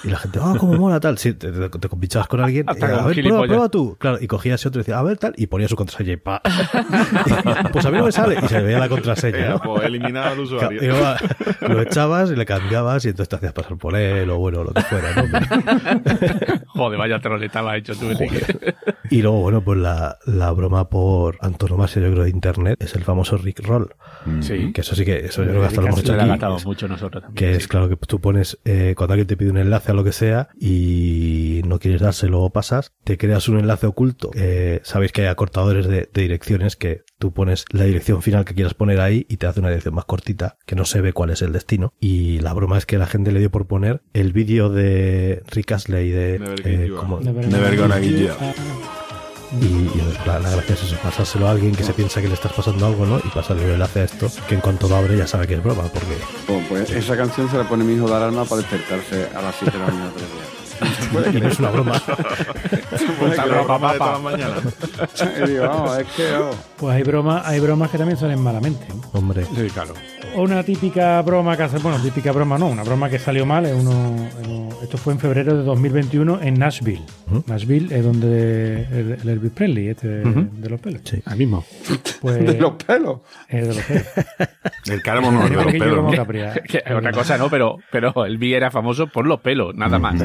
Y 0.07 0.09
la 0.09 0.17
gente, 0.17 0.39
ah, 0.41 0.55
cómo 0.57 0.73
mola 0.77 0.99
tal. 0.99 1.17
Sí, 1.17 1.33
te, 1.33 1.51
te, 1.51 1.69
te 1.69 1.89
compichabas 1.89 2.27
con 2.27 2.39
alguien. 2.39 2.65
Como 2.65 2.85
a 2.85 3.05
ver, 3.07 3.21
prueba, 3.21 3.43
prueba 3.43 3.69
tú. 3.69 3.97
Claro, 3.99 4.17
y 4.21 4.27
cogías 4.27 4.61
ese 4.61 4.69
otro 4.69 4.79
y 4.79 4.83
decía, 4.83 4.97
a 4.97 5.03
ver 5.03 5.17
tal, 5.17 5.33
y 5.37 5.47
ponía 5.47 5.67
su 5.67 5.75
contraseña 5.75 6.13
y 6.13 6.17
pa. 6.17 6.41
pues 7.73 7.85
a 7.85 7.91
mí 7.91 7.97
no 7.97 8.05
me 8.05 8.11
sale. 8.11 8.37
Y 8.41 8.47
se 8.47 8.59
le 8.59 8.63
veía 8.63 8.79
la 8.79 8.89
contraseña, 8.89 9.49
¿no? 9.49 9.59
Pues 9.59 9.83
eliminar 9.83 10.29
al 10.29 10.39
usuario. 10.39 10.81
Y 10.81 11.67
lo 11.67 11.81
echabas 11.81 12.31
y 12.31 12.35
le 12.35 12.45
cambiabas 12.45 13.03
y 13.05 13.09
entonces 13.09 13.29
te 13.29 13.35
hacías 13.35 13.53
pasar 13.53 13.77
por 13.77 13.95
él 13.95 14.29
o 14.29 14.37
bueno, 14.37 14.63
lo 14.63 14.73
que 14.73 14.81
fuera, 14.81 15.13
¿no? 15.13 15.23
Joder, 16.67 16.97
vaya 16.97 17.19
troleta 17.19 17.61
me 17.61 17.71
has 17.71 17.77
hecho 17.77 17.93
tú. 17.95 18.07
Y 19.09 19.21
luego, 19.21 19.41
bueno, 19.41 19.61
pues 19.61 19.79
la, 19.79 20.17
la 20.25 20.51
broma 20.51 20.89
por 20.89 21.37
antonomasia, 21.41 22.01
yo 22.01 22.11
creo, 22.11 22.23
de 22.23 22.29
internet 22.29 22.77
es 22.81 22.95
el 22.95 23.03
famoso 23.03 23.37
Rick 23.37 23.65
Roll. 23.65 23.93
Sí. 24.41 24.71
Que 24.73 24.81
eso 24.81 24.95
sí 24.95 25.05
que, 25.05 25.17
eso 25.25 25.43
yo 25.43 25.49
creo 25.49 25.61
que 25.61 25.67
hasta 25.67 25.81
lo 25.81 25.87
hemos 25.87 25.99
hecho 25.99 26.15
la 26.15 26.23
aquí. 26.23 26.29
gastamos 26.31 26.65
mucho 26.65 26.87
nosotros 26.87 27.23
también. 27.23 27.35
Que 27.35 27.55
es 27.55 27.63
sí. 27.63 27.69
claro 27.69 27.89
que 27.89 27.95
tú 27.95 28.19
pones, 28.19 28.57
eh, 28.65 28.93
cuando 28.97 29.13
alguien 29.13 29.27
te 29.27 29.37
pide 29.37 29.49
un 29.51 29.57
enlace 29.57 29.91
a 29.91 29.95
lo 29.97 30.03
que 30.03 30.13
sea 30.13 30.49
y 30.57 31.61
no 31.65 31.79
quieres 31.79 32.01
dárselo 32.01 32.41
o 32.41 32.49
pasas, 32.51 32.93
te 33.03 33.17
creas 33.17 33.49
un 33.49 33.59
enlace 33.59 33.87
oculto. 33.87 34.31
Eh, 34.35 34.79
Sabéis 34.83 35.11
que 35.11 35.23
hay 35.23 35.27
acortadores 35.27 35.87
de, 35.87 36.09
de 36.13 36.21
direcciones 36.21 36.75
que 36.75 37.03
tú 37.19 37.33
pones 37.33 37.65
la 37.71 37.83
dirección 37.83 38.21
final 38.21 38.45
que 38.45 38.53
quieras 38.53 38.73
poner 38.73 39.01
ahí 39.01 39.25
y 39.29 39.37
te 39.37 39.47
hace 39.47 39.59
una 39.59 39.69
dirección 39.69 39.95
más 39.95 40.05
cortita 40.05 40.57
que 40.65 40.75
no 40.75 40.85
se 40.85 41.01
ve 41.01 41.13
cuál 41.13 41.31
es 41.31 41.41
el 41.41 41.51
destino. 41.51 41.93
Y 41.99 42.39
la 42.39 42.53
broma 42.53 42.77
es 42.77 42.85
que 42.85 42.97
la 42.97 43.07
gente 43.07 43.31
le 43.31 43.39
dio 43.39 43.51
por 43.51 43.67
poner 43.67 44.01
el 44.13 44.33
vídeo 44.33 44.69
de 44.69 45.43
Rick 45.47 45.71
Astley 45.73 46.11
de, 46.11 46.39
Never 46.39 46.67
eh, 46.67 46.91
como-. 46.95 47.19
Never 47.19 47.77
gonna 47.77 47.97
y, 49.61 49.89
la, 50.25 50.39
la 50.39 50.49
gracia 50.49 50.75
es 50.75 50.83
eso, 50.83 50.95
pasárselo 51.01 51.47
a 51.47 51.51
alguien 51.51 51.75
que 51.75 51.83
se 51.83 51.93
piensa 51.93 52.21
que 52.21 52.27
le 52.27 52.33
estás 52.33 52.53
pasando 52.53 52.85
algo, 52.85 53.05
¿no? 53.05 53.17
Y 53.19 53.29
pasarle 53.29 53.63
el 53.65 53.71
enlace 53.71 54.01
a 54.01 54.03
esto, 54.03 54.29
que 54.47 54.55
en 54.55 54.61
cuanto 54.61 54.87
lo 54.89 54.95
abre 54.97 55.17
ya 55.17 55.27
sabe 55.27 55.47
que 55.47 55.55
es 55.55 55.63
broma, 55.63 55.83
porque 55.83 56.17
Pues, 56.45 56.65
pues 56.67 56.89
esa 56.91 57.15
canción 57.15 57.49
se 57.49 57.57
la 57.57 57.67
pone 57.67 57.83
mi 57.83 57.93
hijo 57.95 58.07
de 58.07 58.15
alarma 58.15 58.45
para 58.45 58.61
despertarse 58.61 59.27
a 59.35 59.41
las 59.41 59.55
7 59.55 59.71
de 59.77 59.79
la 59.79 59.91
mañana 59.91 60.09
todos 60.11 60.21
los 60.23 60.31
días. 60.31 60.56
Y 61.33 61.39
no 61.41 61.47
es 61.47 61.59
una 61.59 61.69
broma. 61.71 61.93
Puede 63.19 63.31
que 63.31 63.37
la 63.37 63.61
broma, 63.61 63.93
de 63.93 63.97
todas 63.99 64.13
las 64.13 64.21
mañanas. 64.21 64.59
Y 65.43 65.49
digo, 65.49 65.63
vamos, 65.67 65.97
es 65.97 66.07
que... 66.15 66.33
oh, 66.35 66.51
Pues 66.77 66.95
hay 66.95 67.03
bromas, 67.03 67.45
hay 67.45 67.59
bromas 67.59 67.89
que 67.91 67.97
también 67.97 68.17
salen 68.17 68.41
malamente. 68.41 68.85
¿no? 68.89 69.01
Hombre, 69.19 69.45
Sí, 69.55 69.67
claro. 69.73 69.93
Una 70.35 70.63
típica 70.63 71.21
broma 71.21 71.55
que 71.57 71.63
hace, 71.63 71.77
bueno, 71.79 71.97
típica 71.99 72.31
broma 72.31 72.57
no, 72.57 72.67
una 72.67 72.83
broma 72.83 73.09
que 73.09 73.17
salió 73.17 73.45
mal 73.45 73.65
es 73.65 73.73
uno, 73.73 73.91
uno- 74.45 74.69
esto 74.83 74.97
fue 74.97 75.13
en 75.13 75.19
febrero 75.19 75.57
de 75.57 75.63
2021 75.63 76.39
en 76.41 76.53
Nashville. 76.59 77.01
Nashville 77.47 77.95
es 77.95 78.03
donde 78.03 78.83
el, 78.83 79.17
el 79.21 79.29
Elvis 79.29 79.51
Presley, 79.51 79.87
este 79.89 80.07
de- 80.07 80.23
de 80.51 80.69
los 80.69 80.79
pelos. 80.79 81.01
Sí. 81.03 81.21
Al 81.25 81.37
mismo. 81.37 81.65
Pues, 82.21 82.39
de 82.45 82.53
los 82.59 82.73
pelos. 82.73 83.19
es 83.49 83.67
de 83.67 83.73
los 83.73 83.83
pelos. 83.83 84.05
El 84.85 85.01
cáramo 85.01 85.31
no, 85.31 85.43
de 85.43 85.55
los 85.55 85.65
pelos. 85.65 85.95
como 85.95 86.11
¿no? 86.11 86.15
Capria. 86.17 86.53
Que 86.53 86.83
es 86.85 86.91
otra 86.95 87.11
cosa, 87.11 87.37
¿no? 87.37 87.49
Pero, 87.49 87.77
pero 87.91 88.25
el 88.25 88.37
B 88.37 88.55
era 88.55 88.69
famoso 88.69 89.07
por 89.07 89.25
los 89.25 89.39
pelos, 89.41 89.73
nada 89.75 89.97
más. 89.99 90.15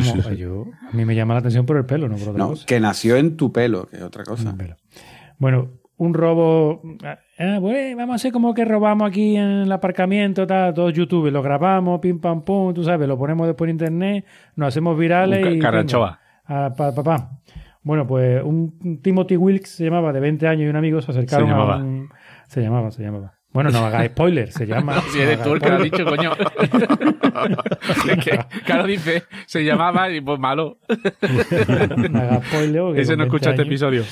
Sí, 0.00 0.08
Vamos, 0.10 0.24
sí, 0.26 0.30
sí. 0.32 0.36
yo- 0.38 0.66
a 0.90 0.96
mí 0.96 1.04
me 1.04 1.14
llama 1.14 1.34
la 1.34 1.40
atención 1.40 1.66
por 1.66 1.76
el 1.76 1.84
pelo, 1.86 2.08
no 2.08 2.16
por 2.16 2.28
otra 2.30 2.38
No, 2.38 2.48
cosa. 2.50 2.66
que 2.66 2.80
nació 2.80 3.16
en 3.16 3.36
tu 3.36 3.52
pelo, 3.52 3.86
que 3.86 3.96
es 3.96 4.02
otra 4.02 4.24
cosa. 4.24 4.54
Bueno, 5.38 5.70
un 5.96 6.14
robo. 6.14 6.82
ah, 7.04 7.58
bueno, 7.60 7.96
vamos 7.96 8.12
a 8.12 8.16
hacer 8.16 8.32
como 8.32 8.54
que 8.54 8.64
robamos 8.64 9.08
aquí 9.08 9.36
en 9.36 9.44
el 9.62 9.72
aparcamiento, 9.72 10.46
tal, 10.46 10.74
todos 10.74 10.92
YouTube, 10.92 11.30
lo 11.30 11.42
grabamos, 11.42 12.00
pim 12.00 12.20
pam 12.20 12.42
pum, 12.44 12.72
tú 12.74 12.82
sabes, 12.84 13.06
lo 13.08 13.18
ponemos 13.18 13.46
después 13.46 13.68
en 13.68 13.74
internet, 13.74 14.24
nos 14.56 14.68
hacemos 14.68 14.98
virales 14.98 15.44
Un 15.46 15.52
y. 15.54 15.58
ca- 15.58 15.66
carranchoa. 15.70 16.18
venga, 16.48 16.66
a 16.66 16.74
pa- 16.74 16.94
pa-. 16.94 17.30
Bueno, 17.84 18.06
pues 18.06 18.42
un 18.44 19.00
Timothy 19.02 19.36
Wilkes 19.36 19.70
se 19.70 19.84
llamaba, 19.84 20.12
de 20.12 20.20
20 20.20 20.46
años, 20.46 20.62
y 20.66 20.68
un 20.68 20.76
amigo 20.76 21.00
se 21.02 21.10
acercaron 21.10 21.48
Se 21.48 21.52
llamaba. 21.52 21.74
a 21.74 21.78
un. 21.78 22.08
Se 22.46 22.60
llamaba, 22.62 22.90
se 22.92 23.02
llamaba. 23.02 23.34
Bueno, 23.52 23.70
no 23.70 23.80
haga 23.84 24.04
spoiler, 24.06 24.50
se 24.50 24.66
llama. 24.66 25.00
Si 25.12 25.20
eres 25.20 25.42
tú 25.42 25.52
el 25.52 25.60
que 25.60 25.68
lo 25.68 25.74
has 25.76 25.86
spoiler. 25.86 26.06
dicho, 26.06 26.16
coño. 26.16 26.32
es 28.12 28.24
que, 28.24 28.38
claro, 28.64 28.86
dice, 28.86 29.24
se 29.46 29.64
llamaba 29.64 30.10
y 30.10 30.20
pues 30.20 30.38
malo. 30.38 30.78
No 32.08 32.18
haga 32.20 32.42
spoiler, 32.44 32.98
Ese 32.98 33.12
no 33.16 33.24
20 33.24 33.24
escucha 33.24 33.50
este 33.50 33.62
episodio. 33.62 34.04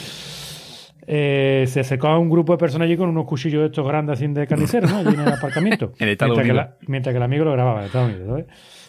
eh, 1.06 1.64
se 1.66 1.80
acercó 1.80 2.08
a 2.08 2.18
un 2.18 2.28
grupo 2.30 2.52
de 2.52 2.58
personas 2.58 2.86
allí 2.86 2.96
con 2.96 3.08
unos 3.08 3.24
cuchillos 3.26 3.64
estos 3.64 3.86
grandes 3.86 4.18
así 4.18 4.26
de 4.28 4.46
carnicero, 4.46 4.88
¿no? 4.88 4.98
Allí 4.98 5.14
en 5.14 5.20
el 5.20 5.32
aparcamiento. 5.32 5.92
En 5.98 6.08
Estados 6.08 6.36
mientras 6.36 6.50
Unidos. 6.50 6.66
Que 6.76 6.82
la- 6.82 6.86
mientras 6.88 7.12
que 7.12 7.16
el 7.16 7.22
amigo 7.22 7.44
lo 7.44 7.52
grababa 7.52 7.80
en 7.80 7.86
Estados 7.86 8.08
Unidos, 8.10 8.28
¿sabes? 8.28 8.46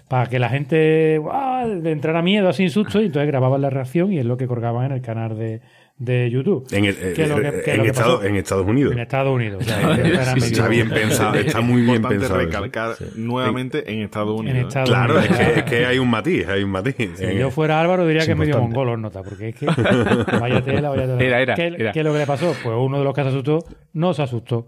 Para 0.07 0.25
que 0.27 0.39
la 0.39 0.49
gente 0.49 1.17
¡guau! 1.19 1.81
le 1.81 1.91
entrara 1.91 2.21
miedo, 2.21 2.49
así 2.49 2.67
susto, 2.69 3.01
y 3.01 3.05
entonces 3.05 3.27
grababan 3.27 3.61
la 3.61 3.69
reacción 3.69 4.11
y 4.11 4.19
es 4.19 4.25
lo 4.25 4.35
que 4.35 4.45
colgaban 4.45 4.87
en 4.87 4.91
el 4.91 5.01
canal 5.01 5.37
de, 5.37 5.61
de 6.03 6.31
YouTube. 6.31 6.65
En, 6.71 6.85
el- 6.85 6.97
eh, 6.99 7.13
Que 7.15 7.27
lo 7.27 7.35
que- 7.39 7.47
eh, 7.47 7.61
que 7.63 7.71
en 7.73 7.77
lo 7.77 7.83
que 7.83 7.89
Estados- 7.91 8.15
pasó- 8.17 8.25
en 8.27 8.35
Estados 8.35 8.65
Unidos. 8.67 8.91
En 8.93 8.99
Estados 8.99 9.35
Unidos. 9.35 9.61
o 9.61 9.63
sea, 9.63 9.79
era 10.03 10.25
Sí, 10.25 10.39
medio- 10.39 10.45
está 10.45 10.67
bien 10.67 10.89
pensado, 10.89 11.35
está 11.35 11.61
muy 11.61 11.81
bien 11.83 12.01
pensado. 12.01 12.37
recalcar 12.39 12.95
nuevamente 13.15 13.91
en 13.91 14.01
Estados 14.01 14.39
Unidos. 14.39 14.57
¿eh? 14.57 14.61
Estados 14.67 14.89
Claro, 14.89 15.19
es 15.19 15.27
que, 15.27 15.59
es 15.59 15.63
que 15.63 15.85
hay 15.85 15.99
un 15.99 16.09
matiz, 16.09 16.47
hay 16.47 16.63
un 16.63 16.71
matiz. 16.71 16.95
Si 17.15 17.23
En- 17.23 17.37
yo 17.37 17.51
fuera 17.51 17.79
Álvaro 17.79 18.05
diría 18.07 18.21
es 18.21 18.25
que 18.25 18.31
es 18.31 18.37
medio 18.37 18.57
mongolo, 18.59 18.97
nota, 18.97 19.21
porque 19.21 19.49
es 19.49 19.55
que 19.55 19.65
vaya 20.39 20.61
tela, 20.63 20.89
vaya 20.89 21.05
tela. 21.05 21.23
Era, 21.23 21.41
era, 21.41 21.53
¿Qué, 21.55 21.67
era. 21.67 21.91
qué 21.91 21.99
es 21.99 22.05
lo 22.05 22.13
que 22.13 22.19
le 22.19 22.25
pasó? 22.27 22.55
Pues 22.63 22.75
uno 22.79 22.97
de 22.97 23.03
los 23.03 23.13
que 23.13 23.21
se 23.21 23.27
asustó 23.29 23.59
no 23.93 24.13
se 24.13 24.23
asustó. 24.23 24.67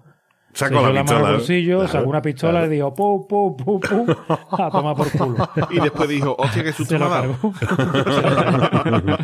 Echó 0.56 0.70
la 0.70 0.82
la 0.82 0.82
mano 0.82 1.00
al 1.00 1.04
pistola. 1.06 1.32
bolsillo, 1.32 1.76
Claro, 1.80 1.92
sacó 1.92 2.10
una 2.10 2.22
pistola 2.22 2.52
claro. 2.60 2.66
y 2.68 2.70
dijo 2.76 2.94
pu, 2.94 3.28
pu, 3.28 3.58
pu, 3.58 3.80
pu, 3.80 4.06
a 4.52 4.70
tomar 4.70 4.96
por 4.96 5.10
culo. 5.12 5.50
Y 5.72 5.80
después 5.80 6.08
dijo, 6.10 6.36
hostia, 6.38 6.64
qué 6.64 6.72
susto 6.74 6.94
Se 6.94 7.00
me 7.00 7.06
lo 7.06 7.14
ha 7.14 7.22
dado. 7.22 7.36
cargó. 7.40 9.18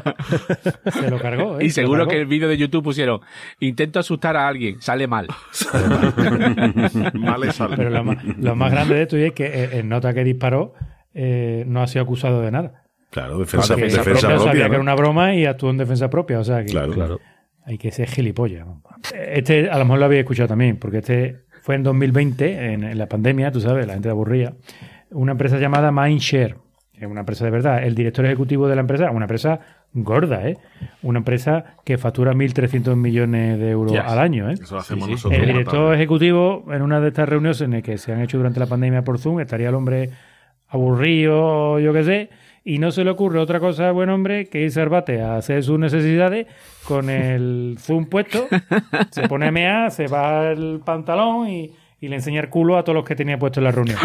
se 0.92 1.10
lo 1.12 1.20
cargó, 1.20 1.60
¿eh? 1.60 1.66
Y 1.66 1.70
seguro 1.70 2.00
cargó. 2.00 2.12
que 2.12 2.18
el 2.22 2.26
vídeo 2.26 2.48
de 2.48 2.58
YouTube 2.58 2.84
pusieron, 2.84 3.22
intento 3.60 4.00
asustar 4.00 4.36
a 4.36 4.48
alguien, 4.48 4.82
sale 4.82 5.08
mal. 5.08 5.28
Mal 7.14 7.42
le 7.42 7.52
sale. 7.52 7.78
Pero 7.78 7.90
lo 7.90 8.04
más, 8.04 8.18
lo 8.24 8.56
más 8.56 8.72
grande 8.72 8.96
de 8.96 9.02
esto 9.04 9.18
es 9.18 9.32
que 9.34 9.46
eh, 9.46 9.70
el 9.80 9.88
nota 9.90 10.14
que 10.14 10.24
disparó 10.24 10.74
eh, 11.14 11.64
no 11.68 11.82
ha 11.82 11.88
sido 11.88 12.04
acusado 12.04 12.42
de 12.42 12.52
nada. 12.52 12.84
Claro, 13.12 13.40
defensa, 13.40 13.76
defensa 13.76 14.04
propia, 14.04 14.20
propia. 14.22 14.40
sabía 14.40 14.64
¿no? 14.66 14.70
que 14.70 14.76
era 14.76 14.82
una 14.82 14.96
broma 14.96 15.34
y 15.34 15.46
actuó 15.46 15.70
en 15.72 15.78
defensa 15.78 16.10
propia. 16.10 16.40
O 16.40 16.44
sea 16.44 16.64
que 16.64 16.72
Claro, 16.72 16.94
claro. 16.94 17.20
Hay 17.70 17.78
que 17.78 17.92
ser 17.92 18.10
gilipollas. 18.10 18.66
Este 19.16 19.70
a 19.70 19.78
lo 19.78 19.86
mejor 19.86 20.00
lo 20.00 20.06
habéis 20.06 20.22
escuchado 20.22 20.48
también, 20.50 20.78
porque 20.78 20.98
este 20.98 21.42
fue 21.62 21.76
en 21.76 21.84
2020, 21.84 22.74
en, 22.74 22.84
en 22.84 22.98
la 22.98 23.06
pandemia, 23.08 23.52
tú 23.52 23.62
sabes, 23.62 23.86
la 23.86 23.94
gente 23.94 24.10
aburría. 24.10 24.54
Una 25.12 25.34
empresa 25.34 25.60
llamada 25.60 25.92
Mindshare, 25.92 26.56
que 26.94 27.06
es 27.06 27.12
una 27.12 27.20
empresa 27.22 27.46
de 27.46 27.52
verdad. 27.52 27.84
El 27.84 27.94
director 27.94 28.26
ejecutivo 28.26 28.68
de 28.68 28.76
la 28.76 28.82
empresa, 28.82 29.12
una 29.12 29.26
empresa 29.26 29.60
gorda, 29.94 30.48
¿eh? 30.48 30.58
Una 31.04 31.20
empresa 31.20 31.78
que 31.84 31.98
factura 32.00 32.34
1.300 32.34 32.96
millones 32.96 33.60
de 33.60 33.70
euros 33.70 33.92
Yes. 33.92 34.02
al 34.04 34.20
año, 34.20 34.50
¿eh? 34.50 34.54
Eso 34.54 34.76
lo 34.76 34.82
hacemos 34.82 35.06
Sí, 35.06 35.12
sí. 35.12 35.16
nosotros. 35.16 35.40
El 35.40 35.48
director 35.48 35.94
ejecutivo, 35.96 36.66
en 36.72 36.82
una 36.82 37.00
de 37.02 37.08
estas 37.10 37.30
reuniones 37.30 37.62
en 37.62 37.82
que 37.84 37.98
se 38.00 38.14
han 38.14 38.22
hecho 38.22 38.38
durante 38.38 38.60
la 38.60 38.66
pandemia 38.68 39.04
por 39.04 39.20
Zoom, 39.20 39.40
estaría 39.40 39.70
el 39.70 39.76
hombre 39.76 40.10
aburrido, 40.68 41.80
yo 41.80 41.94
qué 41.94 42.04
sé, 42.04 42.30
y 42.74 42.78
no 42.78 42.92
se 42.92 43.04
le 43.04 43.10
ocurre 43.12 43.40
otra 43.40 43.60
cosa, 43.60 43.92
buen 43.92 44.10
hombre, 44.10 44.48
que 44.48 44.62
irse 44.62 44.82
al 44.82 44.90
bate 44.90 45.22
a 45.22 45.38
hacer 45.38 45.64
sus 45.64 45.80
necesidades 45.80 46.48
con 46.86 47.10
el 47.10 47.78
Zoom 47.82 48.06
puesto, 48.06 48.48
se 49.12 49.28
pone 49.28 49.48
a 49.48 49.52
mear, 49.52 49.92
se 49.92 50.08
va 50.08 50.52
el 50.52 50.80
pantalón 50.86 51.48
y, 51.50 51.72
y 52.02 52.08
le 52.08 52.16
enseña 52.18 52.42
el 52.42 52.50
culo 52.50 52.78
a 52.78 52.84
todos 52.84 52.96
los 52.96 53.06
que 53.06 53.16
tenía 53.16 53.38
puesto 53.40 53.60
en 53.60 53.64
la 53.66 53.72
reunión. 53.72 53.98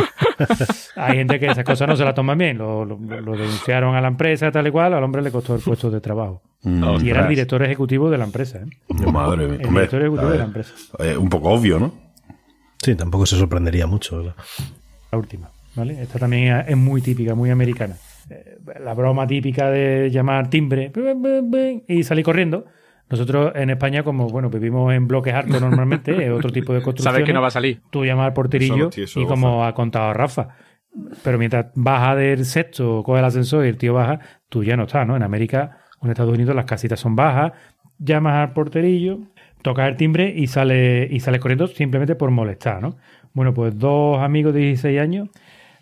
Hay 0.96 1.16
gente 1.16 1.38
que 1.38 1.46
esas 1.46 1.64
cosas 1.64 1.88
no 1.88 1.96
se 1.96 2.04
las 2.04 2.14
toman 2.14 2.38
bien, 2.38 2.58
lo, 2.58 2.84
lo- 2.84 2.96
lo 2.98 3.32
denunciaron 3.36 3.94
a 3.94 4.00
la 4.00 4.08
empresa, 4.08 4.50
tal 4.50 4.66
y 4.66 4.70
cual, 4.70 4.94
al 4.94 5.04
hombre 5.04 5.22
le 5.22 5.30
costó 5.30 5.54
el 5.54 5.60
puesto 5.60 5.90
de 5.90 6.00
trabajo. 6.00 6.40
Y 6.64 7.10
era 7.10 7.22
el 7.24 7.28
director 7.28 7.62
ejecutivo 7.62 8.08
de 8.10 8.16
la 8.18 8.24
empresa, 8.24 8.58
¿eh? 8.58 8.66
Mm, 8.88 9.10
Madre 9.12 9.46
mía. 9.46 9.58
El 9.60 9.66
Hombre, 9.66 9.82
director 9.82 10.00
ejecutivo 10.00 10.28
a 10.28 10.32
de 10.32 10.38
la 10.38 10.44
empresa. 10.44 10.72
eh, 11.00 11.16
un 11.16 11.28
poco 11.28 11.50
obvio, 11.50 11.78
¿no? 11.78 11.92
Sí, 12.82 12.94
tampoco 12.94 13.26
se 13.26 13.36
sorprendería 13.36 13.86
mucho. 13.86 14.16
¿verdad? 14.18 14.34
la 15.12 15.18
última, 15.18 15.50
¿vale? 15.76 16.00
Esta 16.02 16.18
también 16.18 16.64
es 16.66 16.76
muy 16.76 17.02
típica, 17.02 17.34
muy 17.34 17.50
americana. 17.50 17.96
Eh, 18.30 18.58
La 18.80 18.94
broma 18.94 19.26
típica 19.26 19.70
de 19.70 20.10
llamar 20.10 20.48
timbre 20.50 20.92
y 21.88 22.02
salir 22.02 22.24
corriendo. 22.24 22.66
Nosotros 23.10 23.52
en 23.54 23.70
España, 23.70 24.02
como 24.02 24.28
bueno, 24.28 24.48
vivimos 24.48 24.92
en 24.94 25.06
bloques 25.06 25.34
altos 25.34 25.60
normalmente, 25.60 26.24
es 26.24 26.30
otro 26.30 26.50
tipo 26.50 26.72
de 26.72 26.80
construcción. 26.80 27.12
Sabes 27.14 27.26
que 27.26 27.32
no 27.32 27.42
va 27.42 27.48
a 27.48 27.50
salir. 27.50 27.82
Tú 27.90 28.04
llamas 28.04 28.24
al 28.24 28.32
Eso 28.32 28.34
porterillo 28.34 28.76
los 28.76 28.94
tíos, 28.94 29.10
eso 29.10 29.20
y 29.20 29.26
como 29.26 29.64
ha 29.64 29.74
contado 29.74 30.12
Rafa. 30.14 30.48
Pero 31.22 31.38
mientras 31.38 31.66
baja 31.74 32.14
del 32.14 32.44
sexto, 32.44 33.02
coge 33.02 33.18
el 33.18 33.24
ascensor 33.24 33.66
y 33.66 33.68
el 33.68 33.76
tío 33.76 33.94
baja, 33.94 34.20
tú 34.48 34.62
ya 34.62 34.76
no 34.76 34.84
estás, 34.84 35.06
¿no? 35.06 35.16
En 35.16 35.22
América 35.22 35.78
o 36.00 36.06
en 36.06 36.12
Estados 36.12 36.32
Unidos 36.32 36.54
las 36.54 36.64
casitas 36.66 37.00
son 37.00 37.16
bajas, 37.16 37.52
llamas 37.98 38.34
al 38.34 38.52
porterillo, 38.52 39.18
tocas 39.62 39.88
el 39.88 39.96
timbre 39.96 40.32
y 40.34 40.46
sale 40.46 41.08
y 41.10 41.20
sales 41.20 41.40
corriendo 41.40 41.66
simplemente 41.66 42.14
por 42.14 42.30
molestar, 42.30 42.80
¿no? 42.80 42.96
Bueno, 43.32 43.52
pues 43.52 43.76
dos 43.78 44.20
amigos 44.20 44.54
de 44.54 44.60
16 44.60 45.00
años, 45.00 45.28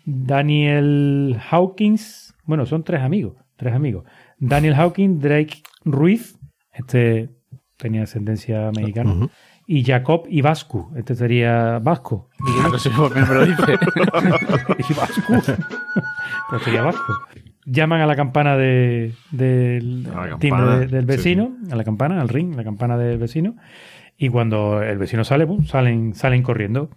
Daniel 0.03 1.37
Hawkins, 1.49 2.22
bueno, 2.45 2.65
son 2.65 2.83
tres 2.83 3.01
amigos, 3.01 3.35
tres 3.55 3.73
amigos. 3.73 4.05
Daniel 4.37 4.73
Hawkins, 4.75 5.21
Drake 5.21 5.61
Ruiz, 5.85 6.37
este 6.71 7.29
tenía 7.77 8.03
ascendencia 8.03 8.71
mexicana, 8.75 9.11
Ujú. 9.13 9.29
y 9.67 9.83
Jacob 9.83 10.25
Ibascu, 10.29 10.91
este 10.95 11.15
sería 11.15 11.79
vasco. 11.79 12.29
No 12.71 12.77
sé 12.79 12.89
por 12.91 13.13
qué 13.13 13.21
me 13.21 13.27
lo 13.33 13.45
dice. 13.45 13.73
y 14.89 14.93
vasco. 14.93 15.33
pues 16.49 16.63
sería 16.63 16.81
vasco. 16.81 17.13
Llaman 17.65 18.01
a 18.01 18.05
la 18.05 18.15
campana 18.15 18.57
de, 18.57 19.13
del 19.31 20.03
campana, 20.05 20.37
timbre 20.39 20.65
de- 20.79 20.87
del 20.87 21.01
sí, 21.03 21.07
vecino, 21.07 21.55
a 21.71 21.75
la 21.75 21.83
campana, 21.85 22.19
al 22.21 22.27
ring, 22.29 22.53
a 22.53 22.57
la 22.57 22.63
campana 22.63 22.97
del 22.97 23.17
vecino. 23.17 23.55
Y 24.17 24.29
cuando 24.29 24.81
el 24.83 24.97
vecino 24.97 25.23
sale, 25.23 25.47
salen, 25.65 26.13
salen 26.13 26.43
corriendo. 26.43 26.89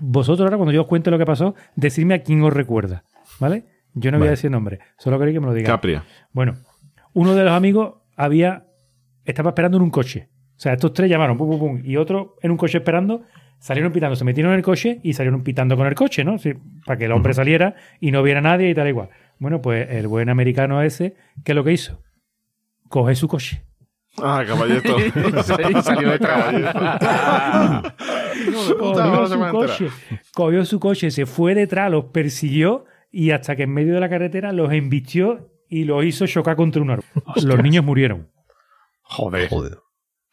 Vosotros 0.00 0.44
ahora, 0.44 0.56
cuando 0.56 0.72
yo 0.72 0.82
os 0.82 0.86
cuente 0.88 1.10
lo 1.10 1.18
que 1.18 1.24
pasó, 1.24 1.54
decidme 1.76 2.14
a 2.14 2.22
quién 2.22 2.42
os 2.42 2.52
recuerda. 2.52 3.04
¿Vale? 3.38 3.64
Yo 4.00 4.10
no 4.10 4.18
voy 4.18 4.28
a 4.28 4.32
decir 4.32 4.50
nombre, 4.50 4.80
solo 4.98 5.18
queréis 5.18 5.36
que 5.36 5.40
me 5.40 5.46
lo 5.46 5.54
digáis. 5.54 5.70
Capria. 5.70 6.04
Bueno, 6.32 6.56
uno 7.14 7.34
de 7.34 7.44
los 7.44 7.52
amigos 7.52 7.94
había 8.16 8.66
estaba 9.24 9.50
esperando 9.50 9.76
en 9.76 9.82
un 9.82 9.90
coche. 9.90 10.28
O 10.56 10.60
sea, 10.60 10.72
estos 10.72 10.92
tres 10.92 11.08
llamaron, 11.08 11.36
pum, 11.36 11.50
pum, 11.50 11.58
pum, 11.58 11.80
y 11.84 11.96
otro 11.96 12.36
en 12.42 12.50
un 12.50 12.56
coche 12.56 12.78
esperando, 12.78 13.22
salieron 13.58 13.92
pitando, 13.92 14.16
se 14.16 14.24
metieron 14.24 14.52
en 14.52 14.58
el 14.58 14.64
coche 14.64 15.00
y 15.02 15.12
salieron 15.12 15.42
pitando 15.42 15.76
con 15.76 15.86
el 15.86 15.94
coche, 15.94 16.24
¿no? 16.24 16.38
Sí, 16.38 16.54
para 16.84 16.98
que 16.98 17.04
el 17.04 17.12
hombre 17.12 17.34
saliera 17.34 17.74
y 18.00 18.10
no 18.10 18.22
viera 18.22 18.40
a 18.40 18.42
nadie 18.42 18.70
y 18.70 18.74
tal 18.74 18.88
igual. 18.88 19.10
Bueno, 19.38 19.62
pues 19.62 19.88
el 19.90 20.08
buen 20.08 20.28
americano 20.28 20.82
ese, 20.82 21.14
¿qué 21.44 21.52
es 21.52 21.56
lo 21.56 21.62
que 21.62 21.72
hizo? 21.72 22.02
Coge 22.88 23.14
su 23.14 23.28
coche. 23.28 23.62
Ah, 24.20 24.44
caballito. 24.46 24.96
Y 24.98 25.02
salió 25.82 26.10
de 26.10 26.18
cogió 30.34 30.64
su 30.64 30.80
coche, 30.80 31.10
se 31.10 31.26
fue 31.26 31.54
detrás, 31.54 31.90
los 31.90 32.06
persiguió 32.06 32.86
y 33.10 33.30
hasta 33.30 33.56
que 33.56 33.64
en 33.64 33.72
medio 33.72 33.94
de 33.94 34.00
la 34.00 34.08
carretera 34.08 34.52
los 34.52 34.72
embistió 34.72 35.50
y 35.68 35.84
los 35.84 36.04
hizo 36.04 36.26
chocar 36.26 36.56
contra 36.56 36.80
un 36.82 36.90
árbol. 36.90 37.04
Los 37.44 37.62
niños 37.62 37.84
murieron. 37.84 38.28
Joder. 39.02 39.48
Joder. 39.48 39.78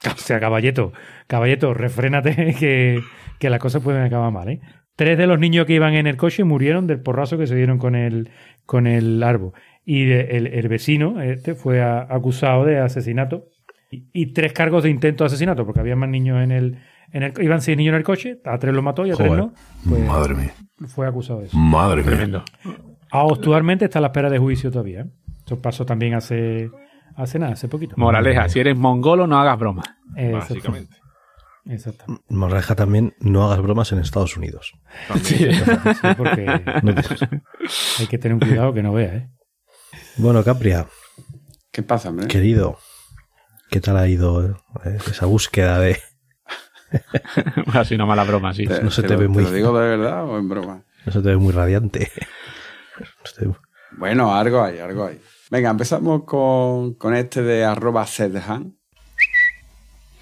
O 0.05 0.17
sea, 0.17 0.39
caballeto, 0.39 0.91
caballeto, 1.27 1.73
refrénate 1.73 2.55
que, 2.59 3.01
que 3.39 3.49
las 3.49 3.59
cosas 3.59 3.81
pueden 3.81 4.03
acabar 4.03 4.31
mal, 4.31 4.49
¿eh? 4.49 4.61
Tres 4.97 5.17
de 5.17 5.27
los 5.27 5.39
niños 5.39 5.65
que 5.65 5.73
iban 5.73 5.93
en 5.93 6.07
el 6.07 6.15
coche 6.15 6.43
murieron 6.45 6.87
del 6.87 7.01
porrazo 7.01 7.37
que 7.37 7.47
se 7.47 7.55
dieron 7.55 7.77
con 7.79 7.95
el, 7.95 8.29
con 8.65 8.87
el 8.87 9.21
árbol. 9.23 9.51
Y 9.83 10.05
de- 10.05 10.37
el, 10.37 10.47
el 10.47 10.67
vecino, 10.69 11.21
este, 11.21 11.53
fue 11.53 11.81
a- 11.81 12.07
acusado 12.09 12.63
de 12.63 12.79
asesinato 12.79 13.45
y, 13.91 14.07
y 14.13 14.31
tres 14.33 14.53
cargos 14.53 14.83
de 14.83 14.89
intento 14.89 15.23
de 15.23 15.27
asesinato, 15.27 15.65
porque 15.65 15.81
había 15.81 15.97
más 15.97 16.07
niños 16.09 16.41
en 16.41 16.51
el, 16.51 16.79
en 17.11 17.23
el... 17.23 17.33
Iban 17.41 17.61
seis 17.61 17.77
niños 17.77 17.91
en 17.91 17.97
el 17.97 18.03
coche, 18.05 18.39
a 18.45 18.57
tres 18.57 18.73
los 18.73 18.83
mató 18.83 19.05
y 19.05 19.11
a 19.11 19.15
tres 19.15 19.31
no. 19.33 19.53
Pues 19.89 20.01
Madre 20.07 20.33
mía. 20.35 20.53
Fue 20.87 21.07
acusado 21.07 21.39
de 21.41 21.47
eso. 21.47 21.57
Madre 21.57 21.97
mía. 22.01 22.05
Tremendo. 22.11 22.43
Actualmente 23.11 23.85
está 23.85 23.99
a 23.99 24.01
la 24.01 24.07
espera 24.07 24.29
de 24.29 24.37
juicio 24.37 24.71
todavía. 24.71 25.01
¿eh? 25.01 25.05
Eso 25.45 25.61
pasó 25.61 25.85
también 25.85 26.13
hace, 26.15 26.69
hace 27.15 27.39
nada, 27.39 27.53
hace 27.53 27.67
poquito. 27.67 27.95
Moraleja, 27.97 28.49
si 28.49 28.59
eres 28.59 28.77
mongolo, 28.77 29.27
no 29.27 29.37
hagas 29.39 29.57
broma. 29.59 29.83
Exacto. 30.15 30.53
Básicamente. 30.55 30.97
Exacto. 31.67 32.05
Moraleja 32.29 32.75
también, 32.75 33.13
no 33.19 33.45
hagas 33.45 33.61
bromas 33.61 33.91
en 33.91 33.99
Estados 33.99 34.37
Unidos. 34.37 34.73
Sí, 35.23 35.47
porque 36.17 36.61
No 36.83 36.93
te- 36.93 37.41
hay 37.99 38.07
que 38.07 38.17
tener 38.17 38.33
un 38.35 38.39
cuidado 38.39 38.73
que 38.73 38.83
no 38.83 38.93
vea, 38.93 39.15
¿eh? 39.15 39.29
Bueno, 40.17 40.43
Capria, 40.43 40.87
¿Qué 41.71 41.81
pasa, 41.83 42.09
hombre? 42.09 42.27
querido, 42.27 42.77
¿qué 43.69 43.79
tal 43.81 43.97
ha 43.97 44.07
ido 44.07 44.45
eh, 44.85 44.97
esa 45.07 45.25
búsqueda 45.25 45.79
de... 45.79 45.97
Así 47.73 47.95
una 47.95 48.05
mala 48.05 48.23
broma, 48.23 48.53
sí. 48.53 48.65
Te- 48.67 48.83
no 48.83 48.91
se 48.91 49.01
te 49.03 49.13
lo- 49.13 49.19
ve 49.19 49.27
muy- 49.27 49.43
lo 49.43 49.51
digo 49.51 49.77
de 49.79 49.97
verdad 49.97 50.25
o 50.25 50.37
en 50.37 50.49
broma? 50.49 50.81
No 51.05 51.11
se 51.11 51.21
te 51.21 51.29
ve 51.29 51.37
muy 51.37 51.53
radiante. 51.53 52.11
No 52.99 53.05
se 53.25 53.35
te 53.41 53.47
ve- 53.47 53.55
Bueno, 53.97 54.33
algo 54.35 54.63
hay, 54.63 54.79
algo 54.79 55.05
hay. 55.05 55.19
Venga, 55.51 55.69
empezamos 55.69 56.23
con, 56.23 56.95
con 56.95 57.15
este 57.15 57.43
de 57.43 57.63
arroba 57.65 58.05
sedhan. 58.07 58.75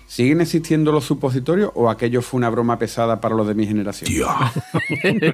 ¿Siguen 0.06 0.42
existiendo 0.42 0.92
los 0.92 1.06
supositorios 1.06 1.72
o 1.74 1.90
aquello 1.90 2.22
fue 2.22 2.38
una 2.38 2.50
broma 2.52 2.78
pesada 2.78 3.20
para 3.20 3.34
los 3.34 3.48
de 3.48 3.56
mi 3.56 3.66
generación? 3.66 4.08
Tío, 4.12 4.28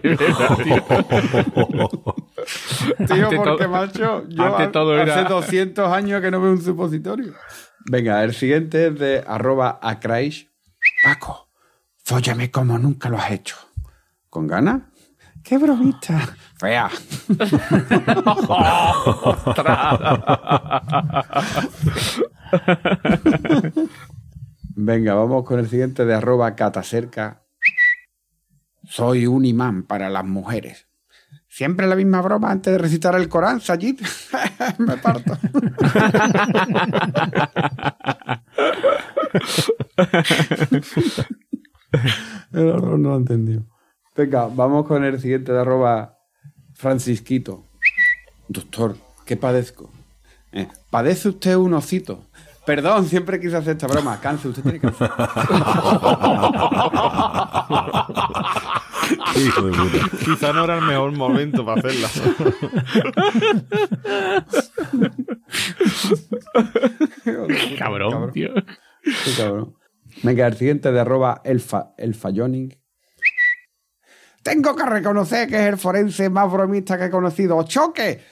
Ante 2.98 3.38
porque 3.38 3.64
todo- 3.64 3.70
macho, 3.70 4.24
yo 4.30 4.44
ante 4.44 4.64
ha- 4.64 4.72
todo 4.72 4.94
hace 4.94 5.04
era- 5.12 5.24
200 5.30 5.92
años 5.92 6.22
que 6.22 6.32
no 6.32 6.42
veo 6.42 6.52
un 6.52 6.62
supositorio. 6.62 7.34
Venga, 7.90 8.24
el 8.24 8.34
siguiente 8.34 8.88
es 8.88 9.00
de 9.00 9.24
arroba 9.26 9.80
acraish. 9.82 10.49
Paco, 11.04 11.50
fóllame 12.04 12.52
como 12.52 12.78
nunca 12.78 13.10
lo 13.10 13.18
has 13.18 13.32
hecho. 13.32 13.56
¿Con 14.30 14.48
ganas? 14.48 14.82
¡Qué 15.44 15.58
bromista! 15.58 16.36
Fea. 16.58 16.90
Venga, 24.76 25.14
vamos 25.14 25.46
con 25.46 25.60
el 25.60 25.70
siguiente 25.70 26.06
de 26.06 26.14
arroba 26.14 26.56
catacerca. 26.56 27.44
Soy 28.84 29.28
un 29.28 29.46
imán 29.46 29.84
para 29.84 30.10
las 30.10 30.26
mujeres. 30.26 30.88
Siempre 31.48 31.88
la 31.88 31.96
misma 31.96 32.22
broma 32.22 32.52
antes 32.52 32.74
de 32.74 32.78
recitar 32.78 33.16
el 33.16 33.28
Corán, 33.28 33.62
Sayid. 33.62 34.00
Me 34.78 34.98
parto. 34.98 35.38
El 42.52 42.70
horror 42.70 43.00
no 43.00 43.10
lo 43.10 43.16
ha 43.16 43.18
entendido. 43.18 43.64
Venga, 44.16 44.48
vamos 44.48 44.86
con 44.86 45.04
el 45.04 45.20
siguiente 45.20 45.52
de 45.52 45.60
arroba 45.60 46.18
Francisquito. 46.74 47.66
Doctor, 48.48 48.96
¿qué 49.26 49.36
padezco? 49.38 49.92
Eh, 50.52 50.68
¿Padece 50.90 51.30
usted 51.30 51.56
un 51.56 51.74
osito? 51.74 52.26
Perdón, 52.66 53.06
siempre 53.06 53.40
quise 53.40 53.56
hacer 53.58 53.74
esta 53.74 53.88
broma. 53.88 54.20
Cáncer, 54.20 54.50
usted 54.52 54.64
tiene 54.64 54.80
cáncer. 54.80 55.10
Hijo 59.44 59.62
de 59.64 59.72
puta. 59.72 59.98
Quizá 60.24 60.54
no 60.54 60.66
era 60.66 60.78
el 60.78 60.86
mejor 60.86 61.12
momento 61.14 61.66
para 61.66 61.80
hacerla. 61.80 62.10
Cabrón, 67.80 68.32
tío. 68.32 68.54
Qué 68.54 69.34
cabrón. 69.38 69.74
Venga, 70.24 70.48
el 70.48 70.58
siguiente 70.58 70.92
de 70.92 71.00
arroba 71.00 71.42
elfa, 71.44 71.94
elfayoning. 71.98 72.78
Tengo 74.44 74.76
que 74.76 74.86
reconocer 74.86 75.48
que 75.48 75.56
es 75.56 75.68
el 75.68 75.78
forense 75.78 76.30
más 76.30 76.52
bromista 76.52 76.98
que 76.98 77.06
he 77.06 77.10
conocido. 77.10 77.62
¡Choque! 77.64 78.24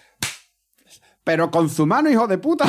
Pero 1.24 1.52
con 1.52 1.70
su 1.70 1.86
mano, 1.86 2.10
hijo 2.10 2.28
de 2.28 2.38
puta. 2.38 2.66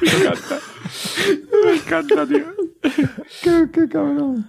Me 0.00 0.08
encanta, 0.08 0.61
tío. 2.28 2.46
qué, 3.42 3.68
qué 3.72 3.88
cabrón. 3.88 4.48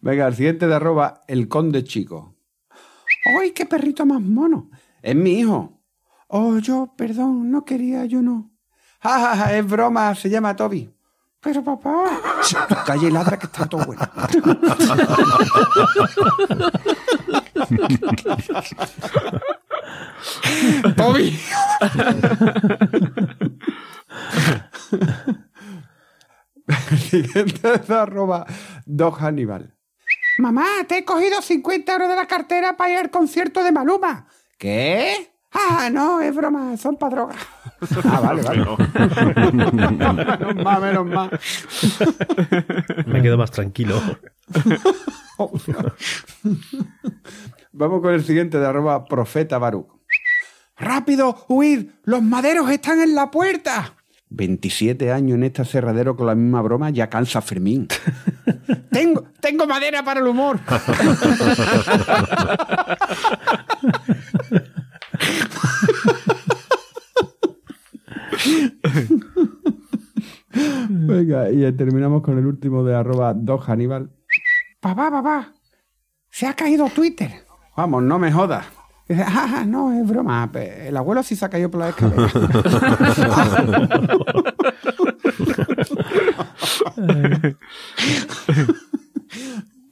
Venga, 0.00 0.26
el 0.28 0.34
siguiente 0.34 0.66
de 0.66 0.74
arroba 0.74 1.22
el 1.28 1.48
conde 1.48 1.84
chico. 1.84 2.34
¡Ay, 3.40 3.52
qué 3.52 3.66
perrito 3.66 4.04
más 4.04 4.20
mono! 4.20 4.70
Es 5.02 5.14
mi 5.16 5.40
hijo. 5.40 5.80
Oh, 6.28 6.58
yo, 6.58 6.92
perdón, 6.96 7.50
no 7.50 7.64
quería, 7.64 8.04
yo 8.04 8.22
no. 8.22 8.50
Ja, 9.00 9.20
ja, 9.20 9.36
ja, 9.36 9.56
es 9.56 9.66
broma, 9.66 10.14
se 10.14 10.30
llama 10.30 10.56
Toby. 10.56 10.90
Pero 11.40 11.62
papá, 11.62 12.04
y 13.02 13.10
ladra 13.10 13.38
que 13.38 13.46
está 13.46 13.66
todo 13.66 13.84
bueno. 13.84 14.02
Toby. 20.96 21.38
El 26.66 26.98
siguiente 26.98 27.74
es 27.74 27.88
de 27.88 27.94
arroba 27.94 28.46
Dog 28.86 29.18
Hannibal. 29.18 29.74
Mamá, 30.38 30.66
te 30.88 30.98
he 30.98 31.04
cogido 31.04 31.40
50 31.40 31.92
euros 31.92 32.08
de 32.08 32.16
la 32.16 32.26
cartera 32.26 32.76
para 32.76 32.90
ir 32.92 32.98
al 32.98 33.10
concierto 33.10 33.62
de 33.62 33.72
Maluma. 33.72 34.26
¿Qué? 34.58 35.30
Ah, 35.52 35.88
no, 35.90 36.20
es 36.20 36.34
broma, 36.34 36.76
son 36.76 36.96
para 36.96 37.14
drogas. 37.14 37.36
Ah, 38.04 38.20
vale, 38.20 38.42
vale. 38.42 38.64
menos 39.52 40.56
mal, 40.64 40.82
menos 40.82 41.06
mal. 41.06 41.40
Me 43.06 43.22
quedo 43.22 43.38
más 43.38 43.52
tranquilo. 43.52 44.02
Vamos 47.72 48.00
con 48.00 48.14
el 48.14 48.24
siguiente 48.24 48.58
de 48.58 48.66
arroba 48.66 49.04
profeta 49.04 49.58
Baruch. 49.58 49.88
¡Rápido, 50.76 51.44
huid! 51.48 51.90
¡Los 52.02 52.22
maderos 52.22 52.68
están 52.70 53.00
en 53.00 53.14
la 53.14 53.30
puerta! 53.30 53.94
27 54.30 55.12
años 55.12 55.36
en 55.36 55.44
este 55.44 55.62
aserradero 55.62 56.16
con 56.16 56.26
la 56.26 56.34
misma 56.34 56.60
broma 56.62 56.90
ya 56.90 57.08
cansa 57.08 57.40
Fermín. 57.40 57.88
tengo, 58.90 59.24
tengo 59.40 59.66
madera 59.66 60.04
para 60.04 60.20
el 60.20 60.26
humor. 60.26 60.60
Venga, 70.88 71.50
y 71.50 71.72
terminamos 71.72 72.22
con 72.22 72.38
el 72.38 72.46
último 72.46 72.84
de 72.84 72.94
arroba 72.94 73.34
Hannibal. 73.66 74.10
Papá, 74.80 75.10
papá, 75.10 75.52
se 76.30 76.46
ha 76.46 76.54
caído 76.54 76.88
Twitter. 76.90 77.30
Vamos, 77.76 78.02
no 78.02 78.18
me 78.18 78.30
jodas. 78.30 78.66
Dice, 79.08 79.22
ah, 79.26 79.56
ah, 79.58 79.64
no, 79.66 79.92
es 79.92 80.06
broma. 80.08 80.50
pe- 80.50 80.88
El 80.88 80.96
abuelo 80.96 81.22
sí 81.22 81.36
se 81.36 81.44
ha 81.44 81.48
caído 81.50 81.70
por 81.70 81.80
la 81.80 81.90
escalera. 81.90 82.26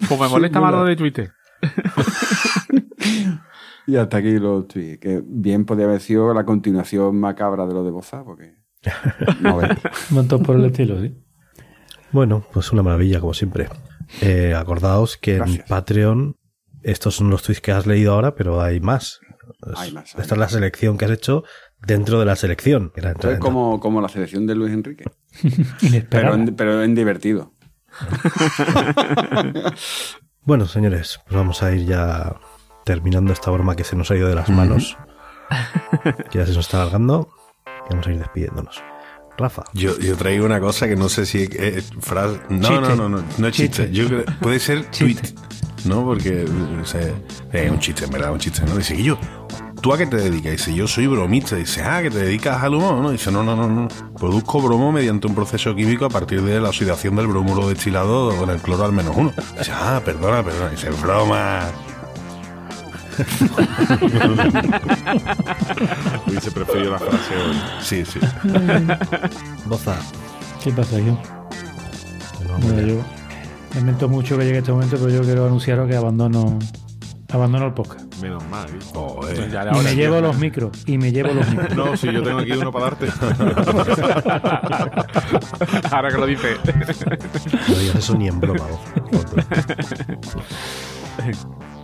Pues 0.08 0.20
me 0.20 0.28
molesta 0.28 0.60
más 0.60 0.72
lo 0.72 0.84
de 0.84 0.96
Twitter. 0.96 1.32
y 3.86 3.96
hasta 3.96 4.16
aquí 4.16 4.38
los 4.38 4.66
tweets. 4.68 5.00
Que 5.00 5.22
bien 5.24 5.64
podría 5.64 5.86
haber 5.86 6.00
sido 6.00 6.34
la 6.34 6.44
continuación 6.44 7.18
macabra 7.18 7.66
de 7.66 7.74
lo 7.74 7.84
de 7.84 7.90
Boza, 7.90 8.24
porque. 8.24 8.56
No 9.40 9.60
montón 10.10 10.42
por 10.42 10.56
el 10.56 10.64
estilo, 10.66 11.00
¿sí? 11.00 11.14
Bueno, 12.10 12.44
pues 12.52 12.72
una 12.72 12.82
maravilla, 12.82 13.20
como 13.20 13.32
siempre. 13.32 13.68
Eh, 14.20 14.54
acordaos 14.54 15.16
que 15.16 15.36
Gracias. 15.36 15.60
en 15.60 15.66
Patreon, 15.68 16.36
estos 16.82 17.16
son 17.16 17.30
los 17.30 17.42
tweets 17.42 17.60
que 17.60 17.72
has 17.72 17.86
leído 17.86 18.12
ahora, 18.14 18.34
pero 18.34 18.60
hay 18.62 18.80
más. 18.80 19.20
Hay 19.76 19.92
más, 19.92 20.14
hay 20.14 20.22
Esta 20.22 20.34
es 20.34 20.38
la 20.38 20.48
selección 20.48 20.98
que 20.98 21.04
has 21.04 21.10
hecho 21.10 21.44
dentro 21.80 22.18
de 22.18 22.26
la 22.26 22.36
selección. 22.36 22.92
era 22.96 23.12
es 23.12 23.38
como, 23.38 23.80
como 23.80 24.00
la 24.00 24.08
selección 24.08 24.46
de 24.46 24.54
Luis 24.54 24.72
Enrique. 24.72 25.04
Pero 26.10 26.34
en, 26.34 26.54
pero 26.54 26.82
en 26.82 26.94
divertido. 26.94 27.52
Bueno, 30.44 30.66
señores, 30.66 31.20
pues 31.24 31.36
vamos 31.36 31.62
a 31.62 31.72
ir 31.72 31.86
ya 31.86 32.34
terminando 32.84 33.32
esta 33.32 33.52
broma 33.52 33.76
que 33.76 33.84
se 33.84 33.94
nos 33.94 34.10
ha 34.10 34.16
ido 34.16 34.26
de 34.28 34.34
las 34.34 34.48
manos. 34.48 34.96
que 36.30 36.38
ya 36.38 36.46
se 36.46 36.52
nos 36.52 36.66
está 36.66 36.82
alargando. 36.82 37.28
Y 37.86 37.90
vamos 37.90 38.06
a 38.08 38.10
ir 38.10 38.18
despidiéndonos. 38.18 38.82
Rafa. 39.38 39.62
Yo, 39.72 39.96
yo 40.00 40.16
traigo 40.16 40.44
una 40.44 40.58
cosa 40.58 40.88
que 40.88 40.96
no 40.96 41.08
sé 41.08 41.26
si 41.26 41.44
es, 41.44 41.50
es 41.54 41.90
frase. 42.00 42.40
No, 42.48 42.80
no, 42.80 42.96
no, 42.96 43.08
no, 43.08 43.24
no 43.38 43.46
es 43.46 43.54
chiste. 43.54 43.88
Chiste. 43.88 43.92
Yo 43.92 44.08
creo- 44.08 44.24
puede 44.40 44.58
ser 44.58 44.84
tweet, 44.90 45.14
Chiste. 45.14 45.34
¿No? 45.84 46.04
Porque 46.04 46.44
o 46.44 46.84
sea, 46.84 47.00
es 47.52 47.70
un 47.70 47.78
chiste, 47.78 48.04
en 48.04 48.10
verdad, 48.10 48.32
un 48.32 48.38
chiste, 48.38 48.62
¿no? 48.64 48.76
Dice, 48.76 49.00
yo, 49.02 49.18
¿tú 49.80 49.92
a 49.92 49.98
qué 49.98 50.06
te 50.06 50.16
dedicas? 50.16 50.52
Dice, 50.52 50.74
yo 50.74 50.86
soy 50.86 51.06
bromista. 51.06 51.56
Dice, 51.56 51.82
ah, 51.82 52.02
que 52.02 52.10
te 52.10 52.18
dedicas 52.18 52.62
al 52.62 52.74
humor, 52.74 52.96
¿no? 52.96 53.10
Dice, 53.10 53.30
no, 53.30 53.42
no, 53.42 53.56
no, 53.56 53.68
no. 53.68 53.88
Produzco 54.18 54.60
bromo 54.62 54.92
mediante 54.92 55.26
un 55.26 55.34
proceso 55.34 55.74
químico 55.74 56.06
a 56.06 56.10
partir 56.10 56.42
de 56.42 56.60
la 56.60 56.68
oxidación 56.68 57.16
del 57.16 57.26
bromuro 57.26 57.68
destilado 57.68 58.34
con 58.36 58.50
el 58.50 58.60
cloro 58.60 58.84
al 58.84 58.92
menos 58.92 59.16
uno. 59.16 59.32
Dice, 59.58 59.72
ah, 59.74 60.00
perdona, 60.04 60.42
perdona. 60.42 60.70
Dice, 60.70 60.90
broma. 60.90 61.62
Hubiese 66.26 66.50
preferido 66.50 66.92
la 66.92 66.98
frase 66.98 67.36
hoy. 67.36 67.60
Sí, 67.80 68.04
sí. 68.06 68.18
Boza. 69.66 69.96
¿Qué 70.64 70.72
pasa, 70.72 70.98
yo? 70.98 71.18
No, 72.58 72.80
yo 72.80 73.04
lamento 73.74 74.08
mucho 74.08 74.38
que 74.38 74.44
llegue 74.44 74.58
este 74.58 74.72
momento, 74.72 74.96
pero 74.98 75.10
yo 75.10 75.22
quiero 75.22 75.46
anunciaros 75.46 75.88
que 75.88 75.96
abandono, 75.96 76.58
abandono 77.32 77.66
el 77.66 77.72
podcast. 77.74 78.04
Menos 78.20 78.44
mal. 78.48 78.68
¿eh? 78.68 79.48
Ya 79.50 79.64
Y 79.64 79.68
ahora, 79.68 79.82
me 79.82 79.94
llevo 79.96 80.16
¿no? 80.16 80.20
los 80.28 80.38
micros. 80.38 80.82
Y 80.86 80.98
me 80.98 81.10
llevo 81.12 81.32
los 81.32 81.48
micros. 81.48 81.74
No, 81.76 81.96
si 81.96 82.12
yo 82.12 82.22
tengo 82.22 82.40
aquí 82.40 82.52
uno 82.52 82.70
para 82.70 82.84
darte. 82.90 83.06
Ahora 85.90 86.10
que 86.10 86.18
lo 86.18 86.26
dice. 86.26 86.56
no 87.68 87.74
digas 87.78 87.96
eso 87.96 88.14
ni 88.16 88.28
en 88.28 88.40
broma. 88.40 88.64
vos. 88.66 88.80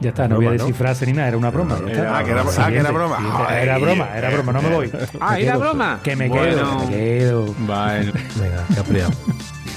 Ya 0.00 0.10
está, 0.10 0.28
no 0.28 0.36
voy 0.36 0.46
a 0.46 0.50
decir 0.52 0.72
frase 0.74 1.06
ni 1.06 1.12
nada, 1.12 1.26
era 1.28 1.36
una 1.36 1.50
broma. 1.50 1.76
Ah, 1.76 1.84
que 1.84 1.92
era- 1.92 2.18
ah, 2.18 2.24
que 2.24 2.30
era 2.30 2.44
Siguiente, 2.46 2.92
broma. 2.92 3.16
Joder. 3.16 3.58
Era 3.62 3.78
broma, 3.78 4.08
era 4.16 4.30
broma, 4.30 4.52
no 4.52 4.62
me 4.62 4.68
voy. 4.70 4.92
Ah, 5.20 5.32
Me 5.32 5.42
¿era 5.42 5.52
quedo. 5.52 5.60
broma? 5.60 6.00
Que 6.04 6.16
me 6.16 6.28
Bueno. 6.28 6.44
quedo, 6.46 6.78
que 6.78 6.86
me 6.86 6.92
quedo. 7.18 7.44
Bueno, 7.58 8.12
Venga, 8.40 8.64
que 8.74 8.80
ha 8.80 8.84
priado. 8.84 9.10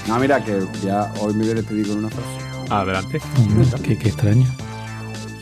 No, 0.08 0.18
mira, 0.18 0.42
que 0.44 0.60
ya 0.82 1.12
hoy 1.20 1.32
me 1.34 1.44
voy 1.44 1.50
a 1.52 1.54
despedir 1.54 1.88
con 1.88 1.98
una 1.98 2.08
frase. 2.08 2.28
adelante. 2.70 3.20
Mm, 3.38 3.82
Qué, 3.82 3.98
qué 3.98 4.08
extraño. 4.08 4.46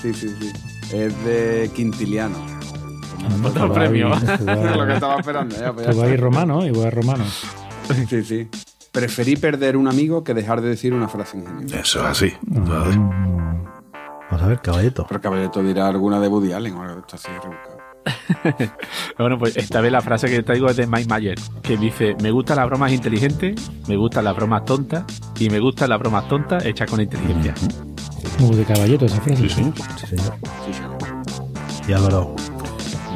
Sí, 0.02 0.12
sí, 0.14 0.28
sí. 0.40 0.52
Es 0.96 1.24
de 1.24 1.70
Quintiliano. 1.74 2.36
Otro 3.44 3.68
Guay, 3.68 3.78
premio. 3.80 4.08
guay. 4.08 4.76
Lo 4.78 4.86
que 4.86 4.94
estaba 4.94 5.16
esperando. 5.20 5.54
Ya, 5.56 5.72
pues 5.72 5.86
ya 5.86 5.92
Pues 5.92 5.98
va 5.98 6.04
a 6.04 6.08
ir 6.08 6.14
está. 6.14 6.24
romano, 6.24 6.66
igual 6.66 6.88
es 6.88 6.94
romano. 6.94 7.24
Sí, 8.08 8.22
sí. 8.24 8.48
Preferí 8.92 9.36
perder 9.36 9.76
un 9.76 9.88
amigo 9.88 10.24
que 10.24 10.34
dejar 10.34 10.60
de 10.60 10.68
decir 10.70 10.92
una 10.94 11.08
frase 11.08 11.38
ingeniosa. 11.38 11.78
Eso 11.80 12.00
es 12.00 12.06
así. 12.06 12.32
Joder. 12.52 12.98
Vamos 12.98 14.42
a 14.42 14.46
ver, 14.46 14.60
caballeto. 14.60 15.06
Pero 15.08 15.20
Caballero 15.20 15.62
dirá 15.62 15.88
alguna 15.88 16.20
de 16.20 16.28
Woody 16.28 16.52
Allen 16.52 16.74
o 16.74 16.82
algo 16.82 16.94
de 16.94 17.00
esto 17.00 17.16
así 17.16 17.28
rebuscado. 17.28 17.79
Bueno, 19.18 19.38
pues 19.38 19.56
esta 19.56 19.80
vez 19.80 19.92
la 19.92 20.00
frase 20.00 20.28
que 20.28 20.42
traigo 20.42 20.68
es 20.70 20.76
de 20.76 20.86
Mike 20.86 21.08
Mayer, 21.08 21.38
que 21.62 21.76
dice, 21.76 22.16
me 22.22 22.30
gustan 22.30 22.56
las 22.56 22.66
bromas 22.66 22.92
inteligentes, 22.92 23.70
me 23.86 23.96
gustan 23.96 24.24
las 24.24 24.34
bromas 24.34 24.64
tontas 24.64 25.04
y 25.38 25.50
me 25.50 25.60
gustan 25.60 25.90
las 25.90 25.98
bromas 25.98 26.26
tontas 26.28 26.64
hechas 26.64 26.88
con 26.88 27.00
inteligencia. 27.00 27.54
Como 28.38 28.56
de 28.56 28.64
caballito 28.64 29.04
esa 29.04 29.20
frase. 29.20 29.42
Sí, 29.42 29.48
señor. 29.48 29.74
Sí, 29.98 30.16
señor. 30.16 30.34
Y 31.86 31.92
Álvaro, 31.92 32.34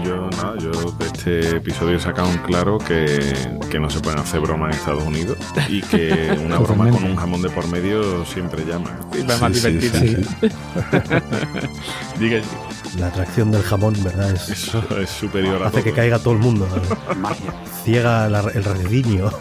Yo, 0.05 0.29
nada, 0.31 0.55
yo 0.59 0.71
de 0.71 1.07
este 1.07 1.57
episodio 1.57 1.97
he 1.97 2.01
sacado 2.01 2.29
un 2.29 2.37
claro 2.39 2.79
que, 2.79 3.33
que 3.71 3.79
no 3.81 3.89
se 3.89 4.01
pueden 4.01 4.19
hacer 4.21 4.41
bromas 4.41 4.73
en 4.75 4.79
Estados 4.79 5.03
Unidos 5.05 5.39
y 5.69 5.81
que 5.83 6.37
una 6.45 6.59
broma 6.59 6.91
con 6.91 7.05
un 7.05 7.17
jamón 7.17 7.41
de 7.43 7.49
por 7.51 7.67
medio 7.69 8.25
siempre 8.27 8.65
llama. 8.67 8.91
Es 9.15 9.25
más 9.41 9.53
Sí, 9.57 9.61
sí, 9.61 9.71
divertida. 9.79 10.01
sí, 10.01 10.49
Diga 12.21 12.41
sí. 12.43 12.99
la 12.99 13.07
atracción 13.09 13.51
del 13.51 13.63
jamón, 13.63 13.95
¿verdad? 14.05 14.31
Es, 14.33 14.49
Eso 14.51 14.83
es 14.99 15.09
superior 15.11 15.63
a 15.63 15.69
hace 15.69 15.83
que 15.83 15.93
caiga 15.93 16.19
todo 16.19 16.35
el 16.35 16.41
mundo. 16.41 16.69
Ciega 17.85 18.29
la- 18.29 18.41
el 18.55 18.65
rediño. 18.65 19.31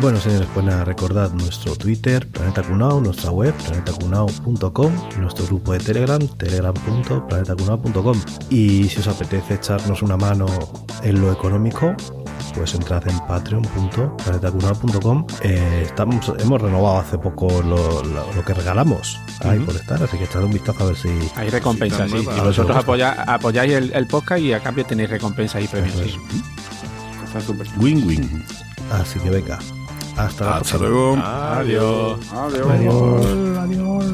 Bueno, 0.00 0.20
señores, 0.20 0.46
pues 0.54 0.64
nada, 0.64 0.84
recordad 0.84 1.32
nuestro 1.32 1.74
Twitter, 1.74 2.28
Planeta 2.28 2.62
Cunao, 2.62 3.00
nuestra 3.00 3.32
web, 3.32 3.52
planetacunao.com, 3.54 4.92
nuestro 5.18 5.44
grupo 5.46 5.72
de 5.72 5.80
Telegram, 5.80 6.24
telegram.planetacunao.com. 6.36 8.16
Y 8.48 8.84
si 8.88 9.00
os 9.00 9.08
apetece 9.08 9.54
echarnos 9.54 10.00
una 10.02 10.16
mano 10.16 10.46
en 11.02 11.20
lo 11.20 11.32
económico, 11.32 11.96
pues 12.54 12.74
entrad 12.76 13.08
en 13.08 13.18
patreon.planetacunao.com. 13.26 15.26
Eh, 15.42 15.82
estamos, 15.86 16.32
hemos 16.38 16.62
renovado 16.62 16.98
hace 16.98 17.18
poco 17.18 17.48
lo, 17.62 18.04
lo- 18.04 18.32
lo 18.32 18.44
que 18.44 18.54
regalamos 18.54 19.18
ahí 19.40 19.58
por 19.58 19.74
estar, 19.74 20.00
así 20.00 20.16
que 20.16 20.22
echad 20.24 20.44
un 20.44 20.52
vistazo 20.52 20.84
a 20.84 20.86
ver 20.86 20.96
si... 20.96 21.08
Hay 21.34 21.50
recompensas, 21.50 22.08
sí. 22.08 22.18
Y 22.18 22.40
vosotros 22.40 22.76
apoya- 22.76 23.24
apoyáis 23.26 23.72
el, 23.72 23.92
el 23.92 24.06
podcast 24.06 24.40
y 24.42 24.52
a 24.52 24.62
cambio 24.62 24.86
tenéis 24.86 25.10
recompensas 25.10 25.60
y 25.64 25.66
premios. 25.66 26.16
Win-win. 27.78 28.44
Así 28.92 29.18
que 29.18 29.28
venga, 29.28 29.58
hasta 30.18 30.44
la 30.44 30.56
Hasta 30.56 30.78
próxima. 30.78 30.78
luego. 30.88 31.16
Adiós. 31.16 32.32
Adiós. 32.32 32.66
Adiós. 32.70 33.58
Adiós. 33.58 34.04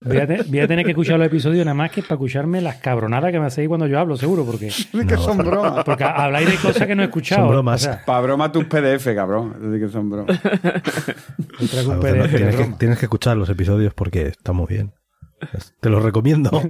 Voy 0.00 0.16
a, 0.18 0.26
te- 0.26 0.42
voy 0.44 0.60
a 0.60 0.66
tener 0.68 0.84
que 0.84 0.92
escuchar 0.92 1.18
los 1.18 1.26
episodios 1.26 1.64
nada 1.66 1.74
más 1.74 1.90
que 1.90 2.02
para 2.02 2.14
escucharme 2.14 2.60
las 2.62 2.76
cabronadas 2.76 3.30
que 3.30 3.38
me 3.38 3.46
hacéis 3.46 3.68
cuando 3.68 3.86
yo 3.86 3.98
hablo, 3.98 4.16
seguro, 4.16 4.44
porque, 4.44 4.68
que 5.08 5.16
son 5.16 5.38
bromas. 5.38 5.84
porque 5.84 6.04
habláis 6.04 6.48
de 6.48 6.56
cosas 6.56 6.86
que 6.86 6.94
no 6.94 7.02
he 7.02 7.06
escuchado. 7.06 7.42
Son 7.42 7.50
bromas. 7.50 7.82
O 7.82 7.84
sea, 7.84 8.04
Para 8.06 8.20
broma 8.22 8.50
tus 8.50 8.64
PDF, 8.64 9.14
cabrón. 9.14 9.54
Que 9.78 9.88
son 9.88 10.08
bromas. 10.10 10.40
tienes 12.78 12.98
que 12.98 13.04
escuchar 13.06 13.36
los 13.36 13.48
episodios 13.50 13.92
porque 13.92 14.28
está 14.28 14.52
muy 14.52 14.66
bien. 14.66 14.92
Te 15.80 15.88
los 15.88 16.02
recomiendo. 16.02 16.50